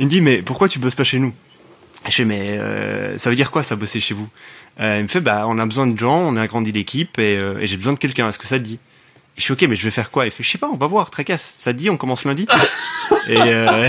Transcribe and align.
Il 0.00 0.06
me 0.06 0.10
dit, 0.10 0.20
mais 0.20 0.42
pourquoi 0.42 0.66
tu 0.68 0.78
bosses 0.80 0.94
pas 0.96 1.04
chez 1.04 1.18
nous? 1.20 1.32
Je 2.06 2.10
fais, 2.12 2.24
mais 2.24 2.46
euh, 2.50 3.18
ça 3.18 3.28
veut 3.30 3.36
dire 3.36 3.50
quoi 3.50 3.62
ça 3.62 3.76
bosser 3.76 4.00
chez 4.00 4.14
vous? 4.14 4.28
Euh, 4.80 4.96
Il 4.98 5.02
me 5.02 5.08
fait, 5.08 5.20
bah 5.20 5.44
on 5.46 5.58
a 5.58 5.66
besoin 5.66 5.86
de 5.86 5.96
gens, 5.98 6.16
on 6.18 6.36
a 6.36 6.42
agrandi 6.42 6.72
l'équipe 6.72 7.18
et, 7.18 7.36
euh, 7.36 7.58
et 7.60 7.66
j'ai 7.66 7.76
besoin 7.76 7.92
de 7.92 7.98
quelqu'un. 7.98 8.28
Est-ce 8.28 8.38
que 8.38 8.46
ça 8.46 8.58
te 8.58 8.64
dit? 8.64 8.78
Je 9.36 9.42
suis 9.42 9.52
ok, 9.52 9.62
mais 9.68 9.76
je 9.76 9.84
vais 9.84 9.90
faire 9.90 10.10
quoi? 10.10 10.24
Il 10.26 10.32
fait, 10.32 10.42
je 10.42 10.50
sais 10.50 10.58
pas, 10.58 10.68
on 10.72 10.76
va 10.76 10.86
voir, 10.86 11.10
tracasse. 11.10 11.54
Ça 11.58 11.72
te 11.72 11.78
dit, 11.78 11.90
on 11.90 11.96
commence 11.98 12.24
lundi? 12.24 12.46
Et, 13.28 13.36
euh, 13.38 13.88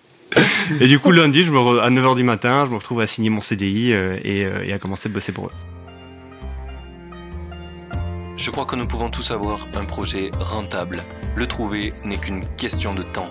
et 0.80 0.88
du 0.88 0.98
coup, 0.98 1.12
lundi, 1.12 1.44
je 1.44 1.52
me 1.52 1.58
re- 1.58 1.80
à 1.80 1.90
9h 1.90 2.16
du 2.16 2.24
matin, 2.24 2.64
je 2.66 2.70
me 2.72 2.76
retrouve 2.76 3.00
à 3.00 3.06
signer 3.06 3.30
mon 3.30 3.40
CDI 3.40 3.92
euh, 3.92 4.16
et, 4.24 4.44
euh, 4.44 4.64
et 4.64 4.72
à 4.72 4.78
commencer 4.80 5.08
de 5.08 5.14
bosser 5.14 5.30
pour 5.30 5.46
eux. 5.46 5.52
Je 8.36 8.50
crois 8.50 8.64
que 8.64 8.74
nous 8.76 8.86
pouvons 8.86 9.08
tous 9.08 9.30
avoir 9.30 9.66
un 9.76 9.84
projet 9.84 10.30
rentable. 10.40 11.02
Le 11.36 11.46
trouver 11.46 11.92
n'est 12.04 12.16
qu'une 12.18 12.44
question 12.56 12.94
de 12.94 13.02
temps. 13.02 13.30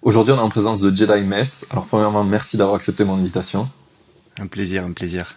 Aujourd'hui, 0.00 0.32
on 0.32 0.36
est 0.36 0.40
en 0.40 0.48
présence 0.48 0.80
de 0.80 0.94
Jedi 0.94 1.24
Mess. 1.24 1.66
Alors, 1.70 1.86
premièrement, 1.86 2.22
merci 2.22 2.56
d'avoir 2.56 2.76
accepté 2.76 3.04
mon 3.04 3.14
invitation. 3.14 3.68
Un 4.38 4.46
plaisir, 4.46 4.84
un 4.84 4.92
plaisir. 4.92 5.34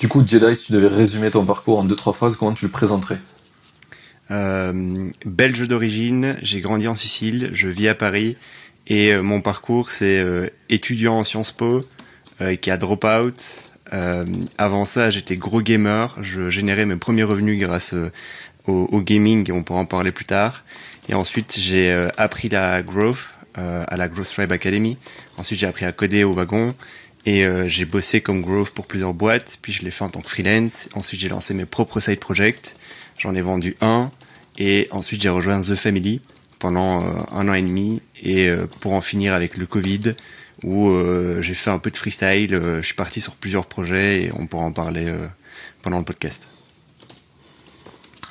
Du 0.00 0.08
coup, 0.08 0.26
Jedi, 0.26 0.56
si 0.56 0.66
tu 0.66 0.72
devais 0.72 0.88
résumer 0.88 1.30
ton 1.30 1.46
parcours 1.46 1.78
en 1.78 1.84
deux, 1.84 1.94
trois 1.94 2.12
phrases, 2.12 2.36
comment 2.36 2.54
tu 2.54 2.64
le 2.64 2.72
présenterais? 2.72 3.20
Euh, 4.32 5.10
belge 5.24 5.68
d'origine, 5.68 6.36
j'ai 6.42 6.60
grandi 6.60 6.88
en 6.88 6.96
Sicile, 6.96 7.50
je 7.52 7.68
vis 7.68 7.86
à 7.86 7.94
Paris 7.94 8.36
et 8.86 9.12
euh, 9.12 9.22
mon 9.22 9.40
parcours 9.40 9.90
c'est 9.90 10.20
euh, 10.20 10.48
étudiant 10.68 11.18
en 11.18 11.22
Sciences 11.24 11.52
Po 11.52 11.80
qui 12.60 12.70
a 12.72 12.76
drop 12.76 13.04
out. 13.04 13.36
Euh, 13.92 14.24
avant 14.58 14.84
ça, 14.84 15.10
j'étais 15.10 15.36
gros 15.36 15.60
gamer, 15.60 16.16
je 16.20 16.50
générais 16.50 16.86
mes 16.86 16.96
premiers 16.96 17.22
revenus 17.22 17.60
grâce 17.60 17.94
au, 18.66 18.88
au 18.90 19.00
gaming, 19.00 19.52
on 19.52 19.62
pourra 19.62 19.78
en 19.78 19.86
parler 19.86 20.10
plus 20.10 20.24
tard. 20.24 20.64
Et 21.08 21.14
ensuite, 21.14 21.56
j'ai 21.60 21.92
appris 22.16 22.48
la 22.48 22.82
growth 22.82 23.31
à 23.54 23.96
la 23.96 24.08
Growth 24.08 24.28
Tribe 24.32 24.52
Academy. 24.52 24.96
Ensuite, 25.38 25.58
j'ai 25.58 25.66
appris 25.66 25.84
à 25.84 25.92
coder 25.92 26.24
au 26.24 26.32
wagon. 26.32 26.74
Et 27.24 27.44
euh, 27.44 27.66
j'ai 27.68 27.84
bossé 27.84 28.20
comme 28.20 28.40
growth 28.42 28.70
pour 28.70 28.86
plusieurs 28.86 29.14
boîtes, 29.14 29.58
puis 29.62 29.72
je 29.72 29.82
l'ai 29.84 29.92
fait 29.92 30.02
en 30.02 30.08
tant 30.08 30.20
que 30.20 30.28
freelance. 30.28 30.88
Ensuite, 30.94 31.20
j'ai 31.20 31.28
lancé 31.28 31.54
mes 31.54 31.66
propres 31.66 32.00
side 32.00 32.18
projects. 32.18 32.74
J'en 33.16 33.34
ai 33.36 33.40
vendu 33.42 33.76
un. 33.80 34.10
Et 34.58 34.88
ensuite, 34.90 35.22
j'ai 35.22 35.28
rejoint 35.28 35.60
The 35.60 35.76
Family 35.76 36.20
pendant 36.58 37.00
euh, 37.00 37.10
un 37.32 37.48
an 37.48 37.54
et 37.54 37.62
demi. 37.62 38.02
Et 38.22 38.48
euh, 38.48 38.66
pour 38.80 38.92
en 38.94 39.00
finir 39.00 39.34
avec 39.34 39.56
le 39.56 39.66
Covid, 39.66 40.14
où 40.64 40.88
euh, 40.90 41.40
j'ai 41.42 41.54
fait 41.54 41.70
un 41.70 41.78
peu 41.78 41.90
de 41.92 41.96
freestyle, 41.96 42.54
euh, 42.54 42.80
je 42.80 42.86
suis 42.86 42.94
parti 42.96 43.20
sur 43.20 43.34
plusieurs 43.36 43.66
projets 43.66 44.24
et 44.24 44.32
on 44.36 44.46
pourra 44.48 44.64
en 44.64 44.72
parler 44.72 45.06
euh, 45.06 45.28
pendant 45.82 45.98
le 45.98 46.04
podcast. 46.04 46.42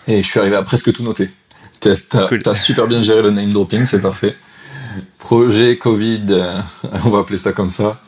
Et 0.08 0.22
je 0.22 0.28
suis 0.28 0.40
arrivé 0.40 0.56
à 0.58 0.64
presque 0.64 0.92
tout 0.92 1.04
noter. 1.04 1.30
T'as 1.80 1.96
Cool. 2.28 2.42
super 2.56 2.88
bien 2.88 3.02
géré 3.02 3.22
le 3.22 3.32
name 3.32 3.52
dropping, 3.52 3.86
c'est 3.86 4.02
parfait. 4.02 4.36
Projet 5.20 5.78
Covid, 5.78 6.26
euh, 6.30 6.60
on 7.06 7.10
va 7.10 7.20
appeler 7.20 7.38
ça 7.38 7.52
comme 7.54 7.70
ça. 7.70 8.02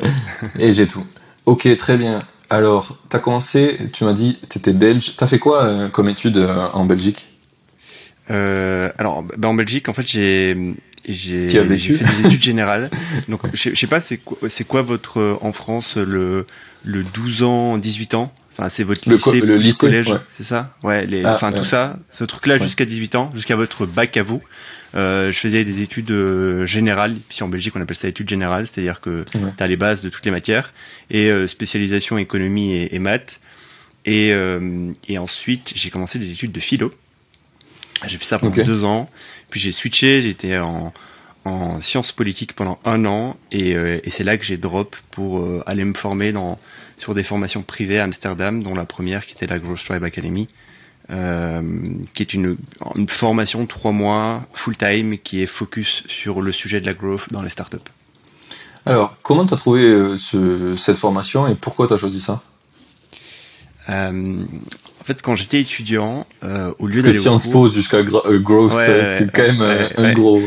Et 0.60 0.72
j'ai 0.74 0.88
tout. 0.88 1.04
Ok, 1.46 1.68
très 1.78 1.98
bien. 1.98 2.20
Alors, 2.50 2.98
t'as 3.10 3.20
commencé, 3.20 3.78
tu 3.94 4.04
m'as 4.04 4.14
dit, 4.14 4.38
t'étais 4.50 4.74
belge. 4.74 5.16
T'as 5.18 5.28
fait 5.28 5.40
quoi 5.40 5.64
euh, 5.66 5.88
comme 5.90 6.08
étude 6.10 6.38
euh, 6.38 6.68
en 6.74 6.86
Belgique? 6.86 7.28
Euh, 8.32 8.90
alors, 8.98 9.24
bah, 9.24 9.48
en 9.50 9.54
Belgique, 9.54 9.90
en 9.90 9.94
fait, 9.94 10.08
j'ai 10.08 10.76
j'ai 11.08 11.48
Tu 11.48 11.58
as 11.60 11.64
fait 11.64 11.76
des 11.76 12.28
études 12.28 12.42
générales. 12.44 12.90
Donc, 13.28 13.42
je 13.54 13.72
je 13.72 13.76
sais 13.80 13.88
pas, 13.88 14.00
c'est 14.00 14.20
quoi, 14.66 14.82
votre 14.82 15.38
en 15.42 15.52
France 15.52 15.98
le 15.98 16.46
le 16.86 17.04
12 17.04 17.44
ans, 17.44 17.78
18 17.78 18.14
ans? 18.14 18.34
Enfin, 18.58 18.70
c'est 18.70 18.84
votre 18.84 19.10
Le 19.10 19.16
lycée, 19.16 19.40
co- 19.40 19.46
le 19.46 19.58
lycée, 19.58 19.80
collège, 19.80 20.10
ouais. 20.10 20.20
c'est 20.38 20.44
ça? 20.44 20.76
Ouais, 20.84 21.06
les, 21.08 21.24
Ah, 21.26 21.34
enfin 21.34 21.52
ouais. 21.52 21.58
tout 21.58 21.66
ça, 21.66 21.98
ce 22.12 22.24
truc-là 22.24 22.56
Ouais. 22.56 22.60
jusqu'à 22.62 22.86
18 22.86 23.16
ans, 23.16 23.32
jusqu'à 23.34 23.56
votre 23.56 23.86
bac 23.88 24.16
à 24.16 24.22
vous. 24.24 24.42
Euh, 24.96 25.32
je 25.32 25.38
faisais 25.40 25.64
des 25.66 25.82
études 25.82 26.12
euh, 26.12 26.66
générales. 26.66 27.18
Ici 27.32 27.42
en 27.44 27.48
Belgique, 27.48 27.76
on 27.76 27.82
appelle 27.82 27.96
ça 27.98 28.08
études 28.08 28.30
générales, 28.30 28.68
c'est-à-dire 28.68 29.02
que 29.02 29.26
Ouais. 29.36 29.52
tu 29.58 29.64
as 29.64 29.68
les 29.68 29.78
bases 29.78 30.02
de 30.02 30.10
toutes 30.10 30.26
les 30.26 30.32
matières 30.32 30.74
et 31.10 31.30
euh, 31.32 31.48
spécialisation 31.48 32.18
économie 32.18 32.74
et, 32.74 32.96
et 32.96 33.00
maths. 33.00 33.40
Et, 34.06 34.34
euh, 34.34 34.92
et 35.08 35.18
ensuite, 35.18 35.74
j'ai 35.76 35.90
commencé 35.90 36.20
des 36.20 36.32
études 36.32 36.52
de 36.52 36.60
philo. 36.60 36.94
J'ai 38.06 38.18
fait 38.18 38.26
ça 38.26 38.38
pendant 38.38 38.64
deux 38.64 38.84
ans. 38.84 39.10
Puis 39.50 39.60
j'ai 39.60 39.72
switché, 39.72 40.22
j'étais 40.22 40.58
en, 40.58 40.94
en 41.46 41.80
sciences 41.82 42.12
politiques 42.12 42.54
pendant 42.54 42.80
un 42.86 43.06
an. 43.06 43.38
Et, 43.52 43.76
euh, 43.76 44.00
et 44.04 44.10
c'est 44.10 44.24
là 44.26 44.38
que 44.38 44.44
j'ai 44.46 44.58
drop 44.58 44.96
pour 45.12 45.40
euh, 45.40 45.64
aller 45.66 45.86
me 45.86 45.94
former 45.94 46.34
dans, 46.34 46.60
sur 46.98 47.14
des 47.16 47.24
formations 47.24 47.62
privées 47.64 48.00
à 48.00 48.04
Amsterdam, 48.04 48.62
dont 48.62 48.76
la 48.76 48.86
première 48.86 49.26
qui 49.26 49.34
était 49.34 49.48
la 49.48 49.58
Growth 49.58 49.84
Tribe 49.86 50.04
Academy. 50.04 50.48
Euh, 51.12 51.62
qui 52.14 52.24
est 52.24 52.34
une, 52.34 52.56
une 52.96 53.08
formation 53.10 53.62
de 53.62 53.68
trois 53.68 53.92
mois 53.92 54.42
full-time 54.54 55.18
qui 55.18 55.42
est 55.42 55.48
focus 55.48 56.04
sur 56.08 56.42
le 56.42 56.52
sujet 56.52 56.82
de 56.82 56.86
la 56.86 56.94
growth 56.94 57.32
dans 57.32 57.42
les 57.42 57.50
startups. 57.50 57.78
Alors, 58.86 59.16
comment 59.22 59.46
t'as 59.46 59.56
trouvé 59.56 59.84
euh, 59.84 60.18
ce- 60.18 60.76
cette 60.76 60.98
formation 60.98 61.48
et 61.48 61.56
pourquoi 61.56 61.88
t'as 61.88 61.98
choisi 61.98 62.20
ça? 62.20 62.42
Euh, 63.90 64.44
en 65.02 65.04
fait, 65.04 65.22
quand 65.22 65.36
j'étais 65.36 65.60
étudiant, 65.60 66.26
euh, 66.44 66.72
au 66.80 66.88
lieu 66.88 66.92
Parce 66.94 67.02
que 67.02 67.08
d'aller 67.08 67.20
Sciences 67.20 67.48
Po 67.48 67.68
jusqu'à 67.68 67.98
euh, 67.98 68.40
Ouais, 68.78 68.88
ouais, 68.88 69.06
c'est 69.18 69.32
quand 69.32 69.42
même 69.42 69.62
euh, 69.62 69.88
ouais, 69.90 69.94
un 69.98 70.14
gros. 70.14 70.42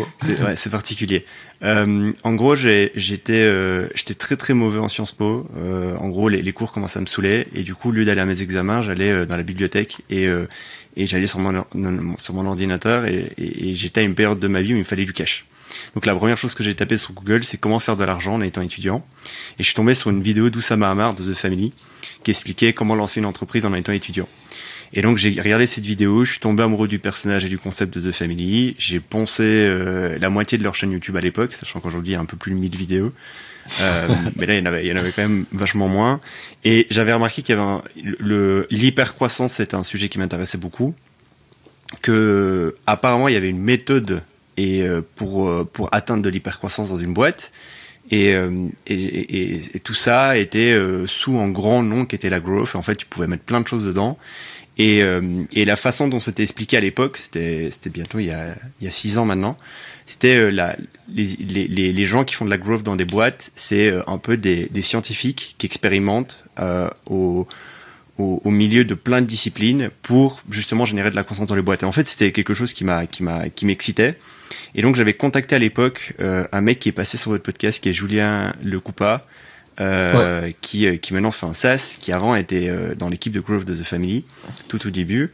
C'est 0.57 0.71
particulier. 0.71 1.27
Euh, 1.63 2.13
en 2.25 2.33
gros, 2.35 2.57
j'étais 2.57 3.33
euh, 3.35 3.89
j'étais 3.95 4.15
très 4.15 4.37
très 4.37 4.55
mauvais 4.55 4.79
en 4.79 4.89
Sciences 4.89 5.13
Po. 5.13 5.47
Euh, 5.57 5.95
en 5.97 6.09
gros, 6.09 6.29
les, 6.29 6.41
les 6.43 6.53
cours 6.53 6.73
commençaient 6.73 6.99
à 6.99 7.03
me 7.03 7.07
saouler 7.07 7.47
et 7.55 7.63
du 7.63 7.75
coup, 7.75 7.91
au 7.91 7.93
lieu 7.93 8.05
d'aller 8.07 8.21
à 8.23 8.27
mes 8.27 8.41
examens, 8.43 8.83
j'allais 8.83 9.27
dans 9.27 9.37
la 9.37 9.43
bibliothèque 9.43 9.99
et 10.11 10.27
euh, 10.27 10.47
et 10.97 11.07
j'allais 11.07 11.27
sur 11.27 11.39
mon 11.39 11.65
sur 12.17 12.35
ordinateur 12.37 13.05
et, 13.05 13.31
et- 13.37 13.71
et 13.71 13.75
j'étais 13.75 14.01
à 14.01 14.05
une 14.05 14.15
période 14.15 14.39
de 14.39 14.49
ma 14.49 14.63
vie 14.63 14.73
où 14.73 14.77
il 14.77 14.81
me 14.81 14.85
fallait 14.85 15.05
du 15.05 15.13
cash. 15.13 15.45
Donc 15.95 16.07
la 16.07 16.15
première 16.15 16.39
chose 16.39 16.55
que 16.55 16.63
j'ai 16.63 16.75
tapé 16.75 16.97
sur 16.97 17.13
Google, 17.13 17.43
c'est 17.43 17.59
comment 17.59 17.81
faire 17.81 17.97
de 17.97 18.05
l'argent 18.05 18.35
en 18.35 18.41
étant 18.41 18.63
étudiant. 18.63 19.05
Et 19.59 19.63
je 19.63 19.65
suis 19.65 19.75
tombé 19.75 19.95
sur 19.95 20.11
une 20.11 20.23
vidéo 20.23 20.49
d'Oussama 20.49 20.91
Hamar 20.91 21.15
de 21.15 21.23
The 21.33 21.37
Family 21.37 21.73
qui 22.27 22.33
expliquait 22.33 22.73
comment 22.73 22.97
lancer 22.97 23.21
une 23.21 23.27
entreprise 23.27 23.65
en 23.65 23.73
étant 23.73 23.93
étudiant. 23.93 24.27
Et 24.93 25.01
donc 25.01 25.17
j'ai 25.17 25.31
regardé 25.41 25.65
cette 25.69 25.85
vidéo, 25.85 26.25
je 26.25 26.33
suis 26.33 26.41
tombé 26.41 26.65
amoureux 26.65 26.89
du 26.89 26.99
personnage 26.99 27.45
et 27.45 27.49
du 27.49 27.57
concept 27.57 27.97
de 27.97 28.11
The 28.11 28.13
Family. 28.13 28.75
J'ai 28.79 28.99
poncé 28.99 29.45
euh, 29.45 30.19
la 30.19 30.29
moitié 30.29 30.59
de 30.59 30.65
leur 30.65 30.75
chaîne 30.75 30.91
YouTube 30.91 31.17
à 31.17 31.21
l'époque, 31.21 31.53
sachant 31.53 31.79
qu'aujourd'hui 31.79 32.11
il 32.11 32.15
y 32.15 32.17
a 32.17 32.21
un 32.21 32.25
peu 32.25 32.37
plus 32.37 32.51
de 32.51 32.57
1000 32.57 32.77
vidéos. 32.77 33.13
Euh, 33.81 34.09
mais 34.37 34.47
là 34.47 34.55
il 34.55 34.59
y 34.59 34.63
en 34.63 34.67
avait, 34.67 34.85
il 34.85 34.89
y 34.89 34.93
en 34.93 34.97
avait 34.97 35.13
quand 35.13 35.23
même 35.23 35.45
vachement 35.53 35.87
moins. 35.87 36.21
Et 36.65 36.89
j'avais 36.91 37.13
remarqué 37.13 37.43
qu'il 37.43 37.55
y 37.55 37.59
avait 37.61 37.69
un, 37.69 37.85
le 37.95 38.67
l'hypercroissance, 38.71 39.53
c'était 39.53 39.77
un 39.77 39.85
sujet 39.85 40.09
qui 40.09 40.19
m'intéressait 40.19 40.59
beaucoup. 40.59 40.97
Que 42.03 42.75
apparemment 42.89 43.29
il 43.29 43.35
y 43.35 43.37
avait 43.37 43.51
une 43.51 43.63
méthode 43.63 44.25
et 44.57 44.83
euh, 44.83 45.01
pour 45.15 45.65
pour 45.69 45.95
atteindre 45.95 46.25
de 46.25 46.31
l'hypercroissance 46.31 46.89
dans 46.89 46.99
une 46.99 47.15
boîte. 47.15 47.53
Et, 48.11 48.35
euh, 48.35 48.51
et, 48.87 48.95
et, 48.95 49.61
et 49.75 49.81
tout 49.81 49.95
ça 49.95 50.39
était 50.39 50.73
euh, 50.73 51.07
sous 51.07 51.39
un 51.39 51.49
grand 51.49 51.83
nom 51.83 52.07
qui 52.07 52.15
était 52.15 52.31
la 52.31 52.41
growth. 52.41 52.77
En 52.77 52.83
fait, 52.83 52.95
tu 52.95 53.07
pouvais 53.07 53.27
mettre 53.27 53.43
plein 53.43 53.61
de 53.61 53.67
choses 53.67 53.85
dedans. 53.85 54.17
Et, 54.79 55.03
euh, 55.03 55.43
et 55.53 55.65
la 55.65 55.75
façon 55.75 56.07
dont 56.07 56.21
c'était 56.21 56.43
expliqué 56.43 56.77
à 56.77 56.81
l'époque, 56.81 57.19
c'était 57.19 57.71
bientôt 57.87 58.19
il 58.19 58.27
y 58.27 58.31
a 58.31 58.55
il 58.81 58.85
y 58.85 58.89
a 58.89 58.91
six 58.91 59.17
ans 59.17 59.25
maintenant. 59.25 59.57
C'était 60.05 60.51
la 60.51 60.77
les, 61.13 61.25
les, 61.69 61.93
les 61.93 62.05
gens 62.05 62.25
qui 62.25 62.35
font 62.35 62.45
de 62.45 62.51
la 62.51 62.59
growth 62.59 62.83
dans 62.83 62.95
des 62.95 63.07
boîtes, 63.07 63.51
c'est 63.55 63.93
un 64.07 64.19
peu 64.19 64.37
des, 64.37 64.69
des 64.71 64.83
scientifiques 64.83 65.55
qui 65.59 65.67
expérimentent 65.67 66.45
euh, 66.61 66.91
au, 67.07 67.49
au 68.19 68.43
au 68.45 68.51
milieu 68.51 68.85
de 68.85 68.95
plein 68.95 69.23
de 69.23 69.27
disciplines 69.27 69.91
pour 70.03 70.43
justement 70.51 70.85
générer 70.85 71.11
de 71.11 71.17
la 71.17 71.25
croissance 71.25 71.49
dans 71.49 71.57
les 71.57 71.63
boîtes. 71.63 71.83
Et 71.83 71.87
en 71.87 71.93
fait, 71.93 72.07
c'était 72.07 72.31
quelque 72.31 72.55
chose 72.55 72.73
qui 72.75 72.85
m'a 72.85 73.07
qui 73.07 73.25
qui 73.55 73.67
m'excitait. 73.67 74.19
Et 74.75 74.83
donc 74.83 74.97
j'avais 74.97 75.15
contacté 75.15 75.55
à 75.57 75.59
l'époque 75.59 76.13
euh, 76.21 76.47
un 76.53 76.61
mec 76.61 76.79
qui 76.79 76.89
est 76.89 76.93
passé 76.93 77.17
sur 77.19 77.31
votre 77.31 77.43
podcast, 77.45 77.83
qui 77.83 77.89
est 77.89 77.93
Julien 77.93 78.53
Lecoupa, 78.63 79.25
euh, 79.81 80.51
qui, 80.61 80.87
euh, 80.87 80.97
qui 80.97 81.13
maintenant 81.15 81.31
fait 81.33 81.47
un 81.47 81.53
SaaS, 81.55 81.97
qui 82.01 82.13
avant 82.13 82.35
était 82.35 82.69
euh, 82.69 82.95
dans 82.95 83.09
l'équipe 83.09 83.33
de 83.33 83.41
Growth 83.41 83.65
de 83.65 83.75
The 83.75 83.83
Family, 83.85 84.25
tout 84.69 84.87
au 84.87 84.91
début. 84.91 85.33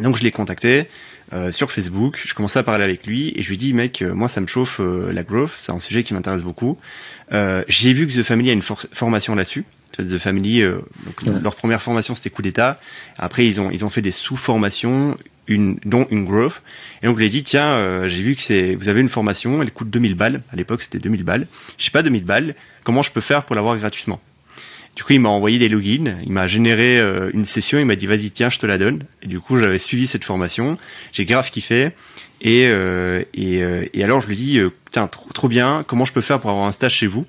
Et 0.00 0.02
donc 0.02 0.16
je 0.16 0.22
l'ai 0.24 0.32
contacté 0.32 0.88
euh, 1.32 1.52
sur 1.52 1.70
Facebook, 1.70 2.20
je 2.24 2.34
commençais 2.34 2.58
à 2.58 2.62
parler 2.64 2.82
avec 2.84 3.06
lui 3.06 3.32
et 3.36 3.42
je 3.42 3.48
lui 3.48 3.54
ai 3.54 3.58
dit 3.58 3.72
mec, 3.72 4.02
moi 4.02 4.28
ça 4.28 4.40
me 4.40 4.46
chauffe 4.46 4.80
euh, 4.80 5.12
la 5.12 5.22
growth, 5.22 5.52
c'est 5.56 5.70
un 5.72 5.78
sujet 5.78 6.02
qui 6.02 6.14
m'intéresse 6.14 6.42
beaucoup. 6.42 6.78
J'ai 7.30 7.92
vu 7.92 8.06
que 8.06 8.12
The 8.12 8.22
Family 8.22 8.50
a 8.50 8.52
une 8.52 8.62
for- 8.62 8.84
formation 8.92 9.34
là-dessus. 9.34 9.64
The 9.96 10.18
Family, 10.18 10.60
donc, 10.62 10.82
Ouais. 11.24 11.40
leur 11.40 11.54
première 11.54 11.80
formation 11.80 12.16
c'était 12.16 12.30
coup 12.30 12.42
d'état. 12.42 12.80
Après 13.18 13.46
ils 13.46 13.60
ont 13.60 13.70
ils 13.70 13.84
ont 13.84 13.90
fait 13.90 14.02
des 14.02 14.10
sous-formations 14.10 15.16
une, 15.46 15.78
dont 15.84 16.06
une 16.10 16.24
growth. 16.24 16.62
Et 17.02 17.06
donc, 17.06 17.16
je 17.16 17.20
lui 17.20 17.26
ai 17.26 17.30
dit, 17.30 17.42
tiens, 17.42 17.66
euh, 17.66 18.08
j'ai 18.08 18.22
vu 18.22 18.34
que 18.34 18.42
c'est, 18.42 18.74
vous 18.74 18.88
avez 18.88 19.00
une 19.00 19.08
formation, 19.08 19.62
elle 19.62 19.70
coûte 19.70 19.90
2000 19.90 20.14
balles. 20.14 20.42
À 20.52 20.56
l'époque, 20.56 20.82
c'était 20.82 20.98
2000 20.98 21.22
balles. 21.24 21.46
Je 21.78 21.84
sais 21.84 21.90
pas 21.90 22.02
2000 22.02 22.24
balles. 22.24 22.54
Comment 22.82 23.02
je 23.02 23.10
peux 23.10 23.20
faire 23.20 23.44
pour 23.44 23.56
l'avoir 23.56 23.76
gratuitement? 23.78 24.20
Du 24.96 25.02
coup, 25.02 25.12
il 25.12 25.20
m'a 25.20 25.28
envoyé 25.28 25.58
des 25.58 25.68
logins, 25.68 26.16
il 26.24 26.30
m'a 26.30 26.46
généré 26.46 26.98
euh, 27.00 27.30
une 27.34 27.44
session, 27.44 27.78
il 27.78 27.86
m'a 27.86 27.96
dit 27.96 28.06
vas-y 28.06 28.30
tiens, 28.30 28.48
je 28.48 28.58
te 28.58 28.66
la 28.66 28.78
donne. 28.78 29.02
Et 29.22 29.26
du 29.26 29.40
coup, 29.40 29.60
j'avais 29.60 29.78
suivi 29.78 30.06
cette 30.06 30.24
formation, 30.24 30.76
j'ai 31.12 31.24
grave 31.24 31.50
kiffé. 31.50 31.90
Et, 32.40 32.66
euh, 32.66 33.22
et, 33.32 33.62
euh, 33.62 33.86
et, 33.92 34.04
alors 34.04 34.20
je 34.20 34.28
lui 34.28 34.36
dis 34.36 34.60
tiens 34.92 35.08
trop, 35.08 35.30
trop, 35.32 35.48
bien, 35.48 35.84
comment 35.86 36.04
je 36.04 36.12
peux 36.12 36.20
faire 36.20 36.40
pour 36.40 36.50
avoir 36.50 36.66
un 36.66 36.72
stage 36.72 36.94
chez 36.94 37.06
vous? 37.06 37.26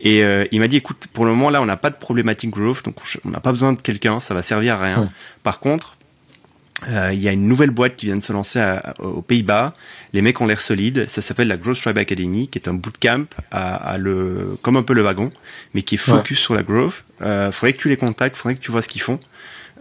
Et 0.00 0.22
il 0.52 0.60
m'a 0.60 0.68
dit 0.68 0.76
écoute, 0.76 1.06
pour 1.12 1.24
le 1.24 1.30
moment 1.32 1.50
là, 1.50 1.62
on 1.62 1.66
n'a 1.66 1.78
pas 1.78 1.90
de 1.90 1.96
problématique 1.96 2.50
growth, 2.50 2.84
donc 2.84 2.96
on 3.24 3.30
n'a 3.30 3.40
pas 3.40 3.52
besoin 3.52 3.72
de 3.72 3.80
quelqu'un, 3.80 4.20
ça 4.20 4.34
va 4.34 4.42
servir 4.42 4.74
à 4.74 4.82
rien. 4.82 5.00
Ouais. 5.00 5.08
Par 5.42 5.58
contre, 5.58 5.95
euh, 6.88 7.10
il 7.12 7.20
y 7.20 7.28
a 7.28 7.32
une 7.32 7.48
nouvelle 7.48 7.70
boîte 7.70 7.96
qui 7.96 8.06
vient 8.06 8.16
de 8.16 8.22
se 8.22 8.32
lancer 8.32 8.60
à, 8.60 8.94
aux 9.00 9.22
Pays-Bas. 9.22 9.72
Les 10.12 10.20
mecs 10.20 10.40
ont 10.40 10.46
l'air 10.46 10.60
solides. 10.60 11.06
Ça 11.08 11.22
s'appelle 11.22 11.48
la 11.48 11.56
Growth 11.56 11.80
Tribe 11.80 11.98
Academy, 11.98 12.48
qui 12.48 12.58
est 12.58 12.68
un 12.68 12.74
bootcamp 12.74 13.26
à, 13.50 13.74
à 13.74 13.98
le, 13.98 14.56
comme 14.62 14.76
un 14.76 14.82
peu 14.82 14.92
le 14.92 15.02
wagon, 15.02 15.30
mais 15.74 15.82
qui 15.82 15.94
est 15.94 15.98
focus 15.98 16.38
ouais. 16.38 16.44
sur 16.44 16.54
la 16.54 16.62
growth. 16.62 17.04
Euh, 17.22 17.50
faudrait 17.50 17.72
que 17.72 17.78
tu 17.78 17.88
les 17.88 17.96
contactes, 17.96 18.36
faudrait 18.36 18.56
que 18.56 18.60
tu 18.60 18.70
vois 18.70 18.82
ce 18.82 18.88
qu'ils 18.88 19.00
font. 19.00 19.18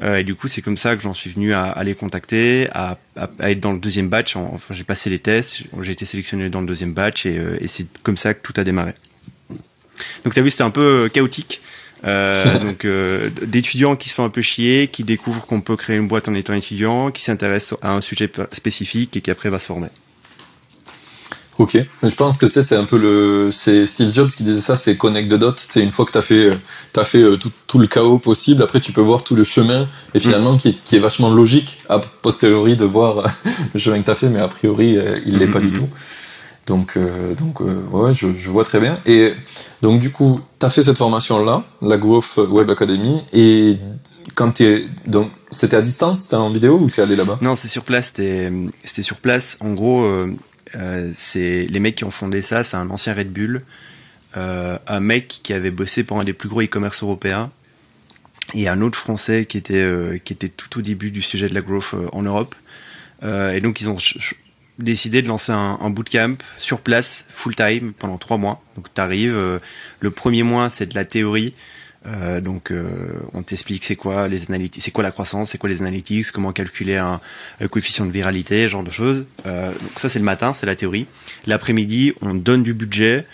Euh, 0.01 0.17
et 0.17 0.23
du 0.23 0.35
coup, 0.35 0.47
c'est 0.47 0.61
comme 0.61 0.77
ça 0.77 0.95
que 0.95 1.01
j'en 1.01 1.13
suis 1.13 1.29
venu 1.29 1.53
à, 1.53 1.65
à 1.65 1.83
les 1.83 1.95
contacter, 1.95 2.69
à, 2.73 2.97
à, 3.17 3.51
être 3.51 3.59
dans 3.59 3.73
le 3.73 3.79
deuxième 3.79 4.09
batch. 4.09 4.35
Enfin, 4.35 4.73
j'ai 4.73 4.83
passé 4.83 5.09
les 5.09 5.19
tests, 5.19 5.63
j'ai 5.81 5.91
été 5.91 6.05
sélectionné 6.05 6.49
dans 6.49 6.61
le 6.61 6.67
deuxième 6.67 6.93
batch, 6.93 7.25
et, 7.25 7.37
euh, 7.37 7.57
et 7.59 7.67
c'est 7.67 7.87
comme 8.03 8.17
ça 8.17 8.33
que 8.33 8.41
tout 8.41 8.53
a 8.57 8.63
démarré. 8.63 8.93
Donc, 10.23 10.33
tu 10.33 10.39
as 10.39 10.43
vu, 10.43 10.49
c'était 10.49 10.63
un 10.63 10.71
peu 10.71 11.09
chaotique. 11.13 11.61
Euh, 12.05 12.59
donc 12.63 12.85
euh, 12.85 13.29
d'étudiants 13.45 13.95
qui 13.95 14.09
se 14.09 14.15
font 14.15 14.25
un 14.25 14.29
peu 14.29 14.41
chier, 14.41 14.87
qui 14.87 15.03
découvrent 15.03 15.45
qu'on 15.45 15.61
peut 15.61 15.75
créer 15.75 15.97
une 15.97 16.07
boîte 16.07 16.27
en 16.27 16.33
étant 16.33 16.53
étudiant, 16.53 17.11
qui 17.11 17.23
s'intéressent 17.23 17.79
à 17.81 17.93
un 17.93 18.01
sujet 18.01 18.29
spécifique 18.51 19.15
et 19.17 19.21
qui 19.21 19.31
après 19.31 19.49
va 19.49 19.59
se 19.59 19.65
former. 19.65 19.87
Ok, 21.57 21.77
je 22.03 22.15
pense 22.15 22.37
que 22.37 22.47
c'est 22.47 22.75
un 22.75 22.83
peu 22.83 22.97
le 22.97 23.49
c'est 23.49 23.85
Steve 23.85 24.13
Jobs 24.13 24.27
qui 24.27 24.43
disait 24.43 24.59
ça, 24.59 24.75
c'est 24.75 24.97
connect 24.97 25.31
the 25.31 25.35
dots. 25.35 25.53
C'est 25.69 25.81
une 25.81 25.91
fois 25.91 26.03
que 26.03 26.11
t'as 26.11 26.21
fait 26.21 26.51
t'as 26.91 27.05
fait 27.05 27.23
euh, 27.23 27.37
tout, 27.37 27.49
tout, 27.65 27.79
le 27.79 27.87
chaos 27.87 28.19
possible, 28.19 28.61
après 28.61 28.81
tu 28.81 28.91
peux 28.91 28.99
voir 28.99 29.23
tout 29.23 29.35
le 29.35 29.45
chemin 29.45 29.87
et 30.13 30.19
finalement 30.19 30.53
mmh. 30.53 30.57
qui, 30.57 30.77
qui, 30.83 30.97
est 30.97 30.99
vachement 30.99 31.29
logique 31.29 31.77
a 31.87 31.99
posteriori 31.99 32.75
de 32.75 32.83
voir 32.83 33.33
le 33.73 33.79
chemin 33.79 34.01
que 34.01 34.05
t'as 34.05 34.15
fait, 34.15 34.27
mais 34.27 34.41
a 34.41 34.49
priori 34.49 34.97
il 35.25 35.37
l'est 35.37 35.47
mmh. 35.47 35.51
pas 35.51 35.61
du 35.61 35.71
tout. 35.71 35.87
Donc, 36.65 36.97
euh, 36.97 37.35
donc 37.35 37.61
euh, 37.61 37.83
ouais, 37.91 38.13
je, 38.13 38.35
je, 38.35 38.49
vois 38.49 38.63
très 38.63 38.79
bien. 38.79 38.99
Et 39.05 39.33
donc, 39.81 39.99
du 39.99 40.11
coup, 40.11 40.39
tu 40.59 40.65
as 40.65 40.69
fait 40.69 40.81
cette 40.81 40.97
formation-là, 40.97 41.63
la 41.81 41.97
Growth 41.97 42.37
Web 42.37 42.69
Academy, 42.71 43.21
et 43.33 43.77
quand 44.33 44.51
tu 44.51 44.63
es. 44.63 44.87
Donc, 45.07 45.31
c'était 45.51 45.77
à 45.77 45.81
distance 45.81 46.23
C'était 46.23 46.35
en 46.35 46.51
vidéo 46.51 46.77
ou 46.77 46.89
tu 46.89 46.99
es 46.99 47.03
allé 47.03 47.15
là-bas? 47.15 47.39
Non, 47.41 47.55
c'est 47.55 47.67
sur 47.67 47.83
place. 47.83 48.07
C'était 48.07 49.03
sur 49.03 49.17
place. 49.17 49.57
En 49.59 49.73
gros, 49.73 50.03
euh, 50.03 50.35
euh, 50.75 51.11
c'est 51.15 51.65
les 51.65 51.79
mecs 51.79 51.95
qui 51.95 52.03
ont 52.03 52.11
fondé 52.11 52.41
ça, 52.41 52.63
c'est 52.63 52.77
un 52.77 52.89
ancien 52.89 53.13
Red 53.13 53.31
Bull, 53.31 53.61
euh, 54.37 54.77
un 54.87 54.99
mec 54.99 55.39
qui 55.43 55.53
avait 55.53 55.71
bossé 55.71 56.03
pour 56.03 56.19
un 56.19 56.23
des 56.23 56.33
plus 56.33 56.49
gros 56.49 56.61
e-commerce 56.61 57.03
européens, 57.03 57.51
et 58.53 58.67
un 58.67 58.81
autre 58.81 58.99
français 58.99 59.45
qui 59.45 59.57
était, 59.57 60.21
qui 60.23 60.33
était 60.33 60.49
tout 60.49 60.79
au 60.79 60.81
début 60.81 61.11
du 61.11 61.21
sujet 61.21 61.49
de 61.49 61.53
la 61.53 61.61
growth 61.61 61.95
en 62.11 62.21
Europe. 62.21 62.53
et 63.23 63.59
donc, 63.61 63.81
ils 63.81 63.89
ont 63.89 63.97
décidé 64.79 65.21
de 65.21 65.27
lancer 65.27 65.51
un, 65.51 65.77
un, 65.81 65.89
bootcamp 65.89 66.35
sur 66.57 66.81
place, 66.81 67.25
full 67.29 67.55
time, 67.55 67.93
pendant 67.97 68.17
trois 68.17 68.37
mois. 68.37 68.63
Donc 68.75 68.93
tu 68.93 69.01
arrives, 69.01 69.35
euh, 69.35 69.59
le 69.99 70.11
premier 70.11 70.43
mois 70.43 70.69
c'est 70.69 70.85
de 70.85 70.95
la 70.95 71.05
théorie, 71.05 71.53
euh, 72.07 72.39
donc 72.39 72.71
euh, 72.71 73.19
on 73.33 73.41
t'explique 73.41 73.83
c'est 73.83 73.95
quoi 73.95 74.27
les 74.27 74.45
analytiques, 74.49 74.83
c'est 74.83 74.91
quoi 74.91 75.03
la 75.03 75.11
croissance, 75.11 75.51
c'est 75.51 75.57
quoi 75.57 75.69
les 75.69 75.81
analytics, 75.81 76.31
comment 76.31 76.51
calculer 76.51 76.97
un, 76.97 77.19
coefficient 77.71 78.05
de 78.05 78.11
viralité, 78.11 78.69
genre 78.69 78.83
de 78.83 78.91
choses. 78.91 79.25
Euh, 79.45 79.71
donc 79.71 79.91
ça 79.97 80.09
c'est 80.09 80.19
le 80.19 80.25
matin, 80.25 80.53
c'est 80.53 80.65
la 80.65 80.75
théorie. 80.75 81.07
L'après-midi 81.47 82.13
on 82.21 82.35
donne 82.35 82.63
du 82.63 82.73
budget, 82.73 83.25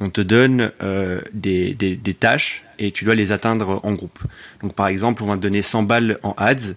on 0.00 0.08
te 0.08 0.20
donne 0.22 0.72
euh, 0.82 1.20
des, 1.32 1.74
des, 1.74 1.96
des, 1.96 2.14
tâches 2.14 2.62
et 2.78 2.92
tu 2.92 3.04
dois 3.04 3.14
les 3.14 3.30
atteindre 3.30 3.80
en 3.84 3.92
groupe. 3.92 4.18
Donc 4.62 4.74
par 4.74 4.88
exemple 4.88 5.22
on 5.22 5.26
va 5.26 5.36
te 5.36 5.42
donner 5.42 5.60
100 5.60 5.82
balles 5.82 6.18
en 6.22 6.34
ads 6.38 6.74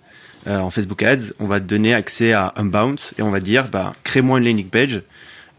euh, 0.48 0.60
en 0.60 0.70
Facebook 0.70 1.04
Ads, 1.04 1.34
on 1.40 1.46
va 1.46 1.60
te 1.60 1.66
donner 1.66 1.94
accès 1.94 2.34
à 2.34 2.54
Unbound 2.56 3.00
et 3.18 3.22
on 3.22 3.32
va 3.32 3.40
dire 3.40 3.70
bah, 3.70 3.94
crée-moi 4.04 4.40
une 4.40 4.46
landing 4.46 4.70
page 4.70 5.02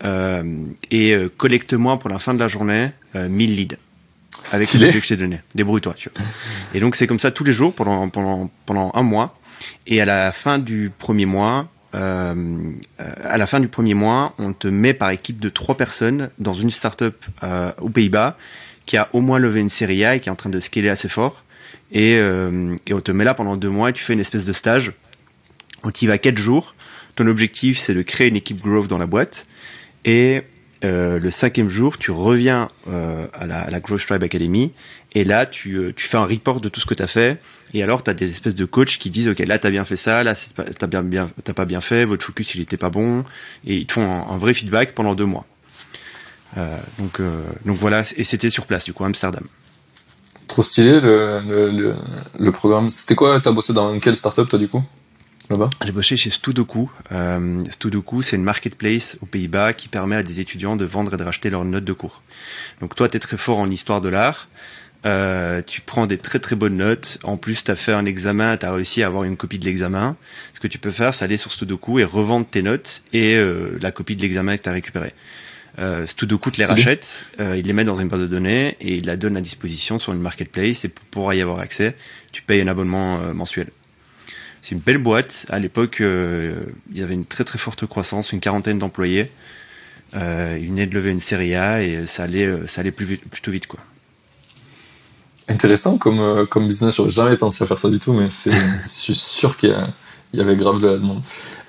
euh, 0.05 0.44
et 0.90 1.14
euh, 1.14 1.29
collecte-moi 1.37 1.99
pour 1.99 2.11
la 2.11 2.19
fin 2.19 2.35
de 2.35 2.40
la 2.40 2.49
journée 2.49 2.90
1000 3.14 3.56
leads 3.56 3.76
avec 4.52 4.73
les 4.73 4.79
budget 4.79 4.99
que 4.99 5.05
je 5.05 5.08
t'ai 5.08 5.17
donné. 5.17 5.40
Débrouille-toi. 5.55 5.94
Tu 5.94 6.11
vois. 6.14 6.26
Et 6.75 6.81
donc 6.81 6.96
c'est 6.96 7.06
comme 7.06 7.19
ça 7.19 7.31
tous 7.31 7.44
les 7.44 7.52
jours 7.52 7.75
pendant, 7.75 8.08
pendant, 8.08 8.50
pendant 8.67 8.93
un 8.94 9.02
mois. 9.02 9.38
Et 9.87 10.00
à 10.00 10.05
la 10.05 10.31
fin 10.31 10.58
du 10.58 10.93
premier 10.96 11.26
mois, 11.26 11.69
euh, 11.94 12.35
à 13.25 13.38
la 13.38 13.46
fin 13.46 13.61
du 13.61 13.69
premier 13.69 13.94
mois, 13.94 14.35
on 14.38 14.52
te 14.52 14.69
met 14.69 14.94
par 14.94 15.11
équipe 15.11 15.40
de 15.40 15.49
trois 15.49 15.76
personnes 15.76 16.31
dans 16.38 16.55
une 16.55 16.70
startup 16.70 17.17
euh, 17.43 17.73
aux 17.81 17.88
Pays-Bas 17.88 18.37
qui 18.87 18.96
a 18.96 19.08
au 19.12 19.20
moins 19.20 19.38
levé 19.38 19.61
une 19.61 19.69
série 19.69 20.05
A 20.05 20.17
et 20.17 20.20
qui 20.20 20.29
est 20.29 20.32
en 20.32 20.37
train 20.37 20.50
de 20.50 20.61
scaler 20.61 20.88
assez 20.88 21.08
fort. 21.08 21.43
Et, 21.90 22.17
euh, 22.17 22.76
et, 22.87 22.93
on 22.93 23.00
te 23.00 23.12
met 23.12 23.25
là 23.25 23.35
pendant 23.35 23.56
deux 23.56 23.70
mois 23.70 23.90
et 23.90 23.93
tu 23.93 24.05
fais 24.05 24.12
une 24.12 24.20
espèce 24.20 24.44
de 24.44 24.52
stage. 24.52 24.93
On 25.82 25.90
t'y 25.90 26.06
va 26.06 26.19
quatre 26.19 26.38
jours. 26.38 26.75
Ton 27.17 27.26
objectif, 27.26 27.79
c'est 27.79 27.94
de 27.94 28.02
créer 28.02 28.29
une 28.29 28.37
équipe 28.37 28.61
growth 28.61 28.88
dans 28.88 28.99
la 28.99 29.06
boîte. 29.06 29.46
Et 30.05 30.43
euh, 30.85 31.19
le 31.19 31.31
cinquième 31.31 31.70
jour, 31.70 31.99
tu 31.99 32.11
reviens 32.11 32.69
euh, 32.88 33.26
à, 33.32 33.46
la, 33.46 33.62
à, 33.62 33.70
la, 33.70 33.81
Growth 33.81 34.06
Tribe 34.06 34.23
Academy. 34.23 34.73
Et 35.14 35.25
là, 35.25 35.46
tu, 35.46 35.76
euh, 35.76 35.93
tu 35.94 36.06
fais 36.06 36.17
un 36.17 36.25
report 36.25 36.61
de 36.61 36.69
tout 36.69 36.81
ce 36.81 36.87
que 36.87 36.94
tu 36.94 37.02
as 37.02 37.08
fait. 37.08 37.40
Et 37.75 37.82
alors, 37.82 38.05
tu 38.05 38.11
as 38.11 38.14
des 38.14 38.31
espèces 38.31 38.55
de 38.55 38.64
coachs 38.64 38.99
qui 38.99 39.11
disent, 39.11 39.29
OK, 39.29 39.40
là, 39.40 39.58
tu 39.58 39.67
as 39.67 39.70
bien 39.70 39.85
fait 39.85 39.96
ça, 39.96 40.23
là, 40.23 40.35
tu 40.35 40.87
bien, 40.87 41.02
bien, 41.02 41.31
pas 41.55 41.64
bien 41.64 41.81
fait, 41.81 42.05
votre 42.05 42.25
focus, 42.25 42.55
il 42.55 42.61
était 42.61 42.76
pas 42.76 42.90
bon. 42.90 43.25
Et 43.67 43.76
ils 43.76 43.87
te 43.87 43.94
font 43.94 44.26
un, 44.31 44.38
vrai 44.38 44.55
feedback 44.55 44.94
pendant 44.94 45.14
deux 45.14 45.26
mois. 45.26 45.46
Euh, 46.56 46.79
donc, 46.99 47.20
donc 47.67 47.79
voilà, 47.79 48.02
et 48.17 48.25
c'était 48.25 48.50
sur 48.50 48.64
place, 48.67 48.85
du 48.85 48.93
coup, 48.93 49.05
Amsterdam. 49.05 49.44
Trop 50.48 50.62
stylé 50.62 51.00
le, 51.00 51.94
le, 52.38 52.52
programme. 52.52 52.90
C'était 52.90 53.14
quoi 53.14 53.38
T'as 53.40 53.52
bossé 53.52 53.72
dans 53.72 53.98
quelle 54.00 54.16
startup 54.16 54.48
toi 54.48 54.58
du 54.58 54.68
coup 54.68 54.82
là-bas? 55.50 55.70
J'ai 55.84 55.92
bossé 55.92 56.16
chez 56.16 56.30
Studoku. 56.30 56.90
Euh, 57.12 57.62
Studoku, 57.70 58.22
c'est 58.22 58.36
une 58.36 58.42
marketplace 58.42 59.16
aux 59.22 59.26
Pays-Bas 59.26 59.72
qui 59.72 59.88
permet 59.88 60.16
à 60.16 60.22
des 60.22 60.40
étudiants 60.40 60.76
de 60.76 60.84
vendre 60.84 61.14
et 61.14 61.16
de 61.16 61.22
racheter 61.22 61.50
leurs 61.50 61.64
notes 61.64 61.84
de 61.84 61.92
cours. 61.92 62.22
Donc 62.80 62.94
toi, 62.94 63.08
tu 63.08 63.16
es 63.16 63.20
très 63.20 63.36
fort 63.36 63.58
en 63.58 63.70
histoire 63.70 64.00
de 64.00 64.08
l'art. 64.08 64.48
Euh, 65.06 65.62
tu 65.64 65.80
prends 65.80 66.06
des 66.06 66.18
très 66.18 66.38
très 66.38 66.56
bonnes 66.56 66.76
notes. 66.76 67.18
En 67.22 67.36
plus, 67.36 67.62
tu 67.62 67.70
as 67.70 67.76
fait 67.76 67.92
un 67.92 68.04
examen, 68.04 68.56
tu 68.56 68.66
as 68.66 68.72
réussi 68.72 69.02
à 69.02 69.06
avoir 69.06 69.24
une 69.24 69.36
copie 69.36 69.58
de 69.58 69.64
l'examen. 69.64 70.16
Ce 70.54 70.60
que 70.60 70.66
tu 70.66 70.78
peux 70.78 70.90
faire, 70.90 71.14
c'est 71.14 71.24
aller 71.24 71.36
sur 71.36 71.52
Studoku 71.52 71.98
et 71.98 72.04
revendre 72.04 72.46
tes 72.46 72.62
notes 72.62 73.02
et 73.12 73.36
euh, 73.36 73.78
la 73.80 73.92
copie 73.92 74.16
de 74.16 74.22
l'examen 74.22 74.56
que 74.56 74.62
tu 74.62 74.68
as 74.68 74.72
récupéré. 74.72 75.14
Euh, 75.78 76.06
Studoku 76.06 76.50
les 76.58 76.64
rachète, 76.64 77.30
euh, 77.38 77.56
il 77.56 77.66
les 77.66 77.72
met 77.72 77.84
dans 77.84 78.00
une 78.00 78.08
base 78.08 78.20
de 78.20 78.26
données 78.26 78.76
et 78.80 78.97
il 78.97 79.06
la 79.06 79.16
donne 79.16 79.37
à 79.37 79.40
disposition 79.40 80.00
sur 80.00 80.12
une 80.12 80.20
marketplace 80.20 80.85
et 80.85 80.88
pour 80.88 81.32
y 81.32 81.40
avoir 81.40 81.61
accès, 81.61 81.94
tu 82.32 82.42
payes 82.42 82.61
un 82.61 82.66
abonnement 82.66 83.20
euh, 83.20 83.32
mensuel. 83.32 83.68
C'est 84.61 84.75
une 84.75 84.80
belle 84.80 84.99
boîte. 84.99 85.47
À 85.50 85.61
l'époque, 85.61 86.00
euh, 86.00 86.56
il 86.90 86.99
y 86.99 87.02
avait 87.02 87.14
une 87.14 87.25
très 87.25 87.44
très 87.44 87.58
forte 87.58 87.87
croissance, 87.87 88.32
une 88.32 88.40
quarantaine 88.40 88.78
d'employés. 88.78 89.30
Il 90.14 90.18
venait 90.68 90.87
de 90.87 90.94
lever 90.94 91.11
une 91.11 91.20
série 91.20 91.54
A 91.54 91.82
et 91.82 92.06
ça 92.06 92.25
allait, 92.25 92.66
ça 92.66 92.80
allait 92.80 92.90
plus 92.90 93.04
vite, 93.04 93.28
plutôt 93.28 93.50
vite 93.50 93.66
quoi. 93.66 93.78
Intéressant 95.49 95.97
comme, 95.97 96.47
comme 96.47 96.66
business, 96.66 96.97
j'aurais 96.97 97.11
jamais 97.11 97.37
pensé 97.37 97.62
à 97.62 97.66
faire 97.66 97.78
ça 97.78 97.88
du 97.88 98.00
tout, 98.00 98.14
mais 98.14 98.28
je 98.82 98.88
suis 98.88 99.14
sûr 99.14 99.56
qu'il 99.56 99.68
y 99.68 99.73
a, 99.73 99.87
il 100.32 100.38
y 100.38 100.42
avait 100.42 100.56
grave 100.56 100.80
de 100.80 100.87
la 100.87 100.99
demande. 100.99 101.23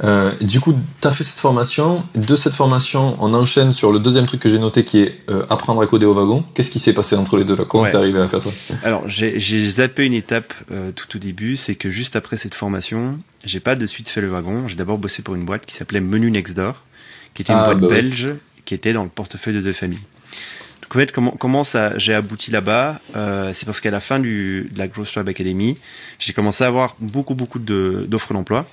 Euh, 0.03 0.31
du 0.41 0.59
coup, 0.59 0.73
tu 1.01 1.07
as 1.07 1.11
fait 1.11 1.23
cette 1.23 1.39
formation. 1.39 2.03
De 2.15 2.35
cette 2.35 2.53
formation, 2.53 3.15
on 3.19 3.33
enchaîne 3.33 3.71
sur 3.71 3.91
le 3.91 3.99
deuxième 3.99 4.25
truc 4.25 4.41
que 4.41 4.49
j'ai 4.49 4.59
noté 4.59 4.83
qui 4.83 4.99
est 4.99 5.19
euh, 5.29 5.45
apprendre 5.49 5.81
à 5.81 5.87
coder 5.87 6.05
au 6.05 6.13
wagon. 6.13 6.43
Qu'est-ce 6.53 6.69
qui 6.69 6.79
s'est 6.79 6.93
passé 6.93 7.15
entre 7.15 7.37
les 7.37 7.45
deux 7.45 7.55
là? 7.55 7.65
Comment 7.65 7.83
ouais. 7.83 7.91
t'es 7.91 7.97
arrivé 7.97 8.19
à 8.19 8.27
faire 8.27 8.43
ça? 8.43 8.49
Alors, 8.83 9.03
j'ai 9.07 9.67
zappé 9.67 10.05
une 10.05 10.13
étape 10.13 10.53
euh, 10.71 10.91
tout 10.91 11.15
au 11.15 11.19
début. 11.19 11.55
C'est 11.55 11.75
que 11.75 11.89
juste 11.89 12.15
après 12.15 12.37
cette 12.37 12.55
formation, 12.55 13.19
j'ai 13.45 13.59
pas 13.59 13.75
de 13.75 13.85
suite 13.85 14.09
fait 14.09 14.21
le 14.21 14.29
wagon. 14.29 14.67
J'ai 14.67 14.75
d'abord 14.75 14.97
bossé 14.97 15.21
pour 15.21 15.35
une 15.35 15.45
boîte 15.45 15.65
qui 15.65 15.75
s'appelait 15.75 16.01
Menu 16.01 16.29
Next 16.29 16.55
Door, 16.55 16.75
qui 17.33 17.43
était 17.43 17.53
une 17.53 17.59
ah, 17.59 17.65
boîte 17.65 17.79
bah 17.79 17.87
belge 17.87 18.33
qui 18.65 18.73
était 18.73 18.93
dans 18.93 19.03
le 19.03 19.09
portefeuille 19.09 19.55
de 19.55 19.71
The 19.71 19.73
Family. 19.73 20.01
Comment, 20.89 21.31
comment 21.31 21.63
ça 21.63 21.97
j'ai 21.97 22.13
abouti 22.13 22.51
là-bas 22.51 22.99
euh, 23.15 23.51
C'est 23.53 23.65
parce 23.65 23.79
qu'à 23.79 23.91
la 23.91 23.99
fin 23.99 24.19
du, 24.19 24.69
de 24.71 24.79
la 24.79 24.87
Growth 24.87 25.13
Lab 25.15 25.29
Academy, 25.29 25.77
j'ai 26.17 26.33
commencé 26.33 26.63
à 26.63 26.67
avoir 26.67 26.95
beaucoup 26.99 27.35
beaucoup 27.35 27.59
d'offres 27.59 28.33
d'emploi. 28.33 28.65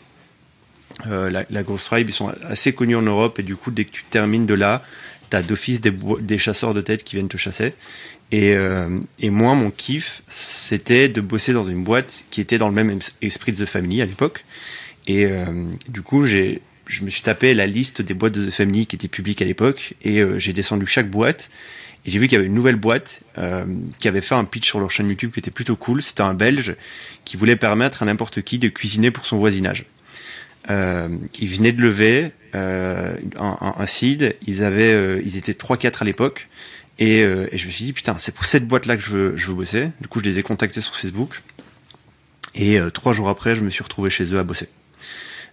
Euh, 1.06 1.28
la, 1.28 1.44
la 1.50 1.62
Growth 1.62 1.84
Tribe, 1.84 2.08
ils 2.08 2.12
sont 2.12 2.32
assez 2.48 2.72
connus 2.72 2.96
en 2.96 3.02
Europe 3.02 3.38
et 3.38 3.42
du 3.42 3.54
coup, 3.54 3.70
dès 3.70 3.84
que 3.84 3.90
tu 3.90 4.04
termines 4.04 4.46
de 4.46 4.54
là, 4.54 4.82
tu 5.30 5.36
as 5.36 5.42
d'office 5.42 5.80
des, 5.80 5.92
des, 6.20 6.38
chasseurs 6.38 6.72
de 6.72 6.80
tête 6.80 7.04
qui 7.04 7.16
viennent 7.16 7.28
te 7.28 7.36
chasser. 7.36 7.74
Et, 8.32 8.54
euh, 8.54 8.98
et 9.18 9.30
moi, 9.30 9.54
mon 9.54 9.70
kiff, 9.70 10.22
c'était 10.26 11.08
de 11.08 11.20
bosser 11.20 11.52
dans 11.52 11.68
une 11.68 11.84
boîte 11.84 12.24
qui 12.30 12.40
était 12.40 12.58
dans 12.58 12.68
le 12.68 12.74
même 12.74 12.98
esprit 13.20 13.52
de 13.52 13.64
The 13.64 13.68
Family 13.68 14.00
à 14.00 14.06
l'époque. 14.06 14.44
Et 15.06 15.26
euh, 15.26 15.44
du 15.88 16.02
coup, 16.02 16.24
j'ai 16.24 16.62
je 16.88 17.02
me 17.02 17.10
suis 17.10 17.22
tapé 17.22 17.52
la 17.52 17.66
liste 17.66 18.00
des 18.00 18.14
boîtes 18.14 18.34
de 18.34 18.46
The 18.46 18.52
Family 18.52 18.86
qui 18.86 18.94
étaient 18.96 19.08
publiques 19.08 19.42
à 19.42 19.44
l'époque 19.44 19.94
et 20.02 20.20
euh, 20.20 20.38
j'ai 20.38 20.52
descendu 20.52 20.86
chaque 20.86 21.10
boîte 21.10 21.50
et 22.06 22.10
j'ai 22.10 22.18
vu 22.18 22.28
qu'il 22.28 22.36
y 22.36 22.38
avait 22.38 22.46
une 22.46 22.54
nouvelle 22.54 22.76
boîte 22.76 23.20
euh, 23.36 23.64
qui 23.98 24.06
avait 24.08 24.20
fait 24.20 24.34
un 24.34 24.44
pitch 24.44 24.66
sur 24.66 24.78
leur 24.78 24.90
chaîne 24.90 25.08
YouTube 25.08 25.32
qui 25.32 25.40
était 25.40 25.50
plutôt 25.50 25.76
cool. 25.76 26.00
C'était 26.02 26.22
un 26.22 26.34
Belge 26.34 26.76
qui 27.24 27.36
voulait 27.36 27.56
permettre 27.56 28.02
à 28.02 28.06
n'importe 28.06 28.42
qui 28.42 28.58
de 28.58 28.68
cuisiner 28.68 29.10
pour 29.10 29.26
son 29.26 29.38
voisinage. 29.38 29.86
ils 30.68 31.48
venaient 31.48 31.72
de 31.72 31.82
lever 31.82 32.30
un, 32.54 33.16
un, 33.36 33.86
seed. 33.86 34.36
Ils 34.46 34.62
avaient, 34.62 35.20
ils 35.24 35.36
étaient 35.36 35.52
3-4 35.52 36.02
à 36.02 36.04
l'époque. 36.04 36.48
Et, 36.98 37.18
et, 37.18 37.58
je 37.58 37.66
me 37.66 37.70
suis 37.70 37.84
dit, 37.84 37.92
putain, 37.92 38.16
c'est 38.18 38.34
pour 38.34 38.44
cette 38.44 38.66
boîte-là 38.66 38.96
que 38.96 39.02
je 39.02 39.10
veux, 39.10 39.36
je 39.36 39.48
veux 39.48 39.54
bosser. 39.54 39.88
Du 40.00 40.08
coup, 40.08 40.20
je 40.20 40.24
les 40.24 40.38
ai 40.38 40.42
contactés 40.42 40.80
sur 40.80 40.94
Facebook. 40.94 41.42
Et 42.54 42.78
trois 42.94 43.12
jours 43.12 43.28
après, 43.28 43.56
je 43.56 43.62
me 43.62 43.70
suis 43.70 43.82
retrouvé 43.82 44.10
chez 44.10 44.24
eux 44.32 44.38
à 44.38 44.44
bosser. 44.44 44.68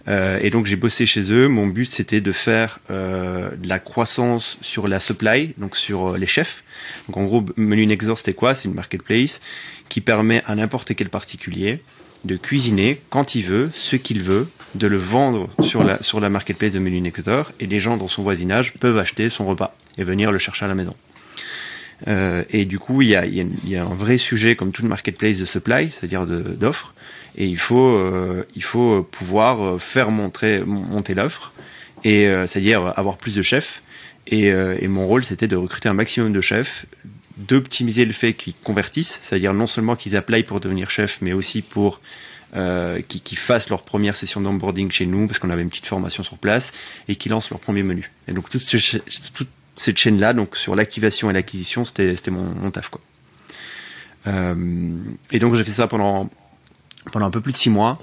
Euh, 0.07 0.39
et 0.41 0.49
donc 0.49 0.65
j'ai 0.65 0.75
bossé 0.75 1.05
chez 1.05 1.31
eux. 1.31 1.47
Mon 1.47 1.67
but 1.67 1.85
c'était 1.85 2.21
de 2.21 2.31
faire 2.31 2.79
euh, 2.91 3.51
de 3.55 3.67
la 3.67 3.79
croissance 3.79 4.57
sur 4.61 4.87
la 4.87 4.99
supply, 4.99 5.53
donc 5.57 5.77
sur 5.77 6.13
euh, 6.13 6.17
les 6.17 6.27
chefs. 6.27 6.63
Donc 7.07 7.17
en 7.17 7.23
gros, 7.25 7.45
Menu 7.55 7.85
Nexor 7.85 8.17
c'était 8.17 8.33
quoi? 8.33 8.55
C'est 8.55 8.67
une 8.67 8.75
marketplace 8.75 9.41
qui 9.89 10.01
permet 10.01 10.43
à 10.45 10.55
n'importe 10.55 10.95
quel 10.95 11.09
particulier 11.09 11.81
de 12.25 12.37
cuisiner 12.37 13.01
quand 13.09 13.35
il 13.35 13.43
veut, 13.43 13.69
ce 13.73 13.95
qu'il 13.95 14.21
veut, 14.21 14.47
de 14.75 14.87
le 14.87 14.97
vendre 14.97 15.49
sur 15.61 15.83
la, 15.83 16.01
sur 16.01 16.19
la 16.19 16.29
marketplace 16.29 16.73
de 16.73 16.79
Menu 16.79 17.01
Nexor 17.01 17.51
et 17.59 17.67
les 17.67 17.79
gens 17.79 17.97
dans 17.97 18.07
son 18.07 18.23
voisinage 18.23 18.73
peuvent 18.73 18.97
acheter 18.97 19.29
son 19.29 19.45
repas 19.45 19.75
et 19.97 20.03
venir 20.03 20.31
le 20.31 20.39
chercher 20.39 20.65
à 20.65 20.67
la 20.67 20.75
maison. 20.75 20.95
Euh, 22.07 22.43
et 22.49 22.65
du 22.65 22.79
coup, 22.79 23.01
il 23.01 23.09
y 23.09 23.15
a, 23.15 23.25
y, 23.25 23.39
a 23.39 23.45
y 23.65 23.75
a, 23.75 23.83
un 23.83 23.93
vrai 23.93 24.17
sujet 24.17 24.55
comme 24.55 24.71
toute 24.71 24.85
marketplace 24.85 25.37
de 25.37 25.45
supply, 25.45 25.89
c'est-à-dire 25.91 26.25
d'offres, 26.25 26.93
et 27.35 27.45
il 27.45 27.57
faut, 27.57 27.95
euh, 27.95 28.45
il 28.55 28.63
faut 28.63 29.03
pouvoir 29.03 29.61
euh, 29.63 29.77
faire 29.79 30.11
montrer, 30.11 30.61
monter 30.61 31.13
l'offre, 31.13 31.51
et 32.03 32.27
euh, 32.27 32.47
c'est-à-dire 32.47 32.93
avoir 32.97 33.17
plus 33.17 33.35
de 33.35 33.41
chefs. 33.41 33.81
Et, 34.25 34.45
et 34.45 34.87
mon 34.87 35.05
rôle, 35.05 35.25
c'était 35.25 35.49
de 35.49 35.57
recruter 35.57 35.89
un 35.89 35.93
maximum 35.93 36.31
de 36.31 36.39
chefs, 36.39 36.85
d'optimiser 37.35 38.05
le 38.05 38.13
fait 38.13 38.31
qu'ils 38.31 38.53
convertissent, 38.63 39.19
c'est-à-dire 39.21 39.53
non 39.53 39.67
seulement 39.67 39.97
qu'ils 39.97 40.15
apply 40.15 40.43
pour 40.43 40.61
devenir 40.61 40.89
chef, 40.89 41.17
mais 41.21 41.33
aussi 41.33 41.61
pour 41.61 41.99
euh, 42.55 43.01
qui, 43.07 43.19
qui, 43.19 43.35
fassent 43.35 43.69
leur 43.69 43.81
première 43.81 44.15
session 44.15 44.39
d'onboarding 44.39 44.91
chez 44.91 45.07
nous, 45.07 45.25
parce 45.25 45.39
qu'on 45.39 45.49
avait 45.49 45.63
une 45.63 45.69
petite 45.69 45.87
formation 45.87 46.23
sur 46.23 46.37
place, 46.37 46.71
et 47.07 47.15
qui 47.15 47.27
lancent 47.27 47.49
leur 47.49 47.59
premier 47.59 47.81
menu. 47.81 48.11
Et 48.27 48.31
donc 48.31 48.47
toute, 48.47 48.63
toute 49.33 49.49
cette 49.73 49.97
chaîne-là, 49.97 50.33
donc 50.33 50.55
sur 50.55 50.75
l'activation 50.75 51.31
et 51.31 51.33
l'acquisition, 51.33 51.83
c'était 51.83 52.15
mon, 52.29 52.43
mon 52.43 52.69
taf 52.69 52.89
quoi. 52.89 53.01
Euh, 54.27 54.55
et 55.31 55.39
donc 55.39 55.55
j'ai 55.55 55.63
fait 55.63 55.71
ça 55.71 55.87
pendant 55.87 56.29
pendant 57.11 57.25
un 57.25 57.31
peu 57.31 57.41
plus 57.41 57.51
de 57.51 57.57
six 57.57 57.69
mois. 57.69 57.99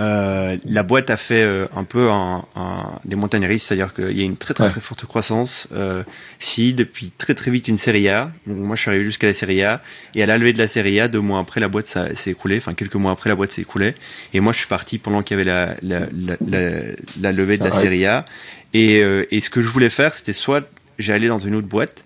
Euh, 0.00 0.56
la 0.64 0.82
boîte 0.82 1.08
a 1.08 1.16
fait 1.16 1.44
euh, 1.44 1.66
un 1.76 1.84
peu 1.84 2.10
un, 2.10 2.44
un, 2.56 2.98
des 3.04 3.14
montagnes 3.14 3.46
risques, 3.46 3.68
c'est-à-dire 3.68 3.94
qu'il 3.94 4.18
y 4.18 4.22
a 4.22 4.24
une 4.24 4.36
très 4.36 4.52
très, 4.52 4.64
ouais. 4.64 4.70
très 4.70 4.80
forte 4.80 5.06
croissance. 5.06 5.68
Euh, 5.72 6.02
si 6.40 6.74
depuis 6.74 7.12
très 7.16 7.34
très 7.34 7.52
vite 7.52 7.68
une 7.68 7.78
série 7.78 8.08
A, 8.08 8.32
donc 8.48 8.56
moi 8.56 8.74
je 8.74 8.80
suis 8.80 8.90
arrivé 8.90 9.04
jusqu'à 9.04 9.28
la 9.28 9.32
série 9.32 9.62
A, 9.62 9.82
et 10.16 10.22
à 10.24 10.26
la 10.26 10.36
levée 10.36 10.52
de 10.52 10.58
la 10.58 10.66
série 10.66 10.98
A, 10.98 11.06
deux 11.06 11.20
mois 11.20 11.38
après 11.38 11.60
la 11.60 11.68
boîte 11.68 11.86
s'est 11.86 12.30
écoulée, 12.30 12.58
enfin 12.58 12.74
quelques 12.74 12.96
mois 12.96 13.12
après 13.12 13.30
la 13.30 13.36
boîte 13.36 13.52
s'est 13.52 13.62
écoulée, 13.62 13.94
et 14.32 14.40
moi 14.40 14.52
je 14.52 14.58
suis 14.58 14.66
parti 14.66 14.98
pendant 14.98 15.22
qu'il 15.22 15.38
y 15.38 15.40
avait 15.40 15.48
la, 15.48 15.76
la, 15.82 16.00
la, 16.10 16.70
la, 17.20 17.32
levée 17.32 17.56
de 17.56 17.62
la 17.62 17.70
ah, 17.72 17.78
série 17.78 18.00
ouais. 18.00 18.06
A, 18.06 18.24
et, 18.72 19.00
euh, 19.00 19.26
et 19.30 19.40
ce 19.40 19.48
que 19.48 19.60
je 19.60 19.68
voulais 19.68 19.90
faire, 19.90 20.12
c'était 20.12 20.32
soit 20.32 20.68
j'allais 20.98 21.28
dans 21.28 21.38
une 21.38 21.54
autre 21.54 21.68
boîte, 21.68 22.04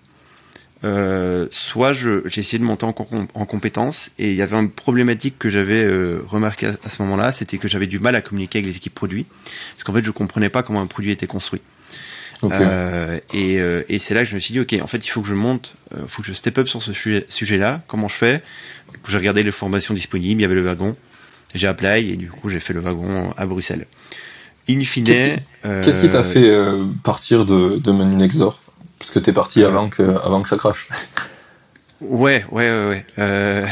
euh, 0.83 1.47
soit 1.51 1.93
j'ai 1.93 2.21
essayé 2.39 2.57
de 2.57 2.63
monter 2.63 2.85
en, 2.85 2.95
en 3.33 3.45
compétences 3.45 4.11
et 4.17 4.29
il 4.29 4.35
y 4.35 4.41
avait 4.41 4.55
une 4.55 4.69
problématique 4.69 5.37
que 5.37 5.49
j'avais 5.49 5.83
euh, 5.83 6.21
remarqué 6.27 6.67
à, 6.67 6.73
à 6.85 6.89
ce 6.89 7.01
moment-là, 7.01 7.31
c'était 7.31 7.57
que 7.57 7.67
j'avais 7.67 7.87
du 7.87 7.99
mal 7.99 8.15
à 8.15 8.21
communiquer 8.21 8.59
avec 8.59 8.67
les 8.67 8.77
équipes 8.77 8.95
produits 8.95 9.25
parce 9.73 9.83
qu'en 9.83 9.93
fait 9.93 10.05
je 10.05 10.11
comprenais 10.11 10.49
pas 10.49 10.63
comment 10.63 10.81
un 10.81 10.87
produit 10.87 11.11
était 11.11 11.27
construit. 11.27 11.61
Okay. 12.41 12.55
Euh, 12.61 13.19
et, 13.33 13.59
euh, 13.59 13.83
et 13.89 13.99
c'est 13.99 14.13
là 14.13 14.23
que 14.23 14.29
je 14.29 14.35
me 14.35 14.39
suis 14.39 14.53
dit 14.53 14.61
ok 14.61 14.73
en 14.81 14.87
fait 14.87 15.05
il 15.05 15.09
faut 15.09 15.21
que 15.21 15.27
je 15.27 15.33
monte, 15.33 15.73
il 15.91 15.97
euh, 15.97 16.07
faut 16.07 16.21
que 16.21 16.27
je 16.29 16.33
step 16.33 16.57
up 16.57 16.67
sur 16.69 16.81
ce 16.81 16.93
sujet, 16.93 17.25
sujet-là. 17.27 17.81
Comment 17.87 18.07
je 18.07 18.15
fais? 18.15 18.41
J'ai 19.07 19.17
regardé 19.17 19.43
les 19.43 19.51
formations 19.51 19.93
disponibles, 19.93 20.39
il 20.39 20.43
y 20.43 20.45
avait 20.45 20.55
le 20.55 20.61
wagon, 20.61 20.95
j'ai 21.53 21.67
appelé 21.67 22.07
et 22.07 22.15
du 22.15 22.31
coup 22.31 22.47
j'ai 22.47 22.61
fait 22.61 22.71
le 22.73 22.79
wagon 22.79 23.33
à 23.35 23.45
Bruxelles. 23.45 23.85
In 24.69 24.81
fine, 24.83 25.03
qu'est-ce 25.03 25.39
qui, 25.81 25.91
qu 25.91 25.99
qui 25.99 26.09
t'a 26.09 26.23
fait 26.23 26.49
partir 27.03 27.43
de, 27.43 27.77
de 27.77 27.91
parce 28.99 29.11
que 29.11 29.19
t'es 29.19 29.33
parti 29.33 29.63
avant 29.63 29.89
que, 29.89 30.03
avant 30.03 30.41
que 30.41 30.49
ça 30.49 30.57
crache. 30.57 30.87
Ouais, 32.01 32.45
ouais, 32.51 32.69
ouais. 32.69 32.87
ouais. 32.87 33.05
Euh, 33.17 33.65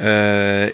euh, 0.00 0.70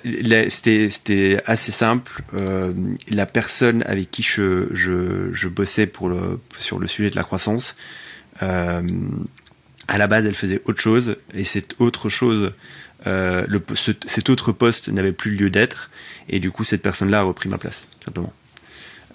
C'était 0.51 1.43
assez 1.47 1.73
simple. 1.73 2.23
Euh, 2.35 2.73
la 3.09 3.27
personne 3.27 3.83
avec 3.87 4.11
qui 4.11 4.23
je, 4.23 4.69
je, 4.73 5.33
je, 5.33 5.49
bossais 5.49 5.87
pour 5.87 6.09
le, 6.09 6.41
sur 6.59 6.79
le 6.79 6.87
sujet 6.87 7.11
de 7.11 7.17
la 7.17 7.25
croissance, 7.25 7.77
euh, 8.43 8.83
à 9.89 9.99
la 9.99 10.07
base, 10.07 10.27
elle 10.27 10.35
faisait 10.35 10.63
autre 10.65 10.81
chose. 10.81 11.17
Et 11.35 11.45
cette 11.45 11.75
autre 11.81 12.09
chose, 12.09 12.53
euh, 13.07 13.45
le, 13.49 13.63
ce, 13.75 13.93
cet 14.07 14.29
autre 14.31 14.53
poste 14.53 14.89
n'avait 14.89 15.13
plus 15.13 15.33
lieu 15.33 15.51
d'être. 15.51 15.91
Et 16.29 16.39
du 16.39 16.51
coup, 16.51 16.65
cette 16.65 16.83
personne-là 16.83 17.21
a 17.21 17.23
repris 17.23 17.49
ma 17.49 17.59
place, 17.59 17.89
simplement. 18.05 18.33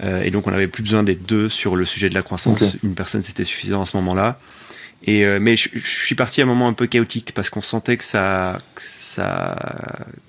Euh, 0.04 0.24
et 0.24 0.32
donc 0.32 0.48
on 0.48 0.52
n'avait 0.52 0.68
plus 0.68 0.84
besoin 0.84 1.04
des 1.04 1.16
deux 1.16 1.48
sur 1.50 1.76
le 1.76 1.86
sujet 1.86 2.10
de 2.10 2.16
la 2.16 2.22
croissance. 2.22 2.62
Okay. 2.62 2.78
Une 2.84 2.96
personne 2.96 3.24
c'était 3.24 3.44
suffisant 3.44 3.82
à 3.82 3.86
ce 3.86 3.96
moment-là. 3.98 4.38
Et 5.04 5.26
euh, 5.26 5.40
mais 5.40 5.56
je, 5.56 5.70
je, 5.74 5.88
suis 5.88 6.16
parti 6.16 6.42
à 6.42 6.46
un 6.46 6.48
moment 6.48 6.68
un 6.68 6.74
peu 6.74 6.88
chaotique 6.88 7.34
parce 7.34 7.50
qu'on 7.50 7.62
sentait 7.62 7.98
que 7.98 8.04
ça, 8.04 8.58
que 8.74 8.82
ça, 8.82 9.56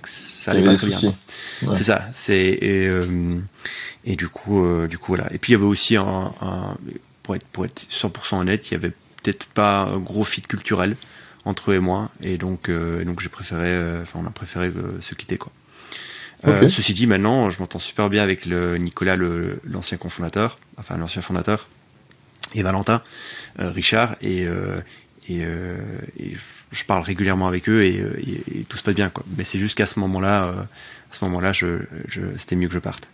que 0.03 0.09
ça 0.09 0.51
allait 0.51 0.65
pas 0.65 0.77
très 0.77 0.89
bien. 0.89 1.17
Ouais. 1.63 1.75
C'est 1.77 1.85
ça. 1.85 2.07
C'est 2.13 2.37
et, 2.37 2.87
euh, 2.87 3.37
et 4.05 4.17
du 4.17 4.29
coup, 4.29 4.65
euh, 4.65 4.87
du 4.87 4.99
coup 4.99 5.13
voilà. 5.13 5.33
Et 5.33 5.39
puis 5.39 5.53
il 5.53 5.55
y 5.55 5.57
avait 5.57 5.67
aussi 5.67 5.97
un, 5.97 6.33
un 6.41 6.77
pour 7.23 7.37
être 7.37 7.47
pour 7.47 7.65
être 7.65 7.87
100% 7.91 8.41
honnête, 8.41 8.71
il 8.71 8.75
y 8.75 8.77
avait 8.77 8.93
peut-être 9.23 9.47
pas 9.47 9.83
un 9.83 9.99
gros 9.99 10.25
fit 10.25 10.43
culturel 10.43 10.97
entre 11.45 11.73
eux 11.73 11.77
et 11.77 11.81
moi. 11.81 12.11
Et 12.23 12.37
donc 12.37 12.69
euh, 12.69 13.03
donc 13.05 13.21
j'ai 13.21 13.29
préféré, 13.29 13.75
enfin 14.03 14.21
on 14.23 14.27
a 14.27 14.31
préféré 14.31 14.71
se 15.01 15.15
quitter 15.15 15.39
quoi. 15.39 15.53
Okay. 16.45 16.65
Euh, 16.65 16.69
ceci 16.69 16.93
dit, 16.95 17.07
maintenant, 17.07 17.51
je 17.51 17.59
m'entends 17.61 17.79
super 17.79 18.11
bien 18.11 18.23
avec 18.23 18.47
le 18.47 18.77
Nicolas, 18.77 19.17
l'ancien 19.17 19.97
cofondateur, 19.97 20.59
enfin 20.77 20.97
l'ancien 20.97 21.23
fondateur, 21.23 21.67
et 22.55 22.63
Valentin, 22.63 23.03
euh, 23.59 23.71
Richard, 23.71 24.17
et, 24.21 24.47
euh, 24.47 24.79
et, 25.29 25.41
euh, 25.43 25.77
et, 26.19 26.37
je 26.73 26.85
parle 26.85 27.03
régulièrement 27.03 27.47
avec 27.47 27.69
eux 27.69 27.85
et, 27.85 28.05
et 28.55 28.65
tout 28.69 28.77
se 28.77 28.83
passe 28.83 28.95
bien. 28.95 29.09
Quoi. 29.09 29.25
Mais 29.37 29.45
c'est 29.45 29.59
juste 29.59 29.79
qu'à 29.79 29.87
ce 29.87 29.99
moment-là, 30.01 30.45
euh, 30.45 30.63
à 30.63 31.15
ce 31.15 31.25
moment-là, 31.25 31.53
je, 31.53 31.79
je, 32.09 32.21
c'était 32.39 32.57
mieux 32.57 32.69
que 32.69 32.75
je 32.75 32.81
parte. 32.81 33.09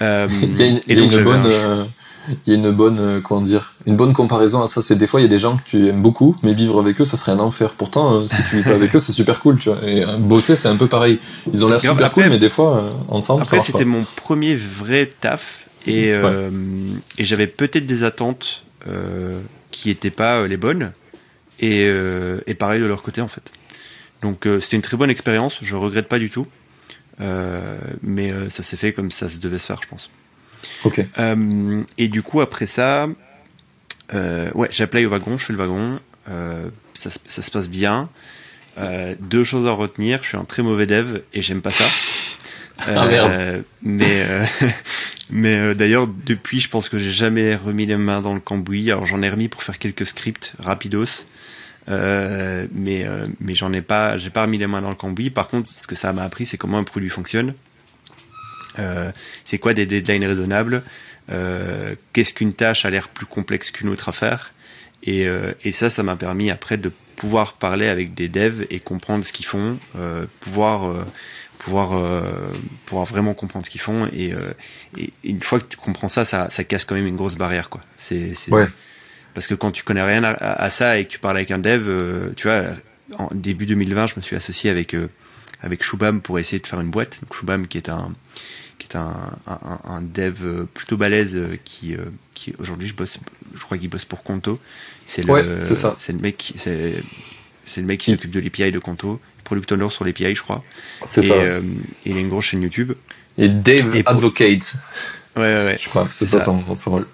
Euh, 0.00 0.28
il 0.42 0.58
y 0.58 0.62
a 0.62 0.66
une, 0.66 0.80
il 0.86 0.98
y 0.98 1.00
a 1.00 1.04
une 1.04 1.24
bonne, 1.24 1.46
un... 1.46 1.88
il 2.28 2.52
y 2.52 2.56
a 2.56 2.58
une 2.58 2.70
bonne, 2.70 3.20
comment 3.22 3.40
dire, 3.40 3.74
une 3.86 3.96
bonne 3.96 4.12
comparaison 4.12 4.62
à 4.62 4.66
ça. 4.66 4.82
C'est 4.82 4.96
des 4.96 5.06
fois 5.06 5.20
il 5.20 5.24
y 5.24 5.26
a 5.26 5.28
des 5.28 5.38
gens 5.38 5.56
que 5.56 5.62
tu 5.64 5.86
aimes 5.88 6.02
beaucoup, 6.02 6.36
mais 6.42 6.52
vivre 6.52 6.78
avec 6.78 7.00
eux, 7.00 7.04
ça 7.04 7.16
serait 7.16 7.32
un 7.32 7.40
enfer. 7.40 7.74
Pourtant, 7.74 8.14
euh, 8.14 8.26
si 8.26 8.42
tu 8.48 8.56
vis 8.56 8.62
pas 8.62 8.74
avec 8.74 8.94
eux, 8.94 8.98
c'est 8.98 9.12
super 9.12 9.40
cool, 9.40 9.58
tu 9.58 9.68
vois. 9.68 9.78
Et 9.86 10.04
euh, 10.04 10.16
bosser, 10.16 10.56
c'est 10.56 10.68
un 10.68 10.76
peu 10.76 10.86
pareil. 10.86 11.18
Ils 11.52 11.64
ont 11.64 11.68
l'air 11.68 11.80
super 11.80 12.06
après, 12.06 12.22
cool, 12.22 12.30
mais 12.30 12.38
des 12.38 12.48
fois 12.48 12.78
euh, 12.78 12.90
ensemble. 13.08 13.42
Après, 13.42 13.60
c'était 13.60 13.84
mon 13.84 14.02
premier 14.16 14.56
vrai 14.56 15.10
taf 15.20 15.66
et, 15.86 16.14
ouais. 16.14 16.50
et 17.18 17.24
j'avais 17.24 17.46
peut-être 17.46 17.86
des 17.86 18.04
attentes 18.04 18.64
qui 19.70 19.90
étaient 19.90 20.10
pas 20.10 20.46
les 20.46 20.56
bonnes 20.56 20.92
et, 21.60 21.88
et 22.46 22.54
pareil 22.54 22.80
de 22.80 22.86
leur 22.86 23.02
côté 23.02 23.20
en 23.20 23.28
fait. 23.28 23.50
Donc 24.22 24.48
c'était 24.60 24.76
une 24.76 24.82
très 24.82 24.96
bonne 24.96 25.10
expérience. 25.10 25.56
Je 25.62 25.76
regrette 25.76 26.08
pas 26.08 26.18
du 26.18 26.30
tout. 26.30 26.46
Euh, 27.20 27.78
mais 28.02 28.32
euh, 28.32 28.48
ça 28.48 28.62
s'est 28.62 28.76
fait 28.76 28.92
comme 28.92 29.10
ça 29.10 29.28
se 29.28 29.38
devait 29.38 29.58
se 29.58 29.66
faire, 29.66 29.80
je 29.82 29.88
pense. 29.88 30.10
Ok. 30.84 31.04
Euh, 31.18 31.82
et 31.98 32.08
du 32.08 32.22
coup, 32.22 32.40
après 32.40 32.66
ça, 32.66 33.08
ouais, 34.12 34.68
j'appelais 34.70 35.04
au 35.04 35.10
wagon, 35.10 35.38
je 35.38 35.44
fais 35.44 35.52
le 35.52 35.58
wagon, 35.58 36.00
ça, 36.94 37.10
ça, 37.10 37.42
se 37.42 37.50
passe 37.50 37.68
bien. 37.68 38.08
deux 39.20 39.44
choses 39.44 39.66
à 39.66 39.72
retenir, 39.72 40.20
je 40.22 40.28
suis 40.28 40.36
un 40.36 40.44
très 40.44 40.62
mauvais 40.62 40.86
dev 40.86 41.20
et 41.32 41.42
j'aime 41.42 41.62
pas 41.62 41.70
ça. 41.70 41.84
ah, 42.86 43.06
mais 43.82 44.26
mais 45.30 45.74
d'ailleurs, 45.74 46.06
depuis, 46.06 46.60
je 46.60 46.68
pense 46.68 46.88
que 46.88 46.98
j'ai 46.98 47.12
jamais 47.12 47.54
remis 47.54 47.86
les 47.86 47.96
mains 47.96 48.20
dans 48.20 48.34
le 48.34 48.40
cambouis. 48.40 48.90
Alors 48.90 49.06
j'en 49.06 49.22
ai 49.22 49.30
remis 49.30 49.48
pour 49.48 49.62
faire 49.62 49.78
quelques 49.78 50.06
scripts 50.06 50.54
rapidos. 50.58 51.24
Euh, 51.88 52.66
mais 52.72 53.04
euh, 53.04 53.26
mais 53.40 53.54
j'en 53.54 53.72
ai 53.72 53.82
pas, 53.82 54.16
j'ai 54.16 54.30
pas 54.30 54.42
remis 54.42 54.58
les 54.58 54.66
mains 54.66 54.82
dans 54.82 54.90
le 54.90 54.94
cambouis. 54.94 55.30
Par 55.30 55.48
contre, 55.48 55.68
ce 55.68 55.86
que 55.86 55.94
ça 55.94 56.12
m'a 56.12 56.22
appris, 56.22 56.46
c'est 56.46 56.56
comment 56.56 56.78
un 56.78 56.84
produit 56.84 57.10
fonctionne. 57.10 57.54
Euh, 58.78 59.10
c'est 59.44 59.58
quoi 59.58 59.74
des 59.74 59.86
deadlines 59.86 60.24
raisonnables 60.24 60.82
euh, 61.30 61.94
Qu'est-ce 62.12 62.34
qu'une 62.34 62.52
tâche 62.52 62.84
a 62.84 62.90
l'air 62.90 63.08
plus 63.08 63.26
complexe 63.26 63.70
qu'une 63.70 63.88
autre 63.88 64.08
à 64.08 64.12
faire 64.12 64.52
et, 65.02 65.26
euh, 65.26 65.52
et 65.64 65.72
ça, 65.72 65.90
ça 65.90 66.02
m'a 66.02 66.16
permis 66.16 66.50
après 66.50 66.76
de 66.76 66.90
pouvoir 67.16 67.54
parler 67.54 67.88
avec 67.88 68.14
des 68.14 68.28
devs 68.28 68.66
et 68.70 68.80
comprendre 68.80 69.24
ce 69.24 69.32
qu'ils 69.32 69.46
font, 69.46 69.78
pouvoir 70.40 71.06
pouvoir 71.58 71.90
pouvoir 72.86 73.04
vraiment 73.06 73.34
comprendre 73.34 73.64
ce 73.64 73.70
qu'ils 73.70 73.80
font 73.80 74.06
et, 74.12 74.32
et, 74.98 75.12
une 75.22 75.40
fois 75.40 75.60
que 75.60 75.64
tu 75.64 75.76
comprends 75.76 76.08
ça, 76.08 76.24
ça, 76.24 76.50
ça 76.50 76.64
casse 76.64 76.84
quand 76.84 76.94
même 76.94 77.06
une 77.06 77.16
grosse 77.16 77.36
barrière 77.36 77.70
quoi. 77.70 77.82
C'est 77.96 78.34
ouais 78.48 78.66
parce 79.34 79.48
que 79.48 79.54
quand 79.54 79.72
tu 79.72 79.82
connais 79.82 80.02
rien 80.02 80.24
à, 80.24 80.30
à, 80.30 80.70
ça 80.70 80.98
et 80.98 81.04
que 81.04 81.10
tu 81.10 81.18
parles 81.18 81.36
avec 81.36 81.50
un 81.50 81.58
dev, 81.58 81.82
euh, 81.88 82.30
tu 82.36 82.46
vois, 82.46 82.62
en 83.18 83.28
début 83.34 83.66
2020, 83.66 84.06
je 84.06 84.14
me 84.16 84.22
suis 84.22 84.36
associé 84.36 84.70
avec 84.70 84.94
euh, 84.94 85.08
avec 85.60 85.82
Shubham 85.82 86.20
pour 86.20 86.38
essayer 86.38 86.60
de 86.60 86.66
faire 86.66 86.80
une 86.80 86.90
boîte. 86.90 87.18
Donc 87.20 87.34
Shubham 87.34 87.66
qui 87.66 87.76
est 87.78 87.88
un 87.88 88.14
qui 88.86 88.96
est 88.96 89.00
un, 89.00 89.14
un, 89.46 89.80
un 89.84 90.02
dev 90.02 90.66
plutôt 90.74 90.96
balèze 90.96 91.36
qui 91.64 91.96
qui 92.34 92.54
aujourd'hui 92.58 92.88
je 92.88 92.94
bosse, 92.94 93.18
je 93.54 93.60
crois 93.60 93.78
qu'il 93.78 93.88
bosse 93.90 94.04
pour 94.04 94.22
Conto. 94.22 94.60
C'est 95.06 95.22
le 95.22 95.32
ouais, 95.32 95.44
c'est 95.60 96.12
le 96.12 96.18
mec 96.18 96.52
c'est 96.56 97.02
c'est 97.66 97.80
le 97.80 97.86
mec 97.86 98.00
qui 98.00 98.10
s'occupe 98.10 98.30
de 98.30 98.40
l'API 98.40 98.70
de 98.70 98.78
Conto, 98.78 99.20
product 99.42 99.72
owner 99.72 99.88
sur 99.90 100.04
l'API, 100.04 100.34
je 100.34 100.42
crois. 100.42 100.62
C'est 101.04 101.22
ça. 101.22 101.34
Euh, 101.34 101.62
il 102.04 102.16
a 102.16 102.20
une 102.20 102.28
grosse 102.28 102.46
chaîne 102.46 102.62
YouTube. 102.62 102.92
Et 103.38 103.48
Dave 103.48 103.96
et 103.96 104.02
Advocate. 104.06 104.74
Ouais, 105.36 105.42
ouais, 105.42 105.64
ouais. 105.64 105.76
Je 105.78 105.88
crois, 105.88 106.06
c'est 106.10 106.26
ça, 106.26 106.38
Ça. 106.38 106.44
son, 106.44 106.76
son 106.76 106.90
rôle. 106.90 107.06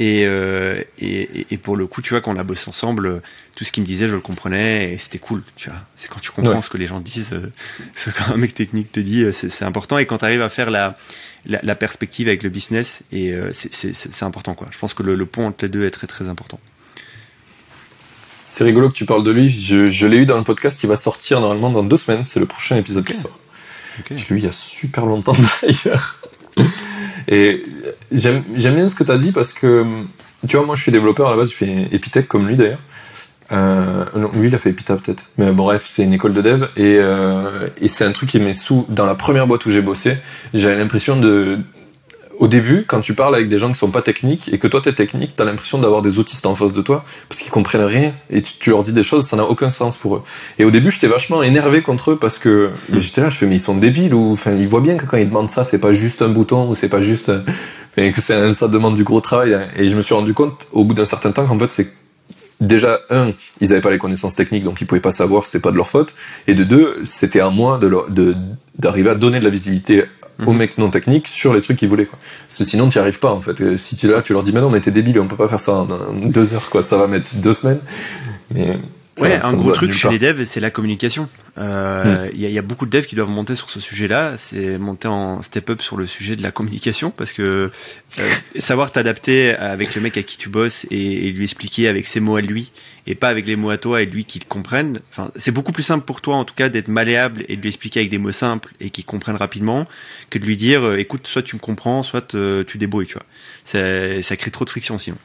Et, 0.00 0.24
euh, 0.26 0.80
et, 1.00 1.22
et- 1.40 1.46
et 1.50 1.58
pour 1.58 1.76
le 1.76 1.88
coup, 1.88 2.02
tu 2.02 2.10
vois, 2.10 2.20
quand 2.20 2.32
on 2.32 2.38
a 2.38 2.44
bossé 2.44 2.68
ensemble, 2.68 3.06
euh, 3.06 3.20
tout 3.56 3.64
ce 3.64 3.72
qu'il 3.72 3.82
me 3.82 3.86
disait, 3.86 4.06
je 4.06 4.14
le 4.14 4.20
comprenais 4.20 4.92
et 4.92 4.98
c'était 4.98 5.18
cool. 5.18 5.42
Tu 5.56 5.70
vois, 5.70 5.80
c'est 5.96 6.08
quand 6.08 6.20
tu 6.20 6.30
comprends 6.30 6.54
Ouais. 6.54 6.62
ce 6.62 6.70
que 6.70 6.76
les 6.78 6.86
gens 6.86 7.00
disent, 7.00 7.32
euh, 7.32 7.50
ce 7.96 8.10
qu'un 8.10 8.36
mec 8.36 8.54
technique 8.54 8.92
te 8.92 9.00
dit, 9.00 9.22
euh, 9.24 9.32
c'est 9.32 9.48
c'est 9.50 9.64
important. 9.64 9.98
Et 9.98 10.06
quand 10.06 10.18
tu 10.18 10.24
arrives 10.24 10.40
à 10.42 10.48
faire 10.50 10.70
la, 10.70 10.96
la, 11.46 11.58
la 11.64 11.74
perspective 11.74 12.28
avec 12.28 12.44
le 12.44 12.48
business, 12.50 13.00
et 13.10 13.32
euh, 13.32 13.50
c'est- 13.52 13.74
c'est 13.74 13.92
c'est- 13.92 14.12
c'est 14.12 14.24
important, 14.24 14.54
quoi. 14.54 14.68
Je 14.70 14.78
pense 14.78 14.94
que 14.94 15.02
le, 15.02 15.16
le 15.16 15.26
pont 15.26 15.48
entre 15.48 15.64
les 15.64 15.68
deux 15.68 15.84
est 15.84 15.90
très 15.90 16.06
très 16.06 16.28
important. 16.28 16.60
C'est 18.44 18.64
rigolo 18.64 18.88
que 18.88 18.94
tu 18.94 19.04
parles 19.04 19.24
de 19.24 19.30
lui. 19.30 19.50
Je, 19.50 19.86
je 19.86 20.06
l'ai 20.06 20.18
eu 20.18 20.26
dans 20.26 20.38
le 20.38 20.44
podcast. 20.44 20.82
Il 20.82 20.86
va 20.86 20.96
sortir 20.96 21.40
normalement 21.40 21.70
dans 21.70 21.82
deux 21.82 21.96
semaines. 21.98 22.24
C'est 22.24 22.40
le 22.40 22.46
prochain 22.46 22.76
épisode 22.76 23.04
qui 23.04 23.14
sort. 23.14 23.38
Ok. 23.98 24.12
Je 24.16 24.28
l'ai 24.28 24.36
eu 24.36 24.38
il 24.38 24.44
y 24.44 24.48
a 24.48 24.52
super 24.52 25.04
longtemps 25.06 25.34
d'ailleurs. 25.62 26.18
Et 27.28 27.62
j'aime 28.10 28.42
bien 28.54 28.88
ce 28.88 28.94
que 28.94 29.04
tu 29.04 29.12
as 29.12 29.18
dit 29.18 29.32
parce 29.32 29.52
que, 29.52 29.84
tu 30.48 30.56
vois, 30.56 30.64
moi 30.64 30.74
je 30.74 30.82
suis 30.82 30.92
développeur 30.92 31.28
à 31.28 31.30
la 31.30 31.36
base, 31.36 31.50
je 31.50 31.56
fais 31.56 31.88
Epitech 31.92 32.26
comme 32.26 32.48
lui 32.48 32.56
d'ailleurs. 32.56 32.80
Euh, 33.50 34.04
lui 34.34 34.48
il 34.48 34.54
a 34.54 34.58
fait 34.58 34.70
Epita 34.70 34.96
peut-être. 34.96 35.24
Mais 35.38 35.52
bref, 35.52 35.84
c'est 35.86 36.04
une 36.04 36.12
école 36.12 36.34
de 36.34 36.42
dev 36.42 36.64
et, 36.76 36.98
euh, 36.98 37.68
et 37.80 37.88
c'est 37.88 38.04
un 38.04 38.12
truc 38.12 38.30
qui 38.30 38.40
m'est 38.40 38.52
sous. 38.52 38.84
Dans 38.88 39.06
la 39.06 39.14
première 39.14 39.46
boîte 39.46 39.64
où 39.66 39.70
j'ai 39.70 39.80
bossé, 39.82 40.16
j'avais 40.54 40.76
l'impression 40.76 41.16
de. 41.16 41.58
Au 42.38 42.46
début, 42.46 42.84
quand 42.86 43.00
tu 43.00 43.14
parles 43.14 43.34
avec 43.34 43.48
des 43.48 43.58
gens 43.58 43.68
qui 43.68 43.74
sont 43.74 43.90
pas 43.90 44.00
techniques 44.00 44.48
et 44.52 44.58
que 44.58 44.68
toi 44.68 44.80
t'es 44.80 44.92
technique, 44.92 45.34
t'as 45.34 45.44
l'impression 45.44 45.78
d'avoir 45.78 46.02
des 46.02 46.20
autistes 46.20 46.46
en 46.46 46.54
face 46.54 46.72
de 46.72 46.82
toi 46.82 47.04
parce 47.28 47.40
qu'ils 47.40 47.50
comprennent 47.50 47.82
rien 47.82 48.14
et 48.30 48.42
tu, 48.42 48.70
leur 48.70 48.84
dis 48.84 48.92
des 48.92 49.02
choses, 49.02 49.26
ça 49.26 49.36
n'a 49.36 49.44
aucun 49.44 49.70
sens 49.70 49.96
pour 49.96 50.16
eux. 50.16 50.22
Et 50.60 50.64
au 50.64 50.70
début, 50.70 50.92
j'étais 50.92 51.08
vachement 51.08 51.42
énervé 51.42 51.82
contre 51.82 52.12
eux 52.12 52.16
parce 52.16 52.38
que 52.38 52.70
j'étais 52.92 53.22
là, 53.22 53.28
je 53.28 53.36
fais 53.36 53.46
mais 53.46 53.56
ils 53.56 53.60
sont 53.60 53.76
débiles 53.76 54.14
ou 54.14 54.32
enfin 54.32 54.52
ils 54.52 54.68
voient 54.68 54.80
bien 54.80 54.96
que 54.96 55.04
quand 55.04 55.16
ils 55.16 55.28
demandent 55.28 55.48
ça, 55.48 55.64
c'est 55.64 55.80
pas 55.80 55.90
juste 55.90 56.22
un 56.22 56.28
bouton 56.28 56.68
ou 56.68 56.76
c'est 56.76 56.88
pas 56.88 57.02
juste 57.02 57.32
que 57.96 58.20
ça 58.20 58.68
demande 58.68 58.94
du 58.94 59.02
gros 59.02 59.20
travail. 59.20 59.58
Et 59.76 59.88
je 59.88 59.96
me 59.96 60.00
suis 60.00 60.14
rendu 60.14 60.32
compte 60.32 60.68
au 60.70 60.84
bout 60.84 60.94
d'un 60.94 61.06
certain 61.06 61.32
temps 61.32 61.44
qu'en 61.44 61.58
fait 61.58 61.72
c'est 61.72 61.92
déjà 62.60 63.00
un, 63.10 63.32
ils 63.60 63.72
avaient 63.72 63.80
pas 63.80 63.90
les 63.90 63.98
connaissances 63.98 64.34
techniques 64.34 64.64
donc 64.64 64.80
ils 64.80 64.86
pouvaient 64.86 65.00
pas 65.00 65.12
savoir, 65.12 65.44
c'était 65.44 65.60
pas 65.60 65.72
de 65.72 65.76
leur 65.76 65.88
faute. 65.88 66.14
Et 66.46 66.54
de 66.54 66.62
deux, 66.62 67.00
c'était 67.04 67.40
à 67.40 67.50
moi 67.50 67.78
de 67.78 68.36
d'arriver 68.78 69.10
à 69.10 69.16
donner 69.16 69.40
de 69.40 69.44
la 69.44 69.50
visibilité 69.50 70.04
aux 70.46 70.52
Mhm. 70.52 70.56
mecs 70.58 70.78
non 70.78 70.90
techniques 70.90 71.28
sur 71.28 71.52
les 71.54 71.60
trucs 71.60 71.76
qu'ils 71.78 71.88
voulaient 71.88 72.06
quoi. 72.06 72.18
Parce 72.46 72.58
que 72.58 72.64
sinon 72.64 72.88
tu 72.88 72.98
y 72.98 73.00
arrives 73.00 73.18
pas 73.18 73.32
en 73.32 73.40
fait. 73.40 73.60
Euh, 73.60 73.76
Si 73.78 73.96
tu 73.96 74.06
es 74.06 74.10
là, 74.10 74.22
tu 74.22 74.32
leur 74.32 74.42
dis 74.42 74.52
mais 74.52 74.60
non 74.60 74.70
mais 74.70 74.80
t'es 74.80 74.90
débile, 74.90 75.18
on 75.20 75.26
peut 75.28 75.36
pas 75.36 75.48
faire 75.48 75.60
ça 75.60 75.72
en, 75.72 75.86
deux 76.14 76.54
heures 76.54 76.70
quoi, 76.70 76.82
ça 76.82 76.96
va 76.96 77.06
mettre 77.06 77.34
deux 77.36 77.52
semaines. 77.54 77.80
Mais 78.54 78.78
ça- 79.16 79.24
Ouais, 79.24 79.40
ça 79.40 79.48
un 79.48 79.54
gros 79.54 79.72
truc 79.72 79.92
chez 79.92 80.08
les 80.10 80.18
devs, 80.18 80.44
c'est 80.44 80.60
la 80.60 80.70
communication. 80.70 81.28
Euh, 81.58 82.28
Il 82.34 82.40
y, 82.40 82.46
a- 82.46 82.48
il 82.48 82.54
y 82.54 82.58
a 82.58 82.62
beaucoup 82.62 82.86
de 82.86 82.90
devs 82.90 83.04
qui 83.04 83.16
doivent 83.16 83.30
monter 83.30 83.56
sur 83.56 83.68
ce 83.68 83.80
sujet-là. 83.80 84.34
C'est 84.38 84.78
monter 84.78 85.08
en 85.08 85.42
step-up 85.42 85.82
sur 85.82 85.96
le 85.96 86.06
sujet 86.06 86.36
de 86.36 86.42
la 86.44 86.52
communication 86.52 87.10
parce 87.10 87.32
que 87.32 87.70
euh, 88.20 88.28
savoir 88.60 88.92
t'adapter 88.92 89.56
avec 89.56 89.96
le 89.96 90.00
mec 90.02 90.16
à 90.16 90.22
qui 90.22 90.36
tu 90.38 90.48
bosses 90.48 90.86
et, 90.92 91.26
et 91.26 91.32
lui 91.32 91.44
expliquer 91.44 91.88
avec 91.88 92.06
ses 92.06 92.20
mots 92.20 92.36
à 92.36 92.42
lui 92.42 92.70
et 93.08 93.14
pas 93.14 93.28
avec 93.28 93.46
les 93.46 93.56
mots 93.56 93.70
à 93.70 93.78
toi 93.78 94.02
et 94.02 94.06
lui 94.06 94.26
qui 94.26 94.38
le 94.38 94.44
comprennent. 94.44 95.00
Enfin, 95.10 95.30
c'est 95.34 95.50
beaucoup 95.50 95.72
plus 95.72 95.82
simple 95.82 96.04
pour 96.04 96.20
toi 96.20 96.36
en 96.36 96.44
tout 96.44 96.54
cas 96.54 96.68
d'être 96.68 96.88
malléable 96.88 97.44
et 97.48 97.56
de 97.56 97.62
lui 97.62 97.68
expliquer 97.68 98.00
avec 98.00 98.10
des 98.10 98.18
mots 98.18 98.32
simples 98.32 98.74
et 98.80 98.90
qu'il 98.90 99.06
comprenne 99.06 99.34
rapidement 99.34 99.86
que 100.28 100.38
de 100.38 100.44
lui 100.44 100.58
dire 100.58 100.84
euh, 100.84 100.98
écoute, 100.98 101.26
soit 101.26 101.42
tu 101.42 101.56
me 101.56 101.60
comprends, 101.60 102.02
soit 102.02 102.34
euh, 102.34 102.64
tu 102.64 102.76
débrouilles. 102.76 103.06
Tu 103.06 103.14
vois, 103.14 103.24
ça, 103.64 104.22
ça 104.22 104.36
crée 104.36 104.50
trop 104.50 104.66
de 104.66 104.70
friction 104.70 104.98
sinon. 104.98 105.16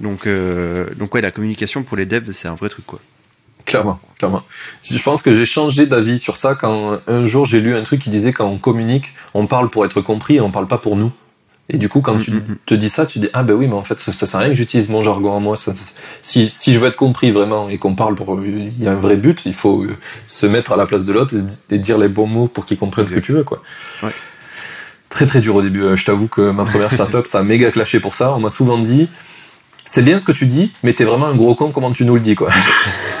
Donc, 0.00 0.26
euh, 0.26 0.92
donc 0.96 1.14
ouais, 1.14 1.20
la 1.20 1.30
communication 1.30 1.84
pour 1.84 1.96
les 1.96 2.04
devs, 2.04 2.32
c'est 2.32 2.48
un 2.48 2.56
vrai 2.56 2.68
truc 2.68 2.84
quoi. 2.84 3.00
Clairement, 3.64 4.00
clairement. 4.18 4.42
Je 4.82 5.00
pense 5.00 5.22
que 5.22 5.32
j'ai 5.32 5.44
changé 5.44 5.86
d'avis 5.86 6.18
sur 6.18 6.34
ça 6.34 6.56
quand 6.56 6.98
un 7.06 7.26
jour 7.26 7.44
j'ai 7.44 7.60
lu 7.60 7.76
un 7.76 7.84
truc 7.84 8.00
qui 8.00 8.10
disait 8.10 8.32
quand 8.32 8.48
on 8.48 8.58
communique, 8.58 9.12
on 9.34 9.46
parle 9.46 9.70
pour 9.70 9.84
être 9.84 10.00
compris 10.00 10.36
et 10.36 10.40
on 10.40 10.50
parle 10.50 10.66
pas 10.66 10.78
pour 10.78 10.96
nous. 10.96 11.12
Et 11.72 11.78
du 11.78 11.88
coup, 11.88 12.00
quand 12.00 12.18
tu 12.18 12.32
Mhm. 12.32 12.56
te 12.66 12.74
dis 12.74 12.90
ça, 12.90 13.06
tu 13.06 13.20
dis 13.20 13.28
ah 13.32 13.42
ben 13.44 13.54
oui, 13.54 13.66
mais 13.68 13.74
en 13.74 13.82
fait 13.84 13.98
ça, 14.00 14.12
ça 14.12 14.26
sert 14.26 14.40
à 14.40 14.42
rien 14.42 14.48
que 14.50 14.56
j'utilise 14.56 14.88
mon 14.88 15.02
jargon 15.02 15.36
à 15.36 15.40
moi. 15.40 15.56
Ça- 15.56 15.72
si 16.20 16.48
si 16.50 16.72
je 16.74 16.80
veux 16.80 16.88
être 16.88 16.96
compris 16.96 17.30
vraiment 17.30 17.68
et 17.68 17.78
qu'on 17.78 17.94
parle 17.94 18.14
pour, 18.16 18.40
il 18.44 18.82
y 18.82 18.88
a 18.88 18.92
un 18.92 18.96
vrai 18.96 19.16
but, 19.16 19.42
il 19.46 19.54
faut 19.54 19.82
euh, 19.84 19.96
se 20.26 20.46
mettre 20.46 20.72
à 20.72 20.76
la 20.76 20.86
place 20.86 21.04
de 21.04 21.12
l'autre 21.12 21.34
et, 21.36 21.74
et 21.74 21.78
dire 21.78 21.96
les 21.98 22.08
bons 22.08 22.26
mots 22.26 22.48
pour 22.48 22.66
qu'il 22.66 22.76
comprenne 22.76 23.06
ce 23.06 23.14
que 23.14 23.20
tu 23.20 23.32
veux 23.32 23.44
quoi. 23.44 23.62
Ouais. 24.02 24.10
Très 25.10 25.26
très 25.26 25.40
dur 25.40 25.54
au 25.56 25.62
début. 25.62 25.82
Euh, 25.82 25.96
Je 25.96 26.04
t'avoue 26.04 26.28
que 26.28 26.50
ma 26.50 26.64
première 26.64 26.90
startup, 26.92 27.26
ça 27.26 27.38
a 27.40 27.42
méga 27.42 27.70
clashé 27.70 28.00
pour 28.00 28.14
ça. 28.14 28.32
On 28.34 28.40
m'a 28.40 28.50
souvent 28.50 28.78
dit, 28.78 29.08
c'est 29.84 30.02
bien 30.02 30.18
ce 30.18 30.24
que 30.24 30.32
tu 30.32 30.46
dis, 30.46 30.72
mais 30.82 30.92
t'es 30.92 31.04
vraiment 31.04 31.26
un 31.26 31.34
gros 31.34 31.54
con. 31.54 31.70
Comment 31.72 31.92
tu 31.92 32.04
nous 32.04 32.14
le 32.14 32.20
dis 32.20 32.34
quoi 32.34 32.50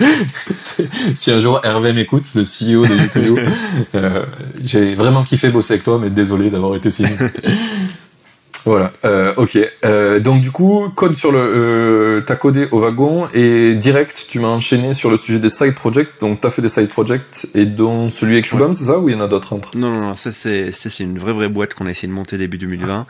si 1.14 1.30
un 1.30 1.40
jour 1.40 1.60
Hervé 1.64 1.92
m'écoute, 1.92 2.30
le 2.34 2.42
CEO 2.42 2.86
de 2.86 3.04
Utoyo, 3.04 3.38
euh, 3.94 4.24
j'ai 4.62 4.94
vraiment 4.94 5.22
kiffé 5.22 5.48
bosser 5.48 5.74
avec 5.74 5.84
toi, 5.84 5.98
mais 6.00 6.10
désolé 6.10 6.50
d'avoir 6.50 6.74
été 6.74 6.90
si. 6.90 7.04
voilà, 8.64 8.92
euh, 9.04 9.34
ok. 9.36 9.58
Euh, 9.84 10.20
donc 10.20 10.40
du 10.40 10.50
coup, 10.50 10.88
code 10.94 11.14
sur 11.14 11.32
le, 11.32 11.38
euh, 11.40 12.20
t'as 12.22 12.36
codé 12.36 12.68
au 12.70 12.80
wagon 12.80 13.28
et 13.34 13.74
direct, 13.74 14.26
tu 14.28 14.40
m'as 14.40 14.48
enchaîné 14.48 14.94
sur 14.94 15.10
le 15.10 15.16
sujet 15.16 15.38
des 15.38 15.48
side 15.48 15.74
projects. 15.74 16.08
Donc 16.20 16.40
t'as 16.40 16.50
fait 16.50 16.62
des 16.62 16.68
side 16.68 16.88
projects 16.88 17.46
et 17.54 17.66
dont 17.66 18.10
celui 18.10 18.34
avec 18.34 18.46
Shubham, 18.46 18.72
c'est 18.72 18.84
ça 18.84 18.98
ou 18.98 19.08
il 19.08 19.14
y 19.14 19.18
en 19.18 19.20
a 19.20 19.28
d'autres 19.28 19.52
entre 19.52 19.76
Non, 19.76 19.90
non, 19.90 20.00
non, 20.00 20.14
ça 20.14 20.32
c'est 20.32 20.70
ça, 20.72 20.88
c'est 20.88 21.04
une 21.04 21.18
vraie 21.18 21.32
vraie 21.32 21.48
boîte 21.48 21.74
qu'on 21.74 21.86
a 21.86 21.90
essayé 21.90 22.08
de 22.08 22.14
monter 22.14 22.38
début 22.38 22.58
2020. 22.58 23.06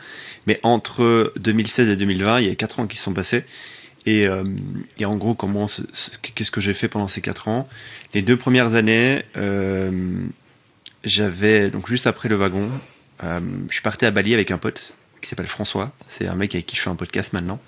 Mais 0.47 0.59
entre 0.63 1.31
2016 1.39 1.89
et 1.89 1.95
2020, 1.95 2.39
il 2.41 2.47
y 2.47 2.51
a 2.51 2.55
quatre 2.55 2.79
ans 2.79 2.87
qui 2.87 2.97
se 2.97 3.03
sont 3.03 3.13
passés. 3.13 3.43
Et, 4.05 4.25
euh, 4.27 4.43
et 4.97 5.05
en 5.05 5.15
gros, 5.15 5.35
comment 5.35 5.67
ce- 5.67 5.83
ce- 5.93 6.09
qu'est-ce 6.21 6.49
que 6.51 6.59
j'ai 6.61 6.73
fait 6.73 6.87
pendant 6.87 7.07
ces 7.07 7.21
quatre 7.21 7.47
ans? 7.47 7.67
Les 8.13 8.21
deux 8.23 8.35
premières 8.37 8.73
années, 8.75 9.21
euh, 9.37 9.91
j'avais 11.03 11.69
donc 11.69 11.87
juste 11.87 12.07
après 12.07 12.29
le 12.29 12.35
wagon, 12.35 12.69
euh, 13.23 13.39
je 13.69 13.73
suis 13.73 13.81
parti 13.83 14.05
à 14.05 14.11
Bali 14.11 14.33
avec 14.33 14.51
un 14.51 14.57
pote 14.57 14.93
qui 15.21 15.29
s'appelle 15.29 15.47
François. 15.47 15.91
C'est 16.07 16.27
un 16.27 16.33
mec 16.35 16.55
avec 16.55 16.65
qui 16.65 16.75
je 16.75 16.81
fais 16.81 16.89
un 16.89 16.95
podcast 16.95 17.33
maintenant. 17.33 17.59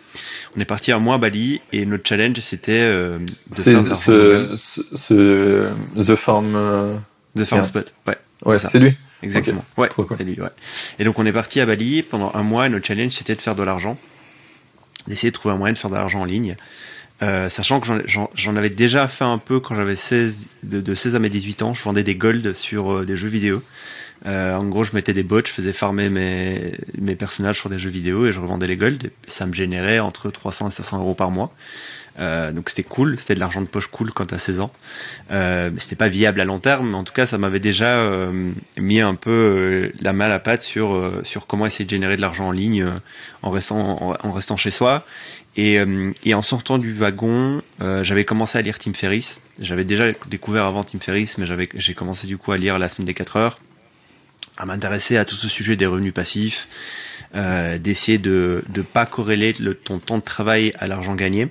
On 0.58 0.60
est 0.60 0.66
parti 0.66 0.92
un 0.92 0.98
mois 1.00 1.16
à 1.16 1.18
Bali 1.20 1.62
et 1.72 1.86
notre 1.86 2.08
challenge 2.08 2.40
c'était 2.40 2.72
euh, 2.82 3.20
C'est 3.52 3.80
ce, 3.80 4.56
ce, 4.58 4.84
ce- 4.96 5.74
The 5.96 6.16
Farm. 6.16 6.56
euh, 6.56 6.98
The 7.36 7.46
Farm 7.46 7.62
Yeah. 7.62 7.68
Spot. 7.68 7.94
Ouais. 8.08 8.18
Ouais, 8.46 8.60
C'est 8.60 8.80
lui. 8.80 8.96
Exactement. 9.22 9.64
Ouais. 9.78 9.88
Cool. 9.90 10.08
c'est 10.18 10.24
lui, 10.24 10.40
ouais. 10.42 10.50
Et 11.00 11.04
donc 11.06 11.18
on 11.20 11.26
est 11.26 11.32
parti 11.32 11.60
à 11.62 11.66
Bali 11.66 12.02
pendant 12.04 12.32
un 12.34 12.44
mois 12.44 12.66
et 12.66 12.70
notre 12.70 12.86
challenge 12.88 13.12
c'était 13.12 13.36
de 13.36 13.42
faire 13.42 13.56
de 13.56 13.64
l'argent, 13.64 13.98
d'essayer 15.08 15.32
de 15.32 15.34
trouver 15.36 15.54
un 15.56 15.58
moyen 15.58 15.74
de 15.74 15.78
faire 15.78 15.90
de 15.90 15.96
l'argent 15.96 16.22
en 16.22 16.26
ligne. 16.26 16.56
Euh, 17.22 17.48
sachant 17.48 17.80
que 17.80 17.88
j'en- 18.06 18.56
avais 18.56 18.70
déjà 18.70 19.08
fait 19.08 19.24
un 19.24 19.38
peu 19.38 19.60
quand 19.60 19.76
j'avais 19.76 19.96
16, 19.96 20.48
de, 20.64 20.82
de 20.82 20.96
16 20.96 21.16
à 21.16 21.20
mes 21.20 21.30
18 21.30 21.62
ans, 21.62 21.74
je 21.74 21.82
vendais 21.84 22.04
des 22.04 22.16
golds 22.16 22.54
sur 22.54 22.92
euh, 22.92 23.06
des 23.06 23.16
jeux 23.16 23.30
vidéo. 23.30 23.62
Euh, 24.26 24.56
en 24.56 24.64
gros, 24.66 24.84
je 24.84 24.92
mettais 24.94 25.14
des 25.14 25.24
bots, 25.24 25.42
je 25.46 25.52
faisais 25.52 25.74
farmer 25.74 26.10
mes, 26.10 26.74
mes 27.00 27.16
personnages 27.16 27.58
sur 27.60 27.70
des 27.70 27.78
jeux 27.80 27.90
vidéo 27.90 28.26
et 28.26 28.34
je 28.34 28.40
revendais 28.40 28.68
les 28.68 28.78
golds. 28.78 29.10
Ça 29.28 29.46
me 29.46 29.54
générait 29.54 30.00
entre 30.00 30.32
300 30.32 30.70
et 30.70 30.72
500 30.72 31.00
euros 31.00 31.14
par 31.14 31.30
mois. 31.32 31.54
Euh, 32.20 32.52
donc 32.52 32.70
c'était 32.70 32.84
cool, 32.84 33.18
c'était 33.18 33.36
de 33.36 33.40
l'argent 33.40 33.62
de 33.62 33.68
poche 33.68 33.88
cool 33.88 34.12
quand 34.12 34.26
t'as 34.26 34.38
16 34.38 34.60
ans. 34.60 34.72
Euh, 35.32 35.72
c'était 35.78 35.96
pas 35.96 36.10
viable 36.10 36.40
à 36.42 36.46
long 36.46 36.60
terme, 36.60 36.92
mais 36.92 36.98
en 36.98 37.04
tout 37.04 37.14
cas 37.14 37.26
ça 37.26 37.38
m'avait 37.38 37.60
déjà 37.60 37.98
euh, 37.98 38.52
mis 38.78 39.02
un 39.02 39.16
peu 39.16 39.32
euh, 39.32 39.92
la 40.00 40.14
main 40.14 40.26
à 40.26 40.30
la 40.30 40.40
pâte 40.40 40.62
sur 40.62 40.94
euh, 40.94 41.22
sur 41.24 41.48
comment 41.48 41.66
essayer 41.66 41.86
de 41.86 41.90
générer 41.90 42.16
de 42.16 42.22
l'argent 42.22 42.48
en 42.48 42.52
ligne 42.52 42.84
euh, 42.84 42.92
en 43.42 43.50
restant 43.50 44.18
en, 44.24 44.32
restant 44.32 44.58
chez 44.58 44.72
soi. 44.72 45.06
Et, 45.56 45.78
et 46.26 46.34
en 46.34 46.42
sortant 46.42 46.80
du 46.80 46.94
wagon, 46.94 47.62
j'avais 48.02 48.26
commencé 48.26 48.58
à 48.58 48.64
lire 48.64 48.80
Tim 48.80 48.94
Ferriss. 48.94 49.40
J'avais 49.60 49.84
déjà 49.84 50.06
découvert 50.28 50.66
avant 50.66 50.84
Tim 50.84 50.98
Ferriss, 51.00 51.38
mais 51.38 51.46
j'avais 51.46 51.70
j'ai 51.76 51.94
commencé 51.94 52.26
du 52.26 52.40
coup 52.40 52.54
à 52.54 52.58
lire 52.58 52.80
La 52.80 52.90
semaine 52.90 53.06
des 53.06 53.14
4 53.14 53.38
heures, 53.38 53.60
à 54.58 54.66
m'intéresser 54.66 55.16
à 55.16 55.26
tout 55.26 55.36
ce 55.36 55.48
sujet 55.48 55.76
des 55.76 55.86
revenus 55.86 56.12
passifs, 56.12 56.68
d'essayer 57.36 58.18
de 58.18 58.64
de 58.68 58.82
pas 58.82 59.06
corréler 59.06 59.54
le, 59.60 59.76
ton 59.76 60.00
temps 60.00 60.18
de 60.18 60.24
travail 60.24 60.74
à 60.80 60.88
l'argent 60.88 61.14
gagné. 61.14 61.50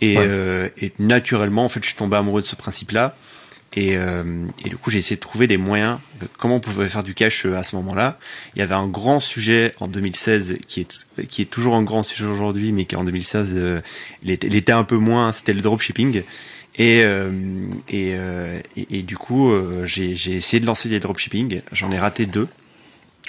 Et, 0.00 0.16
Ouais. 0.16 0.24
euh, 0.26 0.68
et 0.80 0.92
naturellement, 0.98 1.64
en 1.64 1.68
fait, 1.68 1.80
je 1.82 1.88
suis 1.88 1.96
tombé 1.96 2.16
amoureux 2.16 2.42
de 2.42 2.46
ce 2.46 2.56
principe-là. 2.56 3.16
Et, 3.76 3.96
euh, 3.98 4.46
et 4.64 4.70
du 4.70 4.76
coup, 4.78 4.90
j'ai 4.90 4.98
essayé 4.98 5.16
de 5.16 5.20
trouver 5.20 5.46
des 5.46 5.58
moyens 5.58 5.98
de 6.22 6.26
comment 6.38 6.56
on 6.56 6.60
pouvait 6.60 6.88
faire 6.88 7.02
du 7.02 7.14
cash 7.14 7.44
euh, 7.44 7.54
à 7.54 7.62
ce 7.62 7.76
moment-là. 7.76 8.18
Il 8.56 8.60
y 8.60 8.62
avait 8.62 8.74
un 8.74 8.86
grand 8.86 9.20
sujet 9.20 9.74
en 9.78 9.88
2016 9.88 10.54
qui 10.66 10.80
est 10.80 11.06
qui 11.28 11.42
est 11.42 11.46
toujours 11.50 11.74
un 11.74 11.82
grand 11.82 12.02
sujet 12.02 12.24
aujourd'hui, 12.24 12.72
mais 12.72 12.86
qui 12.86 12.96
en 12.96 13.04
2016 13.04 13.50
euh, 13.54 13.80
il, 14.22 14.30
était, 14.30 14.46
il 14.46 14.54
était 14.54 14.72
un 14.72 14.84
peu 14.84 14.96
moins. 14.96 15.32
C'était 15.32 15.52
le 15.52 15.60
dropshipping. 15.60 16.22
Et, 16.76 17.02
euh, 17.02 17.30
et, 17.88 18.14
euh, 18.14 18.60
et, 18.76 19.02
du 19.02 19.16
coup, 19.16 19.50
euh, 19.52 19.84
j'ai 19.84 20.14
j'ai 20.16 20.32
essayé 20.34 20.60
de 20.60 20.66
lancer 20.66 20.88
des 20.88 21.00
dropshipping. 21.00 21.60
J'en 21.72 21.90
ai 21.92 21.98
raté 21.98 22.24
deux. 22.24 22.48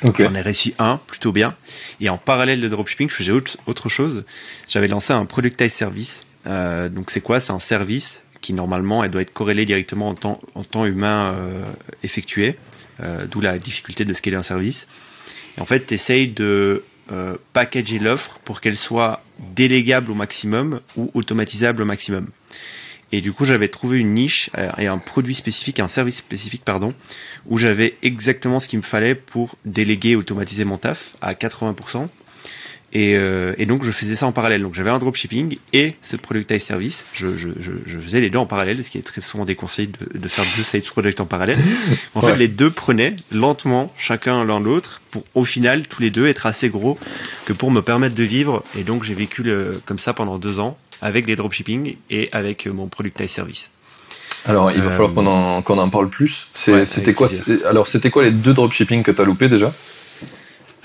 Ok. 0.03 0.21
J'en 0.21 0.36
ai 0.36 0.41
réussi 0.41 0.73
un 0.79 1.01
plutôt 1.08 1.34
bien. 1.34 1.53
Et 1.99 2.08
en 2.10 2.17
parallèle 2.17 2.62
de 2.62 2.67
dropshipping, 2.69 3.10
je 3.10 3.15
faisais 3.15 3.32
autre, 3.32 3.58
autre 3.65 3.89
chose. 3.89 4.23
J'avais 4.69 4.88
lancé 4.88 5.12
un 5.12 5.25
productize 5.25 5.73
service. 5.73 6.23
Euh, 6.47 6.89
donc 6.89 7.12
c'est 7.12 7.21
quoi? 7.21 7.39
C'est 7.39 7.52
un 7.52 7.60
service 7.60 8.23
qui 8.41 8.54
normalement 8.54 9.04
elle 9.04 9.12
doit 9.12 9.21
être 9.21 9.34
corrélée 9.34 9.65
directement 9.65 10.10
en 10.10 10.15
temps, 10.15 10.39
temps 10.71 10.86
humain 10.86 11.34
euh, 11.36 11.63
effectué. 12.04 12.58
Euh, 13.02 13.25
D'où 13.28 13.41
la 13.41 13.58
difficulté 13.58 14.06
de 14.06 14.13
scaler 14.13 14.36
un 14.36 14.43
service. 14.43 14.88
Et 15.58 15.62
en 15.62 15.65
fait, 15.65 15.88
tu 15.88 15.93
essayes 15.93 16.28
de 16.28 16.84
packager 17.54 17.97
l'offre 17.97 18.38
pour 18.45 18.62
qu'elle 18.62 18.78
soit 18.78 19.23
délégable 19.56 20.12
au 20.12 20.13
maximum 20.13 20.80
ou 20.95 21.10
automatisable 21.15 21.82
au 21.82 21.86
maximum. 21.86 22.28
Et 23.12 23.19
du 23.19 23.34
coup, 23.34 23.45
j'avais 23.45 23.67
trouvé 23.67 23.97
une 23.97 24.13
niche 24.13 24.52
et 24.78 24.86
un 24.86 24.99
produit 24.99 25.34
spécifique, 25.34 25.80
un 25.80 25.88
service 25.88 26.17
spécifique, 26.17 26.62
pardon, 26.63 26.93
où 27.47 27.58
j'avais 27.58 27.97
exactement 28.04 28.60
ce 28.60 28.67
qu'il 28.67 28.78
me 28.78 28.84
fallait 28.84 29.15
pour 29.15 29.56
déléguer, 29.65 30.15
automatiser 30.15 30.65
mon 30.65 30.78
taf 30.78 31.15
à 31.19 31.34
80%. 31.34 32.08
Et, 32.91 33.15
euh, 33.15 33.54
et, 33.58 33.65
donc 33.65 33.84
je 33.84 33.91
faisais 33.91 34.15
ça 34.15 34.25
en 34.25 34.32
parallèle. 34.32 34.62
Donc 34.62 34.73
j'avais 34.73 34.89
un 34.89 34.97
dropshipping 34.97 35.58
et 35.73 35.93
ce 36.02 36.15
productize 36.15 36.63
service. 36.63 37.06
Je, 37.13 37.38
je, 37.38 37.49
je, 37.60 37.71
je, 37.86 37.99
faisais 37.99 38.19
les 38.19 38.30
deux 38.30 38.39
en 38.39 38.45
parallèle, 38.45 38.84
ce 38.84 38.89
qui 38.89 38.97
est 38.97 39.04
très 39.04 39.21
souvent 39.21 39.45
déconseillé 39.45 39.89
de, 39.89 40.19
de 40.19 40.28
faire 40.28 40.45
deux 40.58 40.63
sales 40.63 40.82
projects 40.82 41.19
en 41.19 41.25
parallèle. 41.25 41.60
En 42.15 42.21
ouais. 42.21 42.32
fait, 42.32 42.36
les 42.38 42.47
deux 42.47 42.71
prenaient 42.71 43.15
lentement, 43.32 43.93
chacun 43.97 44.43
l'un 44.43 44.60
l'autre, 44.60 45.02
pour 45.12 45.23
au 45.36 45.45
final 45.45 45.88
tous 45.88 46.02
les 46.02 46.10
deux 46.10 46.28
être 46.28 46.45
assez 46.45 46.69
gros 46.69 46.97
que 47.45 47.54
pour 47.54 47.71
me 47.71 47.82
permettre 47.82 48.15
de 48.15 48.23
vivre. 48.23 48.63
Et 48.78 48.84
donc 48.84 49.04
j'ai 49.04 49.13
vécu 49.13 49.43
le, 49.43 49.80
comme 49.86 49.99
ça 49.99 50.13
pendant 50.13 50.38
deux 50.38 50.60
ans 50.60 50.78
avec 51.02 51.28
les 51.28 51.36
dropshipping 51.36 51.95
et 52.10 52.30
avec 52.32 52.67
mon 52.67 52.88
productize 52.88 53.30
service. 53.30 53.71
Alors 54.45 54.71
il 54.71 54.82
va 54.82 54.88
euh, 54.88 54.91
falloir 54.91 55.13
qu'on 55.13 55.25
en, 55.25 55.62
qu'on 55.62 55.78
en 55.78 55.89
parle 55.89 56.10
plus. 56.10 56.47
C'était 56.54 57.08
ouais, 57.08 57.13
quoi 57.13 57.28
Alors 57.65 57.88
c'était 57.88 58.10
quoi 58.10 58.23
les 58.23 58.32
deux 58.32 58.54
dropshipping 58.54 59.04
que 59.04 59.12
tu 59.12 59.21
as 59.21 59.25
loupé 59.25 59.49
déjà? 59.49 59.73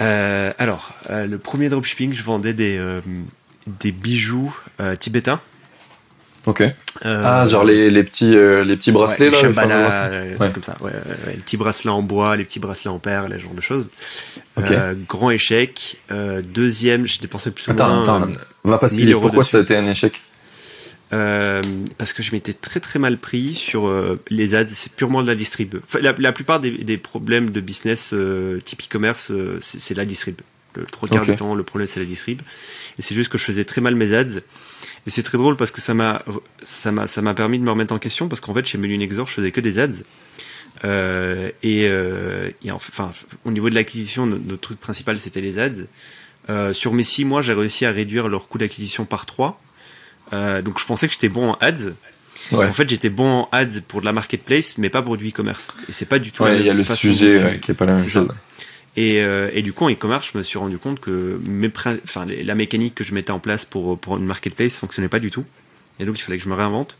Euh, 0.01 0.53
alors, 0.59 0.93
euh, 1.11 1.27
le 1.27 1.39
premier 1.39 1.69
dropshipping, 1.69 2.13
je 2.13 2.23
vendais 2.23 2.55
des, 2.55 2.79
euh, 2.79 3.01
des 3.67 3.93
bijoux 3.93 4.57
euh, 4.81 4.97
tibétains. 4.97 5.41
Ok. 6.47 6.63
ah, 7.05 7.47
genre 7.47 7.65
les, 7.65 7.89
les 7.89 8.05
petits, 8.05 8.33
les 8.33 8.77
petits 8.77 8.93
bracelets 8.93 9.31
ouais, 9.31 9.33
là 9.33 9.41
Shambhala, 9.41 10.11
ouais. 10.39 10.53
comme 10.53 10.63
ça. 10.63 10.77
Ouais, 10.81 10.91
les 11.29 11.39
petits 11.39 11.57
bracelets 11.57 11.91
en 11.91 12.03
bois, 12.03 12.37
les 12.37 12.45
petits 12.45 12.59
bracelets 12.59 12.91
en 12.91 12.99
perles, 12.99 13.33
les 13.33 13.41
genre 13.41 13.55
de 13.55 13.63
choses. 13.63 13.89
Okay. 14.59 14.77
grand 15.09 15.31
échec. 15.31 16.03
deuxième, 16.43 17.07
j'ai 17.07 17.21
dépensé 17.21 17.51
plus 17.51 17.69
ou 17.69 17.71
attends, 17.71 17.89
moins. 17.89 18.03
Attends, 18.03 18.33
va 18.63 18.77
pas 18.77 18.89
si 18.89 19.11
Pourquoi 19.13 19.39
dessus. 19.39 19.53
ça 19.53 19.59
a 19.59 19.61
été 19.63 19.75
un 19.75 19.87
échec? 19.87 20.21
Euh, 21.15 21.63
parce 21.97 22.13
que 22.13 22.23
je 22.23 22.33
m'étais 22.33 22.53
très 22.53 22.81
très 22.81 22.99
mal 22.99 23.17
pris 23.19 23.55
sur 23.55 23.87
euh, 23.87 24.21
les 24.29 24.55
ads, 24.55 24.67
c'est 24.67 24.93
purement 24.93 25.23
de 25.23 25.29
la 25.29 25.35
distrib. 25.35 25.77
Enfin, 25.87 26.01
la, 26.01 26.13
la, 26.19 26.33
plupart 26.33 26.61
des, 26.61 26.73
des, 26.73 26.99
problèmes 26.99 27.51
de 27.51 27.61
business 27.61 28.11
euh, 28.13 28.61
type 28.61 28.83
e-commerce, 28.83 29.33
c'est 29.61 29.95
la 29.95 30.05
distrib. 30.05 30.41
Le 30.75 30.85
trois 30.87 31.09
quarts 31.09 31.23
okay. 31.23 31.33
du 31.33 31.39
temps, 31.39 31.55
le 31.55 31.63
problème 31.63 31.89
c'est 31.89 32.01
la 32.01 32.07
distrib. 32.07 32.43
Et 32.99 33.03
c'est 33.03 33.15
juste 33.15 33.31
que 33.31 33.39
je 33.39 33.45
faisais 33.45 33.65
très 33.65 33.81
mal 33.81 33.95
mes 33.95 34.13
ads. 34.13 34.41
Et 35.07 35.11
c'est 35.11 35.23
très 35.23 35.39
drôle 35.39 35.57
parce 35.57 35.71
que 35.71 35.81
ça 35.81 35.95
m'a 35.95 36.25
ça 36.63 36.91
m'a 36.91 37.07
ça 37.07 37.23
m'a 37.23 37.35
permis 37.35 37.59
de 37.59 37.65
me 37.65 37.71
remettre 37.71 37.95
en 37.95 37.99
question 37.99 38.29
parce 38.29 38.41
qu'en 38.41 38.55
fait 38.55 38.67
chez 38.67 38.79
Melunexor 38.79 39.29
je 39.29 39.35
faisais 39.35 39.53
que 39.53 39.61
des 39.61 39.79
ads. 39.79 40.03
Euh, 40.85 41.51
et, 41.63 41.83
euh, 41.85 42.51
et 42.65 42.73
enfin, 42.73 43.13
au 43.45 43.53
niveau 43.53 43.71
de 43.71 43.75
l'acquisition, 43.75 44.27
notre, 44.27 44.45
notre, 44.45 44.61
truc 44.61 44.81
principal 44.81 45.19
c'était 45.19 45.41
les 45.41 45.59
ads. 45.59 45.87
Euh, 46.51 46.73
sur 46.75 46.93
mes 46.93 47.05
six 47.05 47.25
mois, 47.25 47.43
j'ai 47.43 47.53
réussi 47.53 47.87
à 47.87 47.91
réduire 47.91 48.29
leur 48.29 48.49
coût 48.49 48.59
d'acquisition 48.59 49.05
par 49.05 49.25
3 49.27 49.61
euh, 50.33 50.63
donc 50.63 50.81
je 50.81 50.87
pensais 50.87 51.07
que 51.07 51.13
j'étais 51.13 51.29
bon 51.29 51.51
en 51.51 51.59
ads. 51.61 51.93
Ouais. 52.53 52.67
En 52.67 52.73
fait, 52.73 52.89
j'étais 52.89 53.11
bon 53.11 53.41
en 53.41 53.49
ads 53.53 53.81
pour 53.87 54.01
de 54.01 54.07
la 54.07 54.13
marketplace, 54.13 54.77
mais 54.79 54.91
pas 54.91 55.03
pour 55.03 55.17
du 55.17 55.29
e-commerce. 55.29 55.75
Et 55.89 55.93
c'est 55.93 56.05
pas 56.05 56.19
du 56.19 56.33
tout. 56.33 56.43
Ouais, 56.43 56.61
il 56.61 56.67
y 56.67 56.71
a 56.71 56.75
le 56.75 56.85
sujet 56.85 57.43
ouais, 57.43 57.61
qui 57.61 57.71
est 57.71 57.75
pas 57.75 57.87
la 57.87 57.95
même 57.95 58.09
chose. 58.09 58.29
Et, 58.97 59.23
euh, 59.23 59.51
et, 59.53 59.63
du 59.63 59.73
coup, 59.73 59.85
en 59.85 59.91
e-commerce, 59.91 60.31
je 60.33 60.39
me 60.39 60.43
suis 60.43 60.59
rendu 60.59 60.79
compte 60.79 61.01
que 61.01 61.41
mes 61.45 61.71
enfin, 62.05 62.27
la 62.27 62.55
mécanique 62.55 62.95
que 62.95 63.03
je 63.03 63.13
mettais 63.13 63.33
en 63.33 63.41
place 63.41 63.65
pour, 63.65 63.99
pour 63.99 64.19
une 64.19 64.25
marketplace 64.25 64.77
fonctionnait 64.77 65.09
pas 65.09 65.19
du 65.19 65.31
tout. 65.31 65.45
Et 65.99 66.05
donc, 66.05 66.19
il 66.19 66.23
fallait 66.23 66.39
que 66.39 66.45
je 66.45 66.49
me 66.49 66.55
réinvente. 66.55 66.97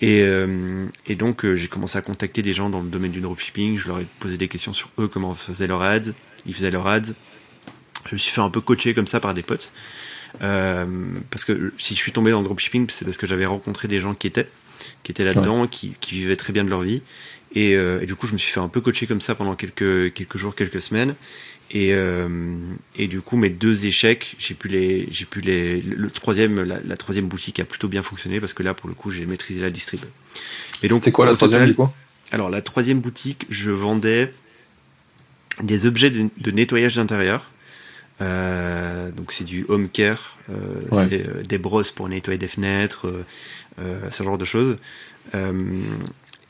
Et, 0.00 0.22
euh, 0.22 0.86
et 1.06 1.14
donc, 1.14 1.44
euh, 1.44 1.54
j'ai 1.54 1.68
commencé 1.68 1.98
à 1.98 2.02
contacter 2.02 2.42
des 2.42 2.52
gens 2.52 2.70
dans 2.70 2.80
le 2.80 2.88
domaine 2.88 3.12
du 3.12 3.20
dropshipping. 3.20 3.78
Je 3.78 3.88
leur 3.88 4.00
ai 4.00 4.06
posé 4.20 4.36
des 4.36 4.48
questions 4.48 4.72
sur 4.72 4.90
eux, 4.98 5.08
comment 5.08 5.34
faisaient 5.34 5.66
leurs 5.66 5.82
ads. 5.82 6.12
Ils 6.46 6.54
faisaient 6.54 6.70
leurs 6.70 6.86
ads. 6.86 7.12
Je 8.06 8.14
me 8.14 8.18
suis 8.18 8.32
fait 8.32 8.40
un 8.40 8.50
peu 8.50 8.60
coacher 8.60 8.94
comme 8.94 9.06
ça 9.06 9.20
par 9.20 9.34
des 9.34 9.42
potes. 9.42 9.72
Euh, 10.42 10.86
parce 11.30 11.44
que 11.44 11.72
si 11.78 11.94
je 11.94 12.00
suis 12.00 12.12
tombé 12.12 12.30
dans 12.30 12.40
le 12.40 12.44
dropshipping, 12.44 12.86
c'est 12.90 13.04
parce 13.04 13.16
que 13.16 13.26
j'avais 13.26 13.46
rencontré 13.46 13.88
des 13.88 14.00
gens 14.00 14.14
qui 14.14 14.26
étaient, 14.26 14.48
qui 15.02 15.12
étaient 15.12 15.24
là-dedans, 15.24 15.62
ouais. 15.62 15.68
qui, 15.68 15.94
qui, 16.00 16.14
vivaient 16.14 16.36
très 16.36 16.52
bien 16.52 16.64
de 16.64 16.70
leur 16.70 16.82
vie. 16.82 17.02
Et, 17.54 17.76
euh, 17.76 18.00
et, 18.00 18.06
du 18.06 18.14
coup, 18.14 18.26
je 18.26 18.32
me 18.32 18.38
suis 18.38 18.52
fait 18.52 18.60
un 18.60 18.68
peu 18.68 18.80
coacher 18.80 19.06
comme 19.06 19.20
ça 19.20 19.34
pendant 19.34 19.54
quelques, 19.54 20.12
quelques 20.12 20.36
jours, 20.36 20.54
quelques 20.54 20.82
semaines. 20.82 21.14
Et, 21.70 21.92
euh, 21.92 22.28
et 22.96 23.08
du 23.08 23.20
coup, 23.20 23.36
mes 23.36 23.50
deux 23.50 23.86
échecs, 23.86 24.36
j'ai 24.38 24.54
pu 24.54 24.68
les, 24.68 25.08
j'ai 25.10 25.26
pu 25.26 25.40
les, 25.40 25.82
le 25.82 26.10
troisième, 26.10 26.62
la, 26.62 26.78
la, 26.82 26.96
troisième 26.96 27.28
boutique 27.28 27.60
a 27.60 27.64
plutôt 27.64 27.88
bien 27.88 28.02
fonctionné 28.02 28.40
parce 28.40 28.54
que 28.54 28.62
là, 28.62 28.72
pour 28.72 28.88
le 28.88 28.94
coup, 28.94 29.10
j'ai 29.10 29.26
maîtrisé 29.26 29.60
la 29.60 29.70
distrib. 29.70 30.00
Et 30.82 30.88
donc, 30.88 31.00
c'était 31.00 31.12
quoi 31.12 31.26
la 31.26 31.34
troisième 31.34 31.60
total, 31.60 31.70
du 31.70 31.76
coup? 31.76 31.88
Alors, 32.30 32.48
la 32.48 32.62
troisième 32.62 33.00
boutique, 33.00 33.46
je 33.50 33.70
vendais 33.70 34.32
des 35.62 35.86
objets 35.86 36.10
de, 36.10 36.28
de 36.38 36.50
nettoyage 36.50 36.96
d'intérieur. 36.96 37.50
Euh, 38.20 39.10
donc 39.12 39.32
c'est 39.32 39.44
du 39.44 39.64
home 39.68 39.88
care, 39.88 40.36
euh, 40.50 40.74
ouais. 40.90 41.06
c'est 41.08 41.28
euh, 41.28 41.42
des 41.42 41.58
brosses 41.58 41.92
pour 41.92 42.08
nettoyer 42.08 42.38
des 42.38 42.48
fenêtres, 42.48 43.06
euh, 43.78 44.10
ce 44.10 44.22
genre 44.22 44.38
de 44.38 44.44
choses. 44.44 44.76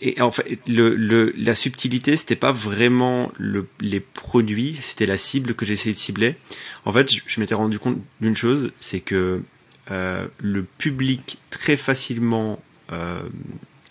et 0.01 0.21
en 0.21 0.31
fait, 0.31 0.59
le, 0.67 0.95
le, 0.95 1.35
la 1.37 1.55
subtilité, 1.55 2.17
c'était 2.17 2.37
pas 2.37 2.53
vraiment 2.53 3.33
le, 3.37 3.67
les 3.81 4.01
produits, 4.01 4.79
c'était 4.81 5.07
la 5.07 5.19
cible 5.19 5.55
que 5.55 5.67
j'essayais 5.67 5.95
de 5.95 5.99
cibler. 5.99 6.37
En 6.85 6.93
fait, 6.93 7.13
je, 7.13 7.21
je 7.27 7.41
m'étais 7.41 7.55
rendu 7.55 7.79
compte 7.79 7.99
d'une 8.21 8.37
chose, 8.37 8.73
c'est 8.81 9.01
que 9.01 9.43
le 9.91 10.63
public 10.79 11.39
très 11.51 11.77
facilement 11.77 12.63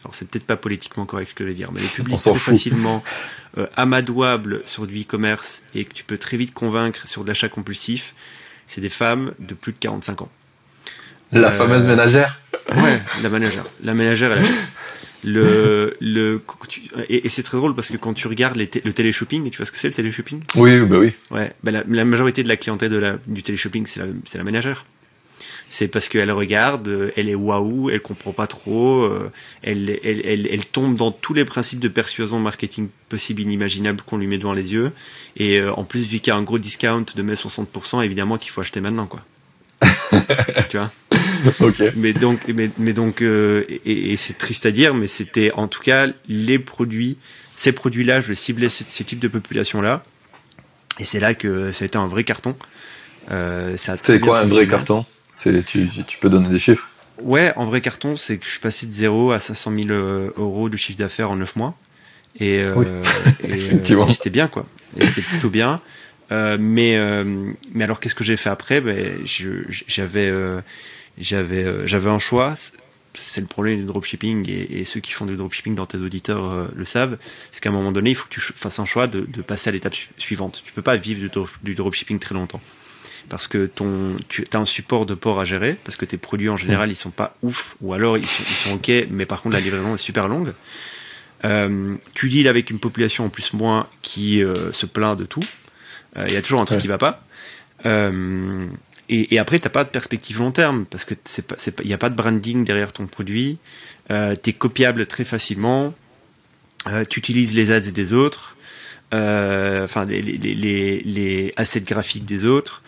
alors 0.04 0.16
c'est 0.16 0.28
peut-être 0.28 0.46
pas 0.46 0.56
politiquement 0.56 1.06
correct 1.06 1.30
ce 1.30 1.34
que 1.34 1.44
je 1.44 1.50
vais 1.50 1.56
dire, 1.56 1.72
mais 1.72 1.82
les 1.82 1.88
publics 1.88 2.20
fout. 2.20 2.36
facilement 2.36 3.04
euh, 3.58 3.68
amadouables 3.76 4.62
sur 4.66 4.88
du 4.88 5.02
e-commerce 5.02 5.64
et 5.74 5.86
que 5.86 5.94
tu 5.94 6.04
peux 6.04 6.18
très 6.18 6.38
vite 6.38 6.54
convaincre 6.54 7.08
sur 7.08 7.24
de 7.24 7.28
l'achat 7.28 7.50
compulsif, 7.50 8.14
c'est 8.68 8.82
des 8.82 8.90
femmes 8.90 9.34
de 9.40 9.54
plus 9.54 9.74
de 9.74 9.80
45 9.80 10.22
ans. 10.22 10.30
La 11.32 11.50
euh, 11.50 11.52
fameuse 11.52 11.86
ménagère 11.86 12.40
Ouais, 12.76 13.02
la 13.24 13.30
ménagère. 13.30 13.66
La 13.84 13.94
ménagère, 13.94 14.32
elle 14.34 14.40
achète. 14.40 14.56
Le, 15.24 15.98
le, 16.00 16.42
et, 17.10 17.26
et 17.26 17.30
c'est 17.30 17.44
très 17.44 17.58
drôle 17.58 17.76
parce 17.76 17.90
que 17.90 17.98
quand 17.98 18.14
tu 18.14 18.28
regardes 18.28 18.56
les 18.56 18.70
le 18.84 18.94
téléshopping, 18.94 19.50
tu 19.50 19.58
vois 19.58 19.66
ce 19.66 19.72
que 19.72 19.78
c'est 19.78 19.88
le 19.88 19.94
téléshopping? 19.94 20.42
Oui, 20.56 20.80
bah 20.82 20.98
oui. 21.00 21.12
Ouais, 21.32 21.54
bah 21.64 21.72
la, 21.72 21.84
la, 21.88 22.06
majorité 22.06 22.44
de 22.44 22.48
la 22.48 22.56
clientèle 22.56 22.92
de 22.92 22.98
la, 22.98 23.18
du 23.26 23.42
téléshopping, 23.42 23.88
c'est 23.88 24.00
la, 24.00 24.06
la 24.36 24.44
ménagère 24.44 24.86
c'est 25.70 25.88
parce 25.88 26.10
qu'elle 26.10 26.32
regarde, 26.32 27.12
elle 27.16 27.30
est 27.30 27.36
waouh, 27.36 27.90
elle 27.90 28.02
comprend 28.02 28.32
pas 28.32 28.48
trop, 28.48 29.04
euh, 29.04 29.32
elle, 29.64 30.00
elle, 30.04 30.22
elle, 30.26 30.48
elle, 30.52 30.66
tombe 30.66 30.96
dans 30.96 31.12
tous 31.12 31.34
les 31.34 31.46
principes 31.46 31.80
de 31.80 31.88
persuasion 31.88 32.40
marketing 32.40 32.90
possible 33.10 33.42
inimaginable 33.42 34.02
qu'on 34.06 34.18
lui 34.18 34.28
met 34.28 34.38
devant 34.38 34.54
les 34.54 34.74
yeux. 34.74 34.92
Et 35.36 35.60
euh, 35.60 35.74
en 35.74 35.84
plus, 35.84 36.08
vu 36.08 36.20
qu'il 36.20 36.28
y 36.28 36.32
a 36.32 36.36
un 36.36 36.44
gros 36.44 36.60
discount 36.60 37.06
de 37.16 37.22
mai 37.22 37.34
60%, 37.34 38.04
évidemment 38.04 38.38
qu'il 38.38 38.52
faut 38.52 38.62
acheter 38.62 38.82
maintenant, 38.82 39.08
quoi. 39.08 39.22
tu 40.70 40.78
vois? 40.78 40.92
Ok. 41.60 41.84
Mais 41.96 42.14
donc, 42.14 42.40
mais, 42.48 42.70
mais 42.78 42.94
donc, 42.94 43.22
euh, 43.22 43.64
et, 43.86 44.12
et 44.14 44.18
c'est 44.18 44.38
triste 44.38 44.66
à 44.66 44.72
dire, 44.72 44.94
mais 44.94 45.08
c'était 45.08 45.52
en 45.52 45.68
tout 45.68 45.82
cas 45.82 46.08
les 46.28 46.60
produits, 46.60 47.18
ces 47.56 47.72
produits-là, 47.72 48.22
je 48.22 48.34
ciblais 48.34 48.70
ces, 48.70 48.84
ces 48.84 49.04
types 49.04 49.20
de 49.20 49.28
populations-là. 49.28 50.04
Et 51.00 51.06
c'est 51.06 51.20
là 51.20 51.34
que 51.34 51.72
ça 51.72 51.84
a 51.84 51.86
été 51.86 51.98
un 51.98 52.08
vrai 52.08 52.24
carton. 52.24 52.56
Euh, 53.32 53.76
c'est 53.78 54.20
quoi 54.20 54.40
un 54.40 54.48
vrai 54.48 54.68
carton? 54.68 55.06
C'est, 55.30 55.64
tu, 55.64 55.88
tu 56.08 56.18
peux 56.20 56.30
donner 56.30 56.50
des 56.50 56.60
chiffres? 56.60 56.88
Ouais, 57.22 57.52
en 57.56 57.66
vrai 57.66 57.82
carton, 57.82 58.16
c'est 58.16 58.38
que 58.38 58.46
je 58.46 58.52
suis 58.52 58.60
passé 58.60 58.86
de 58.86 58.92
0 58.92 59.32
à 59.32 59.40
500 59.40 59.74
000 59.88 59.90
euros 60.38 60.70
de 60.70 60.78
chiffre 60.78 61.00
d'affaires 61.00 61.32
en 61.32 61.36
9 61.36 61.56
mois. 61.56 61.76
Et, 62.40 62.62
euh, 62.62 62.74
oui. 62.76 62.86
et, 63.44 63.52
euh, 63.74 64.06
et 64.08 64.14
c'était 64.14 64.30
bien, 64.30 64.48
quoi. 64.48 64.68
Et 65.00 65.06
c'était 65.06 65.22
plutôt 65.22 65.50
bien. 65.50 65.82
Euh, 66.32 66.58
mais, 66.60 66.98
euh, 66.98 67.52
mais 67.74 67.84
alors, 67.84 68.00
qu'est-ce 68.00 68.16
que 68.16 68.24
j'ai 68.24 68.38
fait 68.38 68.50
après? 68.50 68.82
Ben, 68.82 69.18
J'avais 69.88 70.32
j'avais 71.18 71.88
j'avais 71.88 72.10
un 72.10 72.20
choix. 72.20 72.54
C'est 73.18 73.42
le 73.42 73.48
problème 73.48 73.80
du 73.80 73.86
dropshipping 73.86 74.48
et, 74.48 74.80
et, 74.80 74.86
ceux 74.86 75.00
qui 75.00 75.12
font 75.12 75.26
du 75.26 75.36
dropshipping 75.36 75.74
dans 75.74 75.88
tes 75.88 75.98
auditeurs 75.98 76.52
euh, 76.52 76.68
le 76.76 76.86
savent. 76.86 77.18
C'est 77.52 77.62
qu'à 77.62 77.70
un 77.70 77.72
moment 77.72 77.92
donné, 77.92 78.12
il 78.12 78.16
faut 78.16 78.26
que 78.26 78.34
tu 78.34 78.40
fasses 78.40 78.78
un 78.78 78.86
choix 78.86 79.08
de, 79.08 79.22
de 79.22 79.42
passer 79.42 79.70
à 79.70 79.74
l'étape 79.74 79.96
suivante. 80.18 80.62
Tu 80.64 80.72
peux 80.72 80.84
pas 80.84 80.98
vivre 80.98 81.20
du, 81.20 81.32
du 81.64 81.74
dropshipping 81.74 82.20
très 82.20 82.36
longtemps 82.36 82.62
parce 83.30 83.48
que 83.48 83.66
ton, 83.66 84.18
tu 84.30 84.46
as 84.54 84.58
un 84.58 84.66
support 84.66 85.06
de 85.06 85.16
port 85.16 85.40
à 85.40 85.46
gérer, 85.46 85.78
parce 85.84 85.98
que 85.98 86.06
tes 86.06 86.18
produits 86.18 86.50
en 86.50 86.58
général, 86.58 86.92
ils 86.92 86.96
sont 86.96 87.12
pas 87.12 87.34
ouf, 87.44 87.76
ou 87.82 87.94
alors 87.94 88.18
ils 88.18 88.26
sont, 88.26 88.44
ils 88.48 88.70
sont 88.70 88.74
ok, 88.76 89.08
mais 89.10 89.26
par 89.26 89.42
contre 89.42 89.56
la 89.56 89.62
livraison 89.62 89.96
est 89.96 89.98
super 89.98 90.28
longue. 90.28 90.54
Euh, 91.46 91.96
tu 92.14 92.30
deals 92.30 92.48
avec 92.48 92.70
une 92.70 92.80
population 92.80 93.26
en 93.26 93.30
plus 93.30 93.54
moins 93.54 93.88
qui 94.02 94.44
euh, 94.44 94.72
se 94.72 94.86
plaint 94.86 95.18
de 95.18 95.26
tout. 95.26 95.44
Il 96.16 96.22
euh, 96.22 96.30
y 96.30 96.36
a 96.36 96.42
toujours 96.42 96.62
un 96.62 96.66
truc 96.66 96.78
ouais. 96.78 96.82
qui 96.82 96.88
va 96.88 96.98
pas. 96.98 97.24
Et, 99.10 99.36
et, 99.36 99.40
après, 99.40 99.58
t'as 99.60 99.70
pas 99.70 99.86
de 99.86 99.90
perspective 99.90 100.40
long 100.40 100.52
terme 100.52 100.86
parce 100.86 101.06
que 101.06 101.14
c'est 101.24 101.48
pas, 101.48 101.56
il 101.82 101.88
n'y 101.88 101.94
a 101.94 101.98
pas 101.98 102.10
de 102.10 102.16
branding 102.16 102.66
derrière 102.66 102.92
ton 102.92 103.08
produit. 103.08 103.58
Euh, 104.12 104.36
tu 104.42 104.50
es 104.50 104.54
copiable 104.54 105.06
très 105.06 105.24
facilement. 105.24 105.94
tu 107.10 107.20
utilises 107.20 107.54
les 107.54 107.72
ads 107.72 107.92
des 107.92 108.14
autres. 108.14 108.58
Enfin, 109.14 110.04
les, 110.06 110.22
les, 110.22 110.38
les, 110.38 111.00
les 111.00 111.54
assets 111.56 111.82
graphiques 111.82 112.26
des 112.26 112.46
autres. 112.46 112.82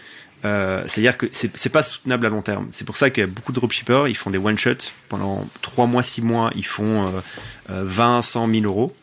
Euh, 0.46 0.84
C'est-à-dire 0.88 1.18
que 1.18 1.26
c'est 1.32 1.70
pas 1.70 1.84
soutenable 1.84 2.26
à 2.26 2.30
long 2.30 2.42
terme. 2.42 2.68
C'est 2.72 2.86
pour 2.86 2.96
ça 2.98 3.10
qu'il 3.10 3.22
y 3.22 3.24
a 3.24 3.28
beaucoup 3.28 3.52
de 3.52 3.58
dropshippers, 3.60 4.04
ils 4.08 4.16
font 4.16 4.30
des 4.30 4.38
one-shots. 4.38 4.92
Pendant 5.10 5.48
3 5.62 5.86
mois, 5.88 6.04
6 6.04 6.22
mois, 6.22 6.52
ils 6.56 6.66
font 6.66 7.08
euh, 7.70 7.84
20, 7.84 8.22
100 8.22 8.48
000 8.50 8.64
euros. 8.66 8.96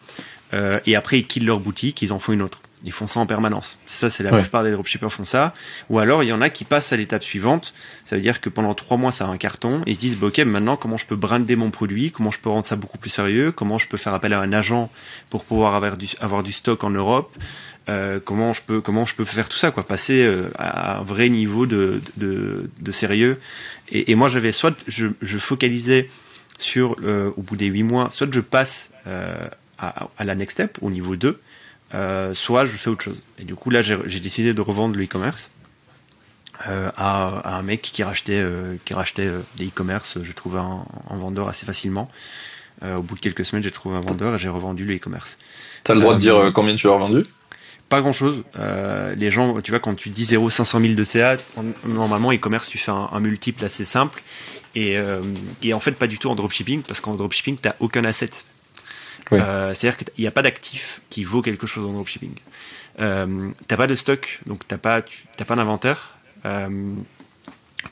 Euh, 0.54 0.78
et 0.86 0.96
après, 0.96 1.18
ils 1.18 1.26
quittent 1.26 1.44
leur 1.44 1.60
boutique, 1.60 2.00
ils 2.02 2.12
en 2.12 2.18
font 2.18 2.32
une 2.32 2.42
autre. 2.42 2.60
Ils 2.84 2.92
font 2.92 3.06
ça 3.08 3.18
en 3.18 3.26
permanence. 3.26 3.78
Ça, 3.84 4.10
c'est 4.10 4.22
la 4.22 4.32
Ouais. 4.32 4.42
plupart 4.42 4.62
des 4.62 4.70
dropshippers 4.70 5.10
font 5.10 5.24
ça. 5.24 5.54
Ou 5.90 5.98
alors, 5.98 6.22
il 6.22 6.28
y 6.28 6.32
en 6.32 6.40
a 6.40 6.50
qui 6.50 6.64
passent 6.64 6.92
à 6.92 6.96
l'étape 6.96 7.24
suivante. 7.24 7.74
Ça 8.04 8.14
veut 8.14 8.22
dire 8.22 8.40
que 8.40 8.48
pendant 8.48 8.74
trois 8.74 8.96
mois, 8.96 9.10
ça 9.10 9.24
a 9.24 9.28
un 9.28 9.38
carton. 9.38 9.82
Et 9.86 9.92
ils 9.92 9.94
se 9.96 10.00
disent, 10.00 10.16
bah, 10.16 10.28
ok, 10.28 10.38
maintenant, 10.40 10.76
comment 10.76 10.96
je 10.96 11.04
peux 11.06 11.16
brander 11.16 11.56
mon 11.56 11.70
produit? 11.70 12.12
Comment 12.12 12.30
je 12.30 12.38
peux 12.38 12.48
rendre 12.50 12.64
ça 12.66 12.76
beaucoup 12.76 12.98
plus 12.98 13.10
sérieux? 13.10 13.50
Comment 13.50 13.76
je 13.78 13.88
peux 13.88 13.96
faire 13.96 14.14
appel 14.14 14.32
à 14.34 14.40
un 14.40 14.52
agent 14.52 14.88
pour 15.30 15.44
pouvoir 15.44 15.74
avoir 15.74 15.96
du, 15.96 16.06
avoir 16.20 16.42
du 16.44 16.52
stock 16.52 16.84
en 16.84 16.90
Europe? 16.90 17.34
Euh, 17.88 18.18
comment 18.24 18.52
je 18.52 18.62
peux 18.62 18.80
comment 18.80 19.04
je 19.04 19.14
peux 19.14 19.24
faire 19.24 19.48
tout 19.48 19.58
ça 19.58 19.70
quoi? 19.70 19.86
Passer 19.86 20.22
euh, 20.24 20.50
à 20.58 20.98
un 20.98 21.02
vrai 21.04 21.28
niveau 21.28 21.66
de 21.66 22.00
de, 22.16 22.68
de 22.80 22.92
sérieux. 22.92 23.38
Et, 23.90 24.10
et 24.10 24.14
moi 24.16 24.28
j'avais 24.28 24.50
soit 24.50 24.74
je, 24.88 25.06
je 25.22 25.38
focalisais 25.38 26.10
sur 26.58 26.96
euh, 27.04 27.30
au 27.36 27.42
bout 27.42 27.56
des 27.56 27.66
huit 27.66 27.84
mois 27.84 28.10
soit 28.10 28.26
je 28.32 28.40
passe 28.40 28.90
euh, 29.06 29.36
à, 29.78 30.08
à 30.18 30.24
la 30.24 30.34
next 30.34 30.54
step 30.54 30.78
au 30.80 30.90
niveau 30.90 31.14
2 31.14 31.38
euh, 31.94 32.34
soit 32.34 32.66
je 32.66 32.72
fais 32.72 32.90
autre 32.90 33.04
chose. 33.04 33.22
Et 33.38 33.44
du 33.44 33.54
coup 33.54 33.70
là 33.70 33.82
j'ai 33.82 33.96
j'ai 34.06 34.18
décidé 34.20 34.52
de 34.52 34.60
revendre 34.60 34.96
le 34.96 35.04
e-commerce 35.04 35.52
euh, 36.66 36.90
à, 36.96 37.38
à 37.38 37.56
un 37.56 37.62
mec 37.62 37.82
qui 37.82 38.02
rachetait 38.02 38.40
euh, 38.42 38.74
qui 38.84 38.94
rachetait 38.94 39.30
des 39.58 39.66
e-commerce. 39.66 40.18
Je 40.24 40.32
trouvais 40.32 40.58
un, 40.58 40.84
un 41.10 41.16
vendeur 41.16 41.46
assez 41.48 41.66
facilement. 41.66 42.10
Euh, 42.82 42.96
au 42.96 43.02
bout 43.02 43.14
de 43.14 43.20
quelques 43.20 43.44
semaines 43.44 43.62
j'ai 43.62 43.70
trouvé 43.70 43.96
un 43.96 44.00
vendeur 44.00 44.34
et 44.34 44.38
j'ai 44.40 44.48
revendu 44.48 44.84
le 44.84 44.96
e-commerce. 44.96 45.38
T'as 45.84 45.94
le 45.94 46.00
droit 46.00 46.14
de 46.14 46.18
dire 46.20 46.50
combien 46.52 46.74
tu 46.74 46.88
l'as 46.88 46.96
vendu 46.96 47.22
pas 47.88 48.00
grand 48.00 48.12
chose. 48.12 48.42
les 49.16 49.30
gens, 49.30 49.60
tu 49.60 49.70
vois, 49.70 49.80
quand 49.80 49.94
tu 49.94 50.08
dis 50.10 50.24
0, 50.24 50.50
500 50.50 50.80
000 50.80 50.94
de 50.94 51.02
CA, 51.02 51.36
en- 51.56 51.88
normalement, 51.88 52.32
e-commerce, 52.32 52.68
tu 52.68 52.78
fais 52.78 52.90
un, 52.90 53.08
un 53.12 53.20
multiple 53.20 53.64
assez 53.64 53.84
simple. 53.84 54.22
Et, 54.74 54.98
euh, 54.98 55.20
et 55.62 55.72
en 55.72 55.80
fait, 55.80 55.92
pas 55.92 56.06
du 56.06 56.18
tout 56.18 56.28
en 56.28 56.34
dropshipping, 56.34 56.82
parce 56.82 57.00
qu'en 57.00 57.14
dropshipping, 57.14 57.56
tu 57.62 57.68
aucun 57.80 58.04
asset. 58.04 58.30
Euh, 59.40 59.72
C'est-à-dire 59.74 59.96
qu'il 59.98 60.08
n'y 60.22 60.26
a 60.26 60.30
pas 60.30 60.42
d'actif 60.42 61.00
qui 61.10 61.24
vaut 61.24 61.42
quelque 61.42 61.66
chose 61.66 61.88
en 61.88 61.92
dropshipping. 61.92 62.32
Euh, 63.00 63.50
t'as 63.68 63.76
pas 63.76 63.86
de 63.86 63.94
stock, 63.94 64.40
donc 64.46 64.66
t'as 64.68 64.78
pas, 64.78 65.02
t'as 65.36 65.44
pas 65.44 65.56
d'inventaire. 65.56 66.16
Euh, 66.44 66.68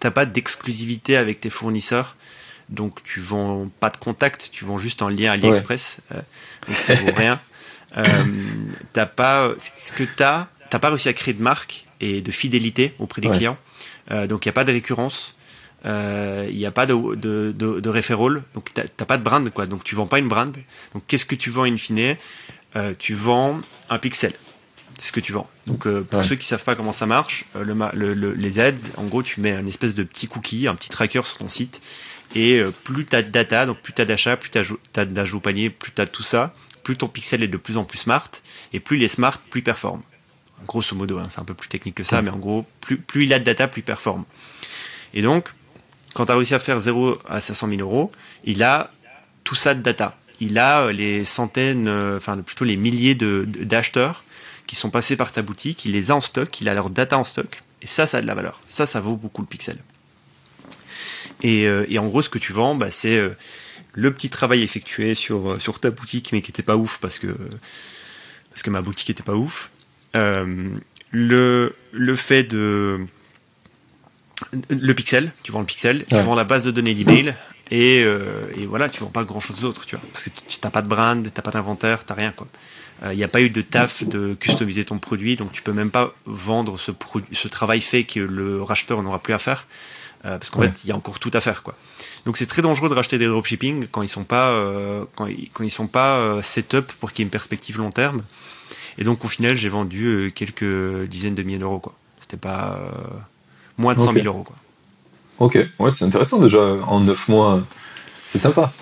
t'as 0.01 0.11
pas 0.11 0.27
d'exclusivité 0.27 1.17
avec 1.17 1.41
tes 1.41 1.51
fournisseurs. 1.51 2.17
Donc 2.71 3.03
tu 3.05 3.21
vends 3.21 3.69
pas 3.81 3.91
de 3.91 3.97
contact, 3.99 4.49
tu 4.53 4.65
vends 4.65 4.79
juste 4.79 5.03
en 5.03 5.09
lien 5.09 5.33
AliExpress. 5.33 5.99
Euh, 6.13 6.21
donc 6.69 6.81
ça 6.81 6.95
vaut 6.95 7.13
rien. 7.17 7.41
Euh, 7.97 8.25
t'as 8.93 9.07
pas 9.07 9.53
ce 9.79 9.93
que 9.93 10.05
t'as 10.05 10.49
t'as 10.71 10.79
pas 10.79 10.89
réussi 10.89 11.09
à 11.09 11.13
créer 11.13 11.35
de 11.35 11.43
marque 11.43 11.87
et 12.01 12.21
de 12.21 12.31
fidélité 12.33 12.95
auprès 12.99 13.21
des 13.23 13.29
Ouais. 13.29 13.37
clients. 13.37 13.59
Euh, 14.11 14.27
donc 14.27 14.45
il 14.45 14.49
y 14.49 14.51
a 14.51 14.53
pas 14.53 14.65
de 14.65 14.73
récurrence. 14.73 15.35
Euh, 15.87 16.47
il 16.51 16.57
n'y 16.57 16.65
a 16.67 16.71
pas 16.71 16.87
de, 16.87 16.95
de, 17.15 17.53
de, 17.55 17.79
de 17.81 17.89
referral 17.91 18.43
donc 18.55 18.71
t'as 18.73 18.85
t'as 18.97 19.05
pas 19.05 19.19
de 19.19 19.23
brand 19.23 19.49
quoi. 19.51 19.67
Donc 19.67 19.85
tu 19.85 19.95
vends 19.95 20.07
pas 20.07 20.19
une 20.19 20.29
brand. 20.29 20.55
Donc 20.95 21.05
qu'est-ce 21.07 21.27
que 21.27 21.35
tu 21.35 21.51
vends 21.51 21.65
in 21.65 21.77
fine? 21.77 22.17
Euh, 22.77 22.95
tu 22.99 23.15
vends 23.15 23.61
un 23.91 23.99
pixel. 23.99 24.33
C'est 24.99 25.09
ce 25.09 25.13
que 25.13 25.21
tu 25.21 25.33
vends. 25.33 25.49
Donc 25.67 25.87
euh, 25.87 26.03
pour 26.03 26.21
Ouais. 26.21 26.25
ceux 26.25 26.37
qui 26.37 26.47
savent 26.47 26.65
pas 26.65 26.75
comment 26.75 26.93
ça 26.93 27.07
marche 27.07 27.45
euh, 27.57 27.65
le, 27.65 27.75
ma- 27.75 27.93
le- 27.95 28.15
le- 28.15 28.33
les 28.35 28.59
ads 28.61 28.73
en 28.97 29.05
gros 29.05 29.23
tu 29.23 29.41
mets 29.41 29.53
un 29.53 29.67
espèce 29.67 29.95
de 29.95 30.03
petit 30.05 30.27
cookie 30.27 30.67
un 30.69 30.75
petit 30.75 30.89
tracker 30.89 31.23
sur 31.25 31.39
ton 31.39 31.49
site. 31.49 31.81
Et 32.35 32.59
euh, 32.59 32.73
plus 32.83 33.05
tu 33.07 33.15
as 33.15 33.23
de 33.23 33.31
data, 33.31 33.67
donc 33.67 33.79
plus 33.81 33.93
tu 33.93 34.01
as 34.03 34.05
d'achats, 34.07 34.37
plus 34.37 34.51
tu 34.51 34.59
as 34.59 35.05
d'ajouts 35.05 35.37
au 35.37 35.41
panier, 35.41 35.71
plus 35.71 35.93
tu 35.93 36.01
as 36.01 36.07
tout 36.07 36.23
ça, 36.25 36.53
plus 36.85 36.97
ton 36.97 37.09
pixel 37.09 37.43
est 37.43 37.49
de 37.49 37.57
plus 37.57 37.77
en 37.77 37.85
plus 37.85 37.99
smart, 37.99 38.31
et 38.73 38.79
plus 38.79 38.99
il 38.99 39.03
est 39.03 39.09
smart, 39.09 39.39
plus 39.51 39.61
il 39.61 39.65
performe. 39.65 40.03
Grosso 40.69 40.95
modo, 40.95 41.19
hein, 41.19 41.27
c'est 41.29 41.41
un 41.41 41.45
peu 41.45 41.55
plus 41.55 41.69
technique 41.69 41.97
que 41.97 42.05
ça, 42.05 42.23
mais 42.23 42.31
en 42.31 42.39
gros, 42.39 42.65
plus, 42.81 42.97
plus 42.97 43.25
il 43.25 43.33
a 43.33 43.39
de 43.39 43.45
data, 43.45 43.67
plus 43.67 43.81
il 43.81 43.85
performe. 43.85 44.25
Et 45.15 45.23
donc, 45.23 45.49
quand 46.15 46.27
tu 46.27 46.33
as 46.33 46.37
réussi 46.37 46.55
à 46.55 46.59
faire 46.59 46.81
0 46.81 47.19
à 47.29 47.41
500 47.41 47.69
000 47.69 47.81
euros, 47.81 48.13
il 48.45 48.63
a 48.63 48.93
tout 49.43 49.55
ça 49.55 49.75
de 49.75 49.83
data. 49.83 50.17
Il 50.41 50.59
a 50.59 50.87
euh, 50.87 50.93
les 50.93 51.25
centaines, 51.25 51.89
euh, 51.89 52.17
enfin 52.17 52.37
plutôt 52.39 52.65
les 52.65 52.77
milliers 52.77 53.15
d'acheteurs 53.15 54.25
qui 54.67 54.77
sont 54.77 54.91
passés 54.91 55.17
par 55.17 55.33
ta 55.33 55.43
boutique, 55.43 55.85
il 55.85 55.93
les 55.93 56.11
a 56.11 56.17
en 56.17 56.21
stock, 56.21 56.61
il 56.61 56.69
a 56.69 56.75
leur 56.75 56.89
data 56.89 57.19
en 57.19 57.25
stock, 57.25 57.63
et 57.83 57.87
ça, 57.87 58.07
ça 58.07 58.19
a 58.19 58.21
de 58.21 58.27
la 58.27 58.35
valeur. 58.35 58.61
Ça, 58.67 58.87
ça 58.87 59.01
vaut 59.01 59.17
beaucoup 59.17 59.43
le 59.43 59.47
pixel. 59.47 59.79
Et, 61.43 61.67
euh, 61.67 61.85
et 61.89 61.99
en 61.99 62.07
gros, 62.07 62.23
ce 62.23 62.31
que 62.31 62.39
tu 62.39 62.53
vends, 62.53 62.75
bah, 62.75 62.91
c'est 62.91 63.21
le 63.95 64.13
petit 64.13 64.29
travail 64.29 64.63
effectué 64.63 65.15
sur, 65.15 65.53
euh, 65.53 65.59
sur 65.59 65.81
ta 65.81 65.91
boutique, 65.91 66.31
mais 66.33 66.43
qui 66.43 66.51
était 66.51 66.63
pas 66.63 66.77
ouf 66.77 66.99
parce 67.01 67.19
que, 67.19 67.29
parce 68.51 68.63
que 68.63 68.71
ma 68.71 68.83
boutique 68.83 69.11
était 69.11 69.23
pas 69.23 69.35
ouf. 69.35 69.71
Euh, 70.17 70.69
le, 71.11 71.75
le 71.93 72.17
fait 72.17 72.43
de. 72.43 73.07
Le 74.69 74.95
pixel, 74.95 75.33
tu 75.43 75.53
vends 75.53 75.61
le 75.61 75.67
pixel, 75.67 76.05
tu 76.09 76.17
vends 76.17 76.35
la 76.35 76.45
base 76.45 76.65
de 76.65 76.71
données 76.73 76.93
d'email, 76.95 77.35
et, 77.71 78.03
euh, 78.05 78.47
et 78.57 78.67
voilà, 78.67 78.89
tu 78.89 79.01
vends 79.01 79.07
pas 79.07 79.25
grand 79.25 79.39
chose 79.39 79.61
d'autre, 79.61 79.87
tu 79.87 79.95
vois. 79.95 80.05
Parce 80.13 80.25
que 80.25 80.31
tu 80.31 80.59
n'as 80.63 80.71
pas 80.71 80.83
de 80.83 80.89
brand, 80.89 81.27
t'as 81.33 81.41
pas 81.41 81.53
d'inventaire, 81.53 82.05
t'as 82.05 82.15
rien, 82.15 82.33
quoi. 82.33 82.49
Il 83.11 83.17
n'y 83.17 83.25
a 83.25 83.29
pas 83.29 83.43
eu 83.43 83.51
de 83.51 83.61
taf 83.61 84.03
de 84.05 84.35
customiser 84.35 84.85
ton 84.85 84.99
produit, 84.99 85.37
donc 85.37 85.53
tu 85.53 85.63
peux 85.63 85.73
même 85.73 85.91
pas 85.91 86.15
vendre 86.27 86.79
ce, 86.79 86.91
produit, 86.91 87.35
ce 87.37 87.49
travail 87.49 87.81
fait 87.81 88.05
que 88.05 88.21
le 88.21 88.63
racheteur 88.63 89.03
n'aura 89.03 89.23
plus 89.23 89.35
à 89.35 89.39
faire. 89.39 89.67
Euh, 90.25 90.39
parce 90.39 90.49
qu'en 90.51 90.61
Ouais. 90.61 90.69
fait, 90.69 90.85
il 90.85 90.89
y 90.89 90.93
a 90.93 90.97
encore 90.97 91.19
tout 91.19 91.31
à 91.35 91.41
faire, 91.41 91.63
quoi. 91.63 91.75
Donc 92.25 92.37
c'est 92.39 92.47
très 92.47 92.63
dangereux 92.63 92.89
de 92.89 92.95
racheter 92.95 93.19
des 93.19 93.27
dropshipping 93.27 93.87
quand 93.91 94.01
ils 94.03 94.09
sont 94.09 94.25
pas, 94.25 94.51
euh, 94.51 95.05
quand, 95.17 95.27
ils, 95.27 95.51
quand 95.53 95.65
ils 95.65 95.71
sont 95.71 95.87
pas 95.87 96.17
euh, 96.19 96.41
set-up 96.43 96.91
pour 97.01 97.13
qu'il 97.13 97.21
y 97.21 97.23
ait 97.23 97.27
une 97.27 97.31
perspective 97.31 97.77
long 97.79 97.91
terme. 97.91 98.23
Et 98.97 99.05
donc 99.05 99.25
au 99.25 99.29
final, 99.29 99.55
j'ai 99.57 99.69
vendu 99.69 100.33
quelques 100.35 101.09
dizaines 101.09 101.35
de 101.35 101.43
milliers 101.43 101.59
d'euros, 101.59 101.79
quoi. 101.81 101.95
C'était 102.21 102.37
pas 102.39 102.79
moins 103.77 103.95
de 103.95 104.01
100 104.01 104.13
000 104.13 104.19
Ok. 104.21 104.25
euros, 104.27 104.43
quoi. 104.45 104.57
Ok, 105.41 105.59
ouais, 105.79 105.91
c'est 105.91 106.05
intéressant 106.05 106.39
déjà. 106.39 106.61
En 106.87 107.01
9 107.01 107.29
mois, 107.29 107.61
c'est 108.27 108.39
sympa. 108.39 108.73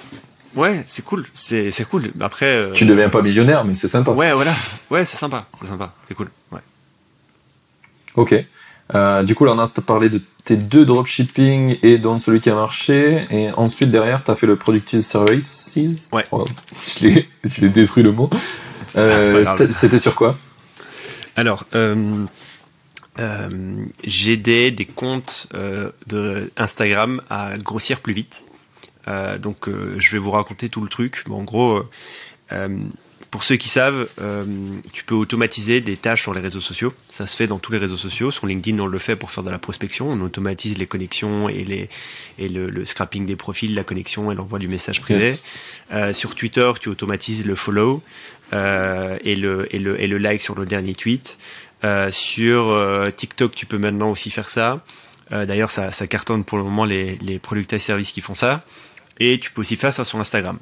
Ouais, 0.54 0.82
c'est 0.84 1.02
cool, 1.02 1.26
c'est 1.32 1.70
c'est 1.70 1.86
cool. 1.88 2.12
Après, 2.20 2.70
tu 2.74 2.84
deviens 2.84 3.08
pas 3.08 3.22
millionnaire, 3.22 3.64
mais 3.64 3.74
c'est 3.74 3.88
sympa. 3.88 4.10
Ouais, 4.12 4.32
voilà. 4.34 4.52
Ouais, 4.90 5.04
c'est 5.06 5.16
sympa, 5.16 5.46
c'est 5.58 5.66
sympa, 5.66 5.94
c'est 6.06 6.14
cool. 6.14 6.28
Ouais. 6.52 6.60
Ok. 8.16 8.34
Euh, 8.94 9.22
du 9.22 9.34
coup, 9.34 9.44
là, 9.44 9.52
on 9.54 9.58
a 9.58 9.68
parlé 9.68 10.08
de 10.10 10.20
tes 10.44 10.56
deux 10.56 10.84
dropshipping 10.84 11.78
et 11.82 11.98
dont 11.98 12.18
celui 12.18 12.40
qui 12.40 12.50
a 12.50 12.54
marché. 12.54 13.26
Et 13.30 13.50
ensuite, 13.52 13.90
derrière, 13.90 14.22
tu 14.24 14.30
as 14.30 14.34
fait 14.34 14.46
le 14.46 14.56
Productive 14.56 15.00
Services. 15.00 16.08
Ouais. 16.12 16.26
Oh, 16.32 16.44
je 16.98 17.06
l'ai- 17.06 17.28
je 17.44 17.60
l'ai 17.62 17.68
détruit 17.68 18.02
le 18.02 18.12
mot. 18.12 18.28
Euh, 18.96 19.44
c'était- 19.70 19.98
sur 19.98 20.14
quoi? 20.14 20.36
Alors, 21.36 21.64
euh, 21.74 22.24
euh, 23.18 23.84
j'aidais 24.04 24.70
des 24.70 24.84
comptes 24.84 25.48
de 26.06 26.50
Instagram 26.56 27.22
à 27.30 27.56
grossir 27.58 28.00
plus 28.00 28.12
vite. 28.12 28.44
Donc, 29.40 29.68
je 29.98 30.10
vais 30.12 30.18
vous 30.18 30.30
raconter 30.32 30.68
tout 30.68 30.80
le 30.82 30.88
truc. 30.88 31.24
Bon, 31.26 31.40
en 31.40 31.44
gros, 31.44 31.82
pour 33.32 33.44
ceux 33.44 33.56
qui 33.56 33.70
savent, 33.70 34.08
euh, 34.20 34.44
tu 34.92 35.04
peux 35.04 35.14
automatiser 35.14 35.80
des 35.80 35.96
tâches 35.96 36.20
sur 36.20 36.34
les 36.34 36.42
réseaux 36.42 36.60
sociaux. 36.60 36.92
Ça 37.08 37.26
se 37.26 37.34
fait 37.34 37.46
dans 37.46 37.58
tous 37.58 37.72
les 37.72 37.78
réseaux 37.78 37.96
sociaux. 37.96 38.30
Sur 38.30 38.46
LinkedIn, 38.46 38.78
on 38.78 38.86
le 38.86 38.98
fait 38.98 39.16
pour 39.16 39.30
faire 39.30 39.42
de 39.42 39.48
la 39.50 39.58
prospection. 39.58 40.10
On 40.10 40.20
automatise 40.20 40.76
les 40.76 40.86
connexions 40.86 41.48
et, 41.48 41.64
les, 41.64 41.88
et 42.38 42.50
le, 42.50 42.68
le 42.68 42.84
scrapping 42.84 43.24
des 43.24 43.34
profils, 43.34 43.74
la 43.74 43.84
connexion 43.84 44.30
et 44.30 44.34
l'envoi 44.34 44.58
du 44.58 44.68
message 44.68 45.00
privé. 45.00 45.30
Yes. 45.30 45.44
Euh, 45.92 46.12
sur 46.12 46.34
Twitter, 46.34 46.70
tu 46.78 46.90
automatises 46.90 47.46
le 47.46 47.54
follow 47.54 48.02
euh, 48.52 49.18
et, 49.24 49.34
le, 49.34 49.74
et, 49.74 49.78
le, 49.78 49.98
et 49.98 50.08
le 50.08 50.18
like 50.18 50.42
sur 50.42 50.54
le 50.54 50.66
dernier 50.66 50.94
tweet. 50.94 51.38
Euh, 51.84 52.10
sur 52.10 52.78
TikTok, 53.16 53.54
tu 53.54 53.64
peux 53.64 53.78
maintenant 53.78 54.10
aussi 54.10 54.30
faire 54.30 54.50
ça. 54.50 54.84
Euh, 55.32 55.46
D'ailleurs, 55.46 55.70
ça, 55.70 55.90
ça 55.90 56.06
cartonne 56.06 56.44
pour 56.44 56.58
le 56.58 56.64
moment 56.64 56.84
les, 56.84 57.16
les 57.22 57.38
producteurs 57.38 57.78
et 57.78 57.80
services 57.80 58.12
qui 58.12 58.20
font 58.20 58.34
ça. 58.34 58.62
Et 59.20 59.40
tu 59.40 59.50
peux 59.50 59.62
aussi 59.62 59.76
faire 59.76 59.92
ça 59.92 60.04
sur 60.04 60.18
Instagram. 60.18 60.58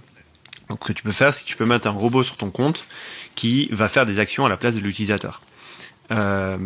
Donc, 0.71 0.79
ce 0.83 0.89
que 0.89 0.93
tu 0.95 1.03
peux 1.03 1.13
faire, 1.13 1.35
c'est 1.35 1.43
que 1.43 1.49
tu 1.49 1.57
peux 1.57 1.67
mettre 1.67 1.87
un 1.87 1.91
robot 1.91 2.23
sur 2.23 2.37
ton 2.39 2.49
compte 2.51 2.87
qui 3.35 3.69
va 3.73 3.89
faire 3.89 4.07
des 4.07 4.19
actions 4.21 4.47
à 4.47 4.49
la 4.49 4.57
place 4.57 4.75
de 4.75 4.81
l'utilisateur. 4.81 5.43
Euh, 6.13 6.57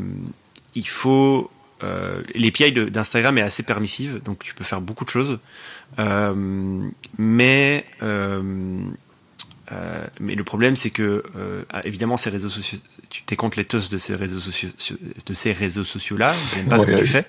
il 0.77 0.87
faut. 0.87 1.51
Euh, 1.83 2.23
L'API 2.35 2.71
d'Instagram 2.73 3.37
est 3.39 3.43
assez 3.43 3.63
permissive, 3.63 4.21
donc 4.25 4.45
tu 4.45 4.55
peux 4.55 4.65
faire 4.65 4.81
beaucoup 4.81 5.05
de 5.05 5.11
choses. 5.11 5.39
Euh, 5.99 6.89
mais 7.19 7.85
euh, 8.03 8.43
euh, 9.73 10.07
mais 10.21 10.35
le 10.35 10.45
problème, 10.45 10.77
c'est 10.77 10.91
que 10.91 11.25
euh, 11.37 11.63
ah, 11.71 11.81
évidemment, 11.85 12.17
ces 12.17 12.31
réseaux 12.31 12.49
sociaux, 12.49 12.79
tu 13.11 13.23
t'es 13.25 13.37
contre 13.37 13.59
les 13.59 13.65
toasts 13.65 13.91
de 13.93 13.99
ces 13.99 14.15
réseaux 14.15 14.41
sociaux, 14.41 14.69
de 15.27 15.35
ces 15.35 15.53
réseaux 15.53 15.85
sociaux-là. 15.85 16.33
Ils 16.53 16.59
n'aiment 16.59 16.69
pas 16.69 16.79
ce 16.79 16.87
que 16.87 16.93
tu 16.99 17.07
fais. 17.07 17.25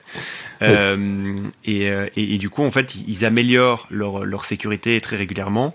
Euh, 0.61 1.35
et, 1.65 1.83
et, 2.15 2.35
et 2.35 2.37
du 2.37 2.49
coup, 2.49 2.63
en 2.63 2.71
fait, 2.71 2.95
ils- 2.95 3.05
ils 3.09 3.25
améliorent 3.25 3.87
leur, 3.89 4.25
leur 4.25 4.45
sécurité 4.45 4.99
très 5.01 5.15
régulièrement. 5.17 5.73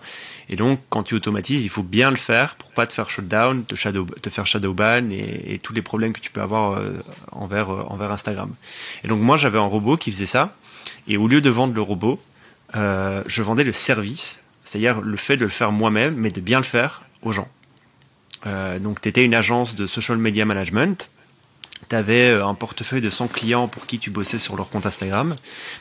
Et 0.51 0.57
donc, 0.57 0.81
quand 0.89 1.05
tu 1.05 1.15
automatises, 1.15 1.63
il 1.63 1.69
faut 1.71 1.85
bien 1.85 2.11
le 2.11 2.17
faire 2.17 2.57
pour 2.57 2.73
pas 2.73 2.85
te 2.85 2.93
faire 2.93 3.09
shutdown, 3.09 3.65
te, 3.65 3.77
shadow, 3.77 4.05
te 4.05 4.29
faire 4.31 4.47
shadow 4.47 4.75
ban 4.75 5.09
et, 5.11 5.55
et 5.55 5.59
tous 5.61 5.73
les 5.73 5.81
problèmes 5.81 6.13
que 6.13 6.21
tu 6.21 6.33
peux 6.33 6.43
avoir 6.43 6.73
euh, 6.73 6.91
envers, 7.31 7.71
euh, 7.71 7.85
envers 7.87 8.11
Instagram. 8.11 8.53
Et 9.05 9.09
donc, 9.09 9.21
moi, 9.21 9.37
j'avais 9.37 9.59
un 9.59 9.63
robot 9.63 9.97
qui 9.97 10.11
faisait 10.11 10.27
ça. 10.27 10.57
Et 11.07 11.17
au 11.17 11.29
lieu 11.29 11.41
de 11.41 11.51
vendre 11.51 11.73
le 11.73 11.81
robot, 11.81 12.21
euh, 12.75 13.23
je 13.27 13.43
vendais 13.43 13.63
le 13.63 13.71
service, 13.71 14.41
c'est-à-dire 14.65 15.01
le 15.01 15.17
fait 15.17 15.37
de 15.37 15.45
le 15.45 15.51
faire 15.51 15.71
moi-même, 15.71 16.17
mais 16.17 16.31
de 16.31 16.41
bien 16.41 16.59
le 16.59 16.65
faire 16.65 17.03
aux 17.23 17.31
gens. 17.31 17.49
Euh, 18.47 18.81
donc, 18.81 19.01
tu 19.01 19.09
étais 19.09 19.25
une 19.25 19.35
agence 19.35 19.77
de 19.77 19.87
social 19.87 20.19
media 20.19 20.45
management. 20.45 21.11
Tu 21.89 21.97
avais 21.97 22.31
euh, 22.31 22.47
un 22.47 22.55
portefeuille 22.55 23.01
de 23.01 23.11
100 23.11 23.29
clients 23.29 23.69
pour 23.69 23.87
qui 23.87 23.99
tu 23.99 24.11
bossais 24.11 24.39
sur 24.39 24.57
leur 24.57 24.71
compte 24.71 24.87
Instagram, 24.87 25.37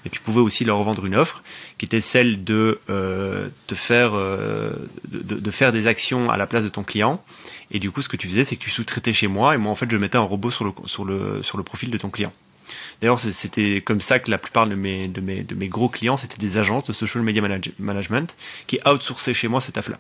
et 0.05 0.09
tu 0.09 0.19
pouvais 0.21 0.41
aussi 0.41 0.65
leur 0.65 0.81
vendre 0.83 1.05
une 1.05 1.15
offre 1.15 1.43
qui 1.77 1.85
était 1.85 2.01
celle 2.01 2.43
de 2.43 2.79
euh, 2.89 3.49
te 3.67 3.75
faire 3.75 4.12
euh, 4.13 4.71
de, 5.07 5.35
de, 5.35 5.51
faire 5.51 5.71
des 5.71 5.88
actions 5.88 6.29
à 6.29 6.38
la 6.38 6.47
place 6.47 6.63
de 6.63 6.69
ton 6.69 6.83
client. 6.83 7.21
Et 7.71 7.79
du 7.79 7.91
coup, 7.91 8.01
ce 8.01 8.09
que 8.09 8.17
tu 8.17 8.27
faisais, 8.27 8.45
c'est 8.45 8.55
que 8.55 8.63
tu 8.63 8.71
sous-traitais 8.71 9.13
chez 9.13 9.27
moi, 9.27 9.55
et 9.55 9.57
moi, 9.57 9.71
en 9.71 9.75
fait, 9.75 9.89
je 9.89 9.97
mettais 9.97 10.17
un 10.17 10.21
robot 10.21 10.51
sur 10.51 10.65
le 10.65 10.71
sur 10.85 11.05
le 11.05 11.43
sur 11.43 11.57
le 11.57 11.63
profil 11.63 11.91
de 11.91 11.97
ton 11.97 12.09
client. 12.09 12.33
D'ailleurs, 13.01 13.19
c'était 13.19 13.81
comme 13.81 14.01
ça 14.01 14.19
que 14.19 14.29
la 14.29 14.38
plupart 14.38 14.67
de 14.67 14.75
mes 14.75 15.07
de 15.07 15.21
mes 15.21 15.43
de 15.43 15.55
mes 15.55 15.67
gros 15.67 15.89
clients, 15.89 16.17
c'était 16.17 16.38
des 16.38 16.57
agences 16.57 16.85
de 16.85 16.93
social 16.93 17.23
media 17.23 17.41
management 17.79 18.35
qui 18.67 18.79
outsourçaient 18.85 19.33
chez 19.33 19.47
moi 19.47 19.62
cette 19.62 19.77
affaire-là. 19.77 19.99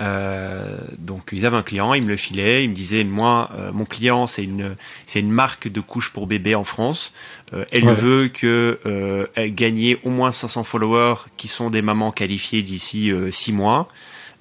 Euh, 0.00 0.78
donc 0.98 1.30
ils 1.32 1.44
avaient 1.44 1.56
un 1.56 1.62
client, 1.62 1.92
ils 1.92 2.02
me 2.02 2.08
le 2.08 2.16
filaient, 2.16 2.64
ils 2.64 2.70
me 2.70 2.74
disaient 2.74 3.04
moi 3.04 3.50
euh, 3.54 3.70
mon 3.72 3.84
client 3.84 4.26
c'est 4.26 4.44
une 4.44 4.76
c'est 5.06 5.20
une 5.20 5.30
marque 5.30 5.68
de 5.68 5.80
couches 5.80 6.10
pour 6.10 6.26
bébé 6.26 6.54
en 6.54 6.64
France. 6.64 7.12
Euh, 7.52 7.64
elle 7.70 7.86
veut 7.86 8.28
que 8.28 8.78
euh, 8.86 9.26
elle 9.34 9.54
gagne 9.54 9.96
au 10.04 10.10
moins 10.10 10.32
500 10.32 10.64
followers 10.64 11.16
qui 11.36 11.48
sont 11.48 11.68
des 11.68 11.82
mamans 11.82 12.12
qualifiées 12.12 12.62
d'ici 12.62 13.12
6 13.30 13.52
mois. 13.52 13.88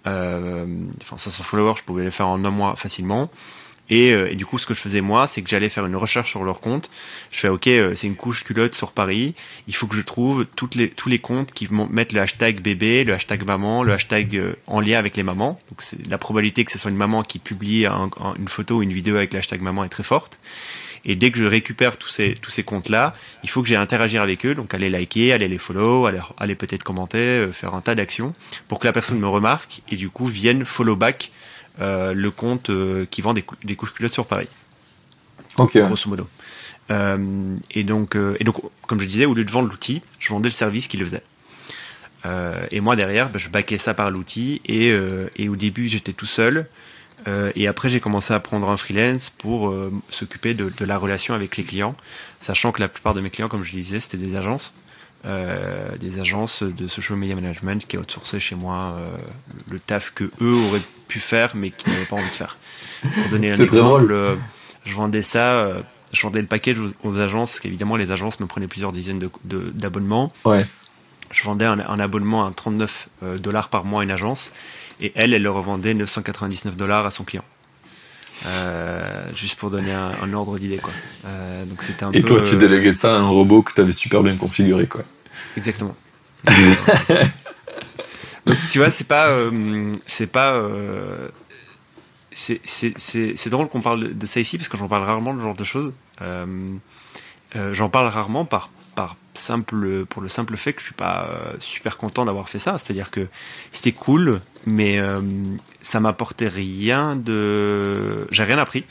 enfin 0.05 1.17
500 1.17 1.43
followers, 1.43 1.75
je 1.77 1.83
pouvais 1.83 2.03
le 2.03 2.11
faire 2.11 2.27
en 2.27 2.43
un 2.45 2.51
mois 2.51 2.75
facilement. 2.75 3.29
Euh, 3.91 4.28
et, 4.30 4.36
du 4.36 4.45
coup, 4.45 4.58
ce 4.58 4.65
que 4.65 4.73
je 4.73 4.80
faisais 4.80 5.02
moi, 5.02 5.28
c'est 5.28 5.41
que 5.41 5.49
j'allais 5.49 5.69
faire 5.69 5.86
une 5.86 5.95
recherche 5.95 6.30
sur 6.30 6.43
leur 6.43 6.60
compte. 6.60 6.89
Je 7.32 7.39
fais, 7.39 7.49
ok, 7.49 7.67
euh, 7.67 7.93
c'est 7.95 8.08
une 8.08 8.15
couche 8.15 8.43
culotte 8.43 8.75
sur 8.75 8.91
Paris. 8.91 9.34
Il 9.67 9.75
faut 9.75 9.88
que 9.88 9.95
je 9.95 10.02
trouve 10.02 10.45
toutes 10.56 10.75
les, 10.75 10.89
tous 10.89 11.10
les 11.10 11.19
comptes 11.19 11.52
qui 11.54 11.67
mettent 11.71 12.13
le 12.13 12.21
hashtag 12.21 12.62
bébé, 12.62 13.04
le 13.04 13.13
hashtag 13.13 13.45
maman, 13.45 13.84
le 13.84 13.93
hashtag 13.93 14.36
euh, 14.38 14.54
en 14.67 14.80
lien 14.80 14.97
avec 14.99 15.17
les 15.17 15.23
mamans. 15.23 15.60
Donc, 15.69 15.82
c'est 15.82 16.08
la 16.08 16.17
probabilité 16.17 16.63
que 16.65 16.71
ce 16.71 16.80
soit 16.80 16.91
une 16.91 16.97
maman 16.97 17.23
qui 17.23 17.39
publie 17.39 17.86
une 17.86 18.47
photo 18.47 18.78
ou 18.78 18.84
une 18.84 18.93
vidéo 18.93 19.15
avec 19.15 19.34
le 19.34 19.39
hashtag 19.39 19.62
maman 19.62 19.84
est 19.84 19.89
très 19.89 20.04
forte. 20.04 20.39
Et 21.06 21.15
dès 21.15 21.32
que 21.32 21.39
je 21.39 21.45
récupère 21.45 21.97
tous 21.97 22.10
ces, 22.10 22.34
tous 22.34 22.52
ces 22.52 22.63
comptes-là, 22.63 23.15
il 23.43 23.49
faut 23.49 23.62
que 23.62 23.69
j'ai 23.69 23.78
interagir 23.78 24.21
avec 24.21 24.45
eux, 24.45 24.54
donc 24.54 24.73
aller 24.73 24.89
liker, 24.89 25.32
aller 25.32 25.47
les 25.47 25.58
follow, 25.58 26.06
aller, 26.06 26.19
aller 26.38 26.56
peut-être 26.56 26.84
commenter, 26.84 27.47
faire 27.54 27.73
un 27.73 27.80
tas 27.80 27.95
d'actions 27.95 28.34
pour 28.67 28.80
que 28.80 28.86
la 28.86 28.91
personne 28.91 29.17
me 29.17 29.28
remarque 29.28 29.82
et 29.89 29.95
du 29.95 30.10
coup 30.10 30.25
vienne 30.25 30.65
follow 30.65 30.97
back 30.97 31.32
euh, 31.32 31.38
le 31.79 32.29
compte 32.29 32.69
euh, 32.69 33.05
qui 33.09 33.21
vend 33.21 33.33
des, 33.33 33.43
des, 33.63 33.75
couches 33.75 33.93
culottes 33.93 34.13
sur 34.13 34.25
Paris. 34.25 34.47
Ok. 35.57 35.77
Grosso 35.77 36.09
modo. 36.09 36.27
Euh, 36.91 37.55
et 37.71 37.83
donc, 37.83 38.15
et 38.15 38.43
donc, 38.43 38.55
comme 38.87 38.99
je 38.99 39.05
disais, 39.05 39.25
au 39.25 39.33
lieu 39.33 39.45
de 39.45 39.51
vendre 39.51 39.69
l'outil, 39.69 40.01
je 40.19 40.29
vendais 40.29 40.49
le 40.49 40.53
service 40.53 40.87
qui 40.87 40.97
le 40.97 41.05
faisait. 41.05 41.23
et 42.71 42.79
moi 42.81 42.95
derrière, 42.95 43.29
bah, 43.29 43.39
je 43.39 43.49
baquais 43.49 43.77
ça 43.77 43.93
par 43.93 44.09
l'outil 44.11 44.61
et, 44.65 44.91
et 45.35 45.49
au 45.49 45.55
début 45.55 45.87
j'étais 45.87 46.13
tout 46.13 46.25
seul. 46.25 46.65
et 47.55 47.67
après, 47.67 47.89
j'ai 47.89 47.99
commencé 47.99 48.33
à 48.33 48.39
prendre 48.39 48.69
un 48.69 48.77
freelance 48.77 49.29
pour 49.29 49.73
s'occuper 50.09 50.55
de, 50.55 50.71
de, 50.75 50.85
la 50.85 50.97
relation 50.97 51.35
avec 51.35 51.57
les 51.57 51.63
clients, 51.63 51.95
sachant 52.41 52.71
que 52.71 52.81
la 52.81 52.87
plupart 52.87 53.13
de 53.13 53.21
mes 53.21 53.29
clients, 53.29 53.49
comme 53.49 53.63
je 53.63 53.71
disais, 53.71 53.99
c'était 53.99 54.17
des 54.17 54.35
agences. 54.35 54.73
Euh, 55.25 55.97
des 55.97 56.21
agences 56.21 56.63
de 56.63 56.87
social 56.87 57.17
media 57.17 57.35
management 57.35 57.85
qui 57.85 57.97
outsourçaient 57.97 58.39
chez 58.39 58.55
moi 58.55 58.95
euh, 58.95 59.17
le 59.69 59.77
taf 59.77 60.13
que 60.13 60.23
eux 60.39 60.53
auraient 60.53 60.79
pu 61.09 61.19
faire 61.19 61.55
mais 61.55 61.71
qui 61.71 61.89
n'avaient 61.89 62.05
pas 62.05 62.15
envie 62.15 62.23
de 62.23 62.29
faire. 62.29 62.57
Pour 63.01 63.29
donner 63.31 63.51
un 63.53 63.57
exemple, 63.57 64.11
euh, 64.11 64.35
je 64.85 64.93
vendais 64.93 65.21
ça, 65.21 65.67
je 66.13 66.21
vendais 66.21 66.39
le 66.39 66.47
package 66.47 66.77
aux, 67.03 67.17
agences, 67.17 67.51
parce 67.51 67.59
qu'évidemment 67.59 67.97
les 67.97 68.11
agences 68.11 68.39
me 68.39 68.45
prenaient 68.45 68.67
plusieurs 68.67 68.93
dizaines 68.93 69.19
d'abonnements. 69.43 70.31
De, 70.45 70.49
ouais. 70.49 70.65
Je 71.31 71.43
vendais 71.43 71.65
un, 71.65 71.99
abonnement 71.99 72.45
à 72.45 72.51
39 72.51 73.09
dollars 73.37 73.69
par 73.69 73.83
mois 73.83 74.01
à 74.01 74.03
une 74.03 74.11
agence 74.11 74.51
et 75.01 75.11
elle, 75.15 75.33
elle 75.33 75.43
le 75.43 75.51
revendait 75.51 75.93
999 75.93 76.75
dollars 76.75 77.05
à 77.05 77.11
son 77.11 77.23
client. 77.23 77.43
Euh, 78.45 79.01
juste 79.35 79.59
pour 79.59 79.69
donner 79.69 79.91
un, 79.91 80.11
un 80.21 80.33
ordre 80.33 80.57
d'idée 80.57 80.77
quoi. 80.77 80.93
Euh, 81.25 81.65
donc 81.65 81.83
c'était 81.83 82.03
un 82.03 82.11
Et 82.13 82.23
toi 82.23 82.41
tu 82.41 82.55
déléguais 82.55 82.93
ça 82.93 83.13
à 83.13 83.19
un 83.19 83.27
robot 83.27 83.63
que 83.63 83.73
tu 83.73 83.81
avais 83.81 83.91
super 83.91 84.23
bien 84.23 84.37
configuré 84.37 84.87
quoi. 84.87 85.01
Exactement. 85.57 85.95
donc 88.49 88.57
tu 88.69 88.79
vois 88.79 88.89
c'est 88.89 89.07
pas 89.07 89.27
euh, 89.27 89.93
c'est 90.05 90.27
pas 90.27 90.55
euh, 90.55 91.29
c'est 92.31 93.49
drôle 93.49 93.67
qu'on 93.69 93.81
parle 93.81 94.17
de 94.17 94.25
ça 94.25 94.39
ici 94.39 94.57
parce 94.57 94.69
que 94.69 94.77
j'en 94.77 94.88
parle 94.88 95.03
rarement 95.03 95.33
de 95.33 95.39
ce 95.39 95.43
genre 95.43 95.55
de 95.55 95.63
choses. 95.63 95.93
Euh, 96.21 96.77
j'en 97.73 97.89
parle 97.89 98.07
rarement 98.07 98.45
par 98.45 98.69
par 98.95 99.15
simple, 99.33 100.05
pour 100.05 100.21
le 100.21 100.27
simple 100.27 100.57
fait 100.57 100.73
que 100.73 100.81
je 100.81 100.85
suis 100.88 100.93
pas 100.93 101.29
euh, 101.29 101.53
super 101.59 101.97
content 101.97 102.25
d'avoir 102.25 102.49
fait 102.49 102.59
ça. 102.59 102.77
C'est-à-dire 102.77 103.12
que 103.12 103.27
c'était 103.71 103.93
cool, 103.93 104.41
mais 104.65 104.99
euh, 104.99 105.21
ça 105.81 105.99
m'apportait 105.99 106.47
rien 106.47 107.15
de. 107.15 108.27
J'ai 108.31 108.43
rien 108.43 108.57
appris. 108.57 108.83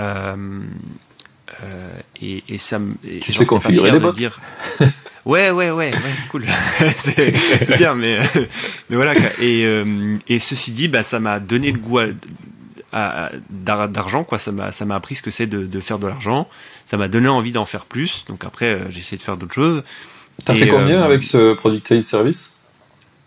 Euh, 0.00 0.60
et, 2.22 2.42
et, 2.48 2.58
ça 2.58 2.78
me. 2.78 2.92
Tu 3.20 3.32
sais 3.32 3.44
configurer 3.44 3.90
des 3.90 3.98
bots 3.98 4.12
dire... 4.12 4.40
Ouais, 5.26 5.50
ouais, 5.50 5.70
ouais, 5.70 5.92
ouais, 5.92 6.00
cool. 6.30 6.44
c'est 6.96 7.76
bien, 7.76 7.94
mais, 7.94 8.18
mais 8.88 8.96
voilà. 8.96 9.12
Et, 9.40 9.66
et 10.28 10.38
ceci 10.38 10.72
dit, 10.72 10.88
bah, 10.88 11.02
ça 11.02 11.20
m'a 11.20 11.40
donné 11.40 11.72
le 11.72 11.78
goût 11.78 11.98
d'argent, 13.50 14.24
quoi. 14.24 14.38
Ça 14.38 14.50
m'a, 14.50 14.70
ça 14.70 14.84
m'a 14.84 14.96
appris 14.96 15.16
ce 15.16 15.22
que 15.22 15.30
c'est 15.30 15.46
de, 15.46 15.66
de 15.66 15.80
faire 15.80 15.98
de 15.98 16.06
l'argent 16.06 16.48
ça 16.90 16.96
m'a 16.96 17.06
donné 17.06 17.28
envie 17.28 17.52
d'en 17.52 17.66
faire 17.66 17.84
plus. 17.84 18.24
Donc 18.26 18.44
après, 18.44 18.74
euh, 18.74 18.90
j'ai 18.90 18.98
essayé 18.98 19.16
de 19.16 19.22
faire 19.22 19.36
d'autres 19.36 19.54
choses. 19.54 19.84
T'as 20.44 20.54
fait 20.54 20.66
combien 20.66 21.02
euh, 21.02 21.04
avec 21.04 21.22
ce 21.22 21.54
Product 21.54 22.00
Service? 22.00 22.52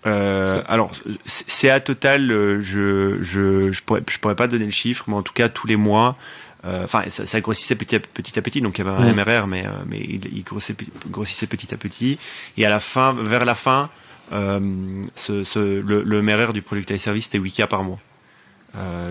Euh, 0.06 0.62
alors, 0.67 0.91
c'est 1.23 1.69
à 1.69 1.79
total, 1.79 2.27
je, 2.60 3.19
je, 3.21 3.71
je, 3.71 3.82
pourrais, 3.84 4.03
je 4.10 4.19
pourrais 4.19 4.36
pas 4.36 4.47
donner 4.47 4.65
le 4.65 4.71
chiffre, 4.71 5.06
mais 5.08 5.13
en 5.15 5.21
tout 5.21 5.32
cas, 5.32 5.47
tous 5.47 5.65
les 5.65 5.77
mois, 5.77 6.17
enfin, 6.63 7.04
ça, 7.08 7.26
ça, 7.26 7.41
grossissait 7.41 7.76
petit 7.76 7.95
à, 7.95 7.99
petit 7.99 8.38
à 8.38 8.41
petit, 8.41 8.62
donc 8.62 8.78
il 8.78 8.86
y 8.86 8.88
avait 8.88 8.97
un 8.97 9.13
MRR, 9.13 9.47
mais, 9.47 9.65
mais 9.86 9.99
il, 9.99 10.43
grossissait, 10.43 10.76
grossissait, 11.10 11.47
petit 11.47 11.73
à 11.73 11.78
petit. 11.78 12.17
Et 12.58 12.65
à 12.65 12.69
la 12.69 12.80
fin, 12.80 13.13
vers 13.13 13.45
la 13.45 13.56
fin, 13.56 13.89
ce, 14.32 15.43
ce, 15.43 15.60
le, 15.60 16.04
le, 16.04 16.21
MRR 16.21 16.54
du 16.54 16.62
Product 16.62 16.97
Service, 16.97 17.26
c'était 17.26 17.39
8K 17.39 17.67
par 17.67 17.84
mois. 17.84 17.99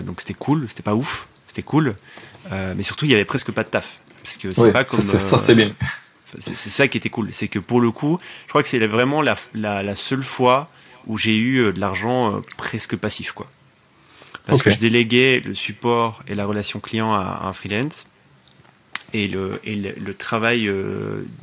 donc 0.03 0.21
c'était 0.21 0.33
cool, 0.33 0.65
c'était 0.67 0.83
pas 0.83 0.95
ouf, 0.95 1.27
c'était 1.47 1.61
cool, 1.61 1.93
mais 2.51 2.83
surtout, 2.83 3.05
il 3.05 3.11
y 3.11 3.15
avait 3.15 3.25
presque 3.25 3.51
pas 3.51 3.63
de 3.63 3.69
taf. 3.69 3.99
Parce 4.23 4.37
que 4.37 4.51
c'est 4.51 4.71
pas 4.71 4.83
comme. 4.83 5.01
Ça, 5.01 5.37
c'est 5.37 5.51
euh, 5.51 5.55
bien. 5.55 5.75
C'est 6.39 6.55
ça 6.55 6.87
qui 6.87 6.97
était 6.97 7.09
cool. 7.09 7.31
C'est 7.31 7.47
que 7.47 7.59
pour 7.59 7.79
le 7.79 7.91
coup, 7.91 8.19
je 8.45 8.49
crois 8.49 8.63
que 8.63 8.69
c'est 8.69 8.85
vraiment 8.87 9.21
la, 9.21 9.35
la, 9.53 9.95
seule 9.95 10.23
fois 10.23 10.69
où 11.05 11.17
j'ai 11.17 11.35
eu 11.35 11.59
euh, 11.59 11.73
de 11.73 11.79
l'argent 11.79 12.37
euh, 12.37 12.39
presque 12.57 12.95
passif, 12.95 13.33
quoi. 13.33 13.47
Parce 14.45 14.61
que 14.61 14.69
je 14.69 14.79
déléguais 14.79 15.41
le 15.45 15.53
support 15.53 16.21
et 16.27 16.35
la 16.35 16.45
relation 16.45 16.79
client 16.79 17.13
à, 17.13 17.43
un 17.45 17.53
freelance. 17.53 18.07
Et 19.13 19.27
le, 19.27 19.61
et 19.63 19.75
le, 19.75 20.13
travail, 20.15 20.61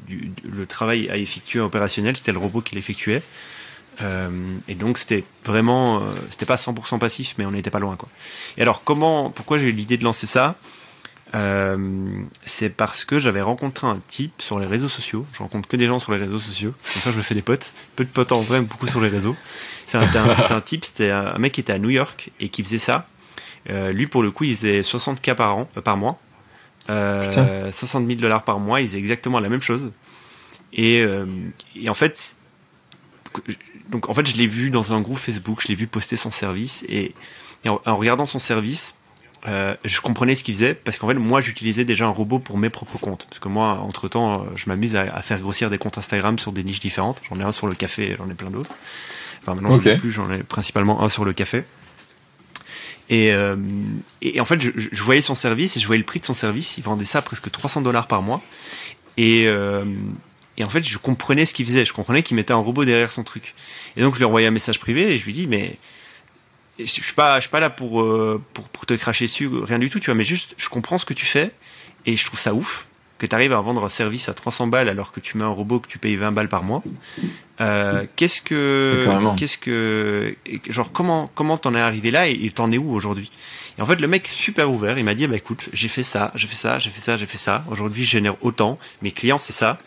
du, 0.09 0.33
le 0.45 0.67
travail 0.67 1.09
à 1.09 1.17
effectuer 1.17 1.61
opérationnel, 1.61 2.17
c'était 2.17 2.33
le 2.33 2.39
robot 2.39 2.61
qui 2.63 2.75
l'effectuait. 2.75 3.23
et 4.69 4.75
donc 4.75 4.99
c'était 4.99 5.25
vraiment, 5.45 6.03
c'était 6.31 6.47
pas 6.47 6.57
100% 6.57 6.99
passif, 6.99 7.37
mais 7.39 7.47
on 7.47 7.53
n'était 7.53 7.71
pas 7.71 7.79
loin 7.79 7.95
quoi. 7.95 8.09
Et 8.59 8.63
alors 8.63 8.83
comment, 8.83 9.31
pourquoi 9.31 9.59
j'ai 9.59 9.67
eu 9.67 9.73
l'idée 9.73 9.97
de 9.97 10.05
lancer 10.05 10.27
ça? 10.27 10.57
Euh, 11.35 11.77
c'est 12.45 12.71
parce 12.71 13.05
que 13.05 13.19
j'avais 13.19 13.41
rencontré 13.41 13.87
un 13.87 14.01
type 14.09 14.43
sur 14.43 14.59
les 14.59 14.67
réseaux 14.67 14.89
sociaux. 14.89 15.27
Je 15.33 15.39
rencontre 15.39 15.69
que 15.69 15.77
des 15.77 15.87
gens 15.87 15.99
sur 15.99 16.13
les 16.13 16.19
réseaux 16.19 16.41
sociaux. 16.41 16.75
Comme 16.93 17.03
ça, 17.03 17.13
je 17.13 17.17
me 17.17 17.23
fais 17.23 17.35
des 17.35 17.43
potes. 17.43 17.73
Peu 17.97 18.05
de 18.05 18.11
potes 18.11 18.33
en 18.33 18.41
vrai, 18.41 18.61
mais 18.61 18.67
beaucoup 18.67 18.87
sur 18.87 19.01
les 19.01 19.09
réseaux. 19.09 19.37
C'est 19.87 19.99
un, 19.99 20.03
un, 20.03 20.61
type, 20.61 20.85
c'était 20.85 21.11
un 21.11 21.39
mec 21.39 21.53
qui 21.53 21.61
était 21.61 21.73
à 21.73 21.79
New 21.79 21.91
York 21.91 22.31
et 22.41 22.49
qui 22.49 22.63
faisait 22.63 22.79
ça. 22.79 23.07
Euh, 23.69 23.93
lui, 23.93 24.07
pour 24.07 24.23
le 24.23 24.31
coup, 24.31 24.45
il 24.45 24.57
faisait 24.57 24.81
60K 24.81 25.35
par 25.35 25.57
an, 25.57 25.69
euh, 25.77 25.81
par 25.81 25.97
mois. 25.97 26.19
Euh, 26.89 27.71
60 27.71 28.07
000 28.07 28.19
dollars 28.19 28.43
par 28.43 28.59
mois. 28.59 28.81
Il 28.81 28.89
faisait 28.89 28.99
exactement 28.99 29.41
la 29.41 29.49
même 29.49 29.63
chose. 29.63 29.91
Et, 30.73 31.03
euh, 31.03 31.27
et 31.77 31.89
en 31.89 31.95
fait, 31.95 32.37
donc 33.89 34.09
en 34.09 34.15
fait, 34.15 34.27
je 34.27 34.37
l'ai 34.37 34.47
vu 34.47 34.71
dans 34.71 34.93
un 34.93 35.01
groupe 35.01 35.19
Facebook. 35.19 35.61
Je 35.63 35.69
l'ai 35.69 35.75
vu 35.75 35.87
poster 35.87 36.17
son 36.17 36.31
service 36.31 36.85
et, 36.89 37.15
et 37.65 37.69
en, 37.69 37.81
en 37.85 37.97
regardant 37.97 38.27
son 38.27 38.39
service, 38.39 38.97
euh, 39.49 39.75
je 39.85 40.01
comprenais 40.01 40.35
ce 40.35 40.45
qu'il 40.45 40.55
faisait 40.55 40.75
parce 40.75 40.99
qu'en 40.99 41.09
fait 41.09 41.15
moi 41.15 41.41
j'utilisais 41.41 41.85
déjà 41.85 42.07
un 42.07 42.11
robot 42.11 42.39
pour 42.39 42.59
mes 42.59 42.71
propres 42.71 42.99
comptes. 42.99 43.27
Parce 43.29 43.39
que 43.39 43.49
moi 43.49 43.81
entre 43.83 44.09
temps 44.09 44.47
je 44.57 44.69
m'amuse 44.69 44.97
à, 44.97 45.03
à, 45.03 45.23
faire 45.23 45.41
grossir 45.41 45.71
des 45.71 45.79
comptes 45.79 45.99
Instagram 45.99 46.39
sur 46.39 46.53
des 46.53 46.63
niches 46.63 46.81
différentes. 46.81 47.23
J'en 47.29 47.41
ai 47.41 47.43
un 47.43 47.53
sur 47.53 47.67
le 47.67 47.75
café 47.75 48.17
j'en 48.19 48.29
ai 48.29 48.35
plein 48.35 48.51
d'autres. 48.51 48.71
Enfin 49.41 49.55
maintenant 49.55 49.75
okay. 49.77 49.97
plus 49.97 50.13
j'en 50.13 50.31
ai 50.31 50.43
principalement 50.43 51.03
un 51.03 51.09
sur 51.09 51.25
le 51.25 51.33
café. 51.33 51.65
Et, 53.11 53.33
euh, 53.33 53.57
et 54.23 54.41
en 54.41 54.45
fait 54.45 54.61
je, 54.63 54.71
je, 54.77 55.03
voyais 55.03 55.21
son 55.21 55.35
service 55.35 55.77
et 55.77 55.81
je 55.81 55.87
voyais 55.87 55.99
le 55.99 56.05
prix 56.07 56.21
de 56.21 56.25
son 56.25 56.35
service. 56.35 56.79
Il 56.79 56.85
vendait 56.85 57.05
ça 57.05 57.19
à 57.19 57.23
presque 57.23 57.51
300 57.51 57.81
dollars 57.81 58.07
par 58.07 58.23
mois. 58.23 58.41
Et 59.17 59.49
euh, 59.49 59.85
et 60.57 60.65
en 60.65 60.69
fait 60.69 60.87
je 60.87 60.97
comprenais 60.97 61.45
ce 61.45 61.53
qu'il 61.53 61.67
faisait. 61.67 61.85
Je 61.85 61.93
comprenais 61.93 62.23
qu'il 62.23 62.37
mettait 62.37 62.53
un 62.53 62.59
robot 62.59 62.85
derrière 62.85 63.11
son 63.11 63.25
truc. 63.25 63.55
Et 63.97 64.03
donc 64.03 64.15
je 64.15 64.19
lui 64.19 64.25
envoyais 64.25 64.47
un 64.47 64.53
message 64.53 64.79
privé 64.79 65.13
et 65.13 65.19
je 65.19 65.25
lui 65.25 65.33
dis 65.33 65.49
mais 65.49 65.77
je 66.85 66.91
suis 66.91 67.13
pas, 67.15 67.37
je 67.37 67.43
suis 67.43 67.51
pas 67.51 67.61
là 67.61 67.75
euh, 67.81 68.39
pour, 68.53 68.69
pour, 68.69 68.87
te 68.87 68.95
cracher 68.95 69.27
dessus, 69.27 69.49
rien 69.49 69.79
du 69.79 69.91
tout, 69.91 70.01
tu 70.01 70.07
vois, 70.07 70.15
mais 70.15 70.25
juste, 70.25 70.55
je 70.57 70.69
comprends 70.69 70.99
ce 70.99 71.05
que 71.05 71.15
tu 71.15 71.27
fais 71.27 71.53
et 72.07 72.17
je 72.17 72.25
trouve 72.25 72.41
ça 72.41 72.55
ouf. 72.55 72.87
que 73.19 73.27
tu 73.27 73.35
arrives 73.35 73.53
à 73.53 73.61
vendre 73.61 73.85
un 73.85 73.89
service 73.89 74.29
à 74.29 74.35
300 74.35 74.69
balles 74.69 74.89
alors 74.89 75.13
que 75.13 75.21
tu 75.21 75.37
mets 75.37 75.45
un 75.45 75.49
robot 75.49 75.81
que 75.81 75.89
tu 75.89 75.99
payes 75.99 76.17
20 76.17 76.33
balles 76.33 76.49
par 76.49 76.63
mois. 76.63 76.83
Euh, 77.61 78.05
qu'est-ce 78.17 78.41
que, 78.41 79.07
qu'est-ce 79.37 79.59
que, 79.59 80.35
genre 80.71 80.91
comment 80.93 81.31
comment 81.35 81.59
t'en 81.59 81.75
es 81.75 81.81
arrivé 81.81 82.11
là 82.11 82.27
et 82.27 82.51
t'en 82.51 82.73
es 82.73 82.79
où 82.79 82.93
aujourd'hui? 82.93 83.31
Et 83.79 83.83
en 83.83 83.87
fait, 83.87 83.97
le 83.97 84.09
mec 84.09 84.27
super 84.27 84.71
ouvert, 84.71 84.99
il 84.99 85.05
m'a 85.05 85.15
dit 85.15 85.27
bah 85.27 85.37
écoute, 85.37 85.69
j'ai 85.73 85.89
fait 85.89 86.03
ça, 86.03 86.33
j'ai 86.35 86.47
fait 86.47 86.57
ça, 86.57 86.79
j'ai 86.79 86.91
fait 86.91 87.01
ça, 87.01 87.17
j'ai 87.19 87.27
fait 87.27 87.39
ça. 87.39 87.65
Aujourd'hui, 87.71 88.05
je 88.05 88.11
génère 88.11 88.37
autant. 88.43 88.79
Mes 89.03 89.13
clients, 89.13 89.39
c'est 89.39 89.53
ça. 89.53 89.79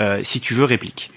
Euh, 0.00 0.20
si 0.22 0.40
tu 0.40 0.54
veux, 0.54 0.64
réplique. 0.64 1.10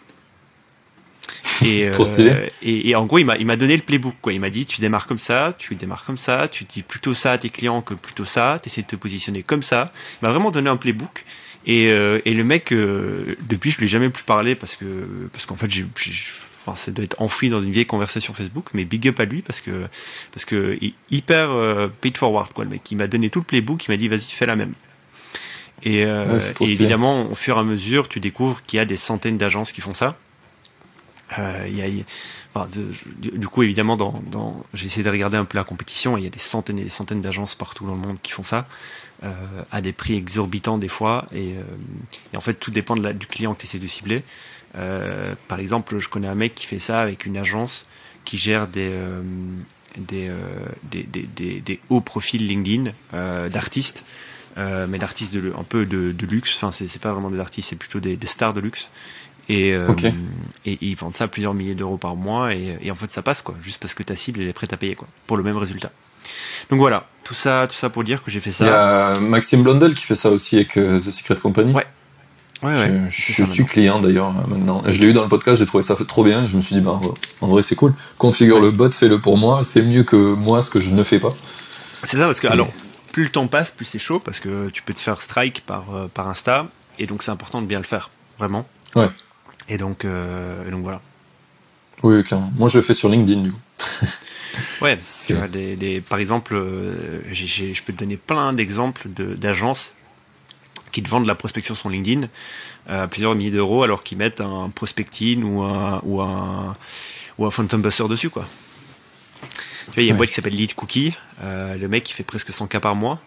Et, 1.63 1.89
euh, 1.89 2.47
et, 2.61 2.89
et, 2.89 2.95
en 2.95 3.05
gros, 3.05 3.17
il 3.19 3.25
m'a, 3.25 3.37
il 3.37 3.45
m'a 3.45 3.55
donné 3.55 3.75
le 3.75 3.81
playbook. 3.81 4.15
Quoi. 4.21 4.33
Il 4.33 4.39
m'a 4.39 4.49
dit, 4.49 4.65
tu 4.65 4.81
démarres 4.81 5.07
comme 5.07 5.17
ça, 5.17 5.55
tu 5.57 5.75
démarres 5.75 6.05
comme 6.05 6.17
ça, 6.17 6.47
tu 6.47 6.63
dis 6.63 6.81
plutôt 6.81 7.13
ça 7.13 7.33
à 7.33 7.37
tes 7.37 7.49
clients 7.49 7.81
que 7.81 7.93
plutôt 7.93 8.25
ça, 8.25 8.59
tu 8.61 8.69
essaies 8.69 8.81
de 8.81 8.87
te 8.87 8.95
positionner 8.95 9.43
comme 9.43 9.63
ça. 9.63 9.91
Il 10.21 10.25
m'a 10.25 10.31
vraiment 10.31 10.51
donné 10.51 10.69
un 10.69 10.77
playbook. 10.77 11.25
Et, 11.65 11.91
euh, 11.91 12.19
et 12.25 12.33
le 12.33 12.43
mec, 12.43 12.71
euh, 12.71 13.35
depuis, 13.41 13.71
je 13.71 13.77
lui 13.77 13.85
ai 13.85 13.89
jamais 13.89 14.09
plus 14.09 14.23
parlé 14.23 14.55
parce 14.55 14.75
que 14.75 14.85
parce 15.31 15.45
qu'en 15.45 15.55
fait, 15.55 15.69
j'ai, 15.69 15.85
enfin, 16.65 16.75
ça 16.75 16.91
doit 16.91 17.05
être 17.05 17.21
enfoui 17.21 17.49
dans 17.49 17.61
une 17.61 17.71
vieille 17.71 17.85
conversation 17.85 18.33
Facebook. 18.33 18.69
Mais 18.73 18.83
big 18.83 19.07
up 19.07 19.19
à 19.19 19.25
lui 19.25 19.41
parce 19.41 19.61
que 19.61 19.71
parce 20.31 20.45
que 20.45 20.79
hyper 21.11 21.51
euh, 21.51 21.87
paid 22.01 22.17
forward 22.17 22.51
quoi. 22.53 22.63
Le 22.63 22.71
mec, 22.71 22.89
il 22.89 22.97
m'a 22.97 23.07
donné 23.07 23.29
tout 23.29 23.39
le 23.39 23.45
playbook. 23.45 23.85
Il 23.85 23.91
m'a 23.91 23.97
dit, 23.97 24.07
vas-y, 24.07 24.31
fais 24.31 24.47
la 24.47 24.55
même. 24.55 24.73
Et, 25.83 26.05
euh, 26.05 26.39
et 26.59 26.63
évidemment, 26.63 27.31
au 27.31 27.35
fur 27.35 27.57
et 27.57 27.59
à 27.59 27.63
mesure, 27.63 28.07
tu 28.07 28.19
découvres 28.19 28.61
qu'il 28.63 28.77
y 28.77 28.79
a 28.79 28.85
des 28.85 28.95
centaines 28.95 29.37
d'agences 29.37 29.71
qui 29.71 29.81
font 29.81 29.93
ça. 29.93 30.17
Euh, 31.39 31.67
y 31.69 31.81
a, 31.81 32.03
enfin, 32.53 32.67
du, 33.19 33.47
coup, 33.47 33.63
évidemment, 33.63 33.95
dans, 33.95 34.21
dans 34.31 34.63
j'ai 34.73 34.87
essayé 34.87 35.03
de 35.03 35.09
regarder 35.09 35.37
un 35.37 35.45
peu 35.45 35.57
la 35.57 35.63
compétition. 35.63 36.17
Il 36.17 36.23
y 36.23 36.27
a 36.27 36.29
des 36.29 36.39
centaines 36.39 36.79
et 36.79 36.83
des 36.83 36.89
centaines 36.89 37.21
d'agences 37.21 37.55
partout 37.55 37.85
dans 37.85 37.93
le 37.93 37.99
monde 37.99 38.17
qui 38.21 38.31
font 38.31 38.43
ça. 38.43 38.67
Euh, 39.23 39.29
à 39.71 39.81
des 39.81 39.93
prix 39.93 40.15
exorbitants 40.15 40.79
des 40.79 40.87
fois. 40.87 41.27
Et, 41.31 41.53
euh, 41.53 41.61
et 42.33 42.37
en 42.37 42.41
fait, 42.41 42.55
tout 42.55 42.71
dépend 42.71 42.95
du 42.95 43.27
client 43.27 43.53
que 43.53 43.59
tu 43.59 43.67
essaies 43.67 43.77
de 43.77 43.85
cibler. 43.85 44.23
Euh, 44.75 45.35
par 45.47 45.59
exemple, 45.59 45.99
je 45.99 46.09
connais 46.09 46.27
un 46.27 46.35
mec 46.35 46.55
qui 46.55 46.65
fait 46.65 46.79
ça 46.79 47.01
avec 47.01 47.25
une 47.25 47.37
agence 47.37 47.85
qui 48.25 48.37
gère 48.37 48.67
des, 48.67 48.89
euh, 48.91 49.21
euh, 50.13 50.65
des, 50.89 51.03
des, 51.03 51.27
des, 51.35 51.59
des, 51.59 51.79
hauts 51.89 52.01
profils 52.01 52.45
LinkedIn 52.45 52.91
d'artistes. 53.49 54.05
Mais 54.57 54.97
d'artistes 54.97 55.35
un 55.57 55.63
peu 55.63 55.85
de, 55.85 56.11
de 56.11 56.25
luxe. 56.25 56.53
Enfin, 56.55 56.71
c'est 56.71 57.01
pas 57.01 57.13
vraiment 57.13 57.29
des 57.29 57.39
artistes, 57.39 57.69
c'est 57.69 57.75
plutôt 57.75 57.99
des, 57.99 58.17
stars 58.25 58.53
de 58.53 58.59
luxe. 58.59 58.89
Et, 59.51 59.73
euh, 59.73 59.87
okay. 59.89 60.13
et, 60.65 60.77
ils 60.81 60.95
vendent 60.95 61.15
ça 61.15 61.25
à 61.25 61.27
plusieurs 61.27 61.53
milliers 61.53 61.75
d'euros 61.75 61.97
par 61.97 62.15
mois. 62.15 62.53
Et, 62.53 62.77
et, 62.81 62.91
en 62.91 62.95
fait, 62.95 63.11
ça 63.11 63.21
passe, 63.21 63.41
quoi. 63.41 63.55
Juste 63.61 63.81
parce 63.81 63.93
que 63.93 64.03
ta 64.03 64.15
cible, 64.15 64.41
elle 64.41 64.47
est 64.47 64.53
prête 64.53 64.73
à 64.73 64.77
payer, 64.77 64.95
quoi. 64.95 65.07
Pour 65.27 65.37
le 65.37 65.43
même 65.43 65.57
résultat. 65.57 65.91
Donc 66.69 66.79
voilà, 66.79 67.07
tout 67.23 67.33
ça, 67.33 67.67
tout 67.67 67.75
ça 67.75 67.89
pour 67.89 68.03
dire 68.03 68.23
que 68.23 68.31
j'ai 68.31 68.39
fait 68.39 68.51
ça. 68.51 68.63
Il 68.63 68.67
y 68.67 68.71
a 68.71 69.19
Maxime 69.19 69.63
Blondel 69.63 69.95
qui 69.95 70.03
fait 70.03 70.15
ça 70.15 70.29
aussi 70.29 70.57
avec 70.57 70.77
euh, 70.77 70.99
The 70.99 71.11
Secret 71.11 71.37
Company. 71.37 71.73
Ouais. 71.73 71.85
Ouais, 72.63 72.75
ouais, 72.75 73.01
je, 73.09 73.33
je 73.33 73.43
suis 73.43 73.65
client 73.65 73.99
d'ailleurs 73.99 74.31
maintenant. 74.31 74.83
Je 74.85 74.99
l'ai 74.99 75.07
eu 75.07 75.13
dans 75.13 75.23
le 75.23 75.27
podcast, 75.27 75.57
j'ai 75.57 75.65
trouvé 75.65 75.81
ça 75.81 75.95
trop 75.95 76.23
bien. 76.23 76.47
Je 76.47 76.55
me 76.55 76.61
suis 76.61 76.75
dit, 76.75 76.81
bah, 76.81 76.99
en 77.41 77.47
vrai, 77.47 77.63
c'est 77.63 77.75
cool. 77.75 77.95
Configure 78.19 78.57
ouais. 78.57 78.61
le 78.61 78.71
bot, 78.71 78.91
fais-le 78.91 79.19
pour 79.19 79.35
moi. 79.35 79.63
C'est 79.63 79.81
mieux 79.81 80.03
que 80.03 80.35
moi, 80.35 80.61
ce 80.61 80.69
que 80.69 80.79
je 80.79 80.93
ne 80.93 81.03
fais 81.03 81.17
pas. 81.17 81.33
C'est 82.03 82.17
ça, 82.17 82.25
parce 82.25 82.39
que, 82.39 82.45
alors, 82.45 82.67
plus 83.11 83.23
le 83.23 83.29
temps 83.29 83.47
passe, 83.47 83.71
plus 83.71 83.85
c'est 83.85 83.97
chaud, 83.97 84.19
parce 84.19 84.39
que 84.39 84.69
tu 84.69 84.83
peux 84.83 84.93
te 84.93 84.99
faire 84.99 85.21
strike 85.21 85.63
par, 85.65 85.85
euh, 85.95 86.07
par 86.13 86.29
Insta, 86.29 86.67
et 86.99 87.07
donc 87.07 87.23
c'est 87.23 87.31
important 87.31 87.63
de 87.63 87.67
bien 87.67 87.79
le 87.79 87.85
faire, 87.85 88.11
vraiment. 88.37 88.67
Ouais. 88.95 89.09
Et 89.71 89.77
donc, 89.77 90.03
euh, 90.03 90.67
et 90.67 90.71
donc 90.71 90.83
voilà. 90.83 91.01
Oui, 92.03 92.21
clairement. 92.23 92.51
Moi, 92.57 92.67
je 92.67 92.77
le 92.77 92.83
fais 92.83 92.93
sur 92.93 93.07
LinkedIn, 93.07 93.41
du 93.41 93.51
coup. 93.53 93.59
ouais, 94.81 94.97
tu 95.25 95.33
vois, 95.33 95.47
des, 95.47 95.77
des, 95.77 96.01
par 96.01 96.19
exemple, 96.19 96.55
euh, 96.55 97.21
j 97.31 97.45
ai, 97.45 97.47
j 97.47 97.63
ai, 97.63 97.73
je 97.73 97.81
peux 97.81 97.93
te 97.93 97.99
donner 97.99 98.17
plein 98.17 98.51
d'exemples 98.51 99.07
d'agences 99.07 99.93
qui 100.91 101.01
te 101.01 101.07
vendent 101.07 101.23
de 101.23 101.29
la 101.29 101.35
prospection 101.35 101.73
sur 101.73 101.89
LinkedIn 101.89 102.27
à 102.85 103.07
plusieurs 103.07 103.33
milliers 103.33 103.51
d'euros 103.51 103.83
alors 103.83 104.03
qu'ils 104.03 104.17
mettent 104.17 104.41
un 104.41 104.69
prospecting 104.69 105.41
ou 105.43 105.61
un, 105.61 106.01
ou 106.03 106.19
un, 106.19 106.75
ou 107.37 107.45
un 107.45 107.51
phantom 107.51 107.81
buster 107.81 108.09
dessus, 108.09 108.29
quoi. 108.29 108.45
Tu 109.39 109.91
vois, 109.91 109.93
il 109.97 110.03
y 110.03 110.05
a 110.05 110.07
une 110.07 110.11
ouais. 110.11 110.17
boîte 110.17 110.29
qui 110.29 110.35
s'appelle 110.35 110.55
Lead 110.55 110.73
Cookie. 110.73 111.15
Euh, 111.43 111.77
le 111.77 111.87
mec, 111.87 112.09
il 112.09 112.13
fait 112.13 112.23
presque 112.23 112.51
100 112.51 112.67
k 112.67 112.79
par 112.79 112.95
mois. 112.95 113.21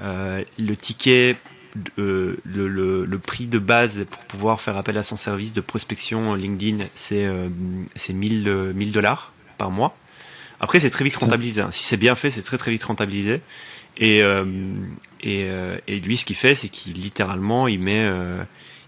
Euh, 0.00 0.42
le 0.58 0.74
ticket, 0.74 1.36
euh, 1.98 2.36
le, 2.44 2.68
le, 2.68 3.04
le, 3.04 3.18
prix 3.18 3.46
de 3.46 3.58
base 3.58 4.04
pour 4.10 4.22
pouvoir 4.24 4.60
faire 4.60 4.76
appel 4.76 4.98
à 4.98 5.02
son 5.02 5.16
service 5.16 5.52
de 5.52 5.60
prospection 5.60 6.34
LinkedIn, 6.34 6.84
c'est 6.94 7.24
euh, 7.24 7.48
1000 8.08 8.92
dollars 8.92 9.32
par 9.58 9.70
mois. 9.70 9.96
Après, 10.60 10.78
c'est 10.78 10.90
très 10.90 11.04
vite 11.04 11.16
rentabilisé. 11.16 11.60
Hein. 11.60 11.70
Si 11.70 11.82
c'est 11.82 11.96
bien 11.96 12.14
fait, 12.14 12.30
c'est 12.30 12.42
très 12.42 12.56
très 12.56 12.70
vite 12.70 12.84
rentabilisé. 12.84 13.40
Et, 13.98 14.22
euh, 14.22 14.44
et, 15.20 15.44
euh, 15.44 15.76
et, 15.88 16.00
lui, 16.00 16.16
ce 16.16 16.24
qu'il 16.24 16.36
fait, 16.36 16.54
c'est 16.54 16.68
qu'il 16.68 16.94
littéralement, 16.94 17.68
il 17.68 17.80
met, 17.80 18.04
euh, 18.04 18.42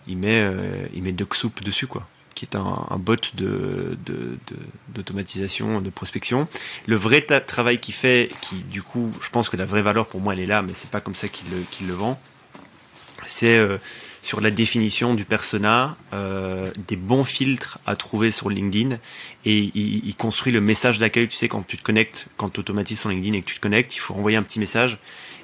il 0.07 0.17
met, 0.17 0.41
euh, 0.41 0.87
il 0.95 1.03
met 1.03 1.13
de 1.13 1.27
soupe 1.33 1.63
dessus, 1.63 1.87
quoi 1.87 2.07
qui 2.35 2.45
est 2.47 2.57
un, 2.57 2.87
un 2.91 2.99
bot 2.99 3.15
de, 3.35 3.97
d'automatisation, 4.89 5.75
de, 5.75 5.79
de, 5.79 5.85
de, 5.85 5.91
prospection. 5.91 6.49
Le 6.89 6.97
vrai 6.97 7.23
travail 7.23 7.79
qu'il 7.79 7.95
fait, 7.95 8.29
qui 8.41 8.57
du 8.57 8.83
coup, 8.83 9.13
je 9.21 9.31
pense 9.31 9.49
que 9.49 9.57
la 9.57 9.67
vraie 9.67 9.83
valeur 9.83 10.07
pour 10.07 10.21
moi, 10.21 10.33
elle 10.33 10.41
est 10.41 10.47
là, 10.47 10.61
mais 10.61 10.73
c'est 10.73 10.91
pas 10.91 11.01
comme 11.01 11.15
ça 11.15 11.29
qu'il 11.29 11.49
le, 11.51 11.63
qu'il 11.71 11.87
le 11.87 11.95
vend. 11.95 12.21
C'est 13.27 13.57
euh, 13.59 13.79
sur 14.23 14.41
la 14.41 14.51
définition 14.51 15.15
du 15.15 15.25
persona, 15.25 15.97
euh, 16.13 16.71
des 16.89 16.97
bons 16.97 17.25
filtres 17.25 17.79
à 17.87 17.97
trouver 17.97 18.31
sur 18.31 18.51
LinkedIn, 18.51 18.97
et 19.45 19.71
il, 19.75 20.07
il 20.07 20.17
construit 20.17 20.53
le 20.53 20.61
message 20.61 20.99
d'accueil. 20.99 21.29
Tu 21.29 21.37
sais, 21.37 21.49
quand 21.49 21.67
tu 21.67 21.77
te 21.77 21.83
connectes, 21.83 22.27
quand 22.37 22.51
tu 22.51 22.61
automatises 22.61 23.01
son 23.01 23.11
LinkedIn 23.11 23.35
et 23.35 23.43
que 23.43 23.49
tu 23.49 23.57
te 23.57 23.61
connectes, 23.61 23.95
il 23.97 23.99
faut 23.99 24.15
envoyer 24.15 24.37
un 24.37 24.43
petit 24.43 24.59
message, 24.59 24.99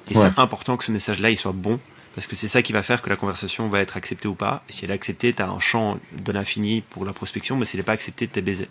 et 0.09 0.17
ouais. 0.17 0.21
c'est 0.21 0.39
important 0.39 0.77
que 0.77 0.83
ce 0.83 0.91
message-là, 0.91 1.29
il 1.29 1.37
soit 1.37 1.51
bon 1.51 1.79
parce 2.13 2.27
que 2.27 2.35
c'est 2.35 2.49
ça 2.49 2.61
qui 2.61 2.73
va 2.73 2.83
faire 2.83 3.01
que 3.01 3.09
la 3.09 3.15
conversation 3.15 3.69
va 3.69 3.79
être 3.79 3.95
acceptée 3.95 4.27
ou 4.27 4.35
pas. 4.35 4.63
Et 4.67 4.73
si 4.73 4.83
elle 4.83 4.91
est 4.91 4.95
acceptée, 4.95 5.31
tu 5.31 5.41
as 5.41 5.49
un 5.49 5.59
champ 5.59 5.97
de 6.11 6.31
l'infini 6.31 6.81
pour 6.81 7.05
la 7.05 7.13
prospection, 7.13 7.55
mais 7.55 7.63
si 7.63 7.77
elle 7.77 7.79
n'est 7.79 7.85
pas 7.85 7.93
acceptée, 7.93 8.27
t'es 8.27 8.41
baisé. 8.41 8.67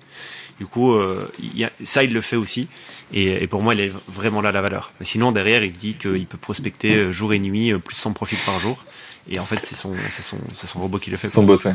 Du 0.59 0.67
coup, 0.67 0.93
euh, 0.93 1.31
y 1.55 1.65
a, 1.65 1.71
ça, 1.83 2.05
il 2.05 2.13
le 2.13 2.21
fait 2.21 2.37
aussi. 2.37 2.69
Et, 3.15 3.43
et, 3.43 3.47
pour 3.47 3.63
moi, 3.63 3.75
il 3.75 3.81
est 3.81 3.93
vraiment 4.09 4.43
là 4.43 4.53
la 4.53 4.61
valeur. 4.61 4.93
Mais 5.01 5.07
sinon, 5.07 5.33
derrière, 5.33 5.65
il 5.65 5.73
dit 5.73 5.95
qu'il 5.95 6.27
peut 6.27 6.39
prospecter 6.39 6.95
euh, 6.97 7.13
jour 7.13 7.33
et 7.33 7.39
nuit, 7.39 7.73
euh, 7.73 7.79
plus 7.79 7.95
de 7.95 8.01
100 8.01 8.13
profils 8.13 8.39
par 8.45 8.59
jour. 8.61 8.85
Et 9.29 9.39
en 9.39 9.45
fait, 9.45 9.59
c'est 9.63 9.75
son, 9.75 9.93
son, 10.09 10.67
son 10.67 10.79
robot 10.79 10.99
qui 10.99 11.11
le 11.11 11.17
fait. 11.17 11.29
Son 11.29 11.43
bot, 11.43 11.59
ouais. 11.65 11.75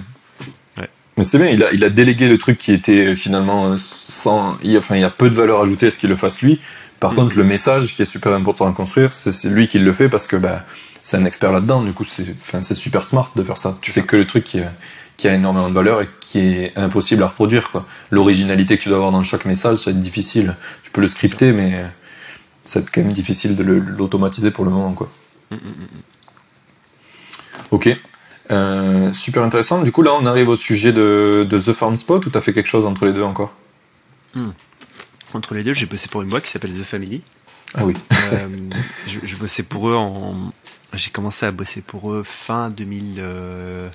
ouais. 0.78 0.90
Mais 1.18 1.24
c'est 1.24 1.38
bien, 1.38 1.48
il 1.48 1.64
a, 1.64 1.72
il 1.72 1.84
a 1.84 1.90
délégué 1.90 2.28
le 2.28 2.38
truc 2.38 2.58
qui 2.58 2.72
était 2.74 3.16
finalement 3.16 3.76
sans. 3.78 4.58
Il, 4.64 4.78
enfin, 4.78 4.96
il 4.96 5.02
y 5.02 5.06
a 5.06 5.10
peu 5.10 5.30
de 5.30 5.36
valeur 5.36 5.62
ajoutée 5.62 5.88
à 5.88 5.92
ce 5.92 5.98
qu'il 5.98 6.10
le 6.10 6.16
fasse 6.16 6.42
lui. 6.42 6.60
Par 7.00 7.14
mmh. 7.14 7.16
contre, 7.16 7.38
le 7.38 7.44
message 7.44 7.94
qui 7.94 8.02
est 8.02 8.06
super 8.06 8.34
important 8.34 8.68
à 8.68 8.74
construire, 8.74 9.12
c'est 9.14 9.50
lui 9.50 9.68
qui 9.68 9.80
le 9.80 9.94
fait 9.94 10.10
parce 10.10 10.28
que 10.28 10.36
bah, 10.36 10.66
c'est 11.02 11.18
un 11.18 11.26
expert 11.26 11.52
là-dedans. 11.52 11.84
Du 11.84 11.94
coup, 11.94 12.04
c'est, 12.04 12.36
enfin, 12.42 12.62
super 12.62 13.06
smart 13.06 13.32
de 13.36 13.44
faire 13.44 13.58
ça. 13.58 13.78
Tu 13.82 13.92
fais 13.92 14.04
que 14.04 14.18
le 14.18 14.28
truc 14.28 14.44
qui, 14.44 14.60
qui 15.18 15.28
a 15.28 15.34
énormément 15.34 15.70
de 15.70 15.74
valeur 15.74 16.02
et 16.02 16.10
qui 16.20 16.40
est 16.40 16.74
impossible 16.78 17.24
à 17.24 17.28
reproduire. 17.28 17.72
L'originalité 18.12 18.78
que 18.78 18.84
tu 18.84 18.90
dois 18.90 18.98
avoir 18.98 19.12
dans 19.12 19.24
chaque 19.24 19.46
message, 19.46 19.78
ça 19.78 19.92
va 19.92 19.98
être 19.98 20.02
difficile. 20.02 20.56
Tu 20.84 20.92
peux 20.92 21.02
le 21.02 21.08
scripter, 21.08 21.52
mais 21.54 21.86
ça 22.64 22.80
va 22.80 22.84
être 22.84 22.92
quand 22.92 23.02
même 23.02 23.14
difficile 23.14 23.56
de 23.56 23.64
l'automatiser 23.64 24.52
pour 24.52 24.66
le 24.66 24.72
moment. 24.72 24.94
Quoi. 24.94 25.10
Mmh, 25.52 25.56
mmh, 25.56 25.60
ok. 27.72 27.90
Euh, 28.52 29.12
super 29.14 29.44
intéressant. 29.44 29.82
Du 29.82 29.92
coup, 29.92 30.02
là, 30.02 30.14
on 30.14 30.26
arrive 30.26 30.50
au 30.50 30.56
sujet 30.56 30.94
de, 30.94 31.48
de 31.50 31.58
The 31.58 31.74
Farm 31.74 31.96
Spot 31.96 32.26
ou 32.26 32.30
tu 32.30 32.38
as 32.38 32.42
fait 32.42 32.54
quelque 32.54 32.68
chose 32.68 32.86
entre 32.86 33.06
les 33.06 33.14
deux 33.14 33.24
encore? 33.24 33.54
Mmh. 34.36 34.50
Entre 35.34 35.56
les 35.56 35.64
deux, 35.64 35.74
j'ai 35.74 35.86
bossé 35.86 36.08
pour 36.08 36.22
une 36.22 36.30
boîte 36.30 36.44
qui 36.44 36.52
s'appelle 36.52 36.74
The 36.74 36.84
Family. 36.84 37.22
Ah 37.74 37.86
oui. 37.86 37.96
euh, 38.32 38.48
je, 39.08 39.20
je, 39.24 39.36
bossais 39.36 39.64
pour 39.64 39.90
eux 39.90 39.96
en. 39.96 40.52
J'ai 40.94 41.10
commencé 41.10 41.46
à 41.46 41.52
bosser 41.52 41.82
pour 41.82 42.14
eux 42.14 42.24
fin 42.24 42.70
2000. 42.70 43.16
Euh... 43.18 43.90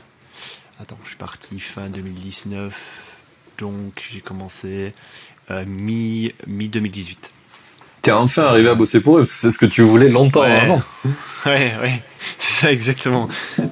Attends, 0.81 0.99
je 1.05 1.09
suis 1.09 1.17
parti 1.17 1.61
fin 1.61 1.89
2019. 1.89 2.75
Donc 3.59 4.07
j'ai 4.11 4.21
commencé 4.21 4.93
euh, 5.51 5.65
mi, 5.67 6.33
mi 6.47 6.69
2018. 6.69 7.33
T'es 8.03 8.13
enfin 8.13 8.45
arrivé 8.45 8.69
à 8.69 8.75
bosser 8.75 9.01
pour 9.01 9.19
eux, 9.19 9.25
c'est 9.25 9.51
ce 9.51 9.59
que 9.59 9.67
tu 9.67 9.83
voulais 9.83 10.09
longtemps 10.09 10.43
ouais. 10.43 10.53
avant. 10.53 10.83
Ouais, 11.47 11.73
ouais, 11.83 12.03
c'est 12.37 12.67
ça 12.67 12.71
exactement. 12.71 13.27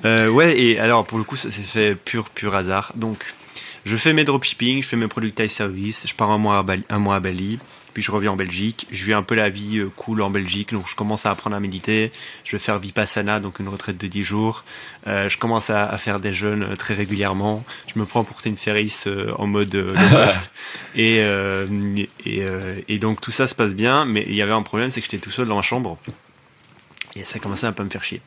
euh, 0.06 0.28
ouais, 0.30 0.58
et 0.58 0.78
alors 0.78 1.04
pour 1.04 1.18
le 1.18 1.24
coup, 1.24 1.36
ça 1.36 1.50
s'est 1.50 1.60
fait 1.60 1.94
pur, 1.94 2.30
pur 2.30 2.54
hasard. 2.54 2.92
Donc, 2.96 3.18
je 3.84 3.94
fais 3.96 4.14
mes 4.14 4.24
dropshipping, 4.24 4.80
je 4.82 4.88
fais 4.88 4.96
mes 4.96 5.06
productize 5.06 5.50
service, 5.50 6.06
je 6.08 6.14
pars 6.14 6.30
un 6.30 6.38
mois 6.38 6.56
à 6.56 6.62
Bali, 6.62 6.82
un 6.88 6.98
mois 6.98 7.16
à 7.16 7.20
Bali 7.20 7.58
puis 7.98 8.04
je 8.04 8.12
reviens 8.12 8.30
en 8.30 8.36
Belgique. 8.36 8.86
Je 8.92 9.04
vis 9.04 9.12
un 9.12 9.24
peu 9.24 9.34
la 9.34 9.50
vie 9.50 9.78
euh, 9.78 9.90
cool 9.96 10.22
en 10.22 10.30
Belgique, 10.30 10.72
donc 10.72 10.88
je 10.88 10.94
commence 10.94 11.26
à 11.26 11.32
apprendre 11.32 11.56
à 11.56 11.60
méditer. 11.60 12.12
Je 12.44 12.52
vais 12.52 12.60
faire 12.60 12.78
Vipassana, 12.78 13.40
donc 13.40 13.58
une 13.58 13.66
retraite 13.66 13.98
de 13.98 14.06
10 14.06 14.22
jours. 14.22 14.62
Euh, 15.08 15.28
je 15.28 15.36
commence 15.36 15.68
à, 15.68 15.84
à, 15.84 15.96
faire 15.96 16.20
des 16.20 16.32
jeûnes 16.32 16.62
euh, 16.62 16.76
très 16.76 16.94
régulièrement. 16.94 17.64
Je 17.92 17.98
me 17.98 18.06
prends 18.06 18.22
pour 18.22 18.40
Tim 18.40 18.54
Ferriss 18.54 19.08
euh, 19.08 19.34
en 19.36 19.48
mode 19.48 19.74
euh, 19.74 19.94
low 19.94 20.16
cost. 20.16 20.52
et, 20.94 21.16
et, 22.24 22.46
et, 22.86 22.98
donc 23.00 23.20
tout 23.20 23.32
ça 23.32 23.48
se 23.48 23.56
passe 23.56 23.74
bien, 23.74 24.04
mais 24.04 24.24
il 24.28 24.36
y 24.36 24.42
avait 24.42 24.52
un 24.52 24.62
problème, 24.62 24.90
c'est 24.90 25.00
que 25.00 25.06
j'étais 25.10 25.18
tout 25.18 25.32
seul 25.32 25.48
dans 25.48 25.56
la 25.56 25.62
chambre. 25.62 25.98
Et 27.16 27.24
ça 27.24 27.40
commençait 27.40 27.66
à 27.66 27.74
me 27.82 27.90
faire 27.90 28.04
chier. 28.04 28.22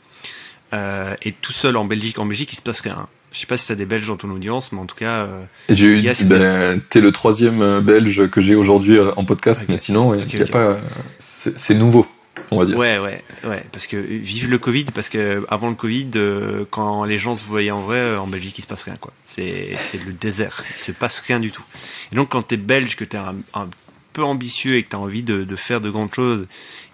et 0.74 1.32
tout 1.32 1.54
seul 1.54 1.78
en 1.78 1.86
Belgique, 1.86 2.20
en 2.20 2.26
Belgique, 2.26 2.52
il 2.52 2.58
se 2.58 2.62
passe 2.62 2.82
rien. 2.82 3.08
Je 3.32 3.40
sais 3.40 3.48
pas 3.48 3.58
si 3.58 3.68
t'as 3.68 3.76
des 3.76 3.86
Belges 3.86 4.08
dans 4.08 4.18
ton 4.18 4.30
audience, 4.32 4.72
mais 4.72 4.80
en 4.80 4.86
tout 4.86 4.96
cas. 4.96 5.26
Euh, 5.26 5.44
j'ai 5.70 5.88
eu. 5.88 6.02
Ben, 6.26 6.82
T'es 6.90 7.00
le 7.00 7.12
troisième 7.12 7.80
Belge 7.80 8.30
que 8.30 8.42
j'ai 8.42 8.56
aujourd'hui 8.56 9.00
en 9.00 9.24
podcast, 9.24 9.64
okay. 9.64 9.72
mais 9.72 9.78
sinon, 9.78 10.10
okay, 10.12 10.38
y 10.38 10.42
a 10.42 10.44
okay. 10.44 10.52
pas. 10.52 10.78
C'est 11.20 11.76
nouveau. 11.76 12.06
on 12.52 12.60
va 12.60 12.66
dire. 12.66 12.78
Ouais, 12.78 13.00
ouais, 13.00 13.24
ouais. 13.46 13.64
Parce 13.72 13.88
que 13.88 13.98
vive 13.98 14.50
le 14.50 14.58
Covid, 14.58 14.86
parce 14.86 15.10
que 15.10 15.46
avant 15.50 15.70
le 15.70 15.76
Covid, 15.76 16.12
euh, 16.16 16.66
quand 16.70 17.06
les 17.06 17.18
gens 17.18 17.36
se 17.36 17.46
voyaient 17.46 17.72
en 17.72 17.82
vrai, 17.82 17.98
euh, 17.98 18.20
en 18.20 18.28
Belgique, 18.28 18.60
il 18.60 18.62
se 18.62 18.68
passe 18.68 18.84
rien, 18.84 18.98
quoi. 19.00 19.14
C'est, 19.26 19.76
c'est 19.80 20.04
le 20.04 20.14
désert. 20.14 20.64
Il 20.72 20.78
se 20.78 20.92
passe 20.92 21.20
rien 21.20 21.40
du 21.40 21.52
tout. 21.52 21.64
Et 22.12 22.16
donc, 22.16 22.30
quand 22.30 22.42
t'es 22.42 22.58
belge, 22.58 22.96
que 22.96 23.06
t'es 23.06 23.18
un, 23.18 23.36
un 23.54 23.68
peu 24.14 24.24
ambitieux 24.24 24.76
et 24.76 24.84
que 24.84 24.90
t'as 24.90 24.98
envie 24.98 25.24
de, 25.24 25.44
de 25.44 25.56
faire 25.56 25.82
de 25.82 25.90
grandes 25.90 26.14
choses, 26.14 26.46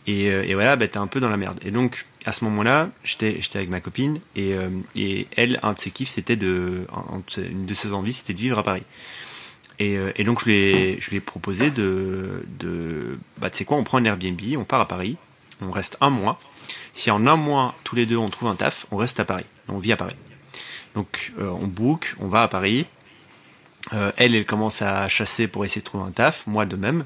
et, 0.05 0.29
euh, 0.29 0.45
et 0.45 0.53
voilà, 0.53 0.75
bah, 0.75 0.87
t'es 0.87 0.99
un 0.99 1.07
peu 1.07 1.19
dans 1.19 1.29
la 1.29 1.37
merde. 1.37 1.59
Et 1.65 1.71
donc, 1.71 2.05
à 2.27 2.33
ce 2.33 2.43
moment-là, 2.43 2.89
j'étais, 3.05 3.39
avec 3.55 3.69
ma 3.69 3.79
copine, 3.79 4.19
et, 4.35 4.53
euh, 4.53 4.69
et 4.97 5.27
elle, 5.37 5.61
un 5.63 5.71
de 5.71 5.79
ses 5.79 5.91
kiffs, 5.91 6.09
c'était 6.09 6.35
de, 6.35 6.85
une 7.37 7.65
de 7.65 7.73
ses 7.73 7.93
envies, 7.93 8.11
c'était 8.11 8.33
de 8.33 8.39
vivre 8.39 8.59
à 8.59 8.63
Paris. 8.63 8.83
Et, 9.79 9.97
euh, 9.97 10.11
donc 10.25 10.41
je 10.41 10.49
lui 10.49 11.15
ai, 11.15 11.19
proposé 11.21 11.71
de, 11.71 12.43
bah 13.37 13.49
tu 13.49 13.59
sais 13.59 13.65
quoi, 13.65 13.77
on 13.77 13.85
prend 13.85 13.99
un 13.99 14.03
Airbnb, 14.03 14.41
on 14.57 14.65
part 14.65 14.81
à 14.81 14.89
Paris, 14.89 15.15
on 15.61 15.71
reste 15.71 15.97
un 16.01 16.09
mois. 16.09 16.37
Si 16.93 17.09
en 17.11 17.25
un 17.27 17.37
mois 17.37 17.73
tous 17.85 17.95
les 17.95 18.05
deux 18.05 18.17
on 18.17 18.27
trouve 18.27 18.49
un 18.49 18.55
taf, 18.55 18.87
on 18.91 18.97
reste 18.97 19.21
à 19.21 19.25
Paris, 19.25 19.45
on 19.69 19.77
vit 19.77 19.93
à 19.93 19.97
Paris. 19.97 20.15
Donc 20.95 21.31
euh, 21.39 21.47
on 21.47 21.65
book, 21.65 22.13
on 22.19 22.27
va 22.27 22.41
à 22.41 22.47
Paris. 22.49 22.87
Elle, 24.17 24.35
elle 24.35 24.45
commence 24.45 24.81
à 24.81 25.07
chasser 25.07 25.47
pour 25.47 25.63
essayer 25.63 25.79
de 25.79 25.85
trouver 25.85 26.03
un 26.03 26.11
taf, 26.11 26.45
moi 26.45 26.65
de 26.65 26.75
même. 26.75 27.05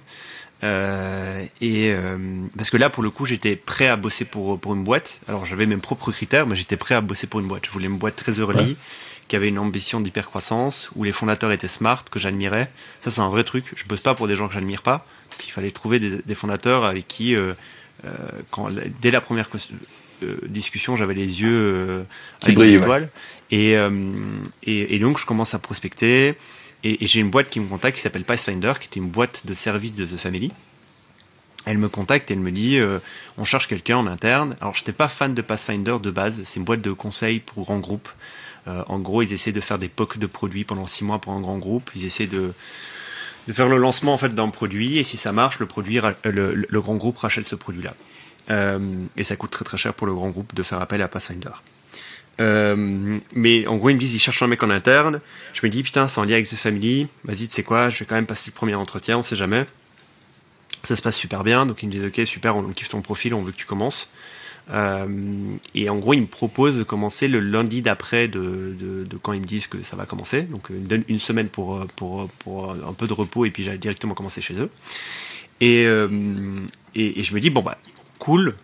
Euh, 0.64 1.43
et 1.59 1.91
euh, 1.91 2.18
parce 2.55 2.70
que 2.70 2.78
là, 2.78 2.89
pour 2.89 3.01
le 3.03 3.09
coup, 3.09 3.26
j'étais 3.26 3.55
prêt 3.55 3.88
à 3.88 3.95
bosser 3.95 4.26
pour 4.26 4.59
pour 4.59 4.74
une 4.74 4.84
boîte. 4.84 5.20
Alors 5.28 5.45
j'avais 5.45 5.66
mes 5.66 5.78
propres 5.78 6.12
critères, 6.12 6.45
mais 6.45 6.55
j'étais 6.55 6.78
prêt 6.78 6.95
à 6.95 7.01
bosser 7.01 7.28
pour 7.28 7.39
une 7.39 7.47
boîte. 7.47 7.66
Je 7.66 7.72
voulais 7.72 7.88
une 7.88 7.97
boîte 7.97 8.16
très 8.16 8.34
early, 8.39 8.72
Ouais. 8.72 8.76
qui 9.28 9.36
avait 9.36 9.47
une 9.47 9.57
ambition 9.59 9.99
d'hypercroissance, 10.01 10.89
où 10.95 11.03
les 11.03 11.12
fondateurs 11.12 11.51
étaient 11.51 11.68
smart, 11.68 12.03
que 12.09 12.20
j'admirais. 12.20 12.70
Ça, 13.03 13.09
c'est 13.12 13.22
un 13.22 13.30
vrai 13.30 13.43
truc. 13.43 13.66
Je 13.76 13.86
bosse 13.86 14.01
pas 14.01 14.14
pour 14.14 14.28
des 14.28 14.36
gens 14.36 14.47
que 14.47 14.53
j'admire 14.53 14.82
pas. 14.84 15.05
Donc, 15.32 15.47
il 15.47 15.51
fallait 15.51 15.72
trouver 15.72 15.99
des, 15.99 16.18
des 16.26 16.36
fondateurs 16.36 16.86
avec 16.86 17.07
qui, 17.07 17.36
euh, 17.36 17.53
euh, 18.05 18.09
quand, 18.51 18.70
dès 19.01 19.09
la 19.09 19.22
première 19.22 19.49
euh, 20.22 20.38
discussion, 20.47 20.95
j'avais 20.97 21.14
les 21.16 21.41
yeux 21.41 21.49
euh, 21.51 22.03
Qui 22.39 22.45
avec 22.47 22.55
brillent, 22.55 22.72
des 22.72 22.78
ouais. 22.78 22.84
étoiles. 22.84 23.09
Et, 23.49 23.78
euh, 23.78 23.89
et, 24.64 24.95
et 24.95 24.99
donc, 24.99 25.18
je 25.20 25.26
commence 25.26 25.53
à 25.55 25.59
prospecter. 25.59 26.36
Et, 26.84 27.04
et 27.04 27.08
j'ai 27.08 27.20
une 27.20 27.30
boîte 27.30 27.50
qui 27.50 27.60
me 27.60 27.68
contacte 27.68 27.98
qui 27.98 28.02
s'appelle 28.02 28.24
Pathfinder, 28.24 28.74
qui 28.80 28.88
était 28.88 29.00
une 29.00 29.10
boîte 29.10 29.46
de 29.46 29.54
service 29.54 29.94
de 29.94 30.06
The 30.06 30.18
Family. 30.18 30.52
Elle 31.66 31.78
me 31.78 31.90
contacte 31.90 32.32
et 32.32 32.34
elle 32.34 32.40
me 32.40 32.52
dit 32.52 32.78
euh, 32.80 32.98
on 33.38 33.44
cherche 33.44 33.68
quelqu'un 33.68 33.98
en 33.98 34.08
interne. 34.08 34.56
Alors 34.62 34.74
j'étais 34.74 34.94
pas 34.94 35.08
fan 35.08 35.36
de 35.36 35.42
Pathfinder 35.44 35.98
de 36.02 36.10
base, 36.10 36.42
c'est 36.46 36.60
une 36.60 36.66
boîte 36.66 36.82
de 36.82 36.92
conseil 36.92 37.40
pour 37.40 37.66
grands 37.66 37.78
groupes. 37.80 38.10
Euh, 38.68 38.84
en 38.88 39.00
gros, 39.00 39.22
ils 39.22 39.32
essaient 39.34 39.52
de 39.52 39.62
faire 39.62 39.78
des 39.80 39.88
POC 39.88 40.18
de 40.18 40.26
produits 40.28 40.64
pendant 40.64 40.88
six 40.88 41.04
mois 41.04 41.20
pour 41.20 41.34
un 41.34 41.40
grand 41.42 41.58
groupe. 41.60 41.92
Ils 41.96 42.06
essaient 42.06 42.28
de, 42.28 42.52
de 43.48 43.54
faire 43.54 43.68
le 43.70 43.78
lancement 43.78 44.14
en 44.14 44.18
fait 44.18 44.34
d'un 44.34 44.50
produit 44.50 44.98
et 44.98 45.04
si 45.04 45.18
ça 45.18 45.32
marche, 45.32 45.60
le 45.60 45.68
produit, 45.68 46.00
euh, 46.00 46.12
le- 46.26 46.66
le 46.68 46.82
grand 46.82 46.96
groupe 46.96 47.18
rachète 47.18 47.46
ce 47.46 47.56
produit-là. 47.56 47.94
Euh, 48.50 48.80
et 49.18 49.24
ça 49.24 49.36
coûte 49.36 49.52
très 49.52 49.64
très 49.66 49.78
cher 49.78 49.94
pour 49.94 50.08
le 50.08 50.14
grand 50.16 50.30
groupe 50.30 50.56
de 50.56 50.64
faire 50.64 50.82
appel 50.82 51.02
à 51.04 51.08
Pathfinder. 51.08 51.52
Euh, 52.42 53.20
mais 53.34 53.68
en 53.68 53.78
gros, 53.78 53.89
ils 53.89 53.96
me 53.96 54.00
disent, 54.00 54.14
ils 54.14 54.20
cherchent 54.20 54.42
un 54.42 54.48
mec 54.48 54.62
en 54.64 54.70
interne. 54.70 55.22
Je 55.54 55.62
me 55.64 55.70
dis, 55.70 55.84
putain, 55.84 56.08
c'est 56.08 56.20
en 56.20 56.24
lien 56.24 56.34
avec 56.34 56.48
The 56.48 56.56
Family. 56.56 57.08
Vas-y, 57.24 57.48
tu 57.48 57.54
sais 57.54 57.64
quoi, 57.64 57.89
je 57.89 58.00
vais 58.00 58.06
quand 58.06 58.16
même 58.16 58.26
passer 58.26 58.50
le 58.50 58.56
premier 58.56 58.76
entretien, 58.76 59.18
on 59.18 59.22
sait 59.22 59.36
jamais. 59.36 59.66
Ça 60.84 60.96
se 60.96 61.02
passe 61.02 61.16
super 61.16 61.44
bien. 61.44 61.66
Donc 61.66 61.84
ils 61.84 61.88
me 61.88 61.92
disent, 61.92 62.06
ok, 62.06 62.26
super, 62.26 62.56
on 62.58 62.64
kiffe 62.70 62.89
ton 62.89 63.02
profil, 63.02 63.34
on 63.34 63.44
veut 63.44 63.52
que 63.52 63.58
tu 63.58 63.68
commences. 63.68 64.10
Euh, 64.72 65.56
et 65.76 65.89
en 65.89 65.98
gros, 65.98 66.14
ils 66.14 66.22
me 66.22 66.28
proposent 66.28 66.78
de 66.78 66.84
commencer 66.84 67.28
le 67.28 67.39
lundi 67.39 67.82
d'après 67.82 68.28
de, 68.28 68.76
de, 68.80 69.18
quand 69.18 69.34
ils 69.34 69.42
me 69.42 69.46
disent 69.46 69.68
que 69.68 69.84
ça 69.84 69.96
va 69.96 70.06
commencer. 70.06 70.44
Donc 70.44 70.68
ils 70.70 70.78
me 70.78 70.88
donnent 70.88 71.04
une 71.08 71.20
semaine 71.20 71.50
pour, 71.50 71.76
euh, 71.76 71.88
pour, 71.96 72.30
pour 72.39 72.72
un 72.72 72.94
peu 72.94 73.08
de 73.08 73.14
repos 73.14 73.46
et 73.46 73.52
puis 73.52 73.64
j'allais 73.64 73.78
directement 73.78 74.14
commencer 74.14 74.42
chez 74.42 74.56
eux. 74.56 74.70
Et, 75.60 75.86
euh, 75.86 76.08
et, 76.96 77.20
et 77.20 77.24
je 77.24 77.36
me 77.36 77.39
dis, 77.39 77.50
bon, 77.50 77.62
bah, 77.62 77.78
cool. 78.18 78.56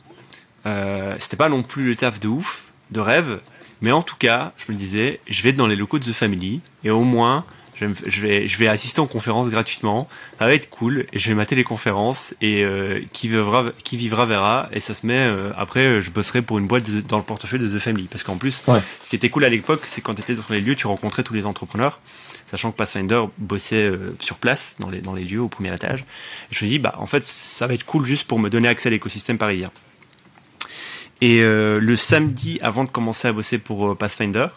Euh, 0.65 1.15
C'était 1.19 1.37
pas 1.37 1.49
non 1.49 1.61
plus 1.61 1.89
le 1.89 1.95
taf 1.95 2.19
de 2.19 2.27
ouf, 2.27 2.71
de 2.89 2.99
rêve. 2.99 3.39
Mais 3.81 3.91
en 3.91 4.01
tout 4.01 4.15
cas, 4.17 4.53
je 4.57 4.71
me 4.71 4.77
disais, 4.77 5.19
je 5.29 5.41
vais 5.43 5.49
être 5.49 5.55
dans 5.55 5.67
les 5.67 5.75
locaux 5.75 5.99
de 5.99 6.05
The 6.05 6.13
Family 6.13 6.61
et 6.83 6.89
au 6.89 7.01
moins, 7.03 7.45
je 7.79 7.85
vais, 7.85 8.47
je 8.47 8.57
vais, 8.57 8.67
assister 8.67 8.99
aux 9.01 9.05
conférences 9.05 9.49
gratuitement. 9.51 10.09
Ça 10.39 10.45
va 10.47 10.53
être 10.55 10.67
cool 10.71 11.05
et 11.13 11.19
je 11.19 11.29
vais 11.29 11.35
mater 11.35 11.53
les 11.53 11.63
conférences 11.63 12.33
et 12.41 12.63
euh, 12.63 13.01
qui, 13.13 13.27
vivra, 13.27 13.65
qui 13.83 13.97
vivra 13.97 14.25
verra. 14.25 14.67
Et 14.73 14.79
ça 14.79 14.95
se 14.95 15.05
met, 15.05 15.13
euh, 15.19 15.51
après, 15.55 16.01
je 16.01 16.09
bosserai 16.09 16.41
pour 16.41 16.57
une 16.57 16.65
boîte 16.65 16.89
de- 16.89 17.01
dans 17.01 17.17
le 17.17 17.23
portefeuille 17.23 17.59
de 17.59 17.67
The 17.69 17.79
Family. 17.79 18.07
Parce 18.09 18.23
qu'en 18.23 18.37
plus, 18.37 18.63
Ouais. 18.67 18.81
ce 19.03 19.09
qui 19.11 19.15
était 19.15 19.29
cool 19.29 19.43
à 19.45 19.49
l'époque, 19.49 19.81
c'est 19.85 20.01
quand 20.01 20.15
tu 20.15 20.21
étais 20.21 20.33
dans 20.33 20.41
les 20.49 20.61
lieux, 20.61 20.75
tu 20.75 20.87
rencontrais 20.87 21.21
tous 21.21 21.35
les 21.35 21.45
entrepreneurs. 21.45 21.99
Sachant 22.49 22.71
que 22.71 22.77
Pathfinder 22.77 23.23
bossait 23.37 23.83
euh, 23.83 24.15
sur 24.21 24.37
place, 24.37 24.75
dans 24.79 24.89
les, 24.89 25.01
dans 25.01 25.13
les 25.13 25.23
lieux, 25.25 25.41
au 25.41 25.49
premier 25.49 25.71
étage. 25.71 25.99
Et 26.51 26.55
je 26.55 26.65
me 26.65 26.69
dis, 26.69 26.79
bah, 26.79 26.95
en 26.97 27.05
fait, 27.05 27.23
ça 27.25 27.67
va 27.67 27.75
être 27.75 27.85
cool 27.85 28.05
juste 28.07 28.23
pour 28.23 28.39
me 28.39 28.49
donner 28.49 28.69
accès 28.69 28.87
à 28.87 28.91
l'écosystème 28.91 29.37
parisien. 29.37 29.69
Et 31.21 31.41
euh, 31.41 31.79
le 31.79 31.95
samedi, 31.95 32.59
avant 32.61 32.83
de 32.83 32.89
commencer 32.89 33.27
à 33.27 33.33
bosser 33.33 33.57
pour 33.57 33.91
euh, 33.91 33.95
Pathfinder, 33.95 34.47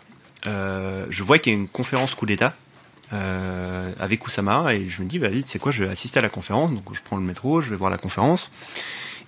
euh, 0.47 1.07
je 1.09 1.23
vois 1.23 1.39
qu'il 1.39 1.53
y 1.53 1.57
a 1.57 1.59
une 1.59 1.69
conférence 1.69 2.15
coup 2.15 2.27
d'État 2.27 2.55
euh, 3.13 3.91
avec 3.99 4.27
Oussama 4.27 4.75
et 4.75 4.89
je 4.89 5.03
me 5.03 5.09
dis, 5.09 5.19
vas-y, 5.19 5.43
c'est 5.43 5.59
quoi, 5.59 5.73
je 5.73 5.85
vais 5.85 5.91
assister 5.91 6.19
à 6.19 6.23
la 6.23 6.29
conférence. 6.29 6.71
Donc 6.73 6.85
je 6.95 7.01
prends 7.03 7.17
le 7.17 7.23
métro, 7.23 7.63
je 7.63 7.71
vais 7.71 7.77
voir 7.77 7.91
la 7.91 7.99
conférence. 7.99 8.51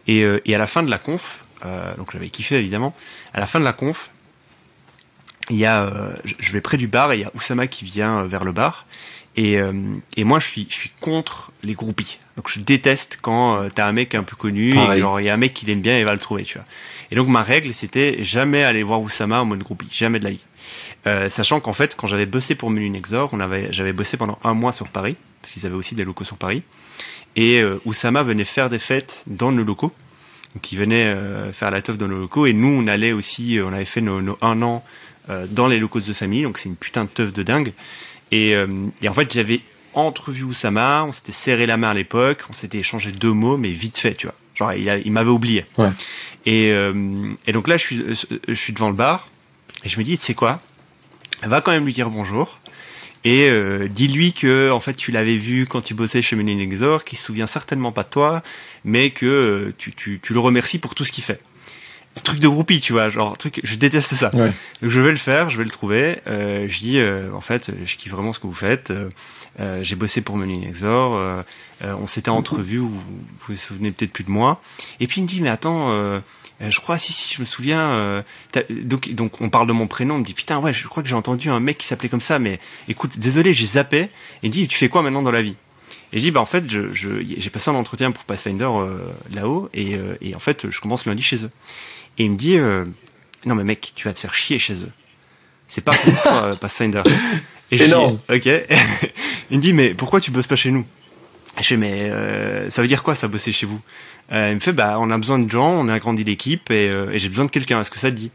Et, 0.06 0.22
euh, 0.24 0.40
et 0.44 0.54
à 0.54 0.58
la 0.58 0.66
fin 0.66 0.82
de 0.82 0.90
la 0.90 0.98
conf, 0.98 1.44
euh, 1.64 1.94
donc 1.96 2.12
j'avais 2.12 2.28
kiffé 2.28 2.56
évidemment, 2.58 2.94
à 3.32 3.40
la 3.40 3.46
fin 3.46 3.60
de 3.60 3.64
la 3.64 3.72
conf, 3.72 4.10
il 5.50 5.56
y 5.56 5.66
a, 5.66 5.90
je- 6.38 6.52
vais 6.52 6.60
près 6.60 6.76
du 6.76 6.86
bar 6.86 7.12
et 7.12 7.16
il 7.18 7.20
y 7.22 7.24
a 7.24 7.30
Oussama 7.34 7.66
qui 7.66 7.84
vient 7.84 8.24
vers 8.24 8.44
le 8.44 8.52
bar. 8.52 8.86
Et, 9.36 9.58
et 10.16 10.24
moi, 10.24 10.38
je 10.38 10.46
suis, 10.46 10.66
je 10.68 10.74
suis 10.74 10.90
contre 11.00 11.52
les 11.62 11.72
groupies. 11.74 12.18
Donc, 12.36 12.48
je 12.50 12.60
déteste 12.60 13.18
quand 13.20 13.56
euh, 13.56 13.68
t'as 13.74 13.86
un 13.86 13.92
mec 13.92 14.14
un 14.14 14.22
peu 14.22 14.36
connu 14.36 14.74
Pareil. 14.74 14.98
et 14.98 15.00
genre 15.02 15.20
il 15.20 15.24
y 15.24 15.28
a 15.28 15.34
un 15.34 15.38
mec 15.38 15.52
qui 15.52 15.66
l'aime 15.66 15.80
bien 15.82 15.98
et 15.98 16.04
va 16.04 16.12
le 16.12 16.18
trouver, 16.18 16.44
tu 16.44 16.58
vois. 16.58 16.66
Et 17.10 17.14
donc, 17.14 17.28
ma 17.28 17.42
règle, 17.42 17.74
c'était 17.74 18.22
jamais 18.22 18.62
aller 18.62 18.82
voir 18.82 19.02
Oussama 19.02 19.42
en 19.42 19.44
mode 19.44 19.62
groupie, 19.62 19.88
jamais 19.90 20.18
de 20.18 20.24
la 20.24 20.30
vie. 20.30 20.44
Euh, 21.06 21.28
sachant 21.28 21.60
qu'en 21.60 21.74
fait, 21.74 21.94
quand 21.96 22.06
j'avais 22.06 22.26
bossé 22.26 22.54
pour 22.54 22.70
Menu 22.70 22.88
Nexor, 22.88 23.28
on 23.32 23.40
avait, 23.40 23.68
j'avais 23.72 23.92
bossé 23.92 24.16
pendant 24.16 24.38
un 24.44 24.54
mois 24.54 24.72
sur 24.72 24.88
Paris, 24.88 25.16
parce 25.42 25.52
qu'ils 25.52 25.66
avaient 25.66 25.74
aussi 25.74 25.94
des 25.94 26.04
locaux 26.04 26.24
sur 26.24 26.36
Paris. 26.36 26.62
Et 27.36 27.60
euh, 27.60 27.80
Oussama 27.84 28.22
venait 28.22 28.44
faire 28.44 28.70
des 28.70 28.78
fêtes 28.78 29.24
dans 29.26 29.52
nos 29.52 29.64
locaux. 29.64 29.92
Donc, 30.54 30.70
il 30.70 30.78
venait 30.78 31.06
euh, 31.06 31.52
faire 31.52 31.70
la 31.70 31.80
teuf 31.82 31.96
dans 31.96 32.08
nos 32.08 32.18
locaux. 32.18 32.46
Et 32.46 32.52
nous, 32.52 32.68
on 32.68 32.86
allait 32.86 33.12
aussi, 33.12 33.58
euh, 33.58 33.66
on 33.66 33.72
avait 33.72 33.84
fait 33.84 34.00
nos, 34.02 34.20
nos 34.20 34.38
un 34.42 34.60
an 34.62 34.84
euh, 35.30 35.46
dans 35.48 35.66
les 35.66 35.78
locaux 35.78 36.00
de 36.00 36.12
famille. 36.12 36.42
Donc, 36.42 36.58
c'est 36.58 36.68
une 36.68 36.76
putain 36.76 37.04
de 37.04 37.08
teuf 37.08 37.32
de 37.32 37.42
dingue. 37.42 37.72
Et, 38.30 38.54
euh, 38.54 38.66
et 39.02 39.08
en 39.08 39.14
fait, 39.14 39.32
j'avais 39.32 39.60
entrevu 39.94 40.42
Oussama, 40.42 41.04
on 41.04 41.12
s'était 41.12 41.32
serré 41.32 41.66
la 41.66 41.76
main 41.76 41.90
à 41.90 41.94
l'époque, 41.94 42.44
on 42.48 42.52
s'était 42.52 42.78
échangé 42.78 43.12
deux 43.12 43.32
mots, 43.32 43.56
mais 43.56 43.70
vite 43.70 43.98
fait, 43.98 44.14
tu 44.14 44.26
vois. 44.26 44.34
Genre, 44.54 44.72
il, 44.74 45.12
m'avait 45.12 45.30
oublié. 45.30 45.64
Ouais. 45.78 45.90
Et, 46.44 46.70
euh, 46.72 47.32
et 47.46 47.52
donc 47.52 47.68
là, 47.68 47.76
je 47.76 47.82
suis, 47.82 48.02
je 48.48 48.54
suis 48.54 48.72
devant 48.72 48.88
le 48.88 48.94
bar, 48.94 49.28
et 49.84 49.88
je 49.88 49.98
me 49.98 50.04
dis, 50.04 50.18
tu 50.18 50.24
sais 50.24 50.34
quoi? 50.34 50.60
Va 51.42 51.60
quand 51.60 51.72
même 51.72 51.84
lui 51.84 51.92
dire 51.92 52.10
bonjour. 52.10 52.58
Et 53.24 53.48
euh, 53.48 53.88
dis-lui 53.88 54.32
que 54.32 54.70
en 54.70 54.80
fait 54.80 54.94
tu 54.94 55.12
l'avais 55.12 55.36
vu 55.36 55.66
quand 55.66 55.80
tu 55.80 55.94
bossais 55.94 56.22
chez 56.22 56.34
Menin 56.34 56.58
Exor, 56.58 57.04
qu'il 57.04 57.18
se 57.18 57.24
souvient 57.24 57.46
certainement 57.46 57.92
pas 57.92 58.02
de 58.02 58.08
toi, 58.08 58.42
mais 58.84 59.10
que 59.10 59.26
euh, 59.26 59.74
tu, 59.78 59.92
tu, 59.92 60.20
tu 60.20 60.32
le 60.32 60.40
remercies 60.40 60.78
pour 60.78 60.94
tout 60.94 61.04
ce 61.04 61.12
qu'il 61.12 61.22
fait. 61.22 61.40
Truc 62.24 62.40
de 62.40 62.48
groupie, 62.48 62.80
tu 62.80 62.92
vois, 62.92 63.08
genre 63.08 63.38
truc, 63.38 63.60
je 63.62 63.76
déteste 63.76 64.14
ça. 64.14 64.30
Ouais. 64.34 64.52
Donc 64.82 64.90
je 64.90 65.00
vais 65.00 65.12
le 65.12 65.16
faire, 65.16 65.50
je 65.50 65.56
vais 65.56 65.64
le 65.64 65.70
trouver. 65.70 66.18
Euh, 66.26 66.66
je 66.68 66.78
dis, 66.78 66.98
euh, 66.98 67.32
en 67.32 67.40
fait, 67.40 67.70
je 67.84 67.96
kiffe 67.96 68.12
vraiment 68.12 68.32
ce 68.32 68.38
que 68.38 68.46
vous 68.46 68.54
faites. 68.54 68.92
Euh, 69.60 69.82
J'ai 69.82 69.96
bossé 69.96 70.20
pour 70.22 70.36
Menin 70.36 70.62
Exor. 70.62 71.14
Euh, 71.16 71.42
euh, 71.84 71.94
on 72.00 72.06
s'était 72.06 72.30
entrevus, 72.30 72.78
vous 72.78 73.02
vous 73.48 73.56
souvenez 73.56 73.90
peut-être 73.90 74.12
plus 74.12 74.24
de 74.24 74.30
moi. 74.30 74.60
Et 75.00 75.06
puis 75.06 75.20
il 75.20 75.24
me 75.24 75.28
dit, 75.28 75.40
mais 75.42 75.50
attends, 75.50 75.90
euh, 75.92 76.20
je 76.60 76.78
crois, 76.80 76.96
si, 76.96 77.12
si, 77.12 77.34
je 77.34 77.40
me 77.40 77.44
souviens. 77.44 77.80
euh, 77.90 78.22
donc, 78.84 79.10
donc 79.12 79.40
on 79.40 79.50
parle 79.50 79.66
de 79.66 79.72
mon 79.72 79.86
prénom. 79.88 80.14
On 80.14 80.18
me 80.18 80.24
dit, 80.24 80.34
putain, 80.34 80.58
ouais, 80.58 80.72
je 80.72 80.86
crois 80.88 81.02
que 81.02 81.08
j'ai 81.08 81.14
entendu 81.14 81.50
un 81.50 81.60
mec 81.60 81.76
qui 81.78 81.86
s'appelait 81.86 82.08
comme 82.08 82.20
ça, 82.20 82.38
mais 82.38 82.60
écoute, 82.88 83.18
désolé, 83.18 83.52
j'ai 83.52 83.66
zappé. 83.66 83.98
Et 83.98 84.10
il 84.44 84.48
me 84.48 84.52
dit, 84.52 84.68
tu 84.68 84.78
fais 84.78 84.88
quoi 84.88 85.02
maintenant 85.02 85.22
dans 85.22 85.32
la 85.32 85.42
vie? 85.42 85.56
Et 86.14 86.18
je 86.18 86.24
dis, 86.24 86.30
bah 86.30 86.40
en 86.40 86.46
fait, 86.46 86.70
je- 86.70 86.92
je- 86.92 87.22
j'ai 87.38 87.50
passé 87.50 87.70
un 87.70 87.74
entretien 87.74 88.10
pour 88.12 88.24
Pathfinder 88.24 88.68
euh, 88.70 88.98
là-haut, 89.32 89.68
et, 89.74 89.94
euh, 89.96 90.14
et 90.20 90.34
en 90.34 90.38
fait, 90.38 90.70
je 90.70 90.80
commence 90.80 91.06
lundi 91.06 91.22
chez 91.22 91.44
eux. 91.44 91.50
Et 92.18 92.24
il 92.24 92.30
me 92.30 92.36
dit, 92.36 92.56
euh, 92.58 92.84
non 93.46 93.54
mais 93.54 93.64
mec, 93.64 93.92
tu 93.96 94.06
vas 94.06 94.14
te 94.14 94.18
faire 94.20 94.34
chier 94.34 94.58
chez 94.58 94.74
eux. 94.74 94.90
C'est 95.66 95.80
pas 95.80 95.92
pour 95.92 96.22
toi, 96.22 96.54
Pathfinder. 96.60 97.02
Et 97.70 97.78
je 97.78 97.84
dis, 97.84 98.18
ok. 98.30 98.48
Il 99.52 99.58
me 99.58 99.62
dit, 99.62 99.72
mais 99.72 99.94
pourquoi 99.94 100.20
tu 100.20 100.32
bosses 100.32 100.48
pas 100.48 100.56
chez 100.56 100.72
nous? 100.72 100.84
Je 101.58 101.62
fais, 101.64 101.76
mais 101.76 101.98
euh, 102.02 102.68
ça 102.70 102.82
veut 102.82 102.88
dire 102.88 103.02
quoi 103.04 103.14
ça 103.14 103.28
bosser 103.28 103.52
chez 103.52 103.66
vous? 103.66 103.80
Euh, 104.32 104.48
Il 104.50 104.54
me 104.54 104.60
fait, 104.60 104.72
bah 104.72 104.96
on 104.98 105.10
a 105.10 105.18
besoin 105.18 105.38
de 105.38 105.48
gens, 105.50 105.68
on 105.70 105.88
a 105.88 105.94
agrandi 105.94 106.24
l'équipe 106.24 106.70
et, 106.70 106.88
euh, 106.88 107.12
et 107.12 107.18
j'ai 107.20 107.28
besoin 107.28 107.44
de 107.44 107.50
quelqu'un. 107.50 107.80
Est-ce 107.80 107.90
que 107.90 107.98
ça 108.00 108.10
te 108.10 108.16
dit? 108.16 108.30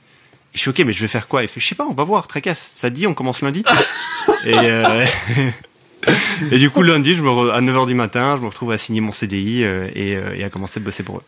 Et 0.54 0.58
je 0.58 0.60
suis 0.60 0.70
ok, 0.70 0.80
mais 0.86 0.94
je 0.94 1.02
vais 1.02 1.08
faire 1.10 1.28
quoi? 1.28 1.42
Il 1.44 1.50
fait, 1.50 1.60
je 1.60 1.68
sais 1.68 1.76
pas, 1.76 1.86
on 1.86 1.94
va 1.94 2.04
voir, 2.06 2.28
tracasse. 2.28 2.72
Ça 2.76 2.90
te 2.90 2.96
dit, 2.96 3.08
on 3.08 3.14
commence 3.14 3.42
lundi? 3.42 3.64
Et, 4.46 4.54
et 6.52 6.58
du 6.60 6.70
coup, 6.70 6.84
lundi, 6.84 7.16
je 7.16 7.22
me 7.24 7.30
re- 7.30 7.52
à 7.52 7.62
9h 7.62 7.88
du 7.88 7.96
matin, 7.96 8.36
je 8.38 8.42
me 8.44 8.48
retrouve 8.48 8.72
à 8.72 8.78
signer 8.78 9.02
mon 9.02 9.12
CDI 9.12 9.64
et, 9.64 10.20
et 10.36 10.44
à 10.44 10.50
commencer 10.50 10.80
à 10.80 10.84
bosser 10.84 11.04
pour 11.04 11.18
eux. 11.18 11.24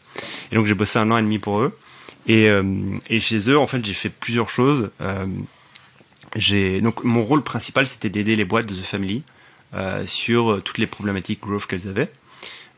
Et 0.51 0.55
donc, 0.55 0.67
j'ai 0.67 0.73
bossé 0.75 0.99
un 0.99 1.09
an 1.11 1.17
et 1.17 1.21
demi 1.21 1.39
pour 1.39 1.59
eux. 1.61 1.75
Et, 2.27 2.49
euh, 2.49 2.63
et 3.09 3.19
chez 3.19 3.49
eux, 3.49 3.57
en 3.57 3.65
fait, 3.65 3.83
j'ai 3.83 3.93
fait 3.95 4.09
plusieurs 4.09 4.49
choses. 4.49 4.89
Euh, 5.01 5.25
j'ai 6.35 6.81
donc 6.81 7.03
mon 7.03 7.23
rôle 7.23 7.41
principal, 7.41 7.87
c'était 7.87 8.09
d'aider 8.09 8.35
les 8.35 8.45
boîtes 8.45 8.67
de 8.67 8.75
The 8.75 8.85
Family 8.85 9.23
sur 10.05 10.51
euh, 10.51 10.61
toutes 10.61 10.77
les 10.77 10.87
problématiques 10.87 11.41
growth 11.41 11.65
qu'elles 11.67 11.87
avaient. 11.87 12.11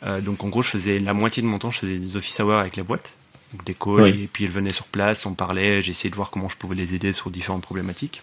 Euh, 0.03 0.21
donc 0.21 0.43
en 0.43 0.49
gros, 0.49 0.61
je 0.61 0.69
faisais 0.69 0.99
la 0.99 1.13
moitié 1.13 1.43
de 1.43 1.47
mon 1.47 1.59
temps, 1.59 1.71
je 1.71 1.79
faisais 1.79 1.97
des 1.97 2.15
office 2.15 2.39
hours 2.39 2.53
avec 2.53 2.75
les 2.75 2.83
boîtes. 2.83 3.13
donc 3.53 3.63
des 3.65 3.73
calls, 3.73 4.07
et 4.07 4.29
puis 4.31 4.45
ils 4.45 4.49
venaient 4.49 4.73
sur 4.73 4.85
place, 4.85 5.25
on 5.25 5.33
parlait, 5.33 5.81
j'essayais 5.83 6.09
de 6.09 6.15
voir 6.15 6.31
comment 6.31 6.49
je 6.49 6.57
pouvais 6.57 6.75
les 6.75 6.95
aider 6.95 7.11
sur 7.11 7.29
différentes 7.29 7.63
problématiques. 7.63 8.21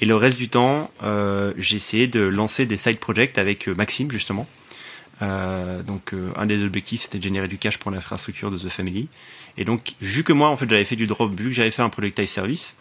Et 0.00 0.04
le 0.04 0.14
reste 0.14 0.36
du 0.36 0.48
temps, 0.48 0.90
euh, 1.02 1.54
j'ai 1.56 1.76
essayé 1.76 2.06
de 2.06 2.20
lancer 2.20 2.66
des 2.66 2.76
side 2.76 2.98
projects 2.98 3.38
avec 3.38 3.68
Maxime 3.68 4.10
justement. 4.10 4.46
donc 5.20 6.12
un 6.36 6.46
des 6.46 6.62
objectifs 6.62 7.02
c'était 7.02 7.18
de 7.18 7.22
générer 7.22 7.48
du 7.48 7.56
cash 7.56 7.78
pour 7.78 7.90
l'infrastructure 7.90 8.50
de 8.50 8.58
The 8.58 8.68
Family. 8.68 9.08
Et 9.58 9.64
donc 9.64 9.94
vu 10.00 10.22
que 10.22 10.34
moi 10.34 10.50
en 10.50 10.56
fait 10.56 10.68
j'avais 10.68 10.84
fait 10.84 10.96
du 10.96 11.06
drop, 11.06 11.30
vu 11.38 11.48
que 11.48 11.54
j'avais 11.54 11.70
fait 11.70 11.82
un 11.82 11.88
productize 11.88 12.28
service, 12.28 12.76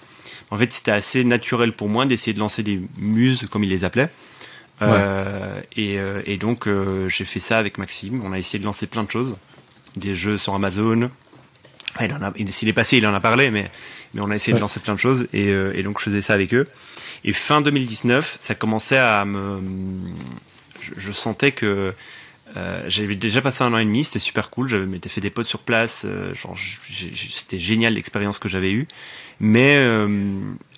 en 0.51 0.57
fait 0.57 0.73
c'était 0.73 0.91
assez 0.91 1.23
naturel 1.23 1.71
pour 1.73 1.87
moi 1.87 2.05
d'essayer 2.05 2.33
de 2.33 2.39
lancer 2.39 2.63
des 2.63 2.81
muses 2.97 3.45
comme 3.49 3.63
il 3.63 3.69
les 3.69 3.83
appelait. 3.85 4.09
Euh, 4.81 5.61
et, 5.75 5.99
euh, 5.99 6.21
et, 6.25 6.37
donc 6.37 6.67
euh, 6.67 7.07
j'ai 7.07 7.25
fait 7.25 7.39
ça 7.39 7.57
avec 7.57 7.77
Maxime. 7.77 8.21
On 8.23 8.33
a 8.33 8.39
essayé 8.39 8.59
de 8.59 8.65
lancer 8.65 8.87
plein 8.87 9.03
de 9.03 9.11
choses, 9.11 9.37
des 9.95 10.15
jeux 10.15 10.37
sur 10.37 10.53
Amazon. 10.53 11.09
il 12.01 12.13
en 12.13 12.21
a, 12.21 12.33
s'il 12.49 12.67
est 12.67 12.73
passé, 12.73 12.97
il 12.97 13.07
en 13.07 13.13
a 13.13 13.19
parlé, 13.19 13.51
mais 13.51 13.69
mais 14.13 14.21
on 14.21 14.31
a 14.31 14.35
essayé 14.35 14.53
de 14.53 14.61
lancer 14.61 14.79
plein 14.79 14.93
de 14.93 14.99
choses 14.99 15.27
et, 15.33 15.49
et, 15.49 15.83
donc 15.83 15.99
je 15.99 16.05
faisais 16.05 16.21
ça 16.21 16.33
avec 16.33 16.53
eux. 16.53 16.67
Et 17.25 17.33
fin 17.33 17.59
2019, 17.59 18.37
ça 18.39 18.55
commençait 18.55 18.97
à 18.97 19.25
me, 19.25 19.61
je, 20.95 21.11
sentais 21.11 21.51
que 21.51 21.93
j'avais 22.87 23.15
déjà 23.15 23.41
passé 23.41 23.65
un 23.65 23.73
an 23.73 23.77
et 23.77 23.83
demi, 23.83 24.05
c'était 24.05 24.19
super 24.19 24.49
cool. 24.51 24.69
J'avais 24.69 24.85
m'étais 24.85 25.09
fait 25.09 25.19
des 25.19 25.31
potes 25.31 25.47
sur 25.47 25.59
place, 25.59 26.05
genre 26.33 26.55
c'était 27.33 27.59
génial 27.59 27.93
l'expérience 27.93 28.39
que 28.39 28.47
j'avais 28.47 28.71
eue. 28.71 28.87
Mais 29.41 29.85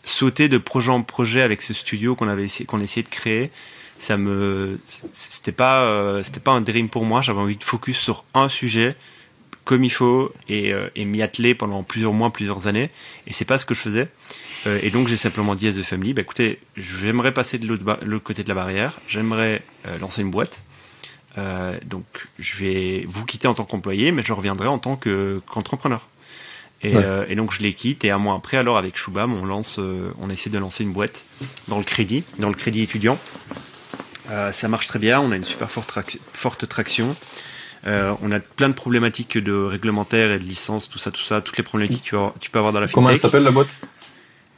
sauter 0.04 0.50
de 0.50 0.58
projet 0.58 0.90
en 0.90 1.04
projet 1.04 1.44
avec 1.44 1.62
ce 1.62 1.76
studio 1.76 2.16
qu'on 2.16 2.30
avait 2.30 2.46
essayé, 2.46 2.66
qu'on 2.66 2.80
essayait 2.80 3.04
de 3.04 3.10
créer, 3.10 3.52
ça 4.00 4.18
me 4.18 4.80
c'était 5.14 5.52
pas 5.52 5.82
euh, 5.84 6.24
c'était 6.24 6.40
pas 6.40 6.52
un 6.52 6.62
dream 6.62 6.90
pour 6.90 7.06
moi. 7.06 7.22
J'avais 7.22 7.40
envie 7.40 7.58
de 7.58 7.64
focus 7.64 7.98
sur 7.98 8.24
un 8.34 8.50
sujet 8.50 8.96
comme 9.66 9.84
il 9.84 9.92
faut 9.92 10.32
et, 10.48 10.72
euh, 10.72 10.88
et 10.96 11.04
m'y 11.04 11.22
atteler 11.22 11.54
pendant 11.54 11.84
plusieurs 11.84 12.14
mois 12.14 12.32
plusieurs 12.32 12.68
années. 12.68 12.90
Et 13.26 13.34
c'est 13.34 13.46
pas 13.46 13.58
ce 13.58 13.66
que 13.66 13.76
je 13.76 13.82
faisais. 13.82 14.08
Euh, 14.66 14.80
et 14.82 14.92
donc 14.92 15.08
j'ai 15.08 15.18
simplement 15.18 15.56
dit 15.56 15.68
à 15.68 15.74
The 15.74 15.84
Family 15.84 16.14
bah 16.14 16.22
écoutez 16.22 16.60
j'aimerais 16.76 17.34
passer 17.34 17.58
de 17.58 17.68
l'autre 17.68 18.24
côté 18.24 18.44
de 18.44 18.50
la 18.50 18.56
barrière. 18.56 18.94
J'aimerais 19.08 19.62
lancer 20.00 20.22
une 20.22 20.32
boîte. 20.32 20.64
Donc 21.86 22.06
je 22.40 22.58
vais 22.58 23.06
vous 23.08 23.26
quitter 23.26 23.48
en 23.48 23.54
tant 23.54 23.66
qu'employé 23.66 24.12
mais 24.12 24.24
je 24.24 24.34
reviendrai 24.34 24.68
en 24.68 24.80
tant 24.80 24.96
qu'entrepreneur. 24.96 26.08
Et, 26.84 26.94
et, 27.28 27.36
donc 27.36 27.52
je 27.54 27.62
les 27.62 27.74
quitte. 27.74 28.06
Et 28.06 28.12
un 28.12 28.18
mois 28.20 28.36
après 28.36 28.58
alors 28.58 28.78
avec 28.78 28.98
Shubham 28.98 29.34
on 29.34 29.46
lance 29.46 29.80
on 29.80 30.30
essaie 30.30 30.50
de 30.50 30.58
lancer 30.58 30.84
une 30.84 30.94
boîte 30.94 31.26
dans 31.68 31.78
le 31.78 31.84
crédit 31.84 32.24
dans 32.40 32.50
le 32.50 32.56
crédit 32.56 32.82
étudiant 32.82 33.20
euh, 34.32 34.52
ça 34.52 34.68
marche 34.68 34.88
très 34.88 35.00
bien, 35.00 35.20
on 35.20 35.32
a 35.32 35.36
une 35.36 35.44
super 35.44 35.70
forte, 35.70 36.20
forte 36.34 36.68
traction. 36.68 37.16
Euh, 37.86 38.14
on 38.22 38.32
a 38.32 38.40
plein 38.40 38.70
de 38.70 38.74
problématiques 38.74 39.38
de 39.38 39.54
réglementaires 39.54 40.32
et 40.32 40.40
de 40.40 40.44
licences, 40.44 40.90
tout 40.90 40.98
ça, 40.98 41.12
tout 41.12 41.22
ça, 41.22 41.42
toutes 41.42 41.58
les 41.58 41.64
problématiques 41.64 42.12
que 42.12 42.18
tu, 42.40 42.50
peux 42.50 42.60
avoir 42.60 42.74
dans 42.74 42.80
la 42.80 42.88
Comment 42.88 43.10
elle 43.10 43.18
s'appelle 43.18 43.44
la 43.44 43.52
boîte? 43.52 43.82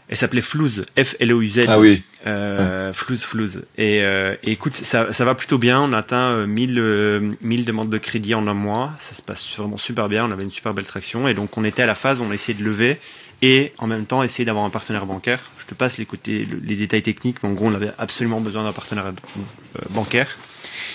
Elle 0.07 0.17
s'appelait 0.17 0.41
Flouz, 0.41 0.85
F-L-O-U-Z. 0.97 1.65
Ah 1.67 1.77
oui. 1.77 2.01
Euh, 2.25 2.91
Flouz, 2.93 3.21
Flouz. 3.23 3.61
Et, 3.77 4.03
euh, 4.03 4.35
écoute, 4.41 4.75
ça, 4.75 5.11
ça, 5.11 5.23
va 5.23 5.35
plutôt 5.35 5.59
bien. 5.59 5.79
On 5.81 5.93
a 5.93 5.99
atteint 5.99 6.47
1000, 6.47 7.37
1000 7.41 7.65
demandes 7.65 7.91
de 7.91 7.97
crédit 7.99 8.33
en 8.33 8.47
un 8.47 8.55
mois. 8.55 8.91
Ça 8.97 9.13
se 9.13 9.21
passe 9.21 9.45
vraiment 9.55 9.77
super 9.77 10.09
bien. 10.09 10.25
On 10.25 10.31
avait 10.31 10.43
une 10.43 10.49
super 10.49 10.73
belle 10.73 10.87
traction. 10.87 11.27
Et 11.27 11.35
donc, 11.35 11.55
on 11.59 11.63
était 11.63 11.83
à 11.83 11.85
la 11.85 11.93
phase 11.93 12.21
où 12.21 12.23
on 12.23 12.31
essayait 12.31 12.57
de 12.57 12.63
lever 12.63 12.97
et 13.41 13.73
en 13.77 13.87
même 13.87 14.05
temps 14.05 14.23
essayer 14.23 14.45
d'avoir 14.45 14.65
un 14.65 14.69
partenaire 14.69 15.05
bancaire. 15.05 15.39
Je 15.59 15.65
te 15.65 15.73
passe 15.73 15.97
les, 15.97 16.05
côtés, 16.05 16.47
les 16.63 16.75
détails 16.75 17.03
techniques, 17.03 17.37
mais 17.43 17.49
en 17.49 17.53
gros, 17.53 17.67
on 17.67 17.73
avait 17.73 17.91
absolument 17.97 18.41
besoin 18.41 18.63
d'un 18.63 18.71
partenaire 18.71 19.05
euh, 19.05 19.81
bancaire. 19.91 20.37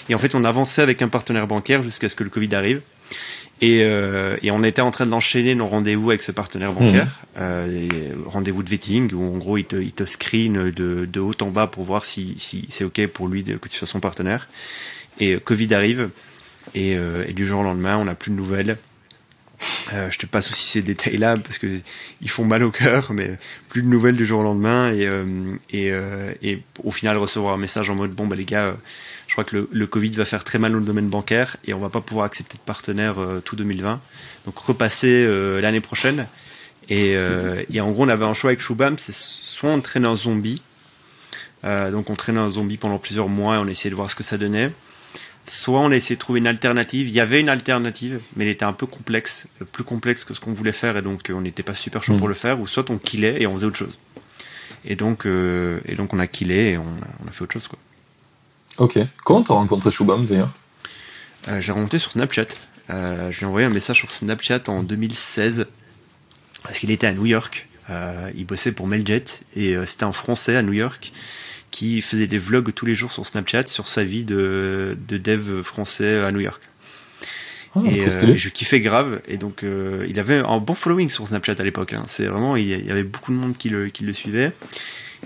Et 0.09 0.15
en 0.15 0.19
fait, 0.19 0.35
on 0.35 0.45
avançait 0.45 0.83
avec 0.83 1.01
un 1.03 1.09
partenaire 1.09 1.47
bancaire 1.47 1.83
jusqu'à 1.83 2.09
ce 2.09 2.15
que 2.15 2.25
le 2.25 2.31
Covid 2.31 2.55
arrive. 2.55 2.81
Et, 3.61 3.83
euh, 3.83 4.37
et 4.43 4.51
on 4.51 4.63
était 4.65 4.83
en 4.83 4.91
train 4.91 5.07
d'enchaîner 5.07 5.55
nos 5.55 5.67
rendez-vous 5.67 6.11
avec 6.11 6.23
ce 6.23 6.33
partenaire 6.33 6.73
mmh. 6.73 6.75
bancaire, 6.75 7.09
euh, 7.39 7.89
rendez-vous 8.27 8.63
de 8.63 8.69
vetting, 8.69 9.13
où 9.15 9.23
en 9.35 9.39
gros, 9.39 9.57
il 9.57 9.65
te, 9.65 9.77
il 9.77 9.93
te 9.93 10.05
screen 10.05 10.71
de, 10.71 11.07
de, 11.07 11.21
haut 11.21 11.35
en 11.41 11.51
bas 11.51 11.67
pour 11.69 11.85
voir 11.85 12.05
si, 12.05 12.35
si 12.39 12.67
c'est 12.69 12.85
OK 12.85 13.07
pour 13.07 13.29
lui 13.29 13.43
de, 13.43 13.57
que 13.57 13.69
tu 13.69 13.79
sois 13.79 13.87
son 13.87 14.01
partenaire. 14.01 14.49
Et 15.21 15.35
euh, 15.35 15.41
Covid 15.41 15.73
arrive, 15.73 16.11
et, 16.75 16.97
euh, 16.97 17.25
et 17.27 17.33
du 17.33 17.47
jour 17.47 17.61
au 17.61 17.63
lendemain, 17.63 17.97
on 17.97 18.05
n'a 18.05 18.15
plus 18.15 18.31
de 18.31 18.37
nouvelles. 18.37 18.77
Euh, 19.93 20.11
je 20.11 20.19
te 20.19 20.27
passe 20.27 20.51
aussi 20.51 20.67
ces 20.67 20.83
détails-là 20.83 21.37
parce 21.37 21.59
que 21.59 21.67
ils 22.21 22.31
font 22.31 22.45
mal 22.45 22.63
au 22.65 22.71
cœur, 22.71 23.13
mais 23.13 23.37
plus 23.69 23.83
de 23.83 23.89
nouvelles 23.89 24.17
du 24.17 24.27
jour 24.27 24.41
au 24.41 24.43
lendemain 24.43 24.93
et, 24.93 25.07
euh, 25.07 25.25
euh, 25.75 26.57
au 26.83 26.91
final 26.91 27.17
recevoir 27.19 27.55
un 27.55 27.59
message 27.59 27.91
en 27.91 27.95
mode 27.95 28.13
bon 28.13 28.27
bah 28.27 28.37
les 28.37 28.45
gars, 28.45 28.77
je 29.27 29.35
crois 29.35 29.45
que 29.45 29.69
le, 29.71 29.87
Covid 29.87 30.11
va 30.11 30.25
faire 30.25 30.45
très 30.45 30.59
mal 30.59 30.75
au 30.75 30.81
domaine 30.81 31.09
bancaire 31.09 31.57
et 31.67 31.75
on 31.75 31.79
va 31.79 31.89
pas 31.89 32.01
pouvoir 32.01 32.27
accepter 32.27 32.57
de 32.57 32.63
partenaire 32.63 33.17
tout 33.45 33.57
2020, 33.57 34.01
donc 34.47 34.59
repasser 34.59 35.27
l'année 35.61 35.81
prochaine. 35.81 36.27
Et, 36.89 37.17
et, 37.71 37.81
en 37.81 37.91
gros 37.91 38.05
on 38.05 38.09
avait 38.09 38.25
un 38.25 38.35
choix 38.35 38.51
avec 38.51 38.61
Shubham, 38.61 38.97
c'est 38.99 39.15
soit 39.15 39.71
on 39.71 39.81
traînait 39.81 40.09
un 40.09 40.17
zombie, 40.17 40.63
donc 41.63 42.11
on 42.11 42.15
traînait 42.15 42.41
un 42.41 42.51
zombie 42.51 42.77
pendant 42.77 42.99
plusieurs 42.99 43.29
mois 43.29 43.57
et 43.57 43.59
on 43.59 43.69
essayait 43.69 43.91
de 43.91 43.97
voir 43.97 44.11
ce 44.11 44.17
que 44.17 44.25
ça 44.25 44.39
donnait 44.39 44.71
soit 45.47 45.81
on 45.81 45.91
a 45.91 45.97
essayé 45.97 46.17
de 46.17 46.21
trouver 46.21 46.41
une 46.41 46.47
alternative. 46.47 47.09
Il 47.09 47.15
y 47.15 47.21
avait 47.21 47.41
une 47.41 47.49
alternative, 47.49 48.21
mais 48.37 48.45
elle 48.45 48.51
était 48.51 48.65
un 48.65 48.73
peu 48.73 48.87
complexe, 48.87 49.47
plus 49.73 49.85
complexe 49.85 50.25
que 50.25 50.35
ce 50.35 50.41
qu'on 50.41 50.53
voulait 50.53 50.73
faire, 50.73 50.97
et 50.97 51.03
donc 51.03 51.31
euh, 51.31 51.35
on 51.35 51.41
n'était 51.41 51.63
pas 51.63 51.75
super 51.75 52.03
chaud 52.03 52.17
pour 52.17 52.27
mm. 52.27 52.31
le 52.31 52.35
faire. 52.35 52.61
Ou 52.61 52.67
soit 52.67 52.89
on 52.91 52.99
killait 52.99 53.43
et 53.43 53.47
on 53.47 53.55
faisait 53.55 53.67
autre 53.67 53.77
chose. 53.77 53.97
Et 54.85 54.97
donc, 54.97 55.27
euh, 55.27 55.81
et 55.87 55.95
donc 55.95 56.13
on 56.13 56.19
a 56.19 56.27
killé 56.27 56.73
et 56.73 56.79
on 56.79 56.87
a, 57.27 57.31
fait 57.31 57.43
autre 57.43 57.53
chose. 57.53 57.69
Quoi. 57.69 57.79
Ok. 58.79 58.99
Comment 59.25 59.43
t'as 59.43 59.55
rencontré 59.55 59.91
Shubham 59.91 60.27
d'ailleurs? 60.27 60.53
Euh, 61.49 61.61
J'ai 61.61 61.73
remonté 61.73 61.99
sur 61.99 62.11
Snapchat. 62.11 62.47
Euh, 62.91 63.31
je 63.31 63.39
lui 63.39 63.45
ai 63.45 63.47
envoyé 63.47 63.67
un 63.67 63.71
message 63.71 63.99
sur 63.99 64.13
Snapchat 64.13 64.63
en 64.69 64.83
2016 64.83 65.67
parce 66.63 66.79
qu'il 66.79 66.91
était 66.91 67.07
à 67.07 67.13
New 67.13 67.27
York. 67.27 67.69
il 68.35 68.47
bossait 68.47 68.73
pour 68.73 68.87
Mailjet 68.87 69.25
et 69.55 69.77
c'était 69.87 70.05
en 70.05 70.13
français 70.13 70.57
à 70.57 70.63
New 70.63 70.73
York 70.73 71.13
qui 71.75 72.03
faisait 72.03 72.29
des 72.29 72.39
vlogs 72.39 72.73
tous 72.73 72.87
les 72.87 72.95
jours 72.95 73.11
sur 73.11 73.27
Snapchat 73.27 73.67
sur 73.67 73.89
sa 73.89 74.05
vie 74.05 74.25
de, 74.25 74.97
de 75.09 75.19
dev 75.19 75.65
français 75.65 76.21
à 76.21 76.31
New 76.31 76.39
York. 76.39 76.63
Oh, 77.75 77.83
et 77.85 78.01
euh, 78.01 78.37
je 78.37 78.49
kiffais 78.49 78.79
grave 78.79 79.21
et 79.27 79.39
donc 79.39 79.65
euh, 79.65 80.07
il 80.09 80.21
avait 80.21 80.39
un 80.39 80.59
bon 80.59 80.77
following 80.77 81.09
sur 81.09 81.27
Snapchat 81.27 81.57
à 81.59 81.65
l'époque. 81.65 81.93
Hein. 81.93 82.05
C'est 82.07 82.27
vraiment 82.27 82.55
il 82.55 82.69
y 82.69 82.91
avait 82.93 83.03
beaucoup 83.03 83.33
de 83.33 83.37
monde 83.37 83.57
qui 83.57 83.71
le, 83.71 83.89
qui 83.89 84.05
le 84.05 84.13
suivait. 84.13 84.53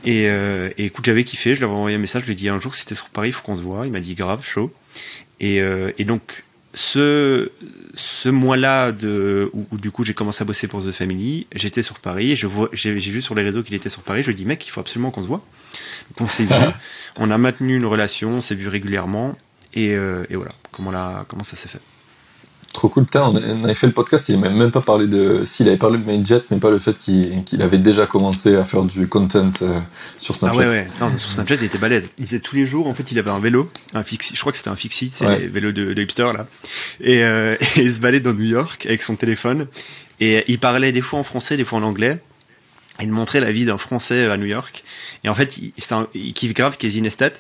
Et, 0.07 0.31
euh, 0.31 0.71
et 0.79 0.87
écoute 0.87 1.05
j'avais 1.05 1.25
kiffé, 1.25 1.55
je 1.55 1.59
lui 1.59 1.65
avais 1.65 1.75
envoyé 1.75 1.97
un 1.97 2.01
message, 2.01 2.23
je 2.23 2.29
lui 2.29 2.33
ai 2.33 2.37
dit 2.37 2.49
un 2.49 2.59
jour 2.59 2.75
si 2.75 2.87
t'es 2.87 2.95
sur 2.95 3.11
Paris, 3.11 3.29
il 3.29 3.33
faut 3.33 3.43
qu'on 3.43 3.57
se 3.57 3.61
voit. 3.61 3.85
Il 3.85 3.93
m'a 3.93 4.01
dit 4.01 4.15
grave, 4.15 4.43
chaud. 4.43 4.73
Et, 5.41 5.61
euh, 5.61 5.91
et 5.99 6.05
donc 6.05 6.45
ce, 6.79 7.51
ce 7.95 8.29
mois-là 8.29 8.93
de, 8.93 9.51
où, 9.53 9.79
du 9.79 9.91
coup 9.91 10.05
j'ai 10.05 10.15
commencé 10.15 10.43
à 10.43 10.45
bosser 10.45 10.69
pour 10.69 10.81
The 10.85 10.93
Family, 10.93 11.49
j'étais 11.53 11.83
sur 11.83 11.99
Paris, 11.99 12.37
j'ai, 12.37 12.93
vu 12.93 13.21
sur 13.21 13.35
les 13.35 13.43
réseaux 13.43 13.65
qu'il 13.65 13.75
était 13.75 13.89
sur 13.89 14.03
Paris, 14.03 14.23
je 14.23 14.29
lui 14.29 14.35
ai 14.35 14.37
dit 14.37 14.47
mec, 14.47 14.65
il 14.65 14.71
faut 14.71 14.79
absolument 14.79 15.11
qu'on 15.11 15.23
se 15.23 15.27
voit. 15.27 15.45
On 16.21 16.29
s'est 16.29 16.45
vu, 16.45 16.55
on 17.17 17.33
a 17.33 17.39
maintenu 17.39 17.77
une 17.77 17.85
relation, 17.85 18.31
on 18.31 18.41
s'est 18.41 18.55
vu 18.55 18.69
régulièrement, 18.69 19.33
et, 19.75 19.97
euh, 19.97 20.25
et 20.31 20.37
voilà 20.37 20.53
comment, 20.71 20.93
la, 20.93 21.25
comment 21.27 21.43
ça 21.43 21.57
s'est 21.57 21.69
fait? 21.69 21.81
Trop 22.73 22.89
cool. 22.89 23.07
on 23.15 23.35
avait 23.65 23.75
fait 23.75 23.87
le 23.87 23.93
podcast, 23.93 24.29
il 24.29 24.39
m'a 24.39 24.51
même 24.51 24.71
pas 24.71 24.83
parlé 24.83 25.07
de. 25.07 25.45
S'il 25.45 25.69
avait 25.69 25.79
parlé 25.79 25.99
de 25.99 26.05
Mainjet, 26.05 26.43
mais 26.51 26.59
pas 26.59 26.71
le 26.71 26.79
fait 26.79 26.97
qu'il 26.99 27.63
avait 27.63 27.79
déjà 27.79 28.07
commencé 28.07 28.55
à 28.55 28.65
faire 28.65 28.85
du 28.85 29.09
content 29.09 29.51
euh, 29.63 29.81
sur 30.19 30.37
Snapchat. 30.37 30.61
Ah 30.61 30.65
ouais, 30.65 30.69
ouais. 30.69 30.89
Non, 31.01 31.17
sur 31.17 31.33
Snapchat, 31.33 31.57
il 31.57 31.65
était 31.65 31.79
balèze. 31.79 32.11
Il 32.19 32.27
faisait 32.27 32.41
tous 32.41 32.57
les 32.57 32.67
jours, 32.67 32.87
en 32.87 32.95
fait, 32.95 33.11
il 33.11 33.19
avait 33.19 33.31
un 33.31 33.41
vélo, 33.41 33.71
un 33.95 34.03
fixie, 34.03 34.35
je 34.35 34.41
crois 34.41 34.53
que 34.53 34.59
c'était 34.59 34.71
un 34.71 34.77
fixie, 34.77 35.11
c'est 35.13 35.27
ouais. 35.27 35.39
les 35.41 35.49
vélos 35.49 35.73
de, 35.73 35.95
de, 35.95 36.03
hipster, 36.03 36.31
là. 36.35 36.47
Et, 37.01 37.25
euh, 37.25 37.57
et 37.77 37.81
il 37.81 37.93
se 37.93 38.01
baladait 38.01 38.21
dans 38.21 38.35
New 38.35 38.45
York 38.45 38.85
avec 38.87 39.03
son 39.03 39.17
téléphone. 39.17 39.67
Et 40.21 40.45
il 40.49 40.59
parlait 40.59 40.93
des 40.93 41.01
fois 41.01 41.19
en 41.19 41.23
français, 41.23 41.57
des 41.57 41.65
fois 41.65 41.79
en 41.79 41.83
anglais. 41.83 42.19
Il 43.01 43.13
montrait 43.13 43.41
la 43.41 43.53
vie 43.53 43.65
d'un 43.65 43.79
Français 43.79 44.27
à 44.27 44.37
New 44.37 44.47
York. 44.47 44.83
Et 45.25 45.29
en 45.29 45.35
fait, 45.35 45.57
il, 45.59 45.73
un, 45.93 46.09
il 46.15 46.33
kiffe 46.33 46.53
grave 46.53 46.77
Casey 46.77 47.01
Neistat. 47.01 47.31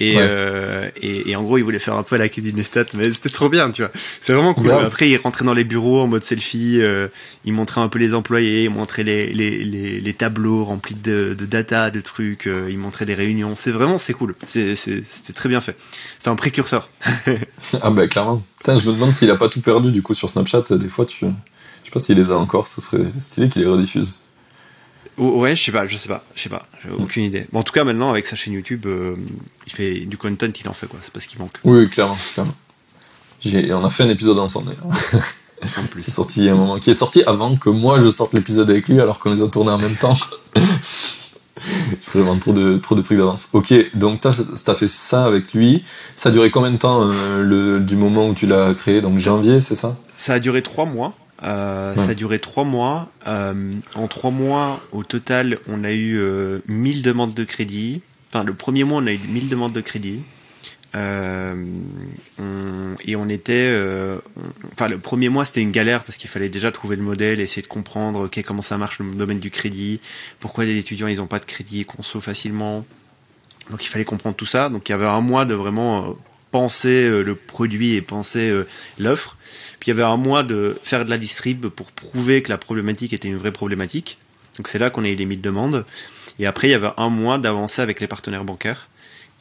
Et, 0.00 0.14
euh, 0.16 0.88
et, 1.00 1.30
et, 1.30 1.36
en 1.36 1.42
gros, 1.42 1.58
il 1.58 1.64
voulait 1.64 1.78
faire 1.78 1.96
un 1.96 2.02
peu 2.02 2.16
la 2.16 2.28
Casey 2.28 2.52
Neistat, 2.52 2.86
mais 2.94 3.12
c'était 3.12 3.28
trop 3.28 3.48
bien, 3.48 3.70
tu 3.70 3.82
vois. 3.82 3.90
C'est 4.20 4.32
vraiment 4.32 4.54
cool. 4.54 4.72
Après, 4.72 5.08
il 5.08 5.16
rentrait 5.16 5.44
dans 5.44 5.54
les 5.54 5.64
bureaux 5.64 6.00
en 6.00 6.06
mode 6.06 6.24
selfie, 6.24 6.78
euh, 6.80 7.08
il 7.44 7.52
montrait 7.52 7.80
un 7.82 7.88
peu 7.88 7.98
les 7.98 8.14
employés, 8.14 8.64
il 8.64 8.70
montrait 8.70 9.04
les, 9.04 9.32
les, 9.32 9.62
les, 9.62 10.00
les 10.00 10.14
tables 10.14 10.48
remplis 10.48 10.96
de, 10.96 11.36
de, 11.38 11.46
data, 11.46 11.90
de 11.90 12.00
trucs, 12.00 12.46
euh, 12.46 12.68
il 12.70 12.78
montrait 12.78 13.06
des 13.06 13.14
réunions. 13.14 13.54
C'est 13.54 13.70
vraiment, 13.70 13.98
c'est 13.98 14.14
cool. 14.14 14.34
C'était 14.44 15.32
très 15.34 15.48
bien 15.48 15.60
fait. 15.60 15.76
C'est 16.18 16.30
un 16.30 16.36
précurseur. 16.36 16.88
ah 17.80 17.90
bah 17.90 18.08
clairement. 18.08 18.42
Putain, 18.58 18.76
je 18.78 18.86
me 18.88 18.94
demande 18.94 19.12
s'il 19.12 19.30
a 19.30 19.36
pas 19.36 19.48
tout 19.48 19.60
perdu 19.60 19.92
du 19.92 20.02
coup 20.02 20.14
sur 20.14 20.30
Snapchat. 20.30 20.64
Des 20.70 20.88
fois, 20.88 21.04
tu... 21.06 21.26
je 21.26 21.30
sais 21.84 21.92
pas 21.92 22.00
s'il 22.00 22.16
les 22.16 22.30
a 22.30 22.36
encore. 22.36 22.66
Ce 22.66 22.80
serait 22.80 23.04
stylé 23.20 23.48
qu'il 23.48 23.62
les 23.62 23.68
rediffuse. 23.68 24.14
Ouais, 25.18 25.54
je 25.54 25.62
sais 25.64 25.72
pas, 25.72 25.86
je 25.86 25.96
sais 25.96 26.08
pas, 26.08 26.24
je 26.34 26.42
sais 26.42 26.48
pas, 26.48 26.66
j'ai 26.82 26.90
aucune 26.90 27.24
idée. 27.24 27.46
Bon, 27.52 27.60
en 27.60 27.62
tout 27.62 27.72
cas, 27.72 27.84
maintenant, 27.84 28.08
avec 28.08 28.24
sa 28.24 28.34
chaîne 28.34 28.54
YouTube, 28.54 28.86
euh, 28.86 29.14
il 29.66 29.72
fait 29.72 30.00
du 30.06 30.16
content, 30.16 30.46
il 30.58 30.68
en 30.68 30.72
fait 30.72 30.86
quoi, 30.86 30.98
c'est 31.02 31.12
pas 31.12 31.20
ce 31.20 31.28
qui 31.28 31.38
manque. 31.38 31.58
Oui, 31.64 31.88
clairement, 31.88 32.16
clairement. 32.32 32.54
On 33.44 33.84
a 33.84 33.90
fait 33.90 34.04
un 34.04 34.08
épisode 34.08 34.38
ensemble 34.38 34.74
En 35.76 35.82
plus. 35.90 36.02
Qui 36.02 36.10
est, 36.10 36.12
sorti 36.12 36.48
un 36.48 36.54
moment, 36.54 36.78
qui 36.78 36.90
est 36.90 36.94
sorti 36.94 37.22
avant 37.26 37.56
que 37.56 37.68
moi 37.68 38.00
je 38.00 38.10
sorte 38.10 38.34
l'épisode 38.34 38.70
avec 38.70 38.88
lui, 38.88 39.00
alors 39.00 39.18
qu'on 39.18 39.30
les 39.30 39.42
a 39.42 39.48
tournés 39.48 39.72
en 39.72 39.78
même 39.78 39.96
temps. 39.96 40.16
Vraiment 42.14 42.36
trop 42.38 42.52
de, 42.52 42.78
trop 42.78 42.94
de 42.94 43.02
trucs 43.02 43.18
d'avance. 43.18 43.48
Ok, 43.52 43.72
donc 43.94 44.20
t'as 44.20 44.32
as 44.66 44.74
fait 44.74 44.88
ça 44.88 45.24
avec 45.24 45.52
lui. 45.52 45.84
Ça 46.16 46.30
a 46.30 46.32
duré 46.32 46.50
combien 46.50 46.70
de 46.70 46.76
temps 46.76 47.02
euh, 47.02 47.42
le, 47.42 47.80
du 47.80 47.96
moment 47.96 48.26
où 48.28 48.34
tu 48.34 48.46
l'as 48.46 48.74
créé? 48.74 49.00
Donc 49.00 49.18
janvier, 49.18 49.60
c'est 49.60 49.74
ça? 49.74 49.96
Ça 50.16 50.34
a 50.34 50.38
duré 50.40 50.62
trois 50.62 50.86
mois. 50.86 51.14
Euh, 51.44 51.94
Ça 51.96 52.10
a 52.10 52.14
duré 52.14 52.38
trois 52.38 52.64
mois. 52.64 53.10
Euh, 53.26 53.72
en 53.94 54.06
trois 54.08 54.30
mois, 54.30 54.80
au 54.92 55.02
total, 55.04 55.58
on 55.68 55.82
a 55.84 55.92
eu 55.92 56.18
euh, 56.18 56.60
1000 56.68 57.02
demandes 57.02 57.34
de 57.34 57.44
crédit. 57.44 58.00
Enfin, 58.30 58.44
le 58.44 58.54
premier 58.54 58.84
mois, 58.84 59.00
on 59.02 59.06
a 59.06 59.12
eu 59.12 59.18
1000 59.28 59.48
demandes 59.48 59.72
de 59.72 59.80
crédit. 59.80 60.20
Euh, 60.94 61.54
on, 62.38 62.94
et 63.04 63.16
on 63.16 63.28
était, 63.30 63.68
euh, 63.70 64.18
on- 64.36 64.42
enfin 64.74 64.88
le 64.88 64.98
premier 64.98 65.30
mois 65.30 65.46
c'était 65.46 65.62
une 65.62 65.70
galère 65.70 66.04
parce 66.04 66.18
qu'il 66.18 66.28
fallait 66.28 66.50
déjà 66.50 66.70
trouver 66.70 66.96
le 66.96 67.02
modèle, 67.02 67.40
essayer 67.40 67.62
de 67.62 67.66
comprendre 67.66 68.26
ok 68.26 68.42
comment 68.46 68.60
ça 68.60 68.76
marche 68.76 68.98
le 68.98 69.10
domaine 69.14 69.38
du 69.40 69.50
crédit, 69.50 70.00
pourquoi 70.38 70.66
les 70.66 70.76
étudiants 70.76 71.06
ils 71.06 71.22
ont 71.22 71.26
pas 71.26 71.38
de 71.38 71.46
crédit 71.46 71.86
conso 71.86 72.20
facilement. 72.20 72.84
Donc 73.70 73.82
il 73.84 73.88
fallait 73.88 74.04
comprendre 74.04 74.36
tout 74.36 74.44
ça. 74.44 74.68
Donc 74.68 74.86
il 74.88 74.92
y 74.92 74.94
avait 74.94 75.06
un 75.06 75.22
mois 75.22 75.46
de 75.46 75.54
vraiment 75.54 76.10
euh, 76.10 76.12
penser 76.50 77.08
euh, 77.08 77.22
le 77.22 77.36
produit 77.36 77.94
et 77.94 78.02
penser 78.02 78.50
euh, 78.50 78.66
l'offre. 78.98 79.38
Puis 79.82 79.90
il 79.90 79.96
y 79.96 80.00
avait 80.00 80.08
un 80.08 80.16
mois 80.16 80.44
de 80.44 80.78
faire 80.84 81.04
de 81.04 81.10
la 81.10 81.18
distrib 81.18 81.66
pour 81.66 81.90
prouver 81.90 82.40
que 82.40 82.50
la 82.50 82.56
problématique 82.56 83.12
était 83.12 83.26
une 83.26 83.36
vraie 83.36 83.50
problématique. 83.50 84.16
Donc 84.56 84.68
c'est 84.68 84.78
là 84.78 84.90
qu'on 84.90 85.02
a 85.02 85.08
eu 85.08 85.16
les 85.16 85.26
1000 85.26 85.40
demandes. 85.40 85.84
Et 86.38 86.46
après 86.46 86.68
il 86.68 86.70
y 86.70 86.74
avait 86.74 86.92
un 86.98 87.08
mois 87.08 87.36
d'avancer 87.36 87.82
avec 87.82 88.00
les 88.00 88.06
partenaires 88.06 88.44
bancaires. 88.44 88.88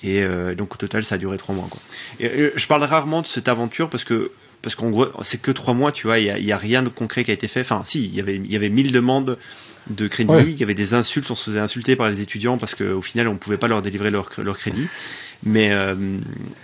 Et 0.02 0.24
euh, 0.24 0.56
donc 0.56 0.74
au 0.74 0.78
total, 0.78 1.04
ça 1.04 1.14
a 1.14 1.18
duré 1.20 1.38
trois 1.38 1.54
mois. 1.54 1.68
Quoi. 1.70 1.80
Et, 2.20 2.26
euh, 2.26 2.54
je 2.56 2.66
parle 2.66 2.84
rarement 2.86 3.22
de 3.22 3.28
cette 3.28 3.50
aventure 3.50 3.88
parce 3.88 4.04
que 4.04 4.32
parce 4.64 4.74
qu'en 4.74 4.90
gros, 4.90 5.10
c'est 5.22 5.40
que 5.40 5.52
trois 5.52 5.76
mois, 5.76 5.92
tu 5.92 6.08
vois. 6.08 6.18
Il 6.18 6.26
y 6.44 6.52
a, 6.52 6.58
rien 6.58 6.82
de 6.82 6.90
concret 6.90 7.24
qui 7.24 7.30
a 7.30 7.36
été 7.36 7.48
fait. 7.48 7.62
Enfin, 7.62 7.84
si, 7.86 8.06
il 8.06 8.16
y 8.16 8.20
avait 8.20 8.38
il 8.38 8.52
y 8.52 8.56
avait 8.56 8.70
mille 8.70 8.92
demandes 8.92 9.38
de 9.92 10.08
crédit. 10.08 10.32
Ouais. 10.32 10.46
Il 10.50 10.60
y 10.60 10.64
avait 10.64 10.74
des 10.74 10.96
insultes. 10.96 11.30
On 11.30 11.36
se 11.36 11.52
faisait 11.52 11.60
insulter 11.60 11.96
par 11.96 12.10
les 12.10 12.20
étudiants 12.20 12.58
parce 12.58 12.74
qu'au 12.74 13.04
final, 13.04 13.28
on 13.28 13.38
pouvait 13.38 13.58
pas 13.58 13.68
leur 13.68 13.84
délivrer 13.84 14.10
leur 14.10 14.28
leur 14.40 14.58
crédit. 14.58 14.88
Mais 15.44 15.72
euh, 15.74 15.96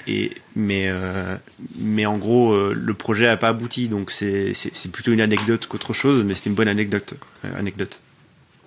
et 0.08 0.32
mais 0.56 0.86
euh, 0.88 1.36
mais 1.80 2.06
en 2.06 2.18
gros, 2.18 2.54
euh, 2.54 2.74
le 2.76 2.94
projet 2.94 3.28
a 3.28 3.38
pas 3.38 3.50
abouti. 3.50 3.88
Donc 3.90 4.12
c'est 4.12 4.54
c'est 4.54 4.74
c'est 4.74 4.92
plutôt 4.92 5.12
une 5.12 5.22
anecdote 5.22 5.68
qu'autre 5.68 5.94
chose. 5.94 6.24
Mais 6.24 6.34
c'était 6.36 6.50
une 6.50 6.56
bonne 6.56 6.68
anecdote. 6.68 7.16
anecdote. 7.58 8.00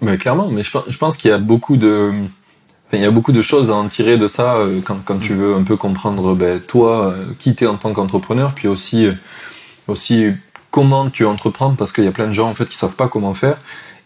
Mais 0.02 0.16
clairement, 0.18 0.48
mais 0.50 0.62
je, 0.62 0.70
pense- 0.70 0.84
je 0.88 0.96
pense 0.96 1.16
qu'il 1.16 1.30
y 1.30 1.34
a 1.34 1.38
beaucoup 1.38 1.76
de, 1.76 2.10
enfin, 2.88 2.96
il 2.96 3.02
y 3.02 3.04
a 3.04 3.10
beaucoup 3.10 3.32
de 3.32 3.42
choses 3.42 3.70
à 3.70 3.74
en 3.74 3.86
tirer 3.88 4.16
de 4.16 4.28
ça 4.28 4.56
euh, 4.56 4.80
quand, 4.82 5.04
quand 5.04 5.18
tu 5.18 5.34
veux 5.34 5.54
un 5.54 5.62
peu 5.62 5.76
comprendre 5.76 6.34
ben, 6.34 6.58
toi 6.60 7.12
euh, 7.12 7.26
qui 7.38 7.54
t'es 7.54 7.66
en 7.66 7.76
tant 7.76 7.92
qu'entrepreneur, 7.92 8.54
puis 8.54 8.66
aussi 8.66 9.06
euh, 9.06 9.12
aussi 9.88 10.28
comment 10.70 11.10
tu 11.10 11.24
entreprends 11.26 11.74
parce 11.74 11.92
qu'il 11.92 12.04
y 12.04 12.08
a 12.08 12.12
plein 12.12 12.28
de 12.28 12.32
gens 12.32 12.48
en 12.48 12.54
fait 12.54 12.66
qui 12.66 12.76
savent 12.76 12.96
pas 12.96 13.08
comment 13.08 13.34
faire 13.34 13.58